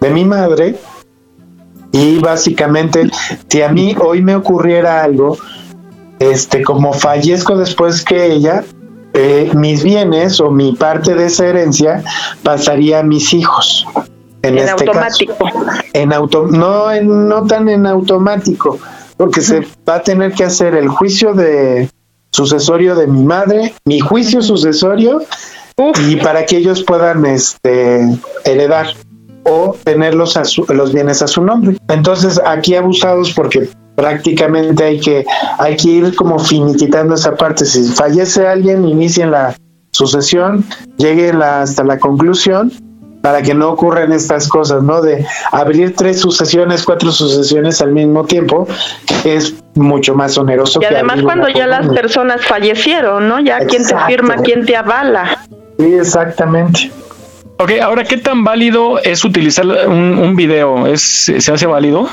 de 0.00 0.10
mi 0.10 0.24
madre 0.24 0.76
y 1.92 2.18
básicamente 2.18 3.08
si 3.48 3.62
a 3.62 3.70
mí 3.70 3.96
hoy 3.98 4.20
me 4.20 4.36
ocurriera 4.36 5.02
algo, 5.02 5.38
este 6.18 6.62
como 6.62 6.92
fallezco 6.92 7.56
después 7.56 8.04
que 8.04 8.32
ella, 8.32 8.64
eh, 9.14 9.50
mis 9.54 9.82
bienes 9.82 10.40
o 10.40 10.50
mi 10.50 10.72
parte 10.72 11.14
de 11.14 11.26
esa 11.26 11.46
herencia 11.46 12.02
pasaría 12.42 13.00
a 13.00 13.02
mis 13.02 13.32
hijos. 13.32 13.86
En, 14.42 14.58
este 14.58 14.72
automático. 14.72 15.34
en 15.94 16.12
auto, 16.12 16.46
no, 16.46 16.92
en, 16.92 17.28
no 17.28 17.46
tan 17.46 17.68
en 17.68 17.86
automático, 17.86 18.78
porque 19.16 19.40
se 19.40 19.66
va 19.88 19.96
a 19.96 20.02
tener 20.02 20.34
que 20.34 20.44
hacer 20.44 20.74
el 20.74 20.88
juicio 20.88 21.32
de, 21.32 21.88
sucesorio 22.30 22.94
de 22.94 23.06
mi 23.06 23.22
madre, 23.22 23.74
mi 23.84 24.00
juicio 24.00 24.42
sucesorio, 24.42 25.22
y 26.08 26.16
para 26.16 26.46
que 26.46 26.58
ellos 26.58 26.82
puedan 26.84 27.26
este, 27.26 28.00
heredar 28.44 28.88
o 29.44 29.76
tener 29.84 30.14
los, 30.14 30.36
los 30.68 30.92
bienes 30.92 31.22
a 31.22 31.28
su 31.28 31.42
nombre. 31.42 31.76
Entonces, 31.88 32.40
aquí 32.44 32.74
abusados 32.74 33.32
porque 33.32 33.68
prácticamente 33.94 34.84
hay 34.84 35.00
que, 35.00 35.24
hay 35.58 35.76
que 35.76 35.88
ir 35.88 36.14
como 36.14 36.38
finiquitando 36.38 37.14
esa 37.14 37.34
parte. 37.34 37.64
Si 37.64 37.84
fallece 37.84 38.46
alguien, 38.46 38.86
inicien 38.86 39.30
la 39.30 39.54
sucesión, 39.92 40.64
lleguen 40.98 41.42
hasta 41.42 41.84
la 41.84 41.98
conclusión 41.98 42.72
para 43.26 43.42
que 43.42 43.54
no 43.54 43.70
ocurran 43.70 44.12
estas 44.12 44.46
cosas, 44.46 44.84
¿no? 44.84 45.02
De 45.02 45.26
abrir 45.50 45.96
tres 45.96 46.20
sucesiones, 46.20 46.84
cuatro 46.84 47.10
sucesiones 47.10 47.82
al 47.82 47.90
mismo 47.90 48.24
tiempo, 48.24 48.68
es 49.24 49.56
mucho 49.74 50.14
más 50.14 50.38
oneroso. 50.38 50.80
Y 50.80 50.84
además 50.84 51.22
cuando 51.22 51.48
ya 51.48 51.66
las 51.66 51.88
personas 51.88 52.46
fallecieron, 52.46 53.26
¿no? 53.26 53.40
Ya 53.40 53.58
quién 53.66 53.84
te 53.84 53.96
firma, 54.06 54.36
quién 54.36 54.64
te 54.64 54.76
avala. 54.76 55.44
Sí, 55.76 55.94
exactamente. 55.94 56.92
Ok, 57.58 57.72
ahora, 57.82 58.04
¿qué 58.04 58.16
tan 58.16 58.44
válido 58.44 59.00
es 59.00 59.24
utilizar 59.24 59.66
un, 59.66 60.18
un 60.20 60.36
video? 60.36 60.86
¿Es, 60.86 61.32
¿Se 61.36 61.52
hace 61.52 61.66
válido? 61.66 62.08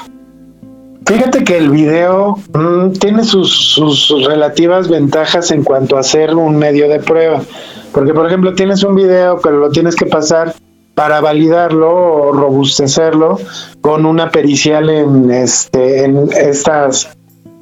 Fíjate 1.06 1.44
que 1.44 1.57
el 1.57 1.69
video 1.69 2.40
mm, 2.56 2.94
tiene 2.94 3.23
sus, 3.23 3.76
sus, 3.76 4.26
relativas 4.26 4.90
ventajas 4.90 5.52
en 5.52 5.64
cuanto 5.64 5.95
a 5.95 6.02
ser 6.02 6.34
un 6.34 6.57
medio 6.57 6.90
de 6.90 6.99
prueba. 6.99 7.44
Porque, 7.91 8.15
por 8.15 8.26
ejemplo, 8.26 8.56
tienes 8.56 8.84
un 8.84 8.95
video, 8.95 9.40
pero 9.44 9.60
lo 9.60 9.69
tienes 9.69 9.95
que 9.95 10.07
pasar 10.07 10.56
para 10.95 11.22
validarlo 11.22 11.91
o 11.91 12.32
robustecerlo 12.32 13.40
con 13.82 14.06
una 14.06 14.30
pericial 14.30 14.90
en 14.90 15.32
este 15.32 16.06
en 16.06 16.30
estas 16.32 17.10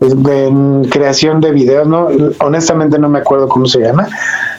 en 0.02 0.86
creación 0.86 1.42
de 1.42 1.52
videos, 1.52 1.88
no 1.88 2.08
honestamente 2.40 2.98
no 2.98 3.08
me 3.08 3.20
acuerdo 3.20 3.48
cómo 3.48 3.68
se 3.68 3.80
llama, 3.80 4.08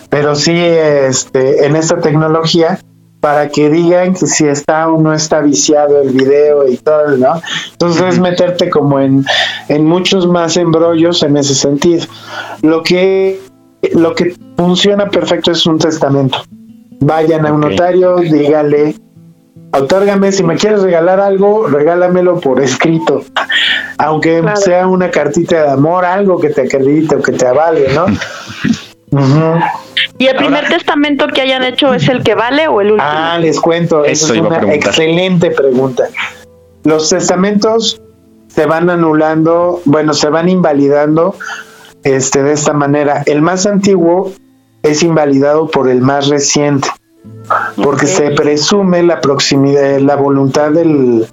pero 0.08 0.34
sí 0.34 0.52
este 0.56 1.66
en 1.66 1.76
esta 1.76 2.00
tecnología 2.00 2.78
para 3.22 3.48
que 3.48 3.70
digan 3.70 4.14
que 4.14 4.26
si 4.26 4.46
está 4.46 4.88
o 4.88 5.00
no 5.00 5.12
está 5.12 5.40
viciado 5.40 6.02
el 6.02 6.10
video 6.10 6.66
y 6.66 6.76
todo, 6.76 7.16
¿no? 7.16 7.40
Entonces 7.70 8.14
es 8.14 8.18
meterte 8.18 8.68
como 8.68 8.98
en, 8.98 9.24
en 9.68 9.86
muchos 9.86 10.26
más 10.26 10.56
embrollos 10.56 11.22
en 11.22 11.36
ese 11.36 11.54
sentido. 11.54 12.04
Lo 12.62 12.82
que, 12.82 13.40
lo 13.94 14.16
que 14.16 14.34
funciona 14.56 15.08
perfecto 15.08 15.52
es 15.52 15.64
un 15.66 15.78
testamento. 15.78 16.38
Vayan 17.04 17.46
a 17.46 17.52
un 17.52 17.60
notario, 17.60 18.16
dígale, 18.16 18.94
otórgame, 19.72 20.30
si 20.30 20.44
me 20.44 20.56
quieres 20.56 20.82
regalar 20.82 21.18
algo, 21.20 21.66
regálamelo 21.66 22.38
por 22.38 22.60
escrito, 22.60 23.24
aunque 23.98 24.42
sea 24.54 24.86
una 24.86 25.10
cartita 25.10 25.62
de 25.62 25.70
amor, 25.70 26.04
algo 26.04 26.38
que 26.38 26.50
te 26.50 26.62
acredite 26.62 27.16
o 27.16 27.22
que 27.22 27.32
te 27.32 27.46
avale, 27.46 27.88
¿no? 27.92 28.06
¿Y 30.18 30.26
el 30.26 30.36
primer 30.36 30.68
testamento 30.68 31.26
que 31.26 31.40
hayan 31.40 31.64
hecho 31.64 31.92
es 31.92 32.08
el 32.08 32.22
que 32.22 32.36
vale 32.36 32.68
o 32.68 32.80
el 32.80 32.92
último? 32.92 33.10
Ah, 33.10 33.36
les 33.40 33.60
cuento, 33.60 34.04
esa 34.04 34.34
es 34.34 34.40
una 34.40 34.72
excelente 34.72 35.50
pregunta. 35.50 36.04
Los 36.84 37.08
testamentos 37.08 38.00
se 38.46 38.66
van 38.66 38.88
anulando, 38.90 39.82
bueno, 39.86 40.14
se 40.14 40.28
van 40.28 40.48
invalidando 40.48 41.34
este, 42.04 42.42
de 42.42 42.52
esta 42.52 42.72
manera. 42.72 43.22
El 43.26 43.42
más 43.42 43.66
antiguo 43.66 44.32
es 44.82 45.02
invalidado 45.02 45.68
por 45.68 45.88
el 45.88 46.00
más 46.00 46.28
reciente, 46.28 46.88
porque 47.82 48.06
se 48.06 48.30
presume 48.30 49.02
la 49.02 49.20
proximidad, 49.20 49.98
la 50.00 50.16
voluntad 50.16 50.70
del, 50.70 51.26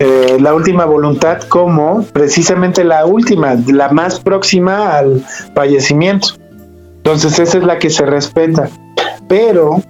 eh, 0.00 0.38
la 0.40 0.54
última 0.54 0.84
voluntad 0.84 1.40
como 1.42 2.04
precisamente 2.12 2.82
la 2.82 3.06
última, 3.06 3.54
la 3.68 3.90
más 3.90 4.18
próxima 4.18 4.96
al 4.96 5.24
fallecimiento. 5.54 6.28
Entonces 6.96 7.38
esa 7.38 7.58
es 7.58 7.64
la 7.64 7.78
que 7.78 7.90
se 7.90 8.04
respeta. 8.04 8.68
Pero 9.28 9.82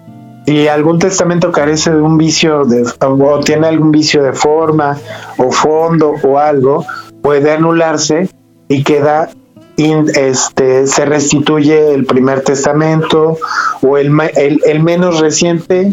si 0.47 0.69
algún 0.69 0.99
testamento 0.99 1.51
carece 1.53 1.91
de 1.91 2.03
un 2.03 2.19
vicio 2.19 2.65
de, 2.65 2.85
o 3.01 3.41
tiene 3.41 3.67
algún 3.67 3.93
vicio 3.93 4.23
de 4.23 4.35
forma 4.35 4.99
o 5.39 5.51
fondo 5.51 6.15
o 6.23 6.39
algo, 6.39 6.85
puede 7.23 7.53
anularse 7.53 8.29
y 8.69 8.83
queda 8.83 9.31
este 9.77 10.87
se 10.87 11.05
restituye 11.05 11.95
el 11.95 12.05
primer 12.05 12.43
testamento 12.43 13.39
o 13.83 13.99
el, 13.99 14.13
el, 14.37 14.83
menos 14.83 15.21
reciente 15.21 15.93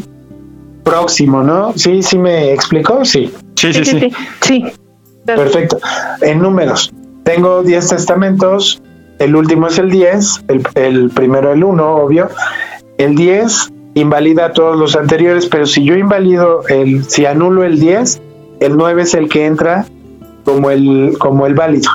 próximo, 0.84 1.44
¿no? 1.44 1.74
Sí, 1.76 2.04
sí 2.04 2.18
me 2.18 2.54
explicó, 2.54 3.04
sí. 3.06 3.34
Sí, 3.56 3.74
sí, 3.74 3.86
sí. 3.86 4.12
Sí. 4.42 4.66
Perfecto. 5.26 5.80
En 6.22 6.40
números, 6.40 6.94
tengo 7.24 7.64
10 7.64 7.90
testamentos, 7.90 8.82
el 9.20 9.36
último 9.36 9.68
es 9.68 9.78
el 9.78 9.92
10, 9.92 10.46
el, 10.76 11.10
primero 11.12 11.52
el 11.52 11.64
1, 11.64 11.96
obvio. 11.96 12.30
El 12.98 13.16
10 13.16 13.72
invalida 13.94 14.54
todos 14.54 14.78
los 14.78 14.96
anteriores, 14.96 15.48
pero 15.48 15.66
si 15.66 15.84
yo 15.84 15.96
invalido 15.96 16.68
el, 16.68 17.04
si 17.06 17.26
anulo 17.26 17.64
el 17.64 17.80
10, 17.80 18.22
el 18.62 18.78
9 18.78 19.02
es 19.04 19.14
el 19.14 19.30
que 19.30 19.46
entra 19.46 19.86
como 20.44 20.72
el, 20.72 21.16
como 21.20 21.46
el 21.46 21.54
válido. 21.54 21.92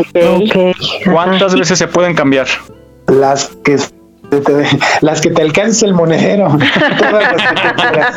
Okay. 0.00 0.72
¿Cuántas 1.04 1.54
veces 1.54 1.78
se 1.78 1.86
pueden 1.86 2.14
cambiar? 2.14 2.46
Las 3.06 3.48
que 3.64 3.76
te, 4.30 4.66
las 5.00 5.20
que 5.20 5.30
te 5.30 5.42
alcance 5.42 5.84
el 5.84 5.94
monedero, 5.94 6.48
todas 6.98 7.32
las 7.32 7.42
que 7.42 7.56
tú 7.56 7.74
quieras, 7.76 8.16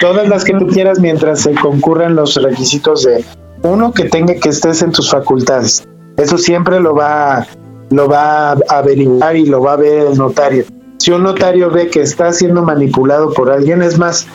todas 0.00 0.28
las 0.28 0.44
que 0.44 0.52
tú 0.54 0.66
quieras 0.66 1.00
mientras 1.00 1.40
se 1.40 1.54
concurran 1.54 2.16
los 2.16 2.34
requisitos 2.36 3.04
de 3.04 3.24
uno 3.62 3.92
que 3.92 4.04
tenga 4.04 4.34
que 4.34 4.48
estés 4.48 4.82
en 4.82 4.92
tus 4.92 5.10
facultades. 5.10 5.86
Eso 6.16 6.38
siempre 6.38 6.80
lo 6.80 6.94
va, 6.94 7.46
lo 7.90 8.08
va 8.08 8.52
a 8.52 8.56
averiguar 8.68 9.36
y 9.36 9.46
lo 9.46 9.62
va 9.62 9.74
a 9.74 9.76
ver 9.76 10.06
el 10.08 10.18
notario. 10.18 10.64
Si 10.98 11.10
un 11.12 11.22
notario 11.22 11.70
ve 11.70 11.88
que 11.88 12.00
está 12.00 12.32
siendo 12.32 12.62
manipulado 12.62 13.32
por 13.32 13.50
alguien, 13.50 13.82
es 13.82 13.98
más, 13.98 14.26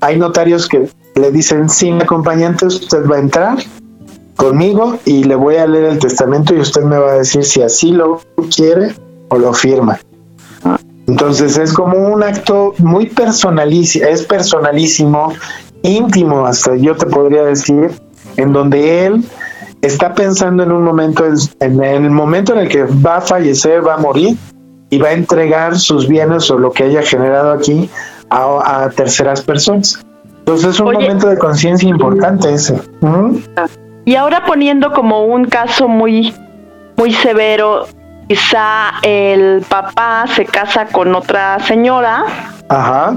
hay 0.00 0.18
notarios 0.18 0.68
que 0.68 0.88
le 1.14 1.30
dicen, 1.30 1.68
sin 1.68 2.00
acompañante 2.00 2.66
usted 2.66 3.04
va 3.06 3.16
a 3.16 3.20
entrar 3.20 3.58
conmigo 4.36 4.98
y 5.04 5.24
le 5.24 5.34
voy 5.34 5.56
a 5.56 5.66
leer 5.66 5.84
el 5.84 5.98
testamento 5.98 6.54
y 6.54 6.60
usted 6.60 6.82
me 6.82 6.98
va 6.98 7.12
a 7.12 7.14
decir 7.14 7.44
si 7.44 7.62
así 7.62 7.92
lo 7.92 8.20
quiere 8.54 8.94
o 9.28 9.38
lo 9.38 9.52
firma. 9.52 9.98
Entonces 11.06 11.56
es 11.56 11.72
como 11.72 11.96
un 11.98 12.22
acto 12.22 12.74
muy 12.78 13.06
personalísimo, 13.06 14.06
es 14.06 14.24
personalísimo, 14.24 15.32
íntimo 15.82 16.46
hasta 16.46 16.74
yo 16.76 16.96
te 16.96 17.06
podría 17.06 17.44
decir, 17.44 17.92
en 18.36 18.52
donde 18.52 19.06
él 19.06 19.24
está 19.82 20.14
pensando 20.14 20.64
en 20.64 20.72
un 20.72 20.82
momento, 20.82 21.24
en 21.60 21.82
el 21.82 22.10
momento 22.10 22.54
en 22.54 22.60
el 22.60 22.68
que 22.68 22.84
va 22.84 23.18
a 23.18 23.20
fallecer, 23.20 23.86
va 23.86 23.94
a 23.94 23.98
morir 23.98 24.36
y 24.90 24.98
va 24.98 25.08
a 25.08 25.12
entregar 25.12 25.78
sus 25.78 26.08
bienes 26.08 26.50
o 26.50 26.58
lo 26.58 26.72
que 26.72 26.84
haya 26.84 27.02
generado 27.02 27.52
aquí 27.52 27.88
a, 28.30 28.90
terceras 28.96 29.42
personas. 29.42 30.04
Entonces 30.40 30.74
es 30.74 30.80
un 30.80 30.92
momento 30.92 31.28
de 31.28 31.38
conciencia 31.38 31.88
importante 31.88 32.52
ese. 32.52 32.80
Y 34.06 34.16
ahora 34.16 34.44
poniendo 34.46 34.92
como 34.92 35.26
un 35.26 35.44
caso 35.44 35.86
muy, 35.86 36.34
muy 36.96 37.12
severo, 37.12 37.86
quizá 38.28 38.94
el 39.02 39.62
papá 39.68 40.24
se 40.34 40.46
casa 40.46 40.86
con 40.86 41.14
otra 41.14 41.58
señora, 41.60 42.24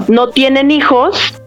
no 0.08 0.28
tienen 0.28 0.70
hijos 0.70 1.40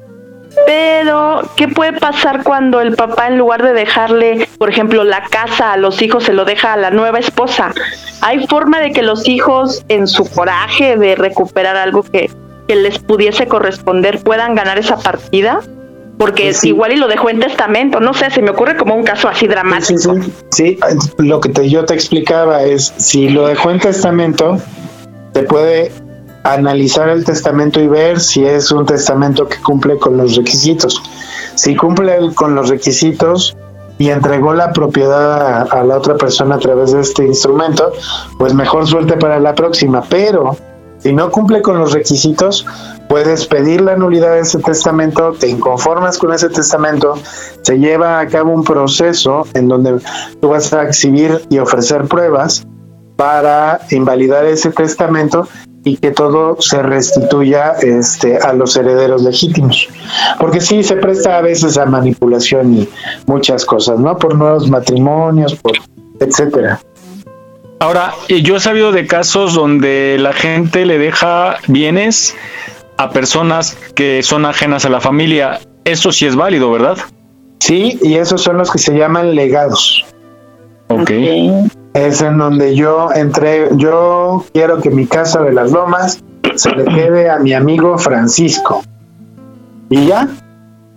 pero, 0.65 1.41
¿qué 1.55 1.67
puede 1.67 1.93
pasar 1.93 2.43
cuando 2.43 2.79
el 2.79 2.95
papá, 2.95 3.27
en 3.27 3.37
lugar 3.37 3.63
de 3.63 3.73
dejarle, 3.73 4.47
por 4.57 4.69
ejemplo, 4.69 5.03
la 5.03 5.23
casa 5.23 5.73
a 5.73 5.77
los 5.77 6.01
hijos, 6.01 6.23
se 6.23 6.33
lo 6.33 6.45
deja 6.45 6.73
a 6.73 6.77
la 6.77 6.91
nueva 6.91 7.19
esposa? 7.19 7.73
¿Hay 8.21 8.45
forma 8.47 8.79
de 8.79 8.91
que 8.91 9.01
los 9.01 9.27
hijos, 9.27 9.83
en 9.89 10.07
su 10.07 10.29
coraje 10.29 10.95
de 10.97 11.15
recuperar 11.15 11.75
algo 11.75 12.03
que, 12.03 12.29
les 12.67 12.97
pudiese 12.99 13.47
corresponder, 13.47 14.23
puedan 14.23 14.55
ganar 14.55 14.79
esa 14.79 14.97
partida? 14.97 15.59
Porque 16.17 16.43
pues 16.43 16.63
igual 16.63 16.93
y 16.93 16.97
lo 16.97 17.07
dejó 17.07 17.29
en 17.29 17.39
testamento, 17.39 17.99
no 17.99 18.13
sé, 18.13 18.29
se 18.29 18.41
me 18.41 18.51
ocurre 18.51 18.77
como 18.77 18.95
un 18.95 19.03
caso 19.03 19.27
así 19.27 19.47
dramático. 19.47 20.15
Sí, 20.51 20.77
lo 21.17 21.41
que 21.41 21.49
te, 21.49 21.69
yo 21.69 21.85
te 21.85 21.93
explicaba 21.93 22.63
es, 22.63 22.93
si 22.97 23.29
lo 23.29 23.47
dejó 23.47 23.71
en 23.71 23.79
testamento, 23.79 24.57
te 25.33 25.43
puede 25.43 25.91
analizar 26.43 27.09
el 27.09 27.23
testamento 27.23 27.79
y 27.79 27.87
ver 27.87 28.19
si 28.19 28.45
es 28.45 28.71
un 28.71 28.85
testamento 28.85 29.47
que 29.47 29.57
cumple 29.57 29.97
con 29.97 30.17
los 30.17 30.35
requisitos. 30.35 31.01
Si 31.55 31.75
cumple 31.75 32.17
con 32.35 32.55
los 32.55 32.69
requisitos 32.69 33.55
y 33.97 34.09
entregó 34.09 34.53
la 34.53 34.73
propiedad 34.73 35.71
a, 35.71 35.83
la 35.83 35.97
otra 35.97 36.15
persona 36.15 36.55
a 36.55 36.59
través 36.59 36.91
de 36.91 37.01
este 37.01 37.25
instrumento, 37.25 37.93
pues 38.37 38.53
mejor 38.53 38.87
suerte 38.87 39.17
para 39.17 39.39
la 39.39 39.55
próxima. 39.55 40.01
Pero 40.09 40.57
si 40.99 41.13
no 41.13 41.29
cumple 41.31 41.61
con 41.61 41.79
los 41.79 41.93
requisitos, 41.93 42.65
puedes 43.13 43.45
pedir 43.45 43.81
la 43.81 43.95
nulidad 43.95 44.33
de 44.33 44.39
ese 44.39 44.57
testamento, 44.57 45.33
te 45.33 45.47
inconformas 45.47 46.17
con 46.17 46.33
ese 46.33 46.49
testamento, 46.49 47.13
se 47.61 47.77
lleva 47.77 48.19
a 48.19 48.25
cabo 48.25 48.51
un 48.51 48.63
proceso 48.63 49.45
en 49.53 49.67
donde 49.67 49.99
tú 50.41 50.49
vas 50.49 50.73
a 50.73 50.81
exhibir 50.81 51.39
y 51.51 51.59
ofrecer 51.59 52.05
pruebas 52.05 52.65
para 53.15 53.81
invalidar 53.91 54.45
ese 54.45 54.71
testamento 54.71 55.47
y 55.83 55.97
que 55.97 56.09
todo 56.09 56.57
se 56.59 56.81
restituya 56.81 57.73
este, 57.83 58.39
a 58.39 58.51
los 58.51 58.75
herederos 58.75 59.21
legítimos. 59.21 59.89
Porque 60.39 60.59
sí 60.59 60.81
se 60.81 60.95
presta 60.95 61.37
a 61.37 61.41
veces 61.41 61.77
a 61.77 61.85
manipulación 61.85 62.73
y 62.73 62.89
muchas 63.27 63.63
cosas, 63.63 63.99
¿no? 63.99 64.17
Por 64.17 64.33
nuevos 64.33 64.67
matrimonios, 64.71 65.53
por 65.53 65.73
etcétera. 66.19 66.79
Ahora, 67.83 68.13
yo 68.29 68.55
he 68.55 68.59
sabido 68.61 68.93
de 68.93 69.05
casos 69.05 69.53
donde 69.53 70.17
la 70.17 70.31
gente 70.31 70.85
le 70.85 70.97
deja 70.97 71.57
bienes 71.67 72.33
a 72.97 73.09
personas 73.09 73.77
que 73.95 74.23
son 74.23 74.45
ajenas 74.45 74.85
a 74.85 74.89
la 74.89 75.01
familia. 75.01 75.59
Eso 75.85 76.11
sí 76.11 76.25
es 76.25 76.35
válido, 76.35 76.71
¿verdad? 76.71 76.97
Sí, 77.59 77.99
y 78.01 78.15
esos 78.15 78.41
son 78.41 78.57
los 78.57 78.71
que 78.71 78.79
se 78.79 78.93
llaman 78.97 79.35
legados. 79.35 80.05
Ok 80.89 81.11
es 81.93 82.21
en 82.21 82.37
donde 82.37 82.75
yo 82.75 83.11
entré, 83.13 83.69
yo 83.77 84.43
quiero 84.53 84.81
que 84.81 84.89
mi 84.89 85.05
casa 85.05 85.41
de 85.43 85.53
las 85.53 85.71
lomas 85.71 86.23
se 86.55 86.71
le 86.71 86.85
quede 86.85 87.29
a 87.29 87.39
mi 87.39 87.53
amigo 87.53 87.97
Francisco. 87.97 88.83
Y 89.89 90.07
ya. 90.07 90.27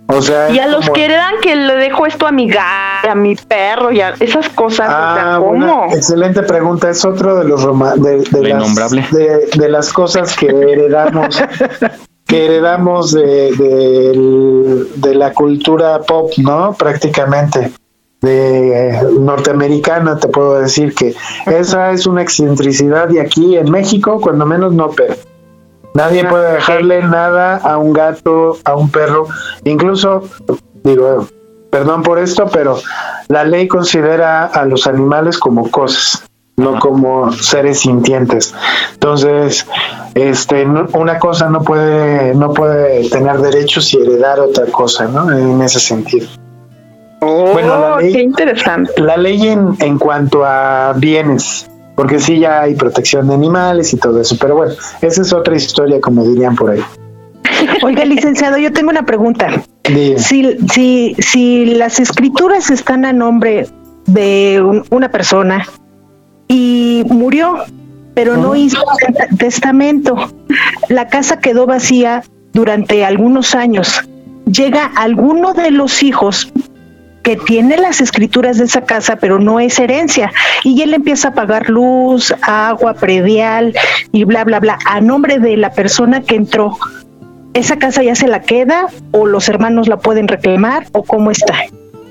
O 0.07 0.21
sea, 0.21 0.49
y 0.49 0.59
a 0.59 0.67
los 0.67 0.89
que 0.89 1.05
heredan 1.05 1.35
que 1.41 1.55
le 1.55 1.75
dejo 1.75 2.05
esto 2.05 2.27
a 2.27 2.31
mi 2.31 2.47
gato, 2.47 3.09
a 3.09 3.15
mi 3.15 3.35
perro, 3.35 3.91
y 3.91 4.01
a 4.01 4.13
esas 4.19 4.49
cosas. 4.49 4.87
Ah, 4.89 5.41
excelente 5.91 6.43
pregunta. 6.43 6.89
Es 6.89 7.03
otro 7.03 7.35
de 7.35 7.45
los 7.45 7.63
de, 8.01 8.17
de, 8.19 9.49
de, 9.53 9.69
las 9.69 9.91
cosas 9.91 10.35
que 10.35 10.47
heredamos. 10.47 11.41
que 12.25 12.45
heredamos 12.45 13.13
de, 13.13 14.85
de 14.95 15.15
la 15.15 15.33
cultura 15.33 15.99
pop, 16.01 16.31
¿no? 16.37 16.73
Prácticamente 16.73 17.71
de 18.21 18.99
norteamericana, 19.19 20.17
te 20.17 20.27
puedo 20.27 20.59
decir 20.59 20.93
que 20.93 21.15
esa 21.45 21.91
es 21.91 22.07
una 22.07 22.21
excentricidad 22.21 23.09
y 23.11 23.19
aquí 23.19 23.57
en 23.57 23.69
México, 23.69 24.19
cuando 24.19 24.45
menos 24.45 24.73
no 24.73 24.89
pero 24.89 25.15
Nadie 25.93 26.25
puede 26.25 26.53
dejarle 26.53 27.01
nada 27.01 27.57
a 27.57 27.77
un 27.77 27.93
gato, 27.93 28.57
a 28.63 28.75
un 28.75 28.89
perro, 28.91 29.27
incluso, 29.63 30.23
digo, 30.83 31.27
perdón 31.71 32.03
por 32.03 32.19
esto, 32.19 32.47
pero 32.51 32.79
la 33.29 33.43
ley 33.43 33.67
considera 33.67 34.45
a 34.45 34.65
los 34.65 34.87
animales 34.87 35.37
como 35.39 35.69
cosas, 35.71 36.23
no 36.55 36.79
como 36.79 37.31
seres 37.31 37.79
sintientes. 37.81 38.53
Entonces, 38.93 39.65
este, 40.13 40.65
una 40.65 41.19
cosa 41.19 41.49
no 41.49 41.63
puede, 41.63 42.33
no 42.35 42.53
puede 42.53 43.09
tener 43.09 43.37
derechos 43.39 43.93
y 43.93 43.97
heredar 43.97 44.39
otra 44.39 44.65
cosa, 44.65 45.07
¿no? 45.07 45.31
En 45.31 45.61
ese 45.61 45.79
sentido. 45.79 46.27
Oh, 47.21 47.51
bueno, 47.53 47.79
la 47.79 47.97
ley, 47.97 48.13
qué 48.13 48.21
interesante. 48.21 49.01
La 49.01 49.17
ley 49.17 49.47
en, 49.47 49.75
en 49.79 49.97
cuanto 49.97 50.45
a 50.45 50.93
bienes, 50.95 51.67
porque 51.97 52.19
sí 52.19 52.39
ya 52.39 52.61
hay 52.61 52.75
protección 52.75 53.27
de 53.27 53.33
animales 53.33 53.91
y 53.91 53.97
todo 53.97 54.21
eso, 54.21 54.37
pero 54.39 54.55
bueno, 54.55 54.73
esa 55.01 55.21
es 55.23 55.33
otra 55.33 55.55
historia, 55.55 55.99
como 55.99 56.23
dirían 56.23 56.55
por 56.55 56.69
ahí. 56.69 56.81
Oiga, 57.81 58.05
licenciado, 58.05 58.59
yo 58.59 58.71
tengo 58.71 58.91
una 58.91 59.03
pregunta. 59.03 59.63
Si, 60.17 60.57
si, 60.69 61.15
si 61.17 61.65
las 61.65 61.99
escrituras 61.99 62.69
están 62.69 63.03
a 63.03 63.13
nombre 63.13 63.67
de 64.05 64.83
una 64.91 65.09
persona 65.09 65.65
y 66.47 67.03
murió, 67.09 67.63
pero 68.13 68.37
no 68.37 68.55
hizo 68.55 68.79
testamento, 69.39 70.15
la 70.89 71.07
casa 71.07 71.39
quedó 71.39 71.65
vacía 71.65 72.21
durante 72.53 73.05
algunos 73.05 73.55
años. 73.55 74.07
Llega 74.45 74.85
alguno 74.85 75.55
de 75.55 75.71
los 75.71 76.03
hijos 76.03 76.53
que 77.27 77.35
tiene 77.35 77.75
las 77.75 77.99
escrituras 77.99 78.57
de 78.57 78.63
esa 78.63 78.85
casa, 78.85 79.17
pero 79.17 79.37
no 79.37 79.59
es 79.59 79.77
herencia. 79.79 80.31
Y 80.63 80.81
él 80.81 80.93
empieza 80.93 81.27
a 81.27 81.33
pagar 81.33 81.69
luz, 81.69 82.33
agua, 82.41 82.93
predial 82.93 83.73
y 84.13 84.23
bla, 84.23 84.45
bla, 84.45 84.61
bla, 84.61 84.79
a 84.85 85.01
nombre 85.01 85.37
de 85.37 85.57
la 85.57 85.73
persona 85.73 86.21
que 86.21 86.35
entró. 86.35 86.77
¿Esa 87.53 87.79
casa 87.79 88.01
ya 88.01 88.15
se 88.15 88.29
la 88.29 88.43
queda 88.43 88.87
o 89.11 89.25
los 89.25 89.49
hermanos 89.49 89.89
la 89.89 89.97
pueden 89.97 90.29
reclamar 90.29 90.87
o 90.93 91.03
cómo 91.03 91.29
está? 91.29 91.53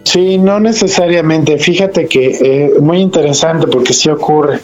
Sí, 0.02 0.36
no 0.36 0.60
necesariamente. 0.60 1.56
Fíjate 1.56 2.08
que 2.08 2.26
es 2.26 2.42
eh, 2.42 2.70
muy 2.82 2.98
interesante 2.98 3.68
porque 3.68 3.94
sí 3.94 4.10
ocurre 4.10 4.60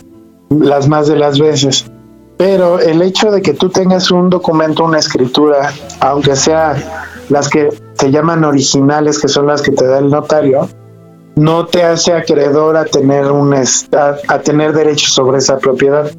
las 0.50 0.86
más 0.86 1.08
de 1.08 1.16
las 1.16 1.38
veces. 1.38 1.90
Pero 2.36 2.78
el 2.78 3.00
hecho 3.00 3.30
de 3.30 3.40
que 3.40 3.54
tú 3.54 3.70
tengas 3.70 4.10
un 4.10 4.28
documento, 4.28 4.84
una 4.84 4.98
escritura, 4.98 5.72
aunque 6.00 6.36
sea 6.36 6.76
las 7.30 7.48
que 7.48 7.70
se 8.02 8.10
llaman 8.10 8.42
originales, 8.42 9.20
que 9.20 9.28
son 9.28 9.46
las 9.46 9.62
que 9.62 9.70
te 9.70 9.86
da 9.86 9.98
el 10.00 10.10
notario, 10.10 10.68
no 11.36 11.66
te 11.66 11.84
hace 11.84 12.12
acreedor 12.12 12.76
a 12.76 12.84
tener 12.84 13.30
un 13.30 13.54
a, 13.54 14.38
tener 14.40 14.72
derechos 14.72 15.12
sobre 15.12 15.38
esa 15.38 15.58
propiedad. 15.58 16.10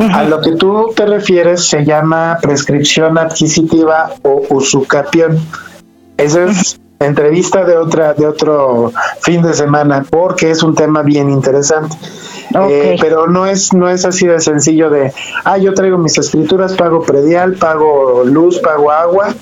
A 0.00 0.24
lo 0.24 0.40
que 0.40 0.56
tú 0.56 0.92
te 0.96 1.06
refieres 1.06 1.64
se 1.64 1.84
llama 1.84 2.38
prescripción 2.42 3.18
adquisitiva 3.18 4.14
o 4.22 4.42
usucapión. 4.50 5.38
Esa 6.16 6.46
es 6.46 6.80
entrevista 6.98 7.64
de 7.64 7.76
otra 7.76 8.14
de 8.14 8.26
otro 8.26 8.92
fin 9.20 9.42
de 9.42 9.54
semana 9.54 10.04
porque 10.10 10.50
es 10.50 10.64
un 10.64 10.74
tema 10.74 11.02
bien 11.02 11.30
interesante. 11.30 11.96
Eh, 12.68 12.96
pero 13.00 13.28
no 13.28 13.46
es 13.46 13.72
no 13.72 13.88
es 13.88 14.04
así 14.04 14.26
de 14.26 14.40
sencillo 14.40 14.90
de 14.90 15.12
ah 15.44 15.56
yo 15.56 15.72
traigo 15.72 15.98
mis 15.98 16.18
escrituras 16.18 16.74
pago 16.74 17.00
predial 17.02 17.54
pago 17.54 18.24
luz 18.24 18.58
pago 18.58 18.90
agua 18.90 19.34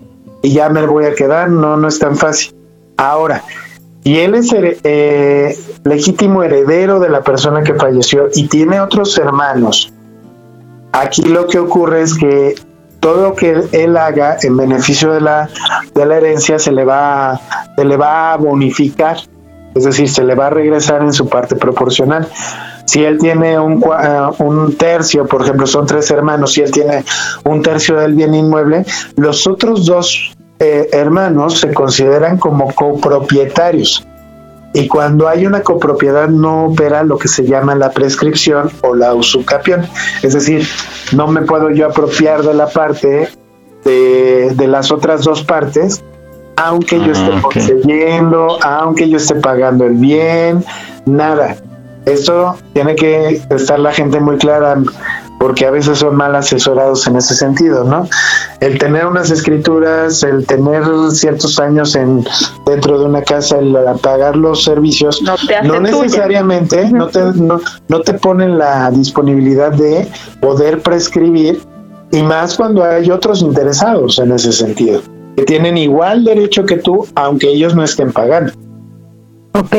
y 0.43 0.53
ya 0.53 0.69
me 0.69 0.87
voy 0.87 1.05
a 1.05 1.15
quedar, 1.15 1.51
no, 1.51 1.77
no 1.77 1.89
es 1.89 1.99
tan 1.99 2.17
fácil. 2.17 2.55
Ahora, 2.97 3.43
y 4.03 4.19
él 4.19 4.35
es 4.35 4.55
eh, 4.55 5.59
legítimo 5.85 6.43
heredero 6.43 7.01
de 7.01 7.11
la 7.11 7.23
persona 7.23 7.63
que 7.63 7.75
falleció 7.75 8.29
y 8.35 8.49
tiene 8.49 8.81
otros 8.81 9.17
hermanos, 9.19 9.93
aquí 10.93 11.23
lo 11.23 11.47
que 11.47 11.59
ocurre 11.59 12.03
es 12.03 12.15
que 12.15 12.55
todo 13.01 13.31
lo 13.31 13.35
que 13.35 13.63
él 13.73 13.97
haga 13.97 14.37
en 14.43 14.57
beneficio 14.57 15.13
de 15.13 15.21
la, 15.21 15.49
de 15.95 16.07
la 16.07 16.17
herencia 16.17 16.59
se 16.59 16.73
le, 16.73 16.85
va, 16.85 17.41
se 17.77 17.85
le 17.85 17.97
va 17.97 18.35
a 18.35 18.37
bonificar, 18.37 19.17
es 19.75 19.85
decir, 19.85 20.09
se 20.09 20.23
le 20.25 20.35
va 20.35 20.49
a 20.49 20.51
regresar 20.51 21.03
en 21.03 21.13
su 21.13 21.29
parte 21.29 21.57
proporcional. 21.57 22.29
Si 22.91 23.05
él 23.05 23.19
tiene 23.19 23.57
un, 23.57 23.81
un 24.39 24.77
tercio, 24.77 25.25
por 25.25 25.43
ejemplo, 25.43 25.65
son 25.65 25.87
tres 25.87 26.11
hermanos, 26.11 26.55
si 26.55 26.63
él 26.63 26.73
tiene 26.73 27.05
un 27.45 27.63
tercio 27.63 27.95
del 27.95 28.15
bien 28.15 28.35
inmueble, 28.35 28.85
los 29.15 29.47
otros 29.47 29.87
dos 29.87 30.35
eh, 30.59 30.89
hermanos 30.91 31.61
se 31.61 31.73
consideran 31.73 32.37
como 32.37 32.75
copropietarios. 32.75 34.05
Y 34.75 34.89
cuando 34.89 35.29
hay 35.29 35.47
una 35.47 35.63
copropiedad 35.63 36.27
no 36.27 36.65
opera 36.65 37.05
lo 37.05 37.17
que 37.17 37.29
se 37.29 37.45
llama 37.45 37.77
la 37.77 37.93
prescripción 37.93 38.73
o 38.83 38.97
la 38.97 39.15
usucapión. 39.15 39.87
Es 40.25 40.33
decir, 40.33 40.67
no 41.13 41.29
me 41.29 41.43
puedo 41.43 41.71
yo 41.71 41.87
apropiar 41.87 42.43
de 42.43 42.55
la 42.55 42.67
parte 42.67 43.29
de, 43.85 44.53
de 44.53 44.67
las 44.67 44.91
otras 44.91 45.23
dos 45.23 45.45
partes, 45.45 46.03
aunque 46.57 46.99
yo 46.99 47.13
esté 47.13 47.31
ah, 47.35 47.41
poseyendo, 47.41 48.59
aunque 48.65 49.09
yo 49.09 49.19
esté 49.19 49.37
pagando 49.37 49.85
el 49.85 49.95
bien, 49.95 50.65
nada. 51.07 51.57
Esto 52.07 52.57
tiene 52.73 52.97
que 52.97 53.43
estar 53.51 53.79
la 53.79 53.93
gente 53.93 54.21
muy 54.21 54.37
clara 54.39 54.77
porque 55.39 55.65
a 55.65 55.71
veces 55.71 55.99
son 55.99 56.17
mal 56.17 56.35
asesorados 56.37 57.07
en 57.07 57.17
ese 57.17 57.35
sentido, 57.35 57.83
¿no? 57.83 58.07
El 58.61 58.79
tener 58.79 59.07
unas 59.07 59.31
escrituras, 59.31 60.23
el 60.23 60.45
tener 60.45 60.83
ciertos 61.13 61.59
años 61.59 61.97
en 61.97 62.25
dentro 62.67 62.99
de 62.99 63.07
una 63.07 63.23
casa, 63.23 63.59
el 63.59 63.75
pagar 64.03 64.37
los 64.37 64.65
servicios, 64.65 65.23
no, 65.23 65.81
necesariamente 65.81 66.91
no 66.91 67.09
te 67.09 67.21
no, 67.35 67.59
no 67.89 68.01
te 68.01 68.15
ponen 68.15 68.59
la 68.59 68.91
disponibilidad 68.91 69.73
de 69.73 70.07
poder 70.43 70.83
prescribir 70.83 71.61
y 72.13 72.23
más 72.23 72.57
cuando 72.57 72.85
hay 72.85 73.11
otros 73.11 73.41
interesados 73.41 74.19
en 74.19 74.33
ese 74.33 74.53
sentido, 74.53 75.01
que 75.37 75.45
tienen 75.45 75.79
igual 75.79 76.25
derecho 76.25 76.67
que 76.67 76.77
tú, 76.77 77.07
aunque 77.15 77.49
ellos 77.49 77.75
no 77.75 77.83
estén 77.83 78.13
pagando. 78.13 78.53
Ok. 79.55 79.75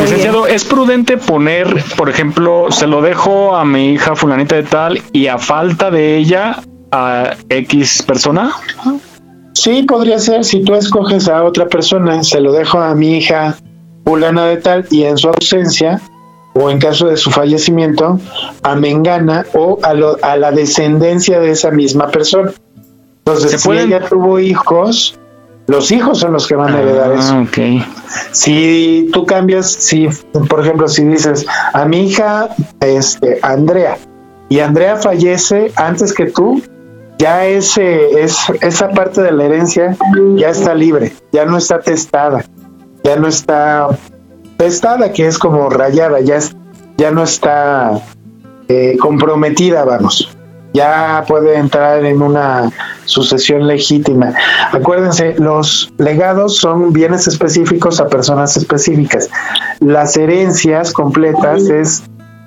Licenciado, 0.00 0.46
¿es 0.46 0.64
prudente 0.64 1.16
poner, 1.16 1.82
por 1.96 2.08
ejemplo, 2.08 2.70
se 2.70 2.86
lo 2.86 3.02
dejo 3.02 3.56
a 3.56 3.64
mi 3.64 3.94
hija 3.94 4.14
fulanita 4.14 4.56
de 4.56 4.62
tal 4.62 5.02
y 5.12 5.26
a 5.26 5.38
falta 5.38 5.90
de 5.90 6.16
ella 6.16 6.60
a 6.92 7.34
X 7.48 8.02
persona? 8.02 8.52
Sí, 9.54 9.82
podría 9.82 10.18
ser. 10.18 10.44
Si 10.44 10.62
tú 10.62 10.74
escoges 10.74 11.28
a 11.28 11.42
otra 11.42 11.66
persona, 11.66 12.22
se 12.22 12.40
lo 12.40 12.52
dejo 12.52 12.78
a 12.78 12.94
mi 12.94 13.18
hija 13.18 13.56
fulana 14.04 14.46
de 14.46 14.58
tal 14.58 14.86
y 14.90 15.02
en 15.04 15.18
su 15.18 15.28
ausencia 15.28 16.00
o 16.54 16.70
en 16.70 16.78
caso 16.78 17.06
de 17.08 17.16
su 17.16 17.30
fallecimiento, 17.30 18.18
a 18.62 18.74
Mengana 18.74 19.44
o 19.54 19.78
a, 19.82 19.90
a 20.26 20.36
la 20.36 20.50
descendencia 20.50 21.40
de 21.40 21.50
esa 21.50 21.70
misma 21.70 22.08
persona. 22.08 22.52
Entonces, 23.18 23.60
si 23.60 23.70
ella 23.70 24.00
tuvo 24.08 24.38
hijos, 24.38 25.18
los 25.66 25.90
hijos 25.92 26.18
son 26.18 26.32
los 26.32 26.46
que 26.46 26.54
van 26.54 26.74
a 26.74 26.80
heredar 26.80 27.12
ah, 27.12 27.18
eso. 27.18 27.38
Okay. 27.40 27.84
Si 28.32 29.08
tú 29.12 29.26
cambias, 29.26 29.70
si 29.70 30.08
por 30.48 30.60
ejemplo, 30.60 30.88
si 30.88 31.04
dices 31.04 31.46
a 31.72 31.84
mi 31.84 32.08
hija, 32.08 32.48
este, 32.80 33.38
Andrea, 33.42 33.98
y 34.48 34.60
Andrea 34.60 34.96
fallece 34.96 35.72
antes 35.76 36.12
que 36.12 36.26
tú, 36.26 36.62
ya 37.18 37.46
ese, 37.46 38.22
es, 38.22 38.36
esa 38.60 38.90
parte 38.90 39.20
de 39.20 39.32
la 39.32 39.44
herencia 39.44 39.96
ya 40.36 40.50
está 40.50 40.74
libre, 40.74 41.12
ya 41.32 41.44
no 41.44 41.58
está 41.58 41.80
testada, 41.80 42.44
ya 43.02 43.16
no 43.16 43.26
está 43.26 43.88
testada, 44.56 45.12
que 45.12 45.26
es 45.26 45.38
como 45.38 45.68
rayada, 45.68 46.20
ya, 46.20 46.38
ya 46.96 47.10
no 47.10 47.24
está 47.24 48.00
eh, 48.68 48.96
comprometida, 49.00 49.84
vamos. 49.84 50.30
Ya 50.74 51.24
puede 51.26 51.56
entrar 51.56 52.04
en 52.04 52.22
una 52.22 52.70
sucesión 53.08 53.66
legítima. 53.66 54.34
Acuérdense, 54.70 55.34
los 55.38 55.92
legados 55.98 56.58
son 56.58 56.92
bienes 56.92 57.26
específicos 57.26 58.00
a 58.00 58.08
personas 58.08 58.56
específicas. 58.56 59.28
Las 59.80 60.16
herencias 60.16 60.92
completas 60.92 61.68
es 61.68 62.04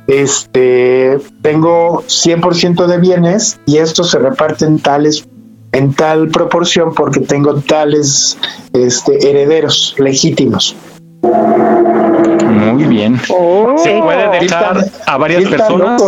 este 0.07 1.19
tengo 1.41 2.03
100% 2.03 2.85
de 2.85 2.97
bienes 2.97 3.59
y 3.65 3.77
estos 3.77 4.11
se 4.11 4.19
reparten 4.19 4.79
tales 4.79 5.25
en 5.71 5.93
tal 5.93 6.29
proporción 6.29 6.93
porque 6.93 7.21
tengo 7.21 7.55
tales 7.61 8.38
este, 8.73 9.29
herederos 9.29 9.95
legítimos. 9.97 10.75
Muy 11.23 12.83
bien. 12.85 13.19
Oh. 13.29 13.75
¿Se 13.77 13.99
puede 14.01 14.39
dejar 14.39 14.85
a 15.05 15.17
varias 15.17 15.49
personas? 15.49 16.01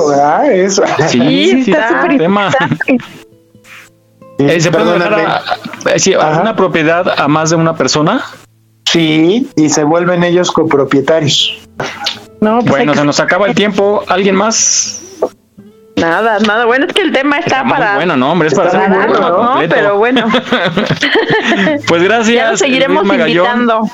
Sí, 1.10 1.64
sí, 1.64 1.72
está 1.72 2.08
tema. 2.18 2.52
¿Se 4.38 4.72
puede 4.72 4.94
dejar 4.94 6.42
una 6.42 6.56
propiedad 6.56 7.20
a 7.20 7.28
más 7.28 7.52
de 7.52 7.56
una 7.56 7.76
persona? 7.76 8.24
Sí, 8.86 9.50
y 9.56 9.70
se 9.70 9.84
vuelven 9.84 10.24
ellos 10.24 10.52
copropietarios. 10.52 11.68
No, 12.42 12.60
pues 12.60 12.70
bueno, 12.70 12.94
se 12.94 13.06
nos 13.06 13.20
acaba 13.20 13.48
el 13.48 13.56
tiempo. 13.56 14.04
¿Alguien 14.08 14.36
más? 14.36 15.02
Nada, 15.96 16.40
nada. 16.40 16.66
Bueno, 16.66 16.86
es 16.86 16.94
que 16.94 17.02
el 17.02 17.12
tema 17.12 17.40
está, 17.40 17.64
para. 17.64 17.96
Bueno, 17.96 18.18
no, 18.18 18.32
hombre, 18.32 18.50
es 18.50 18.54
para 18.54 18.70
hacer 18.70 18.82
un 18.82 19.14
¿no? 19.14 19.60
Pero 19.70 19.98
bueno. 19.98 20.28
pues 21.88 22.04
gracias. 22.04 22.36
Ya 22.36 22.52
lo 22.52 22.58
seguiremos 22.58 23.06
invitando. 23.06 23.90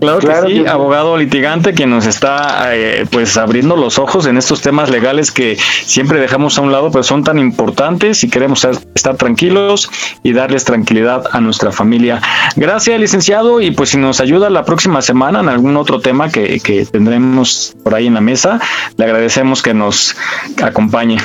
Claro, 0.00 0.20
que 0.20 0.34
sí, 0.46 0.66
abogado 0.66 1.16
litigante 1.16 1.74
que 1.74 1.86
nos 1.86 2.06
está 2.06 2.76
eh, 2.76 3.04
pues 3.10 3.36
abriendo 3.36 3.76
los 3.76 3.98
ojos 3.98 4.26
en 4.26 4.36
estos 4.36 4.60
temas 4.60 4.90
legales 4.90 5.32
que 5.32 5.56
siempre 5.56 6.20
dejamos 6.20 6.56
a 6.56 6.60
un 6.60 6.70
lado, 6.70 6.92
pero 6.92 7.02
son 7.02 7.24
tan 7.24 7.38
importantes 7.40 8.22
y 8.22 8.30
queremos 8.30 8.64
estar 8.64 9.16
tranquilos 9.16 9.90
y 10.22 10.32
darles 10.32 10.64
tranquilidad 10.64 11.24
a 11.32 11.40
nuestra 11.40 11.72
familia. 11.72 12.20
Gracias, 12.54 13.00
licenciado, 13.00 13.60
y 13.60 13.72
pues 13.72 13.90
si 13.90 13.98
nos 13.98 14.20
ayuda 14.20 14.50
la 14.50 14.64
próxima 14.64 15.02
semana 15.02 15.40
en 15.40 15.48
algún 15.48 15.76
otro 15.76 16.00
tema 16.00 16.28
que, 16.28 16.60
que 16.60 16.86
tendremos 16.86 17.76
por 17.82 17.96
ahí 17.96 18.06
en 18.06 18.14
la 18.14 18.20
mesa, 18.20 18.60
le 18.96 19.04
agradecemos 19.04 19.62
que 19.62 19.74
nos 19.74 20.16
acompañe. 20.62 21.18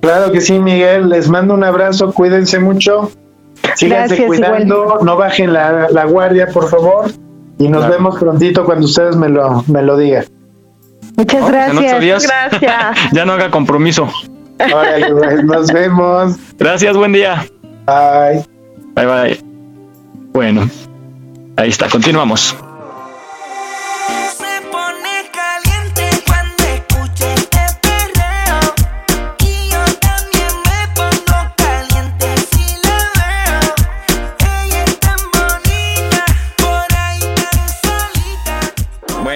Claro 0.00 0.30
que 0.30 0.40
sí, 0.40 0.58
Miguel, 0.60 1.08
les 1.08 1.28
mando 1.28 1.54
un 1.54 1.64
abrazo, 1.64 2.12
cuídense 2.12 2.60
mucho, 2.60 3.10
síganse 3.74 4.24
cuidando, 4.24 5.00
no 5.02 5.16
bajen 5.16 5.52
la, 5.52 5.88
la 5.90 6.04
guardia, 6.04 6.46
por 6.46 6.68
favor 6.68 7.10
y 7.62 7.68
nos 7.68 7.88
vemos 7.88 8.18
prontito 8.18 8.64
cuando 8.64 8.86
ustedes 8.86 9.14
me 9.14 9.28
lo, 9.28 9.62
me 9.68 9.82
lo 9.82 9.96
digan. 9.96 10.24
Muchas 11.16 11.48
gracias. 11.48 12.26
Gracias. 12.26 12.96
ya 13.12 13.24
no 13.24 13.34
haga 13.34 13.50
compromiso. 13.50 14.08
nos 15.44 15.72
vemos. 15.72 16.36
Gracias, 16.58 16.96
buen 16.96 17.12
día. 17.12 17.46
Bye. 17.86 18.44
Bye, 18.94 19.06
bye. 19.06 19.44
Bueno, 20.32 20.68
ahí 21.56 21.68
está, 21.68 21.88
continuamos. 21.88 22.56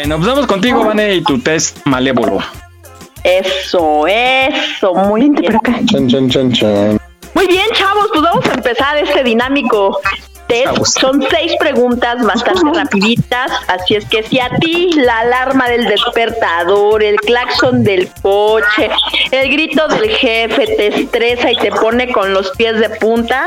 Nos 0.07 0.19
pues 0.19 0.29
vamos 0.29 0.47
contigo, 0.47 0.85
Vane, 0.85 1.17
y 1.17 1.21
tu 1.23 1.41
test 1.41 1.85
malévolo. 1.85 2.39
Eso, 3.25 4.07
eso, 4.07 4.95
muy 4.95 5.31
bien. 5.31 5.59
Muy 7.35 7.47
bien, 7.49 7.67
chavos, 7.73 8.07
pues 8.13 8.23
vamos 8.23 8.47
a 8.47 8.55
empezar 8.55 8.97
este 8.99 9.25
dinámico 9.25 9.99
test. 10.49 10.99
Son 10.99 11.23
seis 11.31 11.53
preguntas 11.59 12.25
bastante 12.25 12.79
rapiditas, 12.79 13.51
así 13.69 13.95
es 13.95 14.05
que 14.07 14.23
si 14.23 14.41
a 14.41 14.49
ti 14.61 14.93
la 14.95 15.21
alarma 15.21 15.69
del 15.69 15.87
despertador, 15.87 17.03
el 17.03 17.17
claxon 17.17 17.85
del 17.85 18.09
coche, 18.23 18.91
el 19.31 19.51
grito 19.51 19.89
del 19.89 20.11
jefe 20.11 20.67
te 20.67 21.01
estresa 21.01 21.51
y 21.51 21.57
te 21.57 21.71
pone 21.71 22.13
con 22.13 22.33
los 22.33 22.51
pies 22.53 22.79
de 22.79 22.91
punta, 22.91 23.47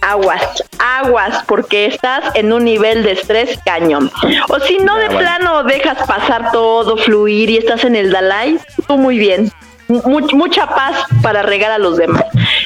aguas, 0.00 0.62
aguas, 0.78 1.42
porque 1.46 1.86
estás 1.86 2.34
en 2.34 2.52
un 2.52 2.64
nivel 2.64 3.02
de 3.02 3.12
estrés 3.12 3.58
cañón. 3.64 4.10
O 4.48 4.60
si 4.60 4.78
no, 4.78 4.96
de 4.96 5.08
plano 5.08 5.64
dejas 5.64 6.06
pasar 6.06 6.52
todo, 6.52 6.96
fluir 6.96 7.50
y 7.50 7.58
estás 7.58 7.84
en 7.84 7.96
el 7.96 8.10
Dalai, 8.10 8.58
tú 8.86 8.96
muy 8.96 9.18
bien 9.18 9.50
mucha 9.88 10.66
paz 10.66 11.04
para 11.22 11.42
regar 11.42 11.70
a 11.70 11.78
los 11.78 11.96
demás. 11.96 12.24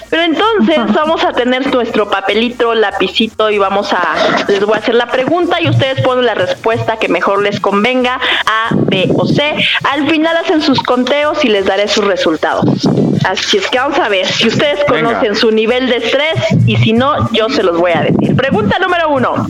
Pero 0.08 0.22
entonces 0.22 0.78
vamos 0.92 1.24
a 1.24 1.32
tener 1.32 1.72
nuestro 1.72 2.08
papelito, 2.08 2.74
lapicito 2.74 3.50
y 3.50 3.58
vamos 3.58 3.92
a, 3.92 4.44
les 4.48 4.64
voy 4.64 4.74
a 4.74 4.78
hacer 4.78 4.94
la 4.94 5.06
pregunta 5.06 5.60
y 5.60 5.68
ustedes 5.68 6.00
ponen 6.02 6.26
la 6.26 6.34
respuesta 6.34 6.96
que 6.96 7.08
mejor 7.08 7.42
les 7.42 7.60
convenga, 7.60 8.20
A, 8.46 8.74
B 8.74 9.08
o 9.14 9.26
C. 9.26 9.54
Al 9.84 10.08
final 10.08 10.36
hacen 10.36 10.62
sus 10.62 10.82
conteos 10.82 11.44
y 11.44 11.48
les 11.48 11.66
daré 11.66 11.88
sus 11.88 12.04
resultados. 12.04 12.88
Así 13.24 13.58
es 13.58 13.68
que 13.68 13.78
vamos 13.78 13.98
a 13.98 14.08
ver 14.08 14.26
si 14.26 14.48
ustedes 14.48 14.82
conocen 14.84 15.36
su 15.36 15.50
nivel 15.50 15.88
de 15.88 15.98
estrés 15.98 16.34
y 16.66 16.76
si 16.78 16.92
no, 16.92 17.30
yo 17.32 17.48
se 17.50 17.62
los 17.62 17.78
voy 17.78 17.92
a 17.92 18.02
decir. 18.02 18.34
Pregunta 18.34 18.78
número 18.78 19.10
uno. 19.10 19.46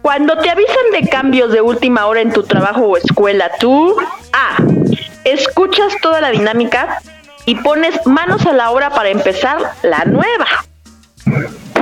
Cuando 0.00 0.36
te 0.38 0.48
avisan 0.48 0.90
de 0.92 1.08
cambios 1.08 1.52
de 1.52 1.60
última 1.60 2.06
hora 2.06 2.22
en 2.22 2.32
tu 2.32 2.42
trabajo 2.42 2.80
o 2.86 2.96
escuela, 2.96 3.50
tú 3.60 3.94
A 4.32 4.79
escuchas 5.24 5.94
toda 6.02 6.20
la 6.20 6.30
dinámica 6.30 7.00
y 7.46 7.54
pones 7.56 8.06
manos 8.06 8.46
a 8.46 8.52
la 8.52 8.70
obra 8.70 8.90
para 8.90 9.08
empezar 9.08 9.58
la 9.82 10.04
nueva. 10.04 10.46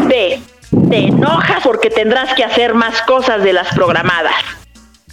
B. 0.07 0.41
Te 0.91 0.99
enojas 0.99 1.63
porque 1.63 1.91
tendrás 1.91 2.35
que 2.35 2.45
hacer 2.45 2.75
más 2.75 3.01
cosas 3.03 3.43
de 3.43 3.53
las 3.53 3.69
programadas. 3.75 4.35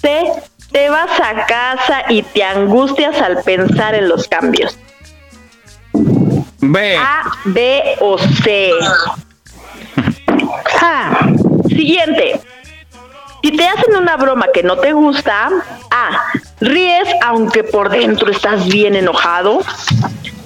C. 0.02 0.32
Te 0.72 0.90
vas 0.90 1.12
a 1.20 1.46
casa 1.46 2.04
y 2.10 2.22
te 2.22 2.44
angustias 2.44 3.22
al 3.22 3.42
pensar 3.44 3.96
en 3.96 4.10
los 4.10 4.28
cambios. 4.28 4.78
B. 5.94 6.98
A, 6.98 7.24
B 7.46 7.96
o 8.02 8.18
C. 8.18 8.72
A. 10.82 11.30
Siguiente. 11.70 12.42
Si 13.44 13.52
te 13.52 13.68
hacen 13.68 13.96
una 13.96 14.18
broma 14.18 14.48
que 14.54 14.64
no 14.64 14.78
te 14.78 14.92
gusta, 14.94 15.50
A. 15.92 16.32
Ríes 16.60 17.08
aunque 17.22 17.64
por 17.64 17.90
dentro 17.90 18.32
estás 18.32 18.68
bien 18.68 18.96
enojado. 18.96 19.62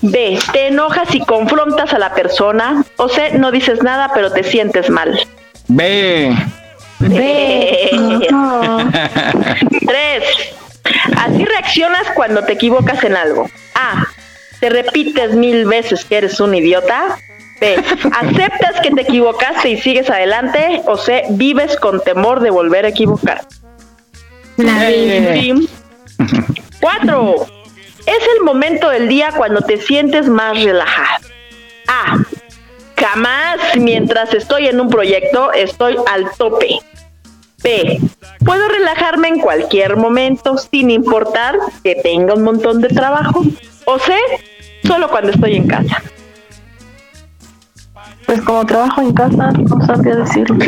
B. 0.02 0.40
Te 0.54 0.68
enojas 0.68 1.14
y 1.14 1.20
confrontas 1.20 1.94
a 1.94 2.00
la 2.00 2.14
persona. 2.14 2.84
O 2.98 3.10
C. 3.10 3.38
No 3.38 3.52
dices 3.52 3.84
nada 3.84 4.12
pero 4.14 4.32
te 4.32 4.44
sientes 4.44 4.90
mal. 4.90 5.20
B. 5.68 6.36
B. 7.00 7.90
Tres. 9.86 10.24
Así 11.18 11.46
reaccionas 11.46 12.08
cuando 12.16 12.44
te 12.44 12.54
equivocas 12.54 13.04
en 13.04 13.16
algo. 13.16 13.48
A. 13.76 14.06
Te 14.60 14.70
repites 14.70 15.36
mil 15.36 15.66
veces 15.66 16.04
que 16.06 16.18
eres 16.18 16.40
un 16.40 16.56
idiota. 16.56 17.18
B. 17.60 17.76
Aceptas 18.20 18.80
que 18.82 18.92
te 18.92 19.02
equivocaste 19.02 19.70
y 19.70 19.78
sigues 19.78 20.10
adelante. 20.10 20.82
O 20.86 20.98
C. 20.98 21.24
Vives 21.32 21.78
con 21.78 22.02
temor 22.02 22.40
de 22.40 22.50
volver 22.50 22.86
a 22.86 22.90
equivocar. 22.90 23.42
Cuatro. 26.82 27.36
Es 28.06 28.20
el 28.38 28.44
momento 28.44 28.90
del 28.90 29.08
día 29.08 29.32
cuando 29.36 29.62
te 29.62 29.78
sientes 29.78 30.28
más 30.28 30.64
relajado. 30.64 31.28
A. 31.88 32.18
Jamás 32.96 33.60
mientras 33.78 34.34
estoy 34.34 34.68
en 34.68 34.80
un 34.80 34.90
proyecto 34.90 35.52
estoy 35.54 35.96
al 36.08 36.30
tope. 36.38 36.80
B. 37.62 38.00
Puedo 38.46 38.68
relajarme 38.68 39.28
en 39.28 39.40
cualquier 39.40 39.98
momento 39.98 40.58
sin 40.58 40.92
importar 40.92 41.58
que 41.84 41.96
tenga 41.96 42.34
un 42.34 42.44
montón 42.44 42.82
de 42.82 42.88
trabajo. 42.90 43.44
O 43.86 44.00
C. 44.00 44.14
Solo 44.84 45.10
cuando 45.10 45.32
estoy 45.32 45.56
en 45.56 45.68
casa. 45.68 46.02
Pues 48.30 48.42
como 48.42 48.64
trabajo 48.64 49.02
en 49.02 49.12
casa, 49.12 49.50
no 49.52 49.86
sabría 49.88 50.18
decirlo. 50.18 50.56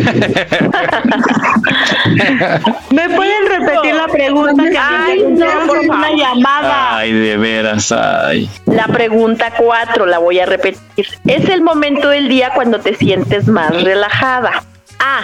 ¿Me 2.90 3.08
pueden 3.08 3.46
repetir 3.50 3.94
la 3.94 4.08
pregunta 4.08 4.64
que 4.68 4.78
ay, 4.80 5.24
no, 5.30 5.46
por 5.68 5.78
una 5.78 6.12
llamada? 6.12 6.98
Ay, 6.98 7.14
de 7.14 7.38
veras, 7.38 7.92
ay. 7.92 8.50
La 8.66 8.88
pregunta 8.88 9.54
cuatro, 9.56 10.08
la 10.08 10.18
voy 10.18 10.40
a 10.40 10.48
repetir. 10.48 11.06
Es 11.28 11.48
el 11.50 11.62
momento 11.62 12.10
del 12.10 12.30
día 12.30 12.50
cuando 12.56 12.80
te 12.80 12.96
sientes 12.96 13.48
más 13.48 13.84
relajada. 13.84 14.64
A. 14.98 15.22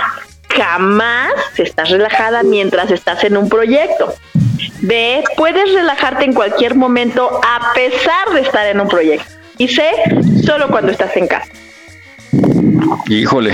Jamás 0.56 1.34
estás 1.58 1.90
relajada 1.90 2.44
mientras 2.44 2.92
estás 2.92 3.24
en 3.24 3.36
un 3.36 3.50
proyecto. 3.50 4.14
B. 4.82 5.24
Puedes 5.36 5.74
relajarte 5.74 6.26
en 6.26 6.34
cualquier 6.36 6.76
momento 6.76 7.42
a 7.44 7.74
pesar 7.74 8.30
de 8.36 8.42
estar 8.42 8.68
en 8.68 8.80
un 8.80 8.88
proyecto. 8.88 9.26
Y 9.58 9.70
C. 9.70 9.90
Solo 10.46 10.68
cuando 10.68 10.92
estás 10.92 11.18
en 11.18 11.28
casa. 11.28 11.50
Híjole. 13.08 13.54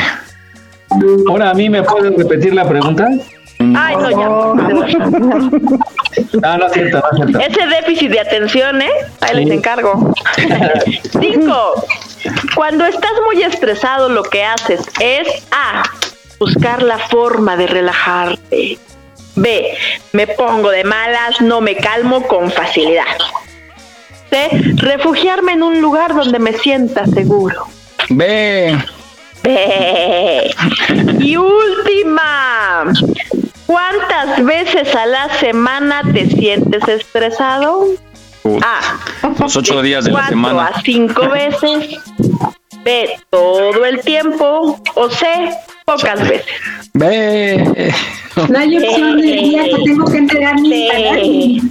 Ahora 1.28 1.52
a 1.52 1.54
mí 1.54 1.70
me 1.70 1.84
pueden 1.84 2.18
repetir 2.18 2.54
la 2.54 2.68
pregunta. 2.68 3.08
Ay, 3.76 3.96
no, 3.96 4.10
ya. 4.12 4.28
Ah, 6.44 6.58
no, 6.58 6.68
es 6.68 6.74
cierto, 6.74 7.02
no 7.10 7.18
es 7.18 7.22
cierto. 7.22 7.40
Ese 7.40 7.68
déficit 7.68 8.12
de 8.12 8.20
atención, 8.20 8.82
¿eh? 8.82 8.92
Ahí 9.22 9.46
les 9.46 9.58
encargo. 9.58 10.14
Cinco. 11.20 11.86
Cuando 12.56 12.86
estás 12.86 13.12
muy 13.26 13.44
estresado, 13.44 14.10
lo 14.10 14.24
que 14.24 14.44
haces 14.44 14.82
es 15.00 15.28
A. 15.52 15.84
Buscar 16.40 16.84
la 16.84 16.98
forma 16.98 17.56
de 17.56 17.68
relajarte. 17.68 18.78
B. 19.36 19.78
Me 20.12 20.28
pongo 20.28 20.70
de 20.70 20.84
malas, 20.84 21.42
no 21.42 21.62
me 21.62 21.76
calmo 21.76 22.24
con 22.28 22.52
facilidad. 22.52 23.18
C. 24.30 24.50
Refugiarme 24.76 25.54
en 25.54 25.64
un 25.64 25.82
lugar 25.82 26.14
donde 26.14 26.40
me 26.40 26.54
sienta 26.54 27.06
seguro. 27.08 27.68
B. 28.10 28.78
B. 29.44 30.56
Y 31.20 31.38
última. 31.38 32.86
¿Cuántas 33.66 34.44
veces 34.44 34.94
a 34.96 35.06
la 35.06 35.30
semana 35.38 36.02
te 36.14 36.30
sientes 36.30 36.88
estresado? 36.88 37.88
A. 38.62 39.00
Los 39.40 39.56
ocho 39.56 39.82
días 39.82 40.06
de 40.06 40.12
la 40.12 40.28
semana. 40.28 40.68
A 40.68 40.82
cinco 40.82 41.30
veces. 41.30 41.98
B. 42.84 43.18
Todo 43.30 43.86
el 43.86 44.02
tiempo. 44.02 44.80
O 44.96 45.10
C. 45.10 45.26
Pocas 45.86 46.28
veces. 46.28 46.46
B. 46.94 47.94
No 48.50 48.58
hay 48.60 48.78
opción 48.78 49.22
del 49.22 49.44
día 49.44 49.64
que 49.66 49.84
tengo 49.84 50.06
que 50.06 50.18
entregar 50.18 50.60
mi 50.60 51.62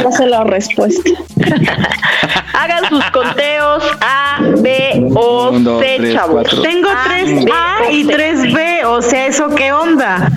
No. 0.00 0.12
sé 0.16 0.26
la 0.26 0.44
respuesta. 0.44 1.10
Hagan 2.54 2.88
sus 2.88 3.04
conteos 3.10 3.84
A, 4.00 4.38
B 4.58 5.08
o 5.14 5.80
C, 5.80 6.12
chavos. 6.12 6.62
Tengo 6.62 6.88
3A 6.88 7.90
y 7.90 8.04
3B, 8.04 8.84
o 8.86 9.02
sea, 9.02 9.26
¿eso 9.26 9.48
qué 9.54 9.72
onda? 9.72 10.30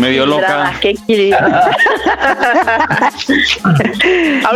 Medio 0.00 0.26
loca. 0.26 0.72
Qué. 0.80 0.94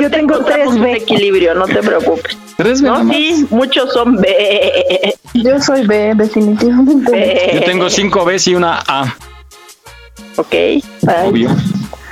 Yo 0.00 0.10
tengo 0.10 0.38
tres 0.44 0.78
B. 0.78 0.92
equilibrio, 0.92 1.54
no 1.54 1.66
te 1.66 1.82
preocupes. 1.82 2.36
¿Tres 2.56 2.82
B 2.82 2.88
No, 2.88 3.12
sí, 3.12 3.46
muchos 3.50 3.92
son 3.92 4.16
B. 4.16 5.14
Yo 5.34 5.60
soy 5.60 5.86
B, 5.86 6.14
definitivamente. 6.14 7.50
Yo 7.54 7.62
tengo 7.64 7.90
cinco 7.90 8.24
Bs 8.24 8.48
y 8.48 8.54
una 8.54 8.78
A. 8.86 9.14
Ok. 10.36 10.54
Obvio. 11.24 11.50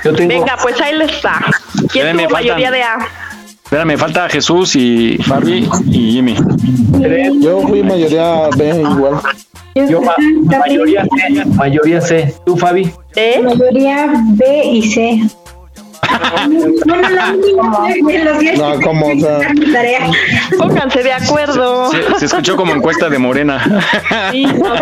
Yo 0.03 0.13
tengo 0.13 0.29
Venga, 0.29 0.57
pues 0.61 0.79
ahí 0.81 0.95
les 0.95 1.11
está. 1.11 1.39
¿Quién 1.91 2.07
Espérame, 2.07 2.23
tuvo 2.23 2.33
mayoría 2.33 2.71
de 2.71 2.83
A? 2.83 2.97
Espérame, 3.63 3.97
falta 3.97 4.29
Jesús 4.29 4.75
y 4.75 5.17
Fabi 5.17 5.67
y 5.87 6.11
Jimmy. 6.13 6.35
Yo 7.41 7.61
fui 7.61 7.83
mayoría 7.83 8.49
B 8.55 8.81
igual. 8.81 9.19
Yo 9.85 10.01
ma- 10.01 10.15
mayoría 10.59 11.03
C, 11.05 11.45
mayoría 11.55 12.01
C. 12.01 12.33
¿Tú, 12.45 12.57
Fabi? 12.57 12.91
¿Eh? 13.15 13.41
Mayoría 13.43 14.07
B 14.33 14.63
y 14.65 14.91
C. 14.91 15.21
Bueno, 18.03 18.39
días 18.39 18.57
No, 18.57 18.79
que 18.79 18.85
¿cómo? 18.85 19.07
O 19.07 19.19
sea. 19.19 19.39
Pónganse 20.57 21.03
de 21.03 21.13
acuerdo. 21.13 21.91
Se, 21.91 22.19
se 22.19 22.25
escuchó 22.25 22.55
como 22.55 22.73
encuesta 22.73 23.09
de 23.09 23.17
Morena. 23.19 23.61
Sí, 24.31 24.45
no. 24.45 24.73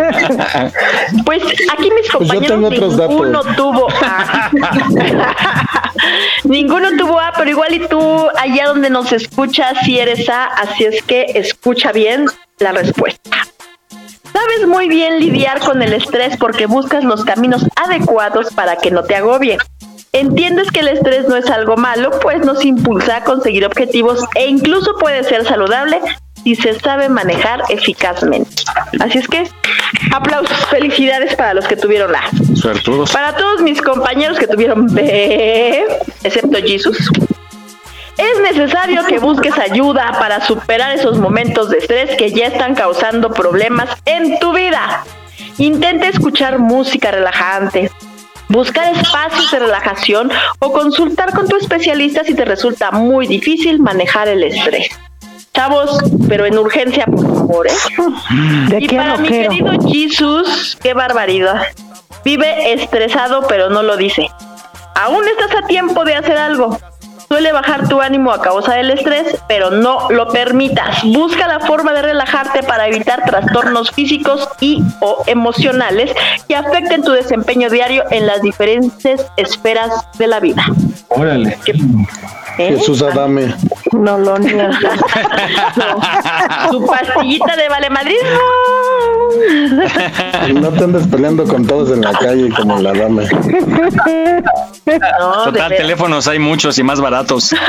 Pues 1.24 1.42
aquí 1.72 1.90
mis 1.90 2.08
Pues 2.12 2.28
yo 2.28 2.34
compañeros 2.34 2.46
tengo 2.48 2.66
otros 2.68 2.96
datos. 2.96 3.14
ninguno 3.14 3.42
tuvo 3.56 3.88
A. 4.02 4.50
ninguno 6.44 6.88
tuvo 6.96 7.18
A, 7.20 7.32
pero 7.36 7.50
igual 7.50 7.74
y 7.74 7.80
tú 7.88 8.28
allá 8.38 8.66
donde 8.68 8.90
nos 8.90 9.12
escuchas 9.12 9.74
si 9.84 9.98
eres 9.98 10.28
A, 10.28 10.44
así 10.46 10.84
es 10.84 11.02
que 11.02 11.26
escucha 11.34 11.92
bien 11.92 12.26
la 12.58 12.72
respuesta. 12.72 13.30
Sabes 14.36 14.68
muy 14.68 14.86
bien 14.86 15.18
lidiar 15.18 15.60
con 15.60 15.80
el 15.80 15.94
estrés 15.94 16.36
porque 16.36 16.66
buscas 16.66 17.02
los 17.04 17.24
caminos 17.24 17.66
adecuados 17.74 18.52
para 18.52 18.76
que 18.76 18.90
no 18.90 19.02
te 19.02 19.14
agobie. 19.16 19.56
Entiendes 20.12 20.70
que 20.70 20.80
el 20.80 20.88
estrés 20.88 21.26
no 21.26 21.36
es 21.36 21.48
algo 21.48 21.78
malo, 21.78 22.10
pues 22.20 22.44
nos 22.44 22.62
impulsa 22.62 23.16
a 23.16 23.24
conseguir 23.24 23.64
objetivos 23.64 24.26
e 24.34 24.46
incluso 24.46 24.94
puede 24.98 25.24
ser 25.24 25.46
saludable 25.46 26.02
si 26.44 26.54
se 26.54 26.78
sabe 26.78 27.08
manejar 27.08 27.62
eficazmente. 27.70 28.50
Así 29.00 29.16
es 29.16 29.26
que, 29.26 29.48
aplausos, 30.14 30.66
felicidades 30.66 31.34
para 31.34 31.54
los 31.54 31.66
que 31.66 31.76
tuvieron 31.76 32.14
A. 32.14 32.24
Para 33.14 33.36
todos 33.36 33.62
mis 33.62 33.80
compañeros 33.80 34.38
que 34.38 34.46
tuvieron 34.46 34.86
B, 34.94 35.86
excepto 36.24 36.58
Jesus, 36.58 37.10
es 38.16 38.40
necesario 38.40 39.04
que 39.04 39.18
busques 39.18 39.58
ayuda 39.58 40.12
para 40.18 40.44
superar 40.44 40.92
esos 40.92 41.18
momentos 41.18 41.70
de 41.70 41.78
estrés 41.78 42.16
que 42.16 42.30
ya 42.30 42.46
están 42.46 42.74
causando 42.74 43.30
problemas 43.30 43.90
en 44.04 44.38
tu 44.38 44.52
vida. 44.52 45.04
Intenta 45.58 46.08
escuchar 46.08 46.58
música 46.58 47.10
relajante, 47.10 47.90
buscar 48.48 48.94
espacios 48.94 49.50
de 49.50 49.58
relajación 49.58 50.30
o 50.60 50.72
consultar 50.72 51.32
con 51.32 51.48
tu 51.48 51.56
especialista 51.56 52.24
si 52.24 52.34
te 52.34 52.44
resulta 52.44 52.90
muy 52.90 53.26
difícil 53.26 53.80
manejar 53.80 54.28
el 54.28 54.42
estrés. 54.42 54.88
Chavos, 55.52 55.98
pero 56.28 56.44
en 56.44 56.58
urgencia, 56.58 57.06
por 57.06 57.24
favor, 57.24 57.66
¿eh? 57.66 57.72
De 58.68 58.78
Y 58.80 58.88
para 58.88 59.16
mi 59.16 59.28
querido 59.28 59.72
Jesus, 59.88 60.76
qué 60.82 60.92
barbaridad. 60.92 61.62
Vive 62.24 62.74
estresado, 62.74 63.46
pero 63.48 63.70
no 63.70 63.82
lo 63.82 63.96
dice. 63.96 64.28
Aún 64.94 65.24
estás 65.26 65.62
a 65.62 65.66
tiempo 65.66 66.04
de 66.04 66.14
hacer 66.14 66.36
algo. 66.36 66.78
Suele 67.28 67.52
bajar 67.52 67.88
tu 67.88 68.00
ánimo 68.00 68.30
a 68.30 68.40
causa 68.40 68.74
del 68.74 68.90
estrés, 68.90 69.36
pero 69.48 69.70
no 69.70 70.10
lo 70.10 70.28
permitas. 70.28 71.02
Busca 71.02 71.46
la 71.48 71.60
forma 71.60 71.92
de 71.92 72.02
relajarte 72.02 72.62
para 72.62 72.86
evitar 72.86 73.24
trastornos 73.24 73.90
físicos 73.90 74.48
y 74.60 74.82
o 75.00 75.24
emocionales 75.26 76.12
que 76.46 76.54
afecten 76.54 77.02
tu 77.02 77.12
desempeño 77.12 77.68
diario 77.68 78.04
en 78.10 78.26
las 78.26 78.42
diferentes 78.42 79.26
esferas 79.36 79.90
de 80.18 80.26
la 80.28 80.40
vida. 80.40 80.64
Órale. 81.08 81.58
¿Eh? 82.58 82.76
Jesús 82.76 83.02
Adame. 83.02 83.54
No 83.92 84.18
lo 84.18 84.38
niego. 84.38 84.62
No. 85.76 86.70
Su 86.70 86.86
pastillita 86.86 87.56
de 87.56 87.68
valemadrismo. 87.68 88.28
No 90.54 90.70
te 90.70 90.84
andes 90.84 91.06
peleando 91.06 91.44
con 91.44 91.66
todos 91.66 91.90
en 91.92 92.00
la 92.00 92.12
calle 92.12 92.48
como 92.50 92.78
la 92.80 92.92
dame. 92.92 93.28
No, 95.18 95.44
Total, 95.44 95.76
teléfonos 95.76 96.28
hay 96.28 96.38
muchos 96.38 96.78
y 96.78 96.82
más 96.82 97.00
baratos. 97.00 97.54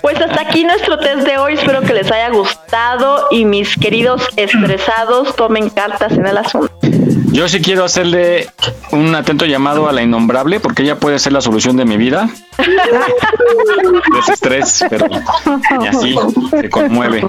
Pues 0.00 0.20
hasta 0.20 0.40
aquí 0.42 0.64
nuestro 0.64 0.98
test 0.98 1.26
de 1.26 1.38
hoy. 1.38 1.54
Espero 1.54 1.82
que 1.82 1.92
les 1.92 2.10
haya 2.10 2.30
gustado 2.30 3.26
y 3.30 3.44
mis 3.44 3.76
queridos 3.76 4.22
estresados 4.36 5.34
tomen 5.36 5.70
cartas 5.70 6.12
en 6.12 6.26
el 6.26 6.38
asunto. 6.38 6.72
Yo 7.32 7.48
sí 7.48 7.60
quiero 7.60 7.84
hacerle 7.84 8.48
un 8.90 9.14
atento 9.14 9.44
llamado 9.44 9.88
a 9.88 9.92
la 9.92 10.02
innombrable 10.02 10.60
porque 10.60 10.82
ella 10.82 10.96
puede 10.96 11.18
ser 11.18 11.32
la 11.32 11.40
solución 11.40 11.76
de 11.76 11.84
mi 11.84 11.96
vida. 11.96 12.28
Desestrés, 14.14 14.84
pero 14.90 15.06
y 15.80 15.86
así 15.86 16.16
se 16.50 16.70
conmueve. 16.70 17.26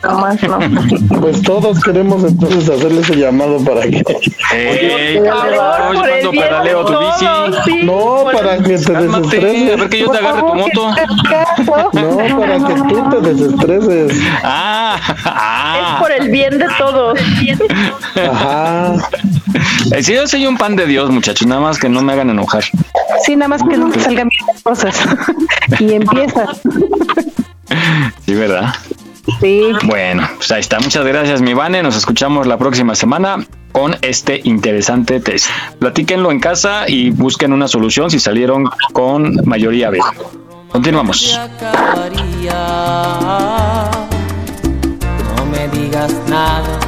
Pues 1.21 1.41
todos 1.43 1.79
queremos 1.81 2.23
entonces 2.23 2.69
hacerle 2.69 3.01
ese 3.01 3.15
llamado 3.15 3.63
para 3.63 3.81
que. 3.81 4.03
Ey, 4.53 5.21
cabrón, 5.23 5.93
yo 5.93 6.01
cuando 6.01 6.31
pedaleo 6.31 6.85
tu 6.85 6.99
bici. 6.99 7.83
No, 7.83 8.25
para 8.31 8.57
que 8.57 8.77
te 8.77 8.93
Cálmate, 8.93 9.37
desestreses. 9.39 9.73
a 9.73 9.75
ver 9.77 9.89
que 9.89 9.99
yo 9.99 10.09
te 10.11 10.17
agarre 10.17 10.39
tu 10.41 10.55
moto. 10.55 10.89
No, 11.93 12.39
para 12.39 12.57
que 12.57 12.73
tú 12.89 13.09
te 13.09 13.33
desestreses. 13.33 14.21
Ah, 14.43 14.97
ah. 15.25 15.77
Es 15.79 16.01
por 16.01 16.11
el 16.11 16.29
bien 16.29 16.57
de 16.57 16.67
todos. 16.77 17.19
Ajá. 18.15 18.93
Eh, 19.91 20.03
sí, 20.03 20.13
yo 20.13 20.27
soy 20.27 20.45
un 20.45 20.57
pan 20.57 20.75
de 20.75 20.85
Dios, 20.85 21.09
muchachos, 21.09 21.47
nada 21.47 21.61
más 21.61 21.79
que 21.79 21.89
no 21.89 22.01
me 22.01 22.13
hagan 22.13 22.29
enojar. 22.29 22.63
Sí, 23.25 23.35
nada 23.35 23.49
más 23.49 23.63
que 23.63 23.77
no 23.77 23.89
te 23.89 23.99
salgan 23.99 24.29
bien 24.29 24.45
las 24.47 24.61
cosas. 24.63 24.95
y 25.79 25.93
empiezas. 25.93 26.61
Sí, 28.25 28.33
¿verdad? 28.33 28.73
Sí. 29.39 29.63
Bueno, 29.83 30.27
pues 30.37 30.51
ahí 30.51 30.61
está. 30.61 30.79
Muchas 30.79 31.05
gracias, 31.05 31.41
mi 31.41 31.53
Vane. 31.53 31.83
Nos 31.83 31.95
escuchamos 31.95 32.47
la 32.47 32.57
próxima 32.57 32.95
semana 32.95 33.45
con 33.71 33.95
este 34.01 34.41
interesante 34.43 35.19
test. 35.19 35.47
Platíquenlo 35.79 36.31
en 36.31 36.39
casa 36.39 36.85
y 36.87 37.11
busquen 37.11 37.53
una 37.53 37.67
solución 37.67 38.09
si 38.09 38.19
salieron 38.19 38.69
con 38.91 39.35
mayoría 39.45 39.89
B. 39.89 39.99
Continuamos. 40.69 41.39
No 45.35 45.45
me 45.45 45.67
digas 45.69 46.13
nada, 46.27 46.79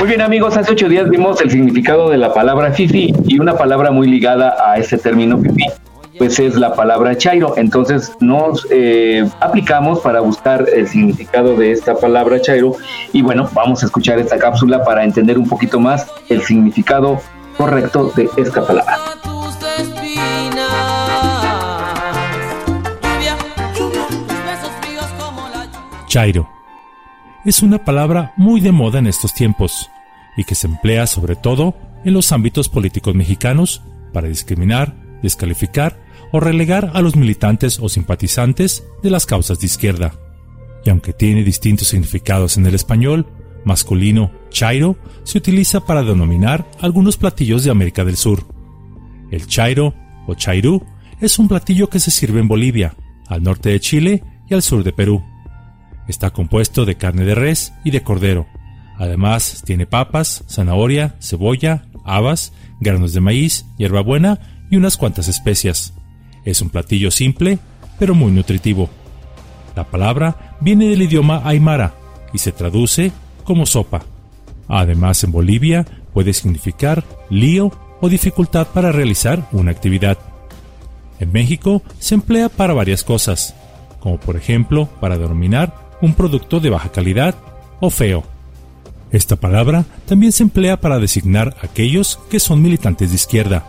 Muy 0.00 0.08
bien 0.08 0.22
amigos, 0.22 0.56
hace 0.56 0.72
ocho 0.72 0.88
días 0.88 1.10
vimos 1.10 1.42
el 1.42 1.50
significado 1.50 2.08
de 2.08 2.16
la 2.16 2.32
palabra 2.32 2.72
fifi 2.72 3.12
y 3.26 3.38
una 3.38 3.58
palabra 3.58 3.90
muy 3.90 4.08
ligada 4.08 4.56
a 4.64 4.78
ese 4.78 4.96
término 4.96 5.36
fifi, 5.36 5.66
pues 6.16 6.38
es 6.38 6.54
la 6.54 6.74
palabra 6.74 7.18
chairo. 7.18 7.52
Entonces 7.58 8.10
nos 8.18 8.66
eh, 8.70 9.28
aplicamos 9.40 10.00
para 10.00 10.20
buscar 10.20 10.64
el 10.74 10.88
significado 10.88 11.54
de 11.54 11.72
esta 11.72 11.96
palabra 11.96 12.40
chairo 12.40 12.76
y 13.12 13.20
bueno, 13.20 13.50
vamos 13.52 13.82
a 13.82 13.86
escuchar 13.86 14.18
esta 14.18 14.38
cápsula 14.38 14.82
para 14.84 15.04
entender 15.04 15.38
un 15.38 15.46
poquito 15.46 15.78
más 15.78 16.10
el 16.30 16.40
significado 16.40 17.20
correcto 17.58 18.10
de 18.16 18.30
esta 18.38 18.66
palabra. 18.66 18.96
Chairo. 26.06 26.59
Es 27.44 27.62
una 27.62 27.82
palabra 27.82 28.34
muy 28.36 28.60
de 28.60 28.70
moda 28.70 28.98
en 28.98 29.06
estos 29.06 29.32
tiempos 29.32 29.90
y 30.36 30.44
que 30.44 30.54
se 30.54 30.66
emplea 30.66 31.06
sobre 31.06 31.36
todo 31.36 31.74
en 32.04 32.12
los 32.12 32.32
ámbitos 32.32 32.68
políticos 32.68 33.14
mexicanos 33.14 33.82
para 34.12 34.28
discriminar, 34.28 34.94
descalificar 35.22 35.98
o 36.32 36.40
relegar 36.40 36.90
a 36.92 37.00
los 37.00 37.16
militantes 37.16 37.78
o 37.80 37.88
simpatizantes 37.88 38.84
de 39.02 39.08
las 39.08 39.24
causas 39.24 39.58
de 39.58 39.66
izquierda. 39.66 40.12
Y 40.84 40.90
aunque 40.90 41.14
tiene 41.14 41.42
distintos 41.42 41.88
significados 41.88 42.58
en 42.58 42.66
el 42.66 42.74
español, 42.74 43.26
masculino, 43.64 44.32
chairo 44.50 44.98
se 45.24 45.38
utiliza 45.38 45.80
para 45.80 46.02
denominar 46.02 46.70
algunos 46.80 47.16
platillos 47.16 47.64
de 47.64 47.70
América 47.70 48.04
del 48.04 48.16
Sur. 48.16 48.46
El 49.30 49.46
chairo 49.46 49.94
o 50.26 50.34
chairú 50.34 50.84
es 51.22 51.38
un 51.38 51.48
platillo 51.48 51.88
que 51.88 52.00
se 52.00 52.10
sirve 52.10 52.40
en 52.40 52.48
Bolivia, 52.48 52.94
al 53.28 53.42
norte 53.42 53.70
de 53.70 53.80
Chile 53.80 54.24
y 54.48 54.52
al 54.52 54.62
sur 54.62 54.84
de 54.84 54.92
Perú. 54.92 55.24
Está 56.10 56.30
compuesto 56.30 56.86
de 56.86 56.96
carne 56.96 57.24
de 57.24 57.36
res 57.36 57.72
y 57.84 57.92
de 57.92 58.02
cordero. 58.02 58.48
Además, 58.98 59.62
tiene 59.64 59.86
papas, 59.86 60.42
zanahoria, 60.48 61.14
cebolla, 61.20 61.84
habas, 62.04 62.52
granos 62.80 63.12
de 63.12 63.20
maíz, 63.20 63.64
hierbabuena 63.78 64.40
y 64.72 64.76
unas 64.76 64.96
cuantas 64.96 65.28
especias. 65.28 65.94
Es 66.44 66.62
un 66.62 66.68
platillo 66.68 67.12
simple, 67.12 67.60
pero 67.96 68.16
muy 68.16 68.32
nutritivo. 68.32 68.90
La 69.76 69.84
palabra 69.84 70.56
viene 70.60 70.88
del 70.88 71.02
idioma 71.02 71.42
aymara 71.44 71.94
y 72.32 72.38
se 72.38 72.50
traduce 72.50 73.12
como 73.44 73.64
sopa. 73.64 74.02
Además, 74.66 75.22
en 75.22 75.30
Bolivia 75.30 75.86
puede 76.12 76.32
significar 76.32 77.04
lío 77.30 77.70
o 78.00 78.08
dificultad 78.08 78.66
para 78.66 78.90
realizar 78.90 79.46
una 79.52 79.70
actividad. 79.70 80.18
En 81.20 81.30
México 81.30 81.84
se 82.00 82.16
emplea 82.16 82.48
para 82.48 82.74
varias 82.74 83.04
cosas, 83.04 83.54
como 84.00 84.18
por 84.18 84.34
ejemplo 84.34 84.88
para 85.00 85.16
denominar 85.16 85.89
un 86.00 86.14
producto 86.14 86.60
de 86.60 86.70
baja 86.70 86.90
calidad 86.90 87.34
o 87.80 87.90
feo. 87.90 88.24
Esta 89.12 89.36
palabra 89.36 89.84
también 90.06 90.32
se 90.32 90.44
emplea 90.44 90.80
para 90.80 90.98
designar 90.98 91.56
a 91.60 91.66
aquellos 91.66 92.20
que 92.30 92.40
son 92.40 92.62
militantes 92.62 93.10
de 93.10 93.16
izquierda 93.16 93.66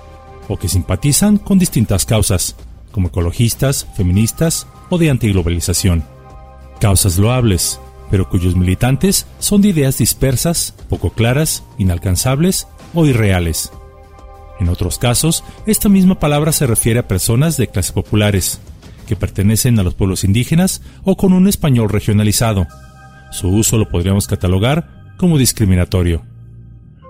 o 0.47 0.57
que 0.57 0.67
simpatizan 0.67 1.37
con 1.37 1.57
distintas 1.57 2.05
causas, 2.05 2.55
como 2.91 3.07
ecologistas, 3.07 3.87
feministas 3.95 4.67
o 4.89 4.97
de 4.97 5.09
antiglobalización. 5.09 6.03
Causas 6.79 7.17
loables, 7.17 7.79
pero 8.09 8.29
cuyos 8.29 8.55
militantes 8.55 9.25
son 9.39 9.61
de 9.61 9.69
ideas 9.69 9.97
dispersas, 9.97 10.75
poco 10.89 11.11
claras, 11.11 11.63
inalcanzables 11.77 12.67
o 12.93 13.05
irreales. 13.05 13.71
En 14.59 14.69
otros 14.69 14.99
casos, 14.99 15.43
esta 15.65 15.89
misma 15.89 16.19
palabra 16.19 16.51
se 16.51 16.67
refiere 16.67 16.99
a 16.99 17.07
personas 17.07 17.57
de 17.57 17.67
clases 17.67 17.93
populares, 17.93 18.59
que 19.11 19.17
pertenecen 19.17 19.77
a 19.77 19.83
los 19.83 19.93
pueblos 19.93 20.23
indígenas 20.23 20.81
o 21.03 21.17
con 21.17 21.33
un 21.33 21.49
español 21.49 21.89
regionalizado. 21.89 22.65
Su 23.29 23.49
uso 23.49 23.77
lo 23.77 23.89
podríamos 23.89 24.25
catalogar 24.25 25.13
como 25.17 25.37
discriminatorio. 25.37 26.21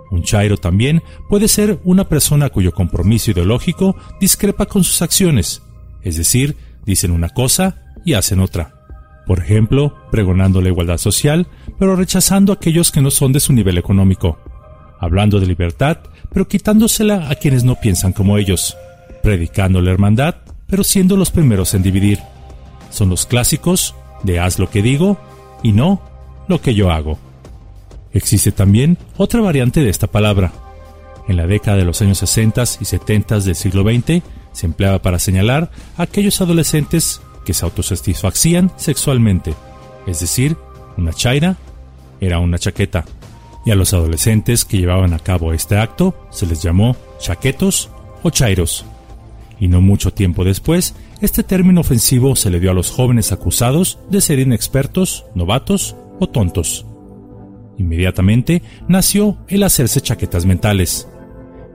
Un 0.10 0.24
chairo 0.24 0.58
también 0.58 1.04
puede 1.30 1.48
ser 1.48 1.80
una 1.84 2.10
persona 2.10 2.50
cuyo 2.50 2.72
compromiso 2.72 3.30
ideológico 3.30 3.96
discrepa 4.20 4.66
con 4.66 4.84
sus 4.84 5.04
acciones, 5.04 5.62
es 6.02 6.18
decir, 6.18 6.58
dicen 6.88 7.12
una 7.12 7.30
cosa 7.30 7.84
y 8.04 8.14
hacen 8.14 8.40
otra. 8.40 8.74
Por 9.28 9.38
ejemplo, 9.38 9.96
pregonando 10.10 10.60
la 10.60 10.70
igualdad 10.70 10.98
social, 10.98 11.46
pero 11.78 11.96
rechazando 11.96 12.52
a 12.52 12.56
aquellos 12.56 12.92
que 12.92 13.02
no 13.02 13.12
son 13.12 13.32
de 13.32 13.40
su 13.40 13.54
nivel 13.54 13.78
económico. 13.78 14.40
Hablando 15.00 15.40
de 15.40 15.46
libertad, 15.46 16.00
pero 16.34 16.48
quitándosela 16.48 17.30
a 17.30 17.36
quienes 17.36 17.64
no 17.64 17.76
piensan 17.76 18.12
como 18.12 18.40
ellos. 18.40 18.76
Predicando 19.22 19.84
la 19.84 19.92
hermandad, 19.92 20.38
pero 20.72 20.86
siendo 20.86 21.18
los 21.18 21.30
primeros 21.30 21.76
en 21.76 21.84
dividir. 21.84 22.20
Son 22.90 23.10
los 23.10 23.28
clásicos 23.28 23.94
de 24.24 24.40
haz 24.40 24.58
lo 24.58 24.70
que 24.70 24.82
digo 24.82 25.20
y 25.62 25.74
no 25.74 26.02
lo 26.48 26.62
que 26.62 26.74
yo 26.74 26.90
hago. 26.90 27.20
Existe 28.14 28.52
también 28.52 28.98
otra 29.18 29.42
variante 29.42 29.84
de 29.84 29.90
esta 29.90 30.08
palabra. 30.08 30.54
En 31.28 31.36
la 31.38 31.46
década 31.46 31.78
de 31.78 31.86
los 31.86 32.02
años 32.02 32.18
60 32.20 32.64
y 32.80 32.86
70 32.86 33.42
del 33.42 33.56
siglo 33.56 33.84
XX 33.84 34.24
se 34.54 34.66
empleaba 34.66 35.02
para 35.02 35.20
señalar 35.20 35.72
a 35.98 36.04
aquellos 36.04 36.40
adolescentes 36.42 37.22
que 37.46 37.54
se 37.54 37.66
autosatisfacían 37.66 38.72
sexualmente, 38.78 39.54
es 40.08 40.20
decir, 40.20 40.56
una 40.98 41.14
chaira 41.14 41.58
era 42.20 42.40
una 42.40 42.60
chaqueta, 42.60 43.06
y 43.66 43.72
a 43.72 43.76
los 43.76 43.94
adolescentes 43.94 44.64
que 44.64 44.78
llevaban 44.78 45.14
a 45.14 45.20
cabo 45.20 45.54
este 45.54 45.78
acto 45.78 46.28
se 46.30 46.46
les 46.46 46.62
llamó 46.62 46.96
chaquetos 47.20 47.90
o 48.24 48.30
chairos. 48.30 48.86
Y 49.62 49.68
no 49.68 49.80
mucho 49.80 50.12
tiempo 50.12 50.44
después, 50.44 50.96
este 51.22 51.44
término 51.44 51.82
ofensivo 51.82 52.36
se 52.36 52.50
le 52.50 52.60
dio 52.60 52.72
a 52.72 52.74
los 52.74 52.90
jóvenes 52.90 53.32
acusados 53.32 54.00
de 54.10 54.20
ser 54.20 54.40
inexpertos, 54.40 55.26
novatos 55.36 55.96
o 56.20 56.28
tontos. 56.28 56.88
Inmediatamente 57.78 58.64
nació 58.88 59.38
el 59.48 59.62
hacerse 59.62 60.02
chaquetas 60.02 60.48
mentales, 60.48 61.08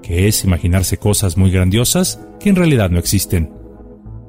que 0.03 0.27
es 0.27 0.43
imaginarse 0.43 0.99
cosas 0.99 1.37
muy 1.37 1.53
grandiosas 1.53 2.21
que 2.41 2.49
en 2.49 2.57
realidad 2.57 2.91
no 2.91 2.99
existen. 2.99 3.53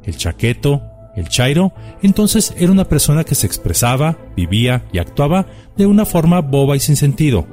El 0.03 0.15
chaqueto 0.17 0.83
el 1.15 1.27
Chairo 1.27 1.73
entonces 2.03 2.53
era 2.59 2.71
una 2.71 2.85
persona 2.85 3.23
que 3.23 3.33
se 3.33 3.47
expresaba, 3.47 4.19
vivía 4.35 4.83
y 4.93 4.99
actuaba 4.99 5.47
de 5.75 5.87
una 5.87 6.05
forma 6.05 6.41
boba 6.41 6.75
y 6.75 6.79
sin 6.79 6.95
sentido, 6.95 7.47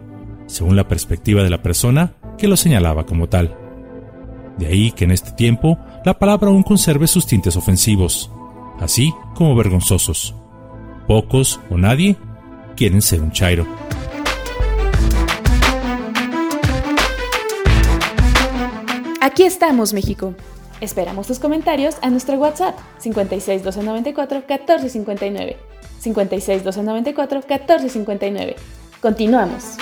según 0.47 0.77
la 0.77 0.87
perspectiva 0.87 1.43
de 1.43 1.49
la 1.49 1.63
persona 1.63 2.13
que 2.37 2.47
lo 2.47 2.59
señalaba 2.59 3.07
como 3.07 3.31
tal. 3.31 3.64
De 4.59 4.67
ahí 4.67 4.93
que 4.93 5.05
en 5.05 5.11
este 5.11 5.33
tiempo 5.33 5.79
la 6.05 6.19
palabra 6.19 6.49
aún 6.49 6.63
conserve 6.63 7.07
sus 7.07 7.27
tintes 7.27 7.57
ofensivos, 7.57 8.31
así 8.81 9.13
como 9.35 9.57
vergonzosos. 9.57 10.35
Pocos 11.07 11.61
o 11.71 11.77
nadie 11.77 12.17
quieren 12.77 13.03
ser 13.03 13.21
un 13.21 13.33
Chairo. 13.33 13.67
Aquí 19.21 19.43
estamos, 19.43 19.93
México. 19.93 20.35
Esperamos 20.81 21.27
tus 21.27 21.39
comentarios 21.39 21.97
a 22.03 22.11
nuestro 22.11 22.37
WhatsApp 22.37 22.79
56 22.99 23.65
294 23.65 24.43
1459. 24.47 25.57
56 25.99 26.65
294 26.65 27.41
1459. 27.41 28.57
Continuamos. 29.01 29.77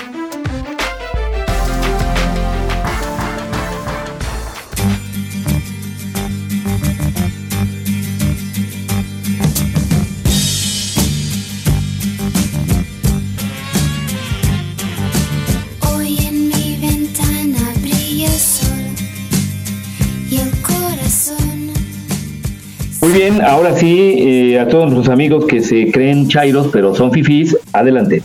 Ahora 23.47 23.77
sí, 23.77 24.16
eh, 24.19 24.60
a 24.60 24.69
todos 24.69 24.90
nuestros 24.90 25.12
amigos 25.12 25.47
que 25.47 25.60
se 25.60 25.90
creen 25.90 26.28
chairos, 26.28 26.69
pero 26.73 26.94
son 26.94 27.12
fifís, 27.12 27.56
adelante. 27.73 28.23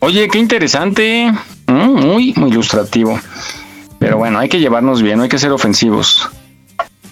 Oye, 0.00 0.28
qué 0.28 0.38
interesante, 0.38 1.32
mm, 1.66 1.72
muy, 1.72 2.32
muy 2.36 2.50
ilustrativo. 2.50 3.18
Pero 3.98 4.18
bueno, 4.18 4.38
hay 4.38 4.48
que 4.48 4.60
llevarnos 4.60 5.02
bien, 5.02 5.16
no 5.16 5.22
hay 5.24 5.28
que 5.28 5.38
ser 5.38 5.52
ofensivos. 5.52 6.28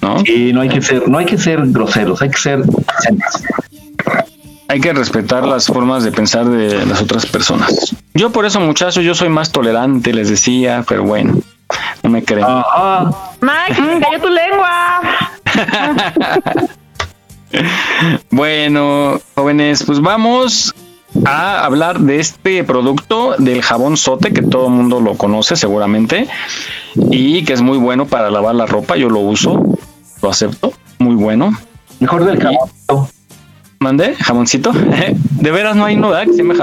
¿no? 0.03 0.21
Sí, 0.21 0.53
no 0.53 0.61
hay 0.61 0.69
que 0.69 0.83
ser, 0.83 1.09
no 1.09 1.19
hay 1.19 1.27
que 1.27 1.39
ser 1.39 1.61
groseros, 1.67 2.21
hay 2.21 2.31
que 2.31 2.39
ser 2.39 2.63
Hay 4.69 4.81
que 4.81 4.93
respetar 4.93 5.47
las 5.47 5.67
formas 5.67 6.05
de 6.05 6.13
pensar 6.13 6.47
de 6.47 6.85
las 6.85 7.01
otras 7.01 7.27
personas. 7.27 7.97
Yo 8.13 8.31
por 8.31 8.45
eso, 8.45 8.61
muchachos, 8.61 9.03
yo 9.03 9.15
soy 9.15 9.31
más 9.31 9.51
tolerante, 9.51 10.13
les 10.13 10.29
decía, 10.29 10.85
pero 10.87 11.05
bueno, 11.05 11.39
no 12.03 12.11
me 12.11 12.23
creen. 12.23 12.47
Max, 13.41 13.79
cayó 14.01 14.21
tu 14.21 14.29
lengua. 14.29 15.01
bueno, 18.31 19.21
jóvenes, 19.35 19.83
pues 19.85 20.01
vamos 20.01 20.75
a 21.25 21.65
hablar 21.65 22.01
de 22.01 22.19
este 22.19 22.65
producto 22.65 23.37
del 23.39 23.63
jabón 23.63 23.97
sote 23.97 24.33
que 24.33 24.43
todo 24.43 24.67
el 24.67 24.73
mundo 24.73 25.01
lo 25.01 25.15
conoce 25.17 25.57
seguramente 25.57 26.27
y 27.11 27.45
que 27.45 27.53
es 27.53 27.63
muy 27.63 27.79
bueno 27.79 28.07
para 28.07 28.31
lavar 28.31 28.55
la 28.55 28.67
ropa. 28.67 28.97
Yo 28.97 29.09
lo 29.09 29.21
uso, 29.21 29.63
lo 30.23 30.31
acepto, 30.31 30.73
muy 30.99 31.15
bueno. 31.15 31.57
Mejor 32.01 32.25
del 32.25 32.41
jabón. 32.41 33.09
¿Mandé? 33.79 34.15
¿Jaboncito? 34.17 34.73
de 35.31 35.51
veras 35.51 35.77
no 35.77 35.85
hay 35.85 35.97
no, 35.97 36.13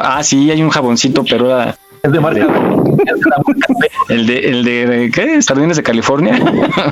Ah, 0.01 0.23
sí, 0.23 0.49
hay 0.49 0.61
un 0.61 0.69
jaboncito, 0.69 1.23
pero 1.23 1.45
era... 1.45 1.75
Es 2.03 2.11
de 2.11 2.19
marca. 2.19 2.47
el 4.09 4.25
de, 4.25 4.39
el 4.39 4.63
de, 4.65 5.11
¿qué? 5.13 5.39
Sardines 5.41 5.77
de 5.77 5.83
California. 5.83 6.39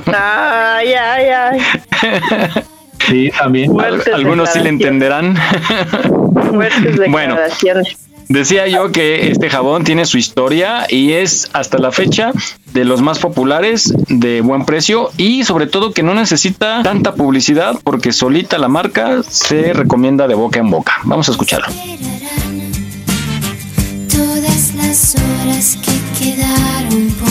ay, 0.06 0.92
ay, 0.92 1.26
ay. 1.26 1.60
Sí, 3.08 3.30
también. 3.36 3.72
algunos 4.12 4.50
sí 4.50 4.60
le 4.60 4.68
entenderán. 4.68 5.36
bueno, 7.10 7.36
decía 8.28 8.66
yo 8.68 8.92
que 8.92 9.30
este 9.30 9.50
jabón 9.50 9.84
tiene 9.84 10.06
su 10.06 10.18
historia 10.18 10.86
y 10.88 11.12
es 11.12 11.50
hasta 11.52 11.78
la 11.78 11.92
fecha 11.92 12.32
de 12.72 12.84
los 12.84 13.02
más 13.02 13.18
populares, 13.18 13.92
de 14.08 14.40
buen 14.40 14.64
precio 14.64 15.10
y 15.16 15.44
sobre 15.44 15.66
todo 15.66 15.92
que 15.92 16.02
no 16.02 16.14
necesita 16.14 16.82
tanta 16.82 17.14
publicidad 17.14 17.76
porque 17.82 18.12
solita 18.12 18.58
la 18.58 18.68
marca 18.68 19.22
se 19.22 19.72
recomienda 19.72 20.28
de 20.28 20.34
boca 20.34 20.60
en 20.60 20.70
boca. 20.70 20.98
Vamos 21.04 21.28
a 21.28 21.32
escucharlo. 21.32 21.68
Todas 24.08 24.74
las 24.74 25.16
horas 25.16 25.78
que 25.84 26.24
quedaron 26.24 27.08
por 27.20 27.29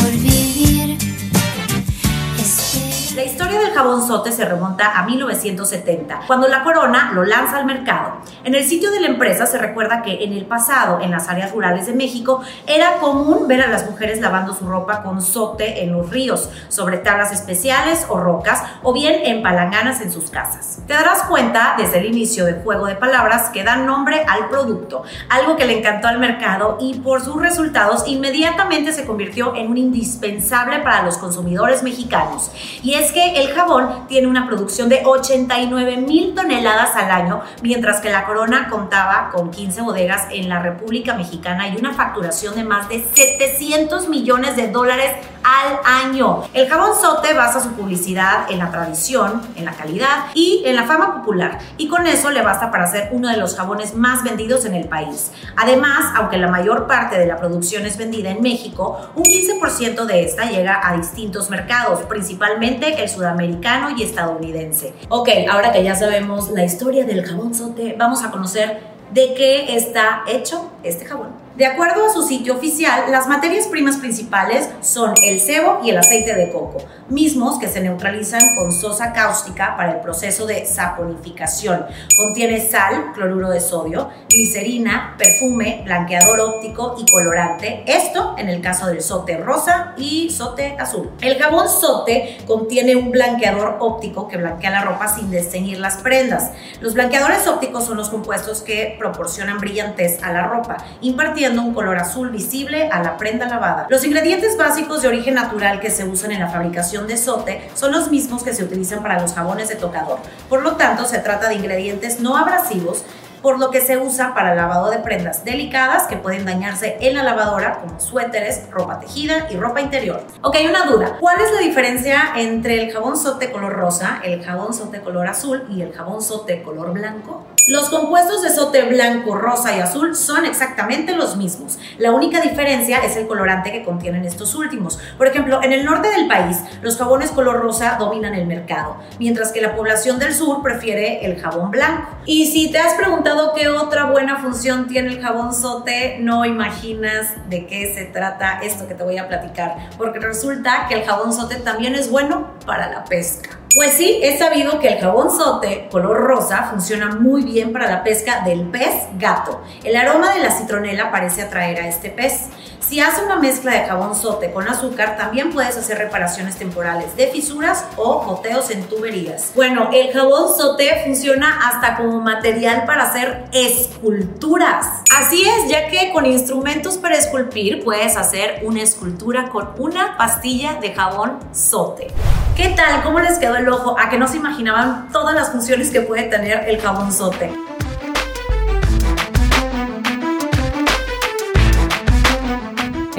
sote 4.05 4.31
se 4.31 4.43
remonta 4.45 4.99
a 4.99 5.03
1970, 5.03 6.21
cuando 6.27 6.47
la 6.47 6.63
Corona 6.63 7.11
lo 7.13 7.23
lanza 7.23 7.57
al 7.57 7.65
mercado. 7.65 8.17
En 8.43 8.53
el 8.53 8.65
sitio 8.65 8.91
de 8.91 8.99
la 8.99 9.07
empresa 9.07 9.45
se 9.45 9.57
recuerda 9.57 10.01
que 10.01 10.23
en 10.23 10.33
el 10.33 10.45
pasado, 10.45 10.99
en 11.01 11.11
las 11.11 11.29
áreas 11.29 11.53
rurales 11.53 11.87
de 11.87 11.93
México, 11.93 12.41
era 12.67 12.97
común 12.97 13.47
ver 13.47 13.61
a 13.61 13.67
las 13.67 13.89
mujeres 13.89 14.19
lavando 14.19 14.53
su 14.53 14.67
ropa 14.67 15.01
con 15.01 15.21
sote 15.21 15.83
en 15.83 15.93
los 15.93 16.09
ríos, 16.09 16.49
sobre 16.67 16.97
tablas 16.97 17.31
especiales 17.31 18.05
o 18.09 18.19
rocas, 18.19 18.63
o 18.83 18.91
bien 18.91 19.21
en 19.23 19.41
palanganas 19.41 20.01
en 20.01 20.11
sus 20.11 20.29
casas. 20.29 20.79
Te 20.85 20.93
darás 20.93 21.23
cuenta 21.23 21.75
desde 21.77 21.99
el 21.99 22.05
inicio 22.05 22.45
del 22.45 22.61
juego 22.61 22.85
de 22.85 22.95
palabras 22.95 23.49
que 23.49 23.63
dan 23.63 23.85
nombre 23.85 24.25
al 24.27 24.49
producto, 24.49 25.03
algo 25.29 25.55
que 25.55 25.65
le 25.65 25.79
encantó 25.79 26.09
al 26.09 26.19
mercado 26.19 26.77
y 26.81 26.99
por 26.99 27.23
sus 27.23 27.41
resultados 27.41 28.03
inmediatamente 28.07 28.91
se 28.91 29.05
convirtió 29.05 29.55
en 29.55 29.69
un 29.69 29.77
indispensable 29.77 30.79
para 30.79 31.03
los 31.03 31.17
consumidores 31.17 31.81
mexicanos. 31.81 32.51
Y 32.83 32.95
es 32.95 33.11
que 33.13 33.41
el 33.41 33.53
jabón 33.53 33.68
tiene 34.07 34.27
una 34.27 34.47
producción 34.47 34.89
de 34.89 35.03
89 35.05 35.97
mil 35.97 36.33
toneladas 36.33 36.95
al 36.95 37.11
año, 37.11 37.41
mientras 37.61 38.01
que 38.01 38.09
la 38.09 38.25
Corona 38.25 38.67
contaba 38.67 39.29
con 39.31 39.51
15 39.51 39.81
bodegas 39.81 40.27
en 40.31 40.49
la 40.49 40.59
República 40.59 41.13
Mexicana 41.13 41.67
y 41.67 41.77
una 41.77 41.93
facturación 41.93 42.55
de 42.55 42.63
más 42.63 42.89
de 42.89 43.05
700 43.13 44.09
millones 44.09 44.55
de 44.55 44.69
dólares 44.69 45.11
al 45.43 45.79
año. 45.85 46.43
El 46.53 46.67
jabón 46.67 46.99
Sote 46.99 47.33
basa 47.33 47.59
su 47.59 47.69
publicidad 47.73 48.49
en 48.49 48.57
la 48.57 48.71
tradición, 48.71 49.41
en 49.55 49.65
la 49.65 49.73
calidad 49.73 50.25
y 50.33 50.63
en 50.65 50.75
la 50.75 50.85
fama 50.85 51.17
popular, 51.17 51.59
y 51.77 51.87
con 51.87 52.07
eso 52.07 52.31
le 52.31 52.41
basta 52.41 52.71
para 52.71 52.87
ser 52.87 53.09
uno 53.11 53.29
de 53.29 53.37
los 53.37 53.55
jabones 53.55 53.93
más 53.93 54.23
vendidos 54.23 54.65
en 54.65 54.73
el 54.73 54.87
país. 54.87 55.31
Además, 55.55 56.11
aunque 56.15 56.37
la 56.37 56.47
mayor 56.47 56.87
parte 56.87 57.19
de 57.19 57.27
la 57.27 57.37
producción 57.37 57.85
es 57.85 57.97
vendida 57.97 58.31
en 58.31 58.41
México, 58.41 59.11
un 59.15 59.23
15% 59.23 60.05
de 60.05 60.23
esta 60.23 60.45
llega 60.45 60.81
a 60.83 60.97
distintos 60.97 61.51
mercados, 61.51 62.01
principalmente 62.03 63.01
el 63.01 63.07
sudamericano 63.07 63.58
y 63.97 64.03
estadounidense. 64.03 64.93
Ok, 65.09 65.29
ahora 65.49 65.71
que 65.71 65.83
ya 65.83 65.95
sabemos 65.95 66.49
la 66.51 66.63
historia 66.63 67.05
del 67.05 67.25
jabón 67.25 67.53
Sote, 67.53 67.95
vamos 67.97 68.23
a 68.23 68.31
conocer 68.31 68.79
de 69.11 69.33
qué 69.33 69.75
está 69.75 70.23
hecho 70.27 70.71
este 70.83 71.05
jabón. 71.05 71.48
De 71.59 71.65
acuerdo 71.65 72.05
a 72.05 72.13
su 72.13 72.23
sitio 72.23 72.55
oficial, 72.55 73.11
las 73.11 73.27
materias 73.27 73.67
primas 73.67 73.97
principales 73.97 74.69
son 74.79 75.13
el 75.21 75.41
cebo 75.41 75.81
y 75.83 75.89
el 75.89 75.97
aceite 75.97 76.33
de 76.33 76.53
coco, 76.53 76.77
mismos 77.09 77.59
que 77.59 77.67
se 77.67 77.81
neutralizan 77.81 78.39
con 78.55 78.71
sosa 78.71 79.11
cáustica 79.11 79.75
para 79.75 79.91
el 79.91 79.99
proceso 79.99 80.45
de 80.45 80.65
saponificación. 80.65 81.85
Contiene 82.17 82.65
sal, 82.65 83.11
cloruro 83.13 83.49
de 83.49 83.59
sodio, 83.59 84.09
glicerina, 84.29 85.15
perfume, 85.17 85.81
blanqueador 85.83 86.39
óptico 86.39 86.95
y 86.97 87.11
colorante. 87.11 87.83
Esto 87.85 88.35
en 88.37 88.47
el 88.47 88.61
caso 88.61 88.87
del 88.87 89.01
sote 89.01 89.35
rosa 89.35 89.95
y 89.97 90.29
sote 90.29 90.77
azul. 90.79 91.11
El 91.19 91.37
jabón 91.39 91.67
sote 91.67 92.37
contiene 92.47 92.95
un 92.95 93.11
blanqueador 93.11 93.79
óptico 93.81 94.29
que 94.29 94.37
blanquea 94.37 94.71
la 94.71 94.85
ropa 94.85 95.09
sin 95.09 95.29
desteñir 95.29 95.79
las 95.79 95.97
prendas. 95.97 96.53
Los 96.79 96.93
blanqueadores 96.93 97.45
ópticos 97.47 97.83
son 97.83 97.97
los 97.97 98.07
compuestos 98.07 98.61
que 98.61 98.95
proporcionan 98.97 99.57
brillantez 99.57 100.23
a 100.23 100.31
la 100.31 100.47
ropa, 100.47 100.77
impartiendo 101.01 101.48
un 101.57 101.73
color 101.73 101.97
azul 101.97 102.29
visible 102.29 102.89
a 102.91 103.01
la 103.01 103.17
prenda 103.17 103.47
lavada. 103.47 103.87
Los 103.89 104.05
ingredientes 104.05 104.57
básicos 104.57 105.01
de 105.01 105.07
origen 105.07 105.33
natural 105.33 105.79
que 105.79 105.89
se 105.89 106.03
usan 106.03 106.31
en 106.31 106.41
la 106.41 106.49
fabricación 106.49 107.07
de 107.07 107.17
sote 107.17 107.71
son 107.73 107.91
los 107.91 108.11
mismos 108.11 108.43
que 108.43 108.53
se 108.53 108.63
utilizan 108.63 109.01
para 109.01 109.19
los 109.19 109.33
jabones 109.33 109.69
de 109.69 109.75
tocador. 109.75 110.19
Por 110.49 110.61
lo 110.61 110.75
tanto, 110.75 111.05
se 111.05 111.19
trata 111.19 111.49
de 111.49 111.55
ingredientes 111.55 112.19
no 112.19 112.37
abrasivos 112.37 113.03
por 113.41 113.59
lo 113.59 113.71
que 113.71 113.81
se 113.81 113.97
usa 113.97 114.33
para 114.33 114.55
lavado 114.55 114.89
de 114.89 114.99
prendas 114.99 115.45
delicadas 115.45 116.07
que 116.07 116.17
pueden 116.17 116.45
dañarse 116.45 116.97
en 117.01 117.15
la 117.15 117.23
lavadora, 117.23 117.79
como 117.79 117.99
suéteres, 117.99 118.69
ropa 118.69 118.99
tejida 118.99 119.47
y 119.49 119.55
ropa 119.55 119.81
interior. 119.81 120.23
Ok, 120.41 120.57
una 120.67 120.85
duda. 120.85 121.17
¿Cuál 121.19 121.39
es 121.41 121.51
la 121.53 121.59
diferencia 121.59 122.33
entre 122.35 122.81
el 122.83 122.91
jabón 122.91 123.17
sote 123.17 123.51
color 123.51 123.73
rosa, 123.73 124.19
el 124.23 124.43
jabón 124.43 124.73
sote 124.73 125.01
color 125.01 125.27
azul 125.27 125.63
y 125.69 125.81
el 125.81 125.93
jabón 125.93 126.21
sote 126.21 126.61
color 126.63 126.91
blanco? 126.91 127.45
Los 127.69 127.89
compuestos 127.89 128.41
de 128.41 128.49
sote 128.49 128.81
blanco, 128.81 129.35
rosa 129.35 129.77
y 129.77 129.79
azul 129.79 130.15
son 130.15 130.43
exactamente 130.43 131.15
los 131.15 131.37
mismos. 131.37 131.77
La 131.99 132.11
única 132.11 132.41
diferencia 132.41 132.97
es 133.05 133.15
el 133.15 133.27
colorante 133.27 133.71
que 133.71 133.83
contienen 133.83 134.25
estos 134.25 134.55
últimos. 134.55 134.97
Por 135.19 135.27
ejemplo, 135.27 135.61
en 135.61 135.71
el 135.71 135.85
norte 135.85 136.09
del 136.09 136.27
país, 136.27 136.57
los 136.81 136.97
jabones 136.97 137.29
color 137.29 137.59
rosa 137.59 137.97
dominan 137.99 138.33
el 138.33 138.47
mercado, 138.47 138.97
mientras 139.19 139.51
que 139.51 139.61
la 139.61 139.75
población 139.75 140.17
del 140.17 140.33
sur 140.33 140.63
prefiere 140.63 141.23
el 141.27 141.39
jabón 141.39 141.69
blanco. 141.69 142.09
Y 142.25 142.47
si 142.47 142.71
te 142.71 142.79
has 142.79 142.95
preguntado 142.95 143.53
qué 143.53 143.67
otra 143.67 144.05
buena 144.05 144.37
función 144.37 144.87
tiene 144.87 145.09
el 145.09 145.21
jabón 145.21 145.53
sote, 145.53 146.17
no 146.19 146.45
imaginas 146.45 147.33
de 147.51 147.67
qué 147.67 147.93
se 147.93 148.05
trata 148.05 148.61
esto 148.63 148.87
que 148.87 148.95
te 148.95 149.03
voy 149.03 149.19
a 149.19 149.27
platicar, 149.27 149.89
porque 149.95 150.17
resulta 150.17 150.87
que 150.89 150.95
el 150.95 151.03
jabón 151.03 151.31
sote 151.33 151.57
también 151.57 151.93
es 151.93 152.09
bueno 152.09 152.47
para 152.65 152.89
la 152.89 153.05
pesca. 153.05 153.59
Pues 153.75 153.93
sí, 153.93 154.19
es 154.23 154.39
sabido 154.39 154.79
que 154.79 154.87
el 154.87 154.99
jabón 154.99 155.29
sote 155.29 155.87
color 155.91 156.17
rosa 156.17 156.69
funciona 156.71 157.11
muy 157.11 157.43
bien 157.43 157.71
para 157.71 157.87
la 157.87 158.03
pesca 158.03 158.41
del 158.43 158.63
pez 158.63 158.95
gato. 159.19 159.61
El 159.83 159.95
aroma 159.95 160.33
de 160.33 160.41
la 160.41 160.49
citronela 160.49 161.11
parece 161.11 161.43
atraer 161.43 161.79
a 161.79 161.87
este 161.87 162.09
pez. 162.09 162.47
Si 162.81 162.99
haces 162.99 163.23
una 163.23 163.35
mezcla 163.35 163.73
de 163.73 163.85
jabón 163.85 164.15
sote 164.15 164.51
con 164.51 164.67
azúcar, 164.67 165.17
también 165.17 165.51
puedes 165.51 165.77
hacer 165.77 165.97
reparaciones 165.97 166.57
temporales 166.57 167.15
de 167.15 167.27
fisuras 167.27 167.85
o 167.97 168.23
goteos 168.23 168.71
en 168.71 168.83
tuberías. 168.83 169.51
Bueno, 169.55 169.89
el 169.93 170.11
jabón 170.11 170.55
sote 170.57 171.03
funciona 171.05 171.67
hasta 171.67 171.97
como 171.97 172.19
material 172.21 172.85
para 172.85 173.03
hacer 173.03 173.45
esculturas. 173.51 174.87
Así 175.15 175.43
es, 175.43 175.69
ya 175.69 175.89
que 175.89 176.11
con 176.11 176.25
instrumentos 176.25 176.97
para 176.97 177.15
esculpir 177.15 177.83
puedes 177.83 178.17
hacer 178.17 178.61
una 178.63 178.81
escultura 178.81 179.49
con 179.49 179.69
una 179.77 180.17
pastilla 180.17 180.75
de 180.75 180.93
jabón 180.93 181.39
sote. 181.51 182.07
¿Qué 182.55 182.69
tal? 182.69 183.03
¿Cómo 183.03 183.19
les 183.19 183.37
quedó 183.37 183.55
el 183.55 183.69
ojo? 183.69 183.97
A 183.99 184.09
que 184.09 184.17
no 184.17 184.27
se 184.27 184.37
imaginaban 184.37 185.09
todas 185.11 185.35
las 185.35 185.51
funciones 185.51 185.91
que 185.91 186.01
puede 186.01 186.23
tener 186.23 186.67
el 186.67 186.81
jabón 186.81 187.11
sote. 187.11 187.51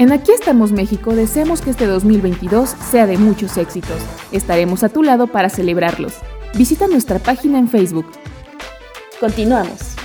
En 0.01 0.11
Aquí 0.11 0.31
estamos 0.31 0.71
México 0.71 1.13
deseamos 1.13 1.61
que 1.61 1.69
este 1.69 1.85
2022 1.85 2.71
sea 2.89 3.05
de 3.05 3.19
muchos 3.19 3.55
éxitos. 3.57 4.01
Estaremos 4.31 4.83
a 4.83 4.89
tu 4.89 5.03
lado 5.03 5.27
para 5.27 5.47
celebrarlos. 5.47 6.15
Visita 6.55 6.87
nuestra 6.87 7.19
página 7.19 7.59
en 7.59 7.67
Facebook. 7.67 8.07
Continuamos. 9.19 10.00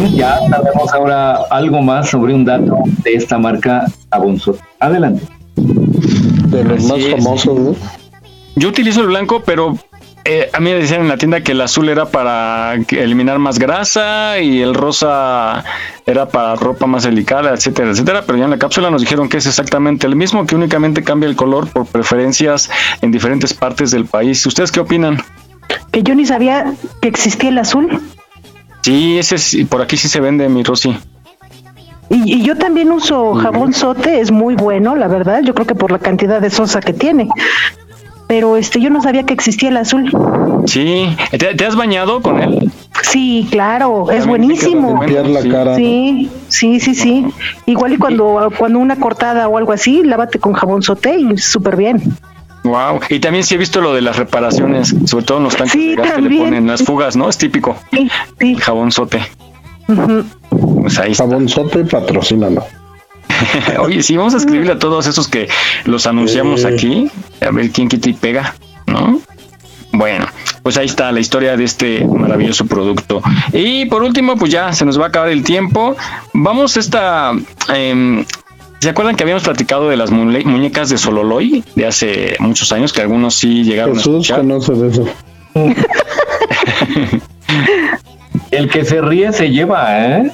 Bien, 0.00 0.16
ya 0.16 0.38
sabemos 0.48 0.92
ahora 0.92 1.34
algo 1.50 1.82
más 1.82 2.10
sobre 2.10 2.34
un 2.34 2.44
dato 2.44 2.78
de 3.02 3.14
esta 3.14 3.38
marca 3.38 3.86
Abonso. 4.10 4.56
Adelante. 4.80 5.24
De 5.56 6.64
los 6.64 6.84
más 6.84 6.98
es. 6.98 7.10
famosos, 7.10 7.58
¿no? 7.58 7.74
Yo 8.56 8.68
utilizo 8.68 9.00
el 9.00 9.08
blanco, 9.08 9.42
pero 9.44 9.76
eh, 10.24 10.48
a 10.52 10.60
mí 10.60 10.70
me 10.70 10.76
decían 10.76 11.02
en 11.02 11.08
la 11.08 11.16
tienda 11.16 11.42
que 11.42 11.52
el 11.52 11.60
azul 11.60 11.88
era 11.88 12.06
para 12.06 12.74
eliminar 12.74 13.38
más 13.38 13.58
grasa 13.58 14.38
y 14.38 14.62
el 14.62 14.74
rosa 14.74 15.64
era 16.06 16.28
para 16.28 16.54
ropa 16.54 16.86
más 16.86 17.04
delicada, 17.04 17.52
etcétera, 17.52 17.90
etcétera. 17.90 18.22
Pero 18.26 18.38
ya 18.38 18.44
en 18.44 18.50
la 18.50 18.58
cápsula 18.58 18.90
nos 18.90 19.02
dijeron 19.02 19.28
que 19.28 19.38
es 19.38 19.46
exactamente 19.46 20.06
el 20.06 20.16
mismo, 20.16 20.46
que 20.46 20.54
únicamente 20.54 21.02
cambia 21.02 21.28
el 21.28 21.36
color 21.36 21.68
por 21.68 21.86
preferencias 21.86 22.70
en 23.00 23.10
diferentes 23.10 23.54
partes 23.54 23.90
del 23.90 24.06
país. 24.06 24.44
¿Ustedes 24.46 24.70
qué 24.70 24.80
opinan? 24.80 25.18
Que 25.90 26.02
yo 26.02 26.14
ni 26.14 26.26
sabía 26.26 26.74
que 27.00 27.08
existía 27.08 27.50
el 27.50 27.58
azul. 27.58 28.00
Sí, 28.84 29.16
ese 29.18 29.38
sí, 29.38 29.64
por 29.64 29.80
aquí 29.80 29.96
sí 29.96 30.08
se 30.08 30.20
vende, 30.20 30.46
mi 30.50 30.62
Rosy. 30.62 30.94
Y, 32.10 32.34
y 32.34 32.42
yo 32.42 32.54
también 32.58 32.92
uso 32.92 33.34
jabón 33.34 33.72
sote, 33.72 34.20
es 34.20 34.30
muy 34.30 34.56
bueno, 34.56 34.94
la 34.94 35.08
verdad. 35.08 35.40
Yo 35.42 35.54
creo 35.54 35.66
que 35.66 35.74
por 35.74 35.90
la 35.90 35.98
cantidad 35.98 36.38
de 36.38 36.50
sosa 36.50 36.80
que 36.82 36.92
tiene. 36.92 37.30
Pero 38.26 38.58
este, 38.58 38.82
yo 38.82 38.90
no 38.90 39.00
sabía 39.00 39.22
que 39.22 39.32
existía 39.32 39.70
el 39.70 39.78
azul. 39.78 40.10
Sí, 40.66 41.16
¿te, 41.30 41.54
te 41.54 41.64
has 41.64 41.76
bañado 41.76 42.20
con 42.20 42.42
él? 42.42 42.70
Sí, 43.02 43.48
claro, 43.50 44.10
es 44.10 44.26
buenísimo. 44.26 45.02
limpiar 45.02 45.28
la 45.28 45.42
cara. 45.48 45.76
Sí, 45.76 46.30
sí, 46.48 46.78
sí, 46.78 46.94
sí. 46.94 47.24
Igual 47.64 47.94
y 47.94 47.96
cuando, 47.96 48.50
cuando 48.58 48.80
una 48.80 48.96
cortada 48.96 49.48
o 49.48 49.56
algo 49.56 49.72
así, 49.72 50.02
lávate 50.02 50.38
con 50.38 50.52
jabón 50.52 50.82
sote 50.82 51.18
y 51.18 51.38
súper 51.38 51.76
bien. 51.76 52.02
Wow. 52.64 53.00
Y 53.10 53.18
también 53.20 53.44
sí 53.44 53.54
he 53.54 53.58
visto 53.58 53.80
lo 53.80 53.92
de 53.94 54.00
las 54.00 54.16
reparaciones, 54.16 54.94
sobre 55.06 55.24
todo 55.24 55.38
en 55.38 55.44
los 55.44 55.54
tanques 55.56 55.72
Sí, 55.72 55.90
de 55.90 55.96
gas 55.96 56.12
que 56.12 56.22
le 56.22 56.38
ponen 56.38 56.66
las 56.66 56.82
fugas, 56.82 57.14
¿no? 57.16 57.28
Es 57.28 57.36
típico. 57.38 57.76
Jabón 58.60 58.90
sote. 58.90 59.20
Pues 59.86 60.98
ahí 60.98 61.12
está. 61.12 61.24
Jabón 61.24 61.48
sote, 61.48 61.84
patrocínalo. 61.84 62.64
Oye, 63.80 64.02
sí, 64.02 64.16
vamos 64.16 64.34
a 64.34 64.38
escribirle 64.38 64.72
a 64.72 64.78
todos 64.78 65.06
esos 65.06 65.28
que 65.28 65.48
los 65.84 66.06
anunciamos 66.06 66.62
Sí. 66.62 66.66
aquí, 66.66 67.10
a 67.40 67.50
ver 67.50 67.70
quién 67.70 67.88
quita 67.88 68.08
y 68.08 68.12
pega, 68.14 68.54
¿no? 68.86 69.20
Bueno, 69.92 70.26
pues 70.62 70.76
ahí 70.76 70.86
está 70.86 71.12
la 71.12 71.20
historia 71.20 71.56
de 71.56 71.64
este 71.64 72.04
maravilloso 72.04 72.66
producto. 72.66 73.22
Y 73.52 73.84
por 73.86 74.02
último, 74.02 74.36
pues 74.36 74.50
ya 74.50 74.72
se 74.72 74.84
nos 74.84 74.98
va 74.98 75.04
a 75.04 75.08
acabar 75.08 75.28
el 75.28 75.44
tiempo. 75.44 75.96
Vamos 76.32 76.76
a 76.76 76.80
esta... 76.80 77.32
em, 77.72 78.24
¿Se 78.84 78.90
acuerdan 78.90 79.16
que 79.16 79.22
habíamos 79.22 79.44
platicado 79.44 79.88
de 79.88 79.96
las 79.96 80.10
muñecas 80.10 80.90
de 80.90 80.98
Sololoy 80.98 81.64
de 81.74 81.86
hace 81.86 82.36
muchos 82.38 82.70
años? 82.70 82.92
Que 82.92 83.00
algunos 83.00 83.34
sí 83.34 83.64
llegaron 83.64 83.96
Jesús 83.96 84.30
a 84.30 84.36
escuchar. 84.36 84.40
conoce 84.40 84.74
de 84.74 84.88
eso. 84.88 85.08
El 88.50 88.68
que 88.68 88.84
se 88.84 89.00
ríe 89.00 89.32
se 89.32 89.48
lleva, 89.48 90.06
¿eh? 90.06 90.30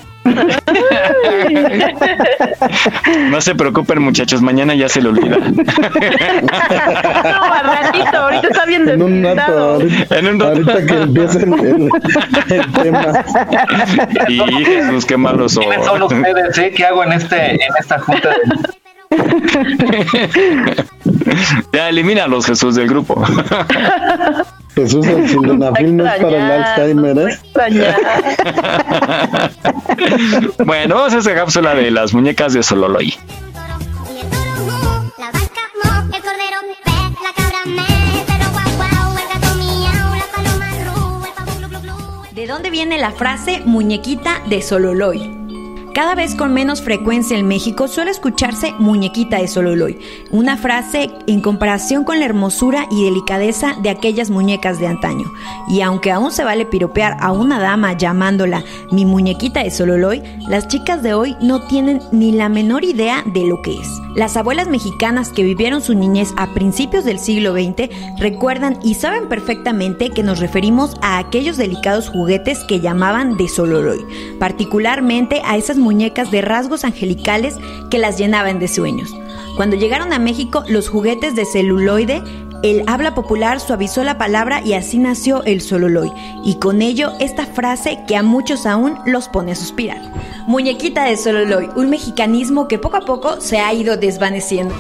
No 3.31 3.41
se 3.41 3.55
preocupen, 3.55 4.03
muchachos, 4.03 4.43
mañana 4.43 4.75
ya 4.75 4.89
se 4.89 5.01
le 5.03 5.09
olvida. 5.11 5.37
No, 5.39 5.55
al 7.53 7.65
ratito, 7.65 8.17
ahorita 8.19 8.49
está 8.49 8.67
bien 8.67 8.89
En 8.89 9.03
un 9.03 9.23
rato, 9.25 9.59
ahorita, 9.59 10.15
En 10.19 10.27
un 10.29 10.41
rato. 10.41 10.53
ahorita 10.53 10.87
que 10.87 11.03
empiece 11.03 11.39
el, 11.39 11.53
el- 11.55 11.91
el 12.51 12.73
tema. 12.73 13.25
Y 14.29 14.39
Jesús, 14.65 15.05
qué 15.07 15.17
malos 15.17 15.53
son. 15.55 15.65
¿Quiénes 15.65 15.87
son 15.87 16.03
ustedes, 16.03 16.59
eh? 16.59 16.73
¿Qué 16.77 16.85
hago 16.85 17.05
en, 17.05 17.13
este, 17.13 17.53
en 17.55 17.61
esta 17.79 17.99
junta? 17.99 18.31
ya 21.73 21.89
elimina 21.89 22.25
a 22.25 22.29
los 22.29 22.47
Jesús 22.47 22.75
del 22.77 22.89
grupo. 22.89 23.23
Jesús 24.83 25.07
el 25.07 25.29
sildenafil 25.29 25.97
no 25.97 26.07
es 26.07 26.23
para 26.23 26.37
el 26.37 26.65
Alzheimer, 26.65 27.19
¿eh? 27.19 27.39
bueno, 30.65 30.95
vamos 30.95 31.13
a 31.15 31.19
esa 31.19 31.35
cápsula 31.35 31.75
de 31.75 31.91
las 31.91 32.15
muñecas 32.15 32.55
de 32.55 32.63
Sololoy. 32.63 33.15
¿De 42.33 42.47
dónde 42.47 42.71
viene 42.71 42.97
la 42.99 43.11
frase 43.11 43.61
muñequita 43.67 44.43
de 44.49 44.63
Sololoy? 44.63 45.40
Cada 45.95 46.15
vez 46.15 46.37
con 46.37 46.55
menos 46.55 46.83
frecuencia 46.83 47.37
en 47.37 47.49
México 47.49 47.89
suele 47.89 48.13
escucharse 48.13 48.73
muñequita 48.79 49.39
de 49.39 49.49
Sololoy, 49.49 49.99
una 50.31 50.57
frase 50.57 51.11
en 51.27 51.41
comparación 51.41 52.05
con 52.05 52.21
la 52.21 52.27
hermosura 52.27 52.87
y 52.93 53.05
delicadeza 53.05 53.75
de 53.83 53.91
aquellas 53.91 54.31
muñecas 54.31 54.79
de 54.79 54.87
antaño. 54.87 55.33
Y 55.69 55.81
aunque 55.81 56.13
aún 56.13 56.31
se 56.31 56.45
vale 56.45 56.65
piropear 56.65 57.17
a 57.19 57.33
una 57.33 57.59
dama 57.59 57.95
llamándola 57.95 58.63
mi 58.93 59.05
muñequita 59.05 59.65
de 59.65 59.73
Sololoy, 59.73 60.23
las 60.49 60.69
chicas 60.69 61.03
de 61.03 61.15
hoy 61.15 61.37
no 61.41 61.67
tienen 61.67 62.01
ni 62.13 62.31
la 62.31 62.49
menor 62.49 62.85
idea 62.85 63.25
de 63.27 63.47
lo 63.47 63.61
que 63.61 63.73
es. 63.73 63.89
Las 64.15 64.37
abuelas 64.37 64.69
mexicanas 64.69 65.31
que 65.31 65.45
vivieron 65.45 65.83
su 65.83 65.95
niñez 65.95 66.33
a 66.37 66.53
principios 66.53 67.05
del 67.05 67.19
siglo 67.19 67.53
XX 67.53 67.89
recuerdan 68.19 68.79
y 68.83 68.95
saben 68.95 69.29
perfectamente 69.29 70.11
que 70.11 70.25
nos 70.25 70.41
referimos 70.41 70.97
a 71.01 71.19
aquellos 71.19 71.57
delicados 71.57 72.09
juguetes 72.09 72.65
que 72.65 72.81
llamaban 72.81 73.37
de 73.37 73.49
Sololoy, 73.49 74.05
particularmente 74.39 75.43
a 75.45 75.57
esas 75.57 75.79
muñecas 75.81 76.31
de 76.31 76.43
rasgos 76.43 76.85
angelicales 76.85 77.57
que 77.91 77.99
las 77.99 78.19
llenaban 78.19 78.59
de 78.59 78.69
sueños. 78.69 79.15
Cuando 79.57 79.77
llegaron 79.77 80.13
a 80.13 80.19
México, 80.19 80.65
los 80.69 80.89
juguetes 80.89 81.35
de 81.35 81.45
celuloide, 81.45 82.23
el 82.63 82.85
habla 82.87 83.15
popular 83.15 83.59
suavizó 83.59 84.05
la 84.05 84.19
palabra 84.19 84.61
y 84.65 84.75
así 84.75 84.99
nació 84.99 85.43
el 85.45 85.63
sololoy, 85.63 86.13
y 86.45 86.57
con 86.57 86.83
ello 86.83 87.13
esta 87.19 87.47
frase 87.47 88.01
que 88.07 88.17
a 88.17 88.23
muchos 88.23 88.67
aún 88.67 88.99
los 89.07 89.29
pone 89.29 89.53
a 89.53 89.57
suspirar. 89.57 90.01
Muñequita 90.47 91.05
de 91.05 91.17
sololoy, 91.17 91.71
un 91.75 91.89
mexicanismo 91.89 92.69
que 92.69 92.79
poco 92.79 92.99
a 92.99 93.01
poco 93.01 93.41
se 93.41 93.59
ha 93.59 93.73
ido 93.73 93.97
desvaneciendo. 93.97 94.75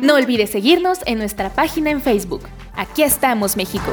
No 0.00 0.14
olvides 0.14 0.50
seguirnos 0.50 1.00
en 1.04 1.18
nuestra 1.18 1.50
página 1.50 1.90
en 1.90 2.00
Facebook. 2.00 2.42
Aquí 2.74 3.02
estamos, 3.02 3.56
México. 3.56 3.92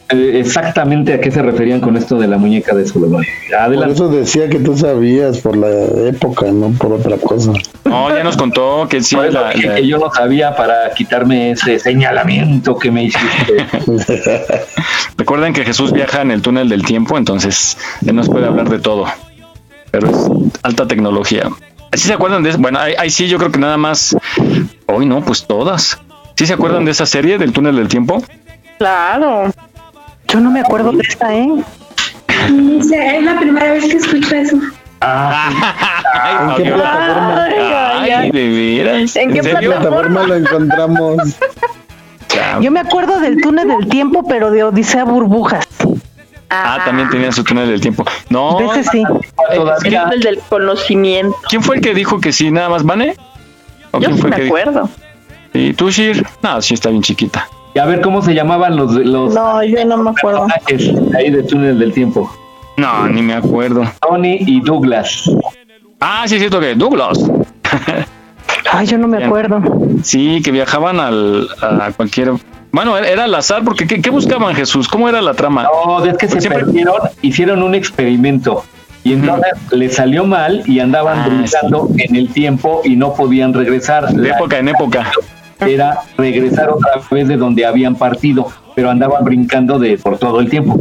exactamente 0.11 1.13
a 1.13 1.21
qué 1.21 1.31
se 1.31 1.41
referían 1.41 1.81
con 1.81 1.97
esto 1.97 2.17
de 2.17 2.27
la 2.27 2.37
muñeca 2.37 2.75
de 2.75 2.87
Solomon. 2.87 3.23
Por 3.49 3.89
eso 3.89 4.09
decía 4.09 4.49
que 4.49 4.59
tú 4.59 4.77
sabías 4.77 5.39
por 5.39 5.57
la 5.57 5.69
época, 6.07 6.51
no 6.51 6.71
por 6.71 6.93
otra 6.93 7.17
cosa. 7.17 7.53
No, 7.85 8.15
ya 8.15 8.23
nos 8.23 8.37
contó 8.37 8.87
que 8.89 9.01
sí. 9.01 9.17
que 9.55 9.87
yo 9.87 9.97
no 9.97 10.11
sabía 10.11 10.55
para 10.55 10.91
quitarme 10.93 11.51
ese 11.51 11.79
señalamiento 11.79 12.77
que 12.77 12.91
me 12.91 13.05
hiciste. 13.05 13.65
Recuerden 15.17 15.53
que 15.53 15.65
Jesús 15.65 15.91
viaja 15.91 16.21
en 16.21 16.31
el 16.31 16.41
túnel 16.41 16.69
del 16.69 16.83
tiempo, 16.83 17.17
entonces 17.17 17.77
él 18.05 18.15
nos 18.15 18.29
puede 18.29 18.47
hablar 18.47 18.69
de 18.69 18.79
todo. 18.79 19.05
Pero 19.91 20.09
es 20.09 20.15
alta 20.63 20.87
tecnología. 20.87 21.49
¿Sí 21.93 22.07
se 22.07 22.13
acuerdan 22.13 22.43
de 22.43 22.51
eso? 22.51 22.59
Bueno, 22.59 22.79
ahí, 22.79 23.09
sí, 23.09 23.27
yo 23.27 23.37
creo 23.37 23.51
que 23.51 23.59
nada 23.59 23.77
más. 23.77 24.15
Hoy 24.87 25.05
no, 25.05 25.21
pues 25.21 25.45
todas. 25.45 25.99
¿Sí 26.35 26.45
se 26.45 26.53
acuerdan 26.53 26.85
de 26.85 26.91
esa 26.91 27.05
serie 27.05 27.37
del 27.37 27.51
túnel 27.51 27.75
del 27.75 27.89
tiempo? 27.89 28.23
Claro. 28.77 29.51
Yo 30.27 30.39
no 30.39 30.51
me 30.51 30.61
acuerdo 30.61 30.91
de 30.91 31.03
esta, 31.07 31.35
¿eh? 31.35 31.49
Es 32.27 33.23
la 33.23 33.39
primera 33.39 33.73
vez 33.73 33.85
que 33.85 33.97
escucho 33.97 34.35
eso. 34.35 34.55
¿En 34.55 36.55
qué 36.57 36.71
plataforma? 36.71 37.47
Ay, 37.99 38.31
de 38.31 38.49
veras. 38.49 39.15
¿En 39.15 39.33
qué 39.33 39.41
plataforma 39.41 40.23
lo 40.23 40.35
encontramos? 40.35 41.17
Yo 42.61 42.71
me 42.71 42.79
acuerdo 42.79 43.19
del 43.19 43.41
túnel 43.41 43.67
del 43.67 43.89
tiempo, 43.89 44.25
pero 44.27 44.51
de 44.51 44.63
Odisea 44.63 45.03
Burbujas. 45.03 45.67
Ah, 46.49 46.79
también 46.83 47.09
tenía 47.09 47.31
su 47.31 47.43
túnel 47.43 47.69
del 47.69 47.81
tiempo. 47.81 48.03
No, 48.29 48.73
ese 48.73 48.89
sí. 48.89 49.03
El 49.83 50.21
del 50.21 50.39
conocimiento. 50.39 51.35
¿Quién 51.49 51.63
fue 51.63 51.77
el 51.77 51.81
que 51.81 51.93
dijo 51.93 52.19
que 52.19 52.31
sí, 52.31 52.51
nada 52.51 52.69
más 52.69 52.83
Vane? 52.83 53.15
Yo 53.93 54.15
sí 54.15 54.23
me 54.23 54.35
acuerdo. 54.35 54.89
¿Y 55.53 55.73
tú, 55.73 55.89
Shir? 55.89 56.25
No, 56.41 56.61
sí 56.61 56.73
está 56.73 56.89
bien 56.89 57.01
chiquita. 57.01 57.47
Y 57.73 57.79
a 57.79 57.85
ver 57.85 58.01
cómo 58.01 58.21
se 58.21 58.33
llamaban 58.33 58.75
los 58.75 58.93
los 58.93 59.33
No, 59.33 59.63
yo 59.63 59.85
no 59.85 59.97
me 59.97 60.09
acuerdo. 60.11 60.47
Ahí 61.15 61.31
de 61.31 61.43
túnel 61.43 61.79
del 61.79 61.93
tiempo. 61.93 62.29
No, 62.77 63.07
ni 63.07 63.21
me 63.21 63.33
acuerdo. 63.33 63.83
Tony 64.01 64.37
y 64.39 64.61
Douglas. 64.61 65.29
Ah, 65.99 66.23
sí, 66.27 66.35
es 66.35 66.41
cierto 66.41 66.59
que 66.59 66.75
Douglas. 66.75 67.19
Ay, 68.71 68.87
yo 68.87 68.97
no 68.97 69.07
me 69.07 69.23
acuerdo. 69.23 69.61
Sí, 70.03 70.41
que 70.43 70.51
viajaban 70.51 70.99
al, 70.99 71.47
a 71.61 71.91
cualquier. 71.91 72.31
Bueno, 72.71 72.97
era 72.97 73.25
al 73.25 73.35
azar, 73.35 73.63
porque 73.63 73.85
¿qué, 73.85 74.09
buscaban 74.09 74.55
Jesús? 74.55 74.87
¿Cómo 74.87 75.09
era 75.09 75.21
la 75.21 75.33
trama? 75.33 75.63
No, 75.63 76.03
es 76.05 76.17
que 76.17 76.27
se 76.27 76.49
perdieron, 76.49 76.95
hicieron 77.21 77.61
un 77.63 77.75
experimento. 77.75 78.63
Y 79.03 79.13
entonces 79.13 79.51
les 79.71 79.95
salió 79.95 80.25
mal 80.25 80.63
y 80.67 80.79
andaban 80.79 81.19
ah, 81.19 81.27
brincando 81.27 81.89
en 81.97 82.15
el 82.15 82.29
tiempo 82.29 82.81
y 82.83 82.95
no 82.95 83.13
podían 83.13 83.53
regresar. 83.53 84.07
De 84.13 84.29
época 84.29 84.59
en 84.59 84.69
época 84.69 85.11
era 85.61 85.99
regresar 86.17 86.69
otra 86.69 87.01
vez 87.09 87.27
de 87.27 87.37
donde 87.37 87.65
habían 87.65 87.95
partido, 87.95 88.47
pero 88.75 88.89
andaban 88.89 89.23
brincando 89.23 89.79
de 89.79 89.97
por 89.97 90.17
todo 90.17 90.39
el 90.39 90.49
tiempo. 90.49 90.77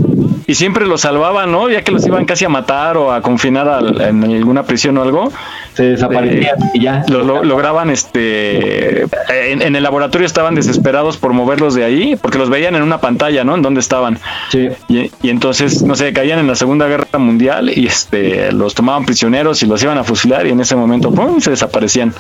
Y 0.47 0.55
siempre 0.55 0.85
los 0.85 1.03
salvaban, 1.03 1.53
¿no? 1.53 1.71
Ya 1.71 1.83
que 1.83 1.93
los 1.93 2.05
iban 2.05 2.25
casi 2.25 2.45
a 2.45 2.49
matar 2.49 2.97
o 2.97 3.13
a 3.13 3.23
confinar 3.23 3.85
en 4.01 4.25
alguna 4.25 4.65
prisión 4.65 4.99
o 4.99 5.03
algo. 5.03 5.31
Se 5.75 5.85
desaparecían 5.85 6.57
y 6.75 6.81
ya. 6.81 7.05
Lo, 7.09 7.45
lograban, 7.45 7.89
este. 7.89 9.03
En, 9.29 9.77
el 9.77 9.83
laboratorio 9.83 10.27
estaban 10.27 10.57
desesperados 10.57 11.19
por 11.19 11.33
moverlos 11.35 11.75
de 11.75 11.85
ahí, 11.85 12.17
porque 12.17 12.39
los 12.39 12.51
veían 12.51 12.75
en 12.75 12.83
una 12.83 13.01
pantalla, 13.01 13.45
¿no? 13.45 13.55
En 13.55 13.63
donde 13.63 13.79
estaban. 13.79 14.19
Sí. 14.51 14.71
Y, 14.89 15.13
y 15.23 15.31
entonces, 15.31 15.85
no 15.85 15.95
sé, 15.95 16.13
caían 16.13 16.41
en 16.41 16.49
la 16.49 16.57
Segunda 16.57 16.89
Guerra 16.89 17.19
Mundial 17.19 17.71
y 17.73 17.87
este 17.87 18.51
los 18.51 18.75
tomaban 18.75 19.05
prisioneros 19.07 19.63
y 19.63 19.67
los 19.67 19.81
iban 19.85 19.99
a 19.99 20.05
fusilar 20.05 20.49
y 20.49 20.51
en 20.51 20.61
ese 20.61 20.75
momento, 20.75 21.13
¡pum! 21.13 21.41
se 21.41 21.51
desaparecían. 21.51 22.13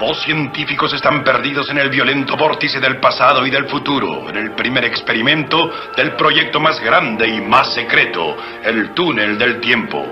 Dos 0.00 0.22
científicos 0.22 0.94
están 0.94 1.22
perdidos 1.22 1.68
en 1.68 1.76
el 1.76 1.90
violento 1.90 2.34
vórtice 2.34 2.80
del 2.80 2.98
pasado 2.98 3.46
y 3.46 3.50
del 3.50 3.68
futuro, 3.68 4.30
en 4.30 4.36
el 4.38 4.52
primer 4.52 4.86
experimento 4.86 5.70
del 5.94 6.16
proyecto 6.16 6.58
más 6.58 6.80
grande 6.80 7.28
y 7.28 7.38
más 7.42 7.74
secreto, 7.74 8.34
el 8.64 8.94
túnel 8.94 9.36
del 9.36 9.60
tiempo. 9.60 10.02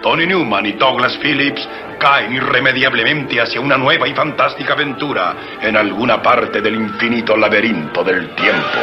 Tony 0.00 0.26
Newman 0.26 0.66
y 0.66 0.72
Douglas 0.74 1.18
Phillips 1.18 1.68
caen 1.98 2.34
irremediablemente 2.34 3.40
hacia 3.40 3.60
una 3.60 3.76
nueva 3.76 4.06
y 4.06 4.14
fantástica 4.14 4.74
aventura 4.74 5.34
en 5.60 5.76
alguna 5.76 6.22
parte 6.22 6.60
del 6.60 6.76
infinito 6.76 7.36
laberinto 7.36 8.04
del 8.04 8.36
tiempo. 8.36 8.78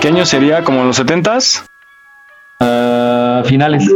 ¿Qué 0.00 0.24
sería? 0.24 0.62
¿Como 0.62 0.84
los 0.84 0.96
setentas? 0.96 1.64
Uh, 2.60 3.44
finales. 3.44 3.90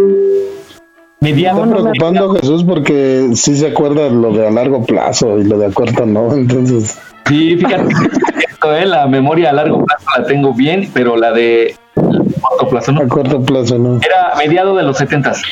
Mediados. 1.20 1.66
Está 1.66 1.81
preocupando 1.81 2.35
Jesús 2.35 2.65
porque 2.65 3.31
sí 3.35 3.57
se 3.57 3.69
acuerda 3.69 4.11
lo 4.11 4.32
de 4.32 4.47
a 4.47 4.51
largo 4.51 4.85
plazo 4.85 5.39
y 5.39 5.45
lo 5.45 5.59
de 5.59 5.66
a 5.66 5.70
corto 5.70 6.05
no, 6.05 6.32
entonces. 6.35 6.99
Sí, 7.27 7.57
fíjate, 7.57 7.95
eh, 8.82 8.86
la 8.86 9.07
memoria 9.07 9.51
a 9.51 9.53
largo 9.55 9.85
plazo 9.85 10.05
la 10.19 10.27
tengo 10.27 10.53
bien, 10.53 10.91
pero 10.93 11.16
la 11.16 11.32
de 11.32 11.74
corto 11.95 12.69
plazo 12.69 12.93
no. 12.93 13.01
A 13.03 13.09
corto 13.09 13.43
plazo 13.43 13.78
no. 13.78 14.01
Era 14.03 14.35
mediado 14.36 14.77
de 14.77 14.82
los 14.82 14.99
setentas. 14.99 15.43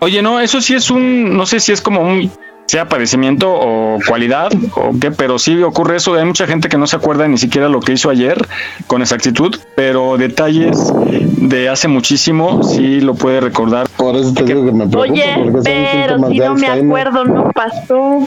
Oye, 0.00 0.20
no, 0.20 0.40
eso 0.40 0.60
sí 0.60 0.74
es 0.74 0.90
un, 0.90 1.36
no 1.36 1.46
sé 1.46 1.60
si 1.60 1.72
es 1.72 1.80
como 1.80 2.00
un 2.00 2.30
sea 2.72 2.88
padecimiento 2.88 3.52
o 3.52 3.98
cualidad 4.08 4.50
o 4.76 4.92
qué, 4.98 5.10
pero 5.10 5.38
sí 5.38 5.62
ocurre 5.62 5.96
eso. 5.96 6.14
Hay 6.14 6.24
mucha 6.24 6.46
gente 6.46 6.70
que 6.70 6.78
no 6.78 6.86
se 6.86 6.96
acuerda 6.96 7.28
ni 7.28 7.36
siquiera 7.36 7.68
lo 7.68 7.80
que 7.80 7.92
hizo 7.92 8.08
ayer 8.08 8.38
con 8.86 9.02
exactitud, 9.02 9.54
pero 9.74 10.16
detalles 10.16 10.90
de 11.36 11.68
hace 11.68 11.88
muchísimo 11.88 12.62
sí 12.62 13.02
lo 13.02 13.14
puede 13.14 13.42
recordar. 13.42 13.88
Por 13.98 14.16
eso 14.16 14.32
te 14.32 14.44
digo 14.44 14.64
que 14.64 14.72
me 14.72 14.88
preocupa. 14.88 15.12
Oye, 15.12 15.52
pero 15.62 16.30
si 16.30 16.38
no 16.38 16.54
me 16.54 16.66
acuerdo, 16.68 17.26
no 17.26 17.50
pasó. 17.50 17.98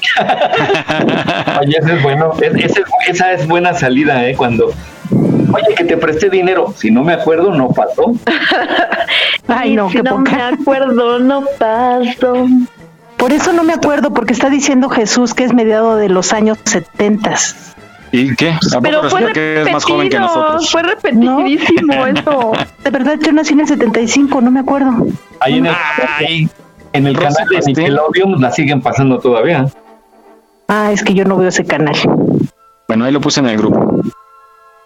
Oye, 1.61 1.77
ese 1.79 1.95
es 1.95 2.03
bueno. 2.03 2.33
esa 3.07 3.33
es 3.33 3.47
buena 3.47 3.73
salida, 3.73 4.29
¿eh? 4.29 4.35
Cuando 4.35 4.71
Oye, 5.55 5.73
que 5.75 5.85
te 5.85 5.97
presté 5.97 6.29
dinero. 6.29 6.71
Si 6.77 6.91
no 6.91 7.03
me 7.03 7.13
acuerdo, 7.13 7.51
no 7.51 7.69
pasó. 7.69 8.13
Ay, 9.47 9.75
no, 9.75 9.89
si 9.89 9.97
qué 9.97 10.03
no 10.03 10.17
poca. 10.17 10.35
me 10.35 10.43
acuerdo, 10.43 11.17
no 11.17 11.45
paso. 11.57 12.47
Por 13.25 13.33
eso 13.33 13.53
no 13.53 13.63
me 13.63 13.73
acuerdo, 13.73 14.13
porque 14.13 14.33
está 14.33 14.51
diciendo 14.51 14.87
Jesús 14.87 15.33
que 15.33 15.45
es 15.45 15.51
mediado 15.51 15.95
de 15.95 16.09
los 16.09 16.31
años 16.31 16.59
70. 16.63 17.33
¿Y 18.11 18.35
qué? 18.35 18.51
¿A 18.51 18.59
poco 18.59 18.81
Pero 18.83 19.09
fue 19.09 19.33
que 19.33 19.63
es 19.63 19.71
más 19.71 19.83
joven 19.83 20.09
que 20.09 20.19
repetido, 20.19 20.43
nosotros? 20.43 20.71
fue 20.71 20.83
repetidísimo 20.83 22.05
eso. 22.05 22.51
De 22.83 22.89
verdad, 22.91 23.17
yo 23.19 23.31
nací 23.31 23.53
en 23.53 23.61
el 23.61 23.67
75, 23.67 24.41
no 24.41 24.51
me 24.51 24.59
acuerdo. 24.59 25.07
Ahí 25.39 25.57
en 25.57 25.65
el, 25.65 25.75
en 26.93 27.07
el 27.07 27.17
canal 27.17 27.47
de 27.49 27.61
Nickelodeon 27.65 28.39
la 28.39 28.51
siguen 28.51 28.81
pasando 28.81 29.17
todavía. 29.17 29.65
Ah, 30.67 30.91
es 30.91 31.03
que 31.03 31.15
yo 31.15 31.25
no 31.25 31.35
veo 31.35 31.49
ese 31.49 31.65
canal. 31.65 31.95
Bueno, 32.87 33.05
ahí 33.05 33.11
lo 33.11 33.21
puse 33.21 33.39
en 33.39 33.47
el 33.47 33.57
grupo. 33.57 34.03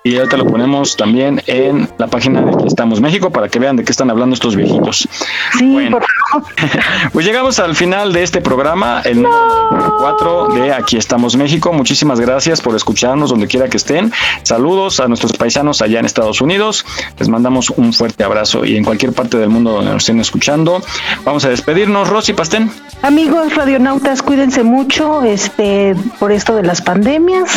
Y 0.05 0.15
ahorita 0.15 0.37
lo 0.37 0.45
ponemos 0.45 0.95
también 0.95 1.41
en 1.47 1.89
la 1.97 2.07
página 2.07 2.41
de 2.41 2.53
Aquí 2.53 2.67
Estamos 2.67 3.01
México 3.01 3.31
para 3.31 3.49
que 3.49 3.59
vean 3.59 3.75
de 3.75 3.83
qué 3.83 3.91
están 3.91 4.09
hablando 4.09 4.33
estos 4.33 4.55
viejitos. 4.55 5.09
Sí, 5.57 5.73
Bueno. 5.73 5.99
Pues 7.14 7.26
llegamos 7.26 7.60
al 7.60 7.76
final 7.76 8.14
de 8.14 8.23
este 8.23 8.41
programa, 8.41 9.01
el 9.03 9.22
número 9.22 9.95
4 9.99 10.47
de 10.49 10.73
Aquí 10.73 10.97
Estamos 10.97 11.35
México. 11.35 11.73
Muchísimas 11.73 12.19
gracias 12.19 12.61
por 12.61 12.76
escucharnos 12.76 13.30
donde 13.30 13.47
quiera 13.47 13.68
que 13.68 13.77
estén. 13.77 14.11
Saludos 14.43 14.99
a 14.99 15.07
nuestros 15.07 15.34
paisanos 15.34 15.81
allá 15.81 15.99
en 15.99 16.06
Estados 16.06 16.41
Unidos. 16.41 16.85
Les 17.18 17.30
mandamos 17.30 17.69
un 17.69 17.93
fuerte 17.93 18.23
abrazo 18.23 18.65
y 18.65 18.77
en 18.77 18.84
cualquier 18.84 19.14
parte 19.14 19.38
del 19.38 19.49
mundo 19.49 19.72
donde 19.72 19.91
nos 19.91 20.03
estén 20.03 20.19
escuchando. 20.19 20.81
Vamos 21.26 21.45
a 21.45 21.49
despedirnos, 21.49 22.10
Rosy 22.10 22.34
Pastén. 22.34 22.72
Amigos 23.01 23.56
radionautas, 23.56 24.22
cuídense 24.22 24.64
mucho 24.64 25.23
este 25.23 25.95
por 26.19 26.31
esto 26.31 26.56
de 26.56 26.64
las 26.64 26.81
pandemias. 26.81 27.49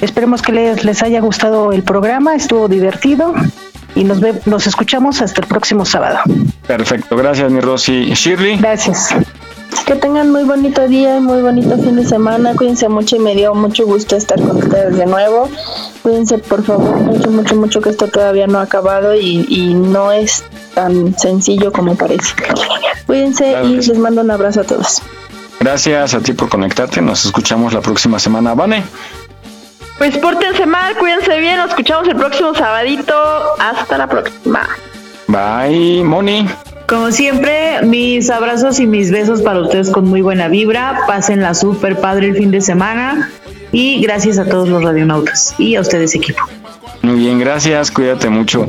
Esperemos 0.00 0.42
que 0.42 0.52
les, 0.52 0.84
les 0.84 1.02
haya 1.02 1.20
gustado 1.20 1.72
el 1.72 1.82
programa, 1.82 2.34
estuvo 2.34 2.68
divertido 2.68 3.34
y 3.96 4.04
nos 4.04 4.20
ve, 4.20 4.34
nos 4.46 4.66
escuchamos 4.68 5.20
hasta 5.22 5.40
el 5.40 5.46
próximo 5.48 5.84
sábado. 5.84 6.18
Perfecto, 6.66 7.16
gracias 7.16 7.50
mi 7.50 7.60
Rosy. 7.60 8.12
Shirley. 8.14 8.58
Gracias. 8.58 9.08
Que 9.84 9.94
tengan 9.94 10.30
muy 10.30 10.44
bonito 10.44 10.86
día 10.88 11.16
y 11.16 11.20
muy 11.20 11.42
bonito 11.42 11.76
fin 11.78 11.96
de 11.96 12.04
semana. 12.06 12.54
Cuídense 12.54 12.88
mucho 12.88 13.16
y 13.16 13.18
me 13.18 13.34
dio 13.34 13.54
mucho 13.54 13.84
gusto 13.86 14.16
estar 14.16 14.40
con 14.40 14.56
ustedes 14.58 14.96
de 14.96 15.06
nuevo. 15.06 15.48
Cuídense 16.02 16.38
por 16.38 16.64
favor 16.64 16.96
mucho, 16.96 17.30
mucho, 17.30 17.56
mucho 17.56 17.80
que 17.80 17.90
esto 17.90 18.08
todavía 18.08 18.46
no 18.46 18.58
ha 18.58 18.62
acabado 18.62 19.14
y, 19.14 19.46
y 19.48 19.74
no 19.74 20.12
es 20.12 20.44
tan 20.74 21.16
sencillo 21.18 21.72
como 21.72 21.94
parece. 21.96 22.34
Cuídense 23.06 23.50
Claro 23.50 23.68
y 23.68 23.82
sí. 23.82 23.90
les 23.90 23.98
mando 23.98 24.22
un 24.22 24.30
abrazo 24.30 24.60
a 24.62 24.64
todos. 24.64 25.02
Gracias 25.60 26.14
a 26.14 26.20
ti 26.20 26.32
por 26.32 26.48
conectarte. 26.48 27.00
Nos 27.00 27.24
escuchamos 27.24 27.72
la 27.72 27.80
próxima 27.80 28.18
semana. 28.18 28.54
Vane. 28.54 28.84
Pues 29.98 30.16
pórtense 30.18 30.66
mal, 30.66 30.94
cuídense 30.96 31.38
bien, 31.38 31.56
nos 31.56 31.70
escuchamos 31.70 32.06
el 32.08 32.16
próximo 32.16 32.54
sabadito. 32.54 33.14
Hasta 33.58 33.96
la 33.98 34.06
próxima. 34.06 34.68
Bye, 35.28 36.04
Moni. 36.04 36.46
Como 36.86 37.10
siempre, 37.10 37.82
mis 37.82 38.30
abrazos 38.30 38.78
y 38.78 38.86
mis 38.86 39.10
besos 39.10 39.42
para 39.42 39.60
ustedes 39.60 39.90
con 39.90 40.04
muy 40.06 40.20
buena 40.22 40.48
vibra. 40.48 41.00
Pásenla 41.06 41.54
súper 41.54 41.98
padre 42.00 42.28
el 42.28 42.36
fin 42.36 42.50
de 42.50 42.60
semana. 42.60 43.30
Y 43.72 44.00
gracias 44.00 44.38
a 44.38 44.44
todos 44.44 44.68
los 44.68 44.84
radionautas 44.84 45.54
y 45.58 45.74
a 45.74 45.80
ustedes, 45.80 46.14
equipo. 46.14 46.42
Muy 47.02 47.16
bien, 47.20 47.38
gracias. 47.40 47.90
Cuídate 47.90 48.28
mucho. 48.28 48.66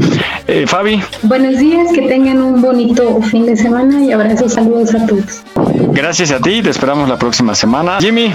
Eh, 0.47 0.65
Fabi, 0.65 1.01
Buenos 1.23 1.57
días, 1.59 1.91
que 1.93 2.01
tengan 2.03 2.41
un 2.41 2.61
bonito 2.61 3.21
fin 3.21 3.45
de 3.45 3.55
semana 3.55 4.03
y 4.03 4.11
abrazos, 4.11 4.53
saludos 4.53 4.95
a 4.95 5.05
todos. 5.05 5.43
gracias 5.91 6.31
a 6.31 6.39
ti. 6.39 6.61
Te 6.61 6.69
esperamos 6.69 7.07
la 7.09 7.17
próxima 7.17 7.53
semana. 7.53 7.99
Jimmy. 7.99 8.33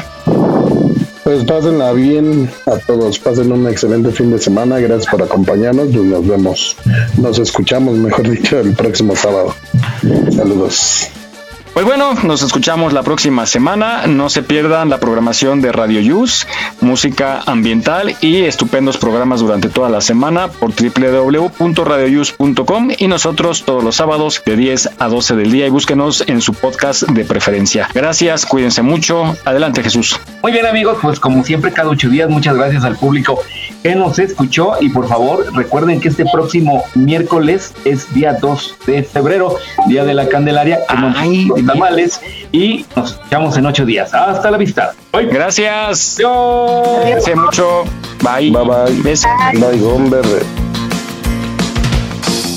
Pues 1.25 1.45
pásenla 1.45 1.93
bien 1.93 2.51
a 2.67 2.79
todos, 2.79 3.19
pasen 3.19 3.53
un 3.53 3.69
excelente 3.69 4.11
fin 4.11 4.33
de 4.33 4.39
semana, 4.39 4.81
gracias 4.81 5.09
por 5.09 5.23
acompañarnos, 5.23 5.89
pues 5.93 6.05
nos 6.05 6.27
vemos, 6.27 6.77
nos 7.17 7.39
escuchamos, 7.39 7.97
mejor 7.97 8.29
dicho, 8.29 8.59
el 8.59 8.75
próximo 8.75 9.15
sábado. 9.15 9.55
Saludos. 10.35 11.22
Pues 11.73 11.87
bueno, 11.87 12.13
nos 12.25 12.43
escuchamos 12.43 12.93
la 12.93 13.03
próxima 13.03 13.47
semana. 13.47 14.07
No 14.07 14.29
se 14.29 14.43
pierdan 14.43 14.91
la 14.91 15.01
programación 15.01 15.63
de 15.63 15.73
Radio 15.73 16.01
Yus, 16.01 16.47
música 16.83 17.41
ambiental 17.47 18.15
y 18.21 18.43
estupendos 18.43 18.99
programas 18.99 19.41
durante 19.41 19.71
toda 19.71 19.89
la 19.89 20.03
semana 20.03 20.49
por 20.49 20.75
www.radioyus.com 20.75 22.91
y 22.99 23.09
nosotros 23.09 23.65
todos 23.65 23.83
los 23.83 23.97
sábados 23.97 24.43
de 24.45 24.57
10 24.57 24.91
a 24.99 25.09
12 25.09 25.35
del 25.35 25.51
día 25.51 25.67
y 25.67 25.71
búsquenos 25.71 26.23
en 26.27 26.43
su 26.43 26.53
podcast 26.53 27.05
de 27.05 27.25
preferencia. 27.25 27.89
Gracias, 27.95 28.45
cuídense 28.45 28.83
mucho. 28.83 29.35
Adelante 29.47 29.83
Jesús. 29.83 30.21
Muy 30.43 30.53
bien 30.53 30.67
amigos, 30.67 30.99
pues 31.01 31.19
como 31.19 31.43
siempre 31.43 31.73
cada 31.73 31.89
ocho 31.89 32.11
días, 32.11 32.29
muchas 32.29 32.55
gracias 32.55 32.85
al 32.85 32.97
público 32.97 33.41
que 33.83 33.95
nos 33.95 34.19
escuchó 34.19 34.75
y 34.81 34.89
por 34.89 35.09
favor 35.09 35.47
recuerden 35.55 36.01
que 36.01 36.09
este 36.09 36.25
próximo 36.25 36.85
miércoles 36.95 37.75
es 37.85 38.13
día 38.15 38.39
2 38.41 38.77
de 38.87 39.03
febrero, 39.03 39.57
día 39.89 40.05
de 40.05 40.15
la 40.15 40.29
Candelaria, 40.29 40.81
con 40.87 41.03
los 41.49 41.67
tamales 41.67 42.21
y 42.53 42.87
nos 42.95 43.13
escuchamos 43.13 43.57
en 43.57 43.67
ocho 43.67 43.85
días. 43.85 44.15
Hasta 44.15 44.51
la 44.51 44.59
vista. 44.59 44.95
Bye. 45.13 45.27
Gracias. 45.27 46.19
Cuídense 47.03 47.35
mucho. 47.35 47.85
Bye. 48.23 48.51
Bye 48.51 48.65
bye. 48.65 49.03
Besos. 49.03 49.31
Bye, 49.55 49.85
hombre. 49.85 50.21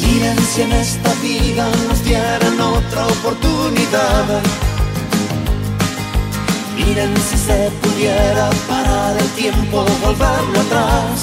Miren 0.01 0.37
si 0.39 0.61
en 0.61 0.71
esta 0.73 1.13
vida 1.21 1.67
nos 1.87 2.03
dieran 2.03 2.59
otra 2.61 3.07
oportunidad. 3.07 4.41
Miren 6.85 7.17
si 7.17 7.37
se 7.37 7.71
pudiera 7.81 8.49
parar 8.67 9.17
el 9.17 9.29
tiempo, 9.29 9.83
volverlo 10.03 10.59
atrás. 10.61 11.19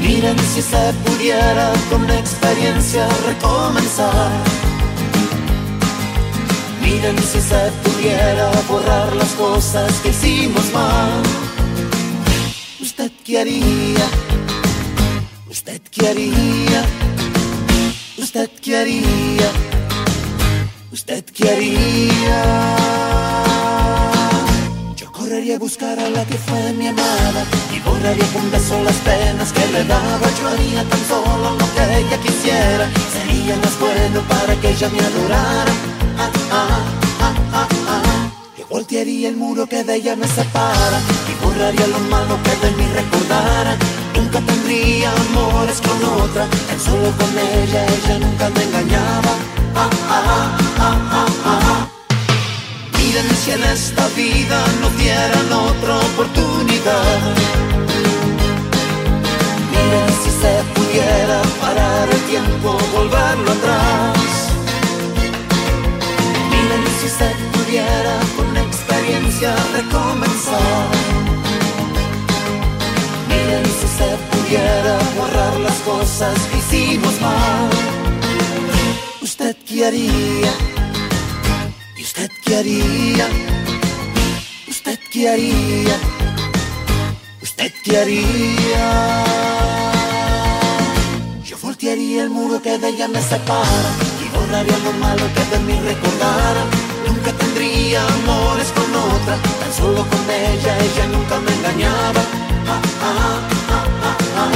Miren 0.00 0.38
si 0.52 0.60
se 0.60 0.92
pudiera 1.04 1.72
con 1.88 2.10
experiencia 2.10 3.06
recomenzar. 3.26 4.32
Miren 6.82 7.16
si 7.18 7.40
se 7.40 7.70
pudiera 7.84 8.50
borrar 8.68 9.14
las 9.14 9.32
cosas 9.34 9.92
que 10.02 10.08
hicimos 10.08 10.72
mal. 10.72 11.22
¿Usted 12.80 13.12
qué 13.24 13.40
haría? 13.40 14.06
¿Usted 15.48 15.80
qué 15.92 16.08
haría? 16.08 16.82
¿Usted 18.18 18.50
qué 18.60 18.76
haría? 18.76 19.50
¿Usted? 20.92 21.24
Yo 21.40 23.19
correría 25.30 25.54
a 25.54 25.58
buscar 25.60 25.96
a 25.96 26.10
la 26.10 26.24
que 26.24 26.34
fue 26.34 26.72
mi 26.72 26.88
amada 26.88 27.44
y 27.72 27.78
borraría 27.88 28.26
con 28.32 28.50
beso 28.50 28.82
las 28.82 28.96
penas 28.96 29.52
que 29.52 29.64
le 29.68 29.84
daba. 29.84 30.26
Yo 30.40 30.48
haría 30.48 30.82
tan 30.82 31.02
solo 31.06 31.56
lo 31.56 31.66
que 31.74 31.98
ella 31.98 32.18
quisiera. 32.20 32.90
Sería 33.12 33.54
más 33.58 33.78
bueno 33.78 34.22
para 34.22 34.56
que 34.60 34.70
ella 34.70 34.88
me 34.88 34.98
adorara. 34.98 35.72
Ah, 36.18 36.30
ah, 36.50 36.80
ah, 37.20 37.34
ah, 37.52 37.68
ah. 37.86 38.30
Yo 38.58 38.66
voltearía 38.68 39.28
el 39.28 39.36
muro 39.36 39.68
que 39.68 39.84
de 39.84 39.94
ella 39.94 40.16
me 40.16 40.26
separa 40.26 40.98
y 41.30 41.44
borraría 41.44 41.86
lo 41.86 42.00
malo 42.10 42.36
que 42.42 42.66
de 42.66 42.70
mí 42.76 42.86
recordara. 42.92 43.76
Nunca 44.16 44.40
tendría 44.40 45.12
amores 45.12 45.80
con 45.80 45.98
otra, 46.22 46.48
tan 46.68 46.80
solo 46.80 47.08
con 47.16 47.30
ella, 47.38 47.86
ella 47.86 48.18
nunca 48.18 48.50
me 48.50 48.62
engañaba. 48.64 49.50
Miren 53.12 53.36
si 53.36 53.50
en 53.50 53.64
esta 53.64 54.06
vida 54.10 54.64
nos 54.80 54.96
dieran 54.96 55.52
otra 55.52 55.98
oportunidad. 55.98 57.34
Miren 59.72 60.10
si 60.22 60.30
se 60.30 60.54
pudiera 60.76 61.42
parar 61.60 62.08
el 62.08 62.20
tiempo, 62.30 62.78
volverlo 62.94 63.50
atrás. 63.50 64.52
Miren 66.50 66.84
si 67.00 67.08
se 67.08 67.30
pudiera 67.52 68.14
con 68.36 68.56
experiencia 68.56 69.56
recomenzar. 69.74 70.90
Miren 73.28 73.66
si 73.80 73.88
se 73.98 74.10
pudiera 74.30 74.98
borrar 75.18 75.58
las 75.58 75.78
cosas 75.80 76.38
que 76.46 76.58
hicimos 76.58 77.20
mal. 77.20 77.70
¿Usted 79.20 79.56
qué 79.66 79.86
haría? 79.86 80.79
¿Y 82.10 82.12
usted 82.12 82.30
qué 82.44 82.56
haría? 82.56 83.28
¿Usted 84.66 84.98
qué 85.12 85.28
haría? 85.28 85.96
¿Usted 87.40 87.72
qué 87.84 87.98
haría? 87.98 89.24
Yo 91.44 91.56
voltearía 91.62 92.24
el 92.24 92.30
muro 92.30 92.60
que 92.60 92.78
de 92.78 92.88
ella 92.88 93.06
me 93.06 93.22
separa 93.22 93.90
y 94.24 94.36
borraría 94.36 94.76
lo 94.78 94.92
malo 94.94 95.22
que 95.34 95.56
de 95.56 95.58
mí 95.62 95.78
recordara. 95.78 96.64
Nunca 97.06 97.32
tendría 97.32 98.04
amores 98.04 98.72
con 98.72 98.92
otra, 98.92 99.36
tan 99.60 99.72
solo 99.72 100.04
con 100.10 100.30
ella, 100.30 100.78
ella 100.78 101.06
nunca 101.06 101.38
me 101.38 101.52
engañaba. 101.54 102.22
Ah, 102.66 102.82
ah, 103.02 103.40
ah, 103.68 103.86
ah, 104.02 104.16
ah. 104.36 104.50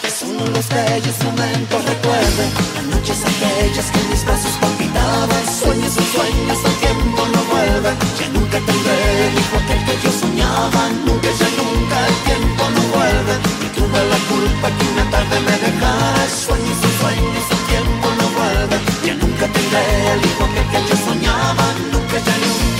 Que 0.00 0.10
solo 0.12 0.46
los 0.46 0.68
bellos 0.68 1.16
momentos 1.24 1.84
recuerde, 1.86 2.44
las 2.76 2.84
noches 2.84 3.18
aquellas 3.24 3.90
que 3.90 3.98
mis 4.10 4.24
brazos 4.24 4.52
olvidaba 4.90 5.34
y 5.42 5.62
sueños 5.62 5.92
sueños 5.92 6.58
el 6.64 6.74
tiempo 6.86 7.22
no 7.32 7.40
vuelve. 7.44 7.90
Ya 8.18 8.28
nunca 8.28 8.58
tendré 8.58 9.28
el 9.28 9.38
hijo 9.38 9.56
aquel 9.56 9.84
que 9.84 9.94
yo 10.02 10.10
soñaba. 10.12 10.82
Nunca 11.04 11.28
ya 11.38 11.48
nunca 11.58 11.96
el 12.06 12.16
tiempo 12.28 12.62
no 12.74 12.82
vuelve. 12.94 13.34
Y 13.64 13.68
tuve 13.76 14.00
la 14.12 14.18
culpa 14.30 14.68
que 14.76 14.84
una 14.92 15.10
tarde 15.10 15.40
me 15.40 15.56
dejara. 15.64 16.28
Sueños 16.28 16.78
y 16.88 16.92
sueños 17.00 17.44
el 17.50 17.62
tiempo 17.72 18.06
no 18.18 18.26
vuelve. 18.38 18.76
Ya 19.04 19.14
nunca 19.14 19.46
tendré 19.46 20.12
el 20.12 20.20
hijo 20.26 20.44
aquel 20.44 20.66
que 20.72 20.80
yo 20.88 20.96
soñaba. 21.06 21.64
Nunca 21.92 22.16
ya 22.26 22.36
nunca. 22.44 22.79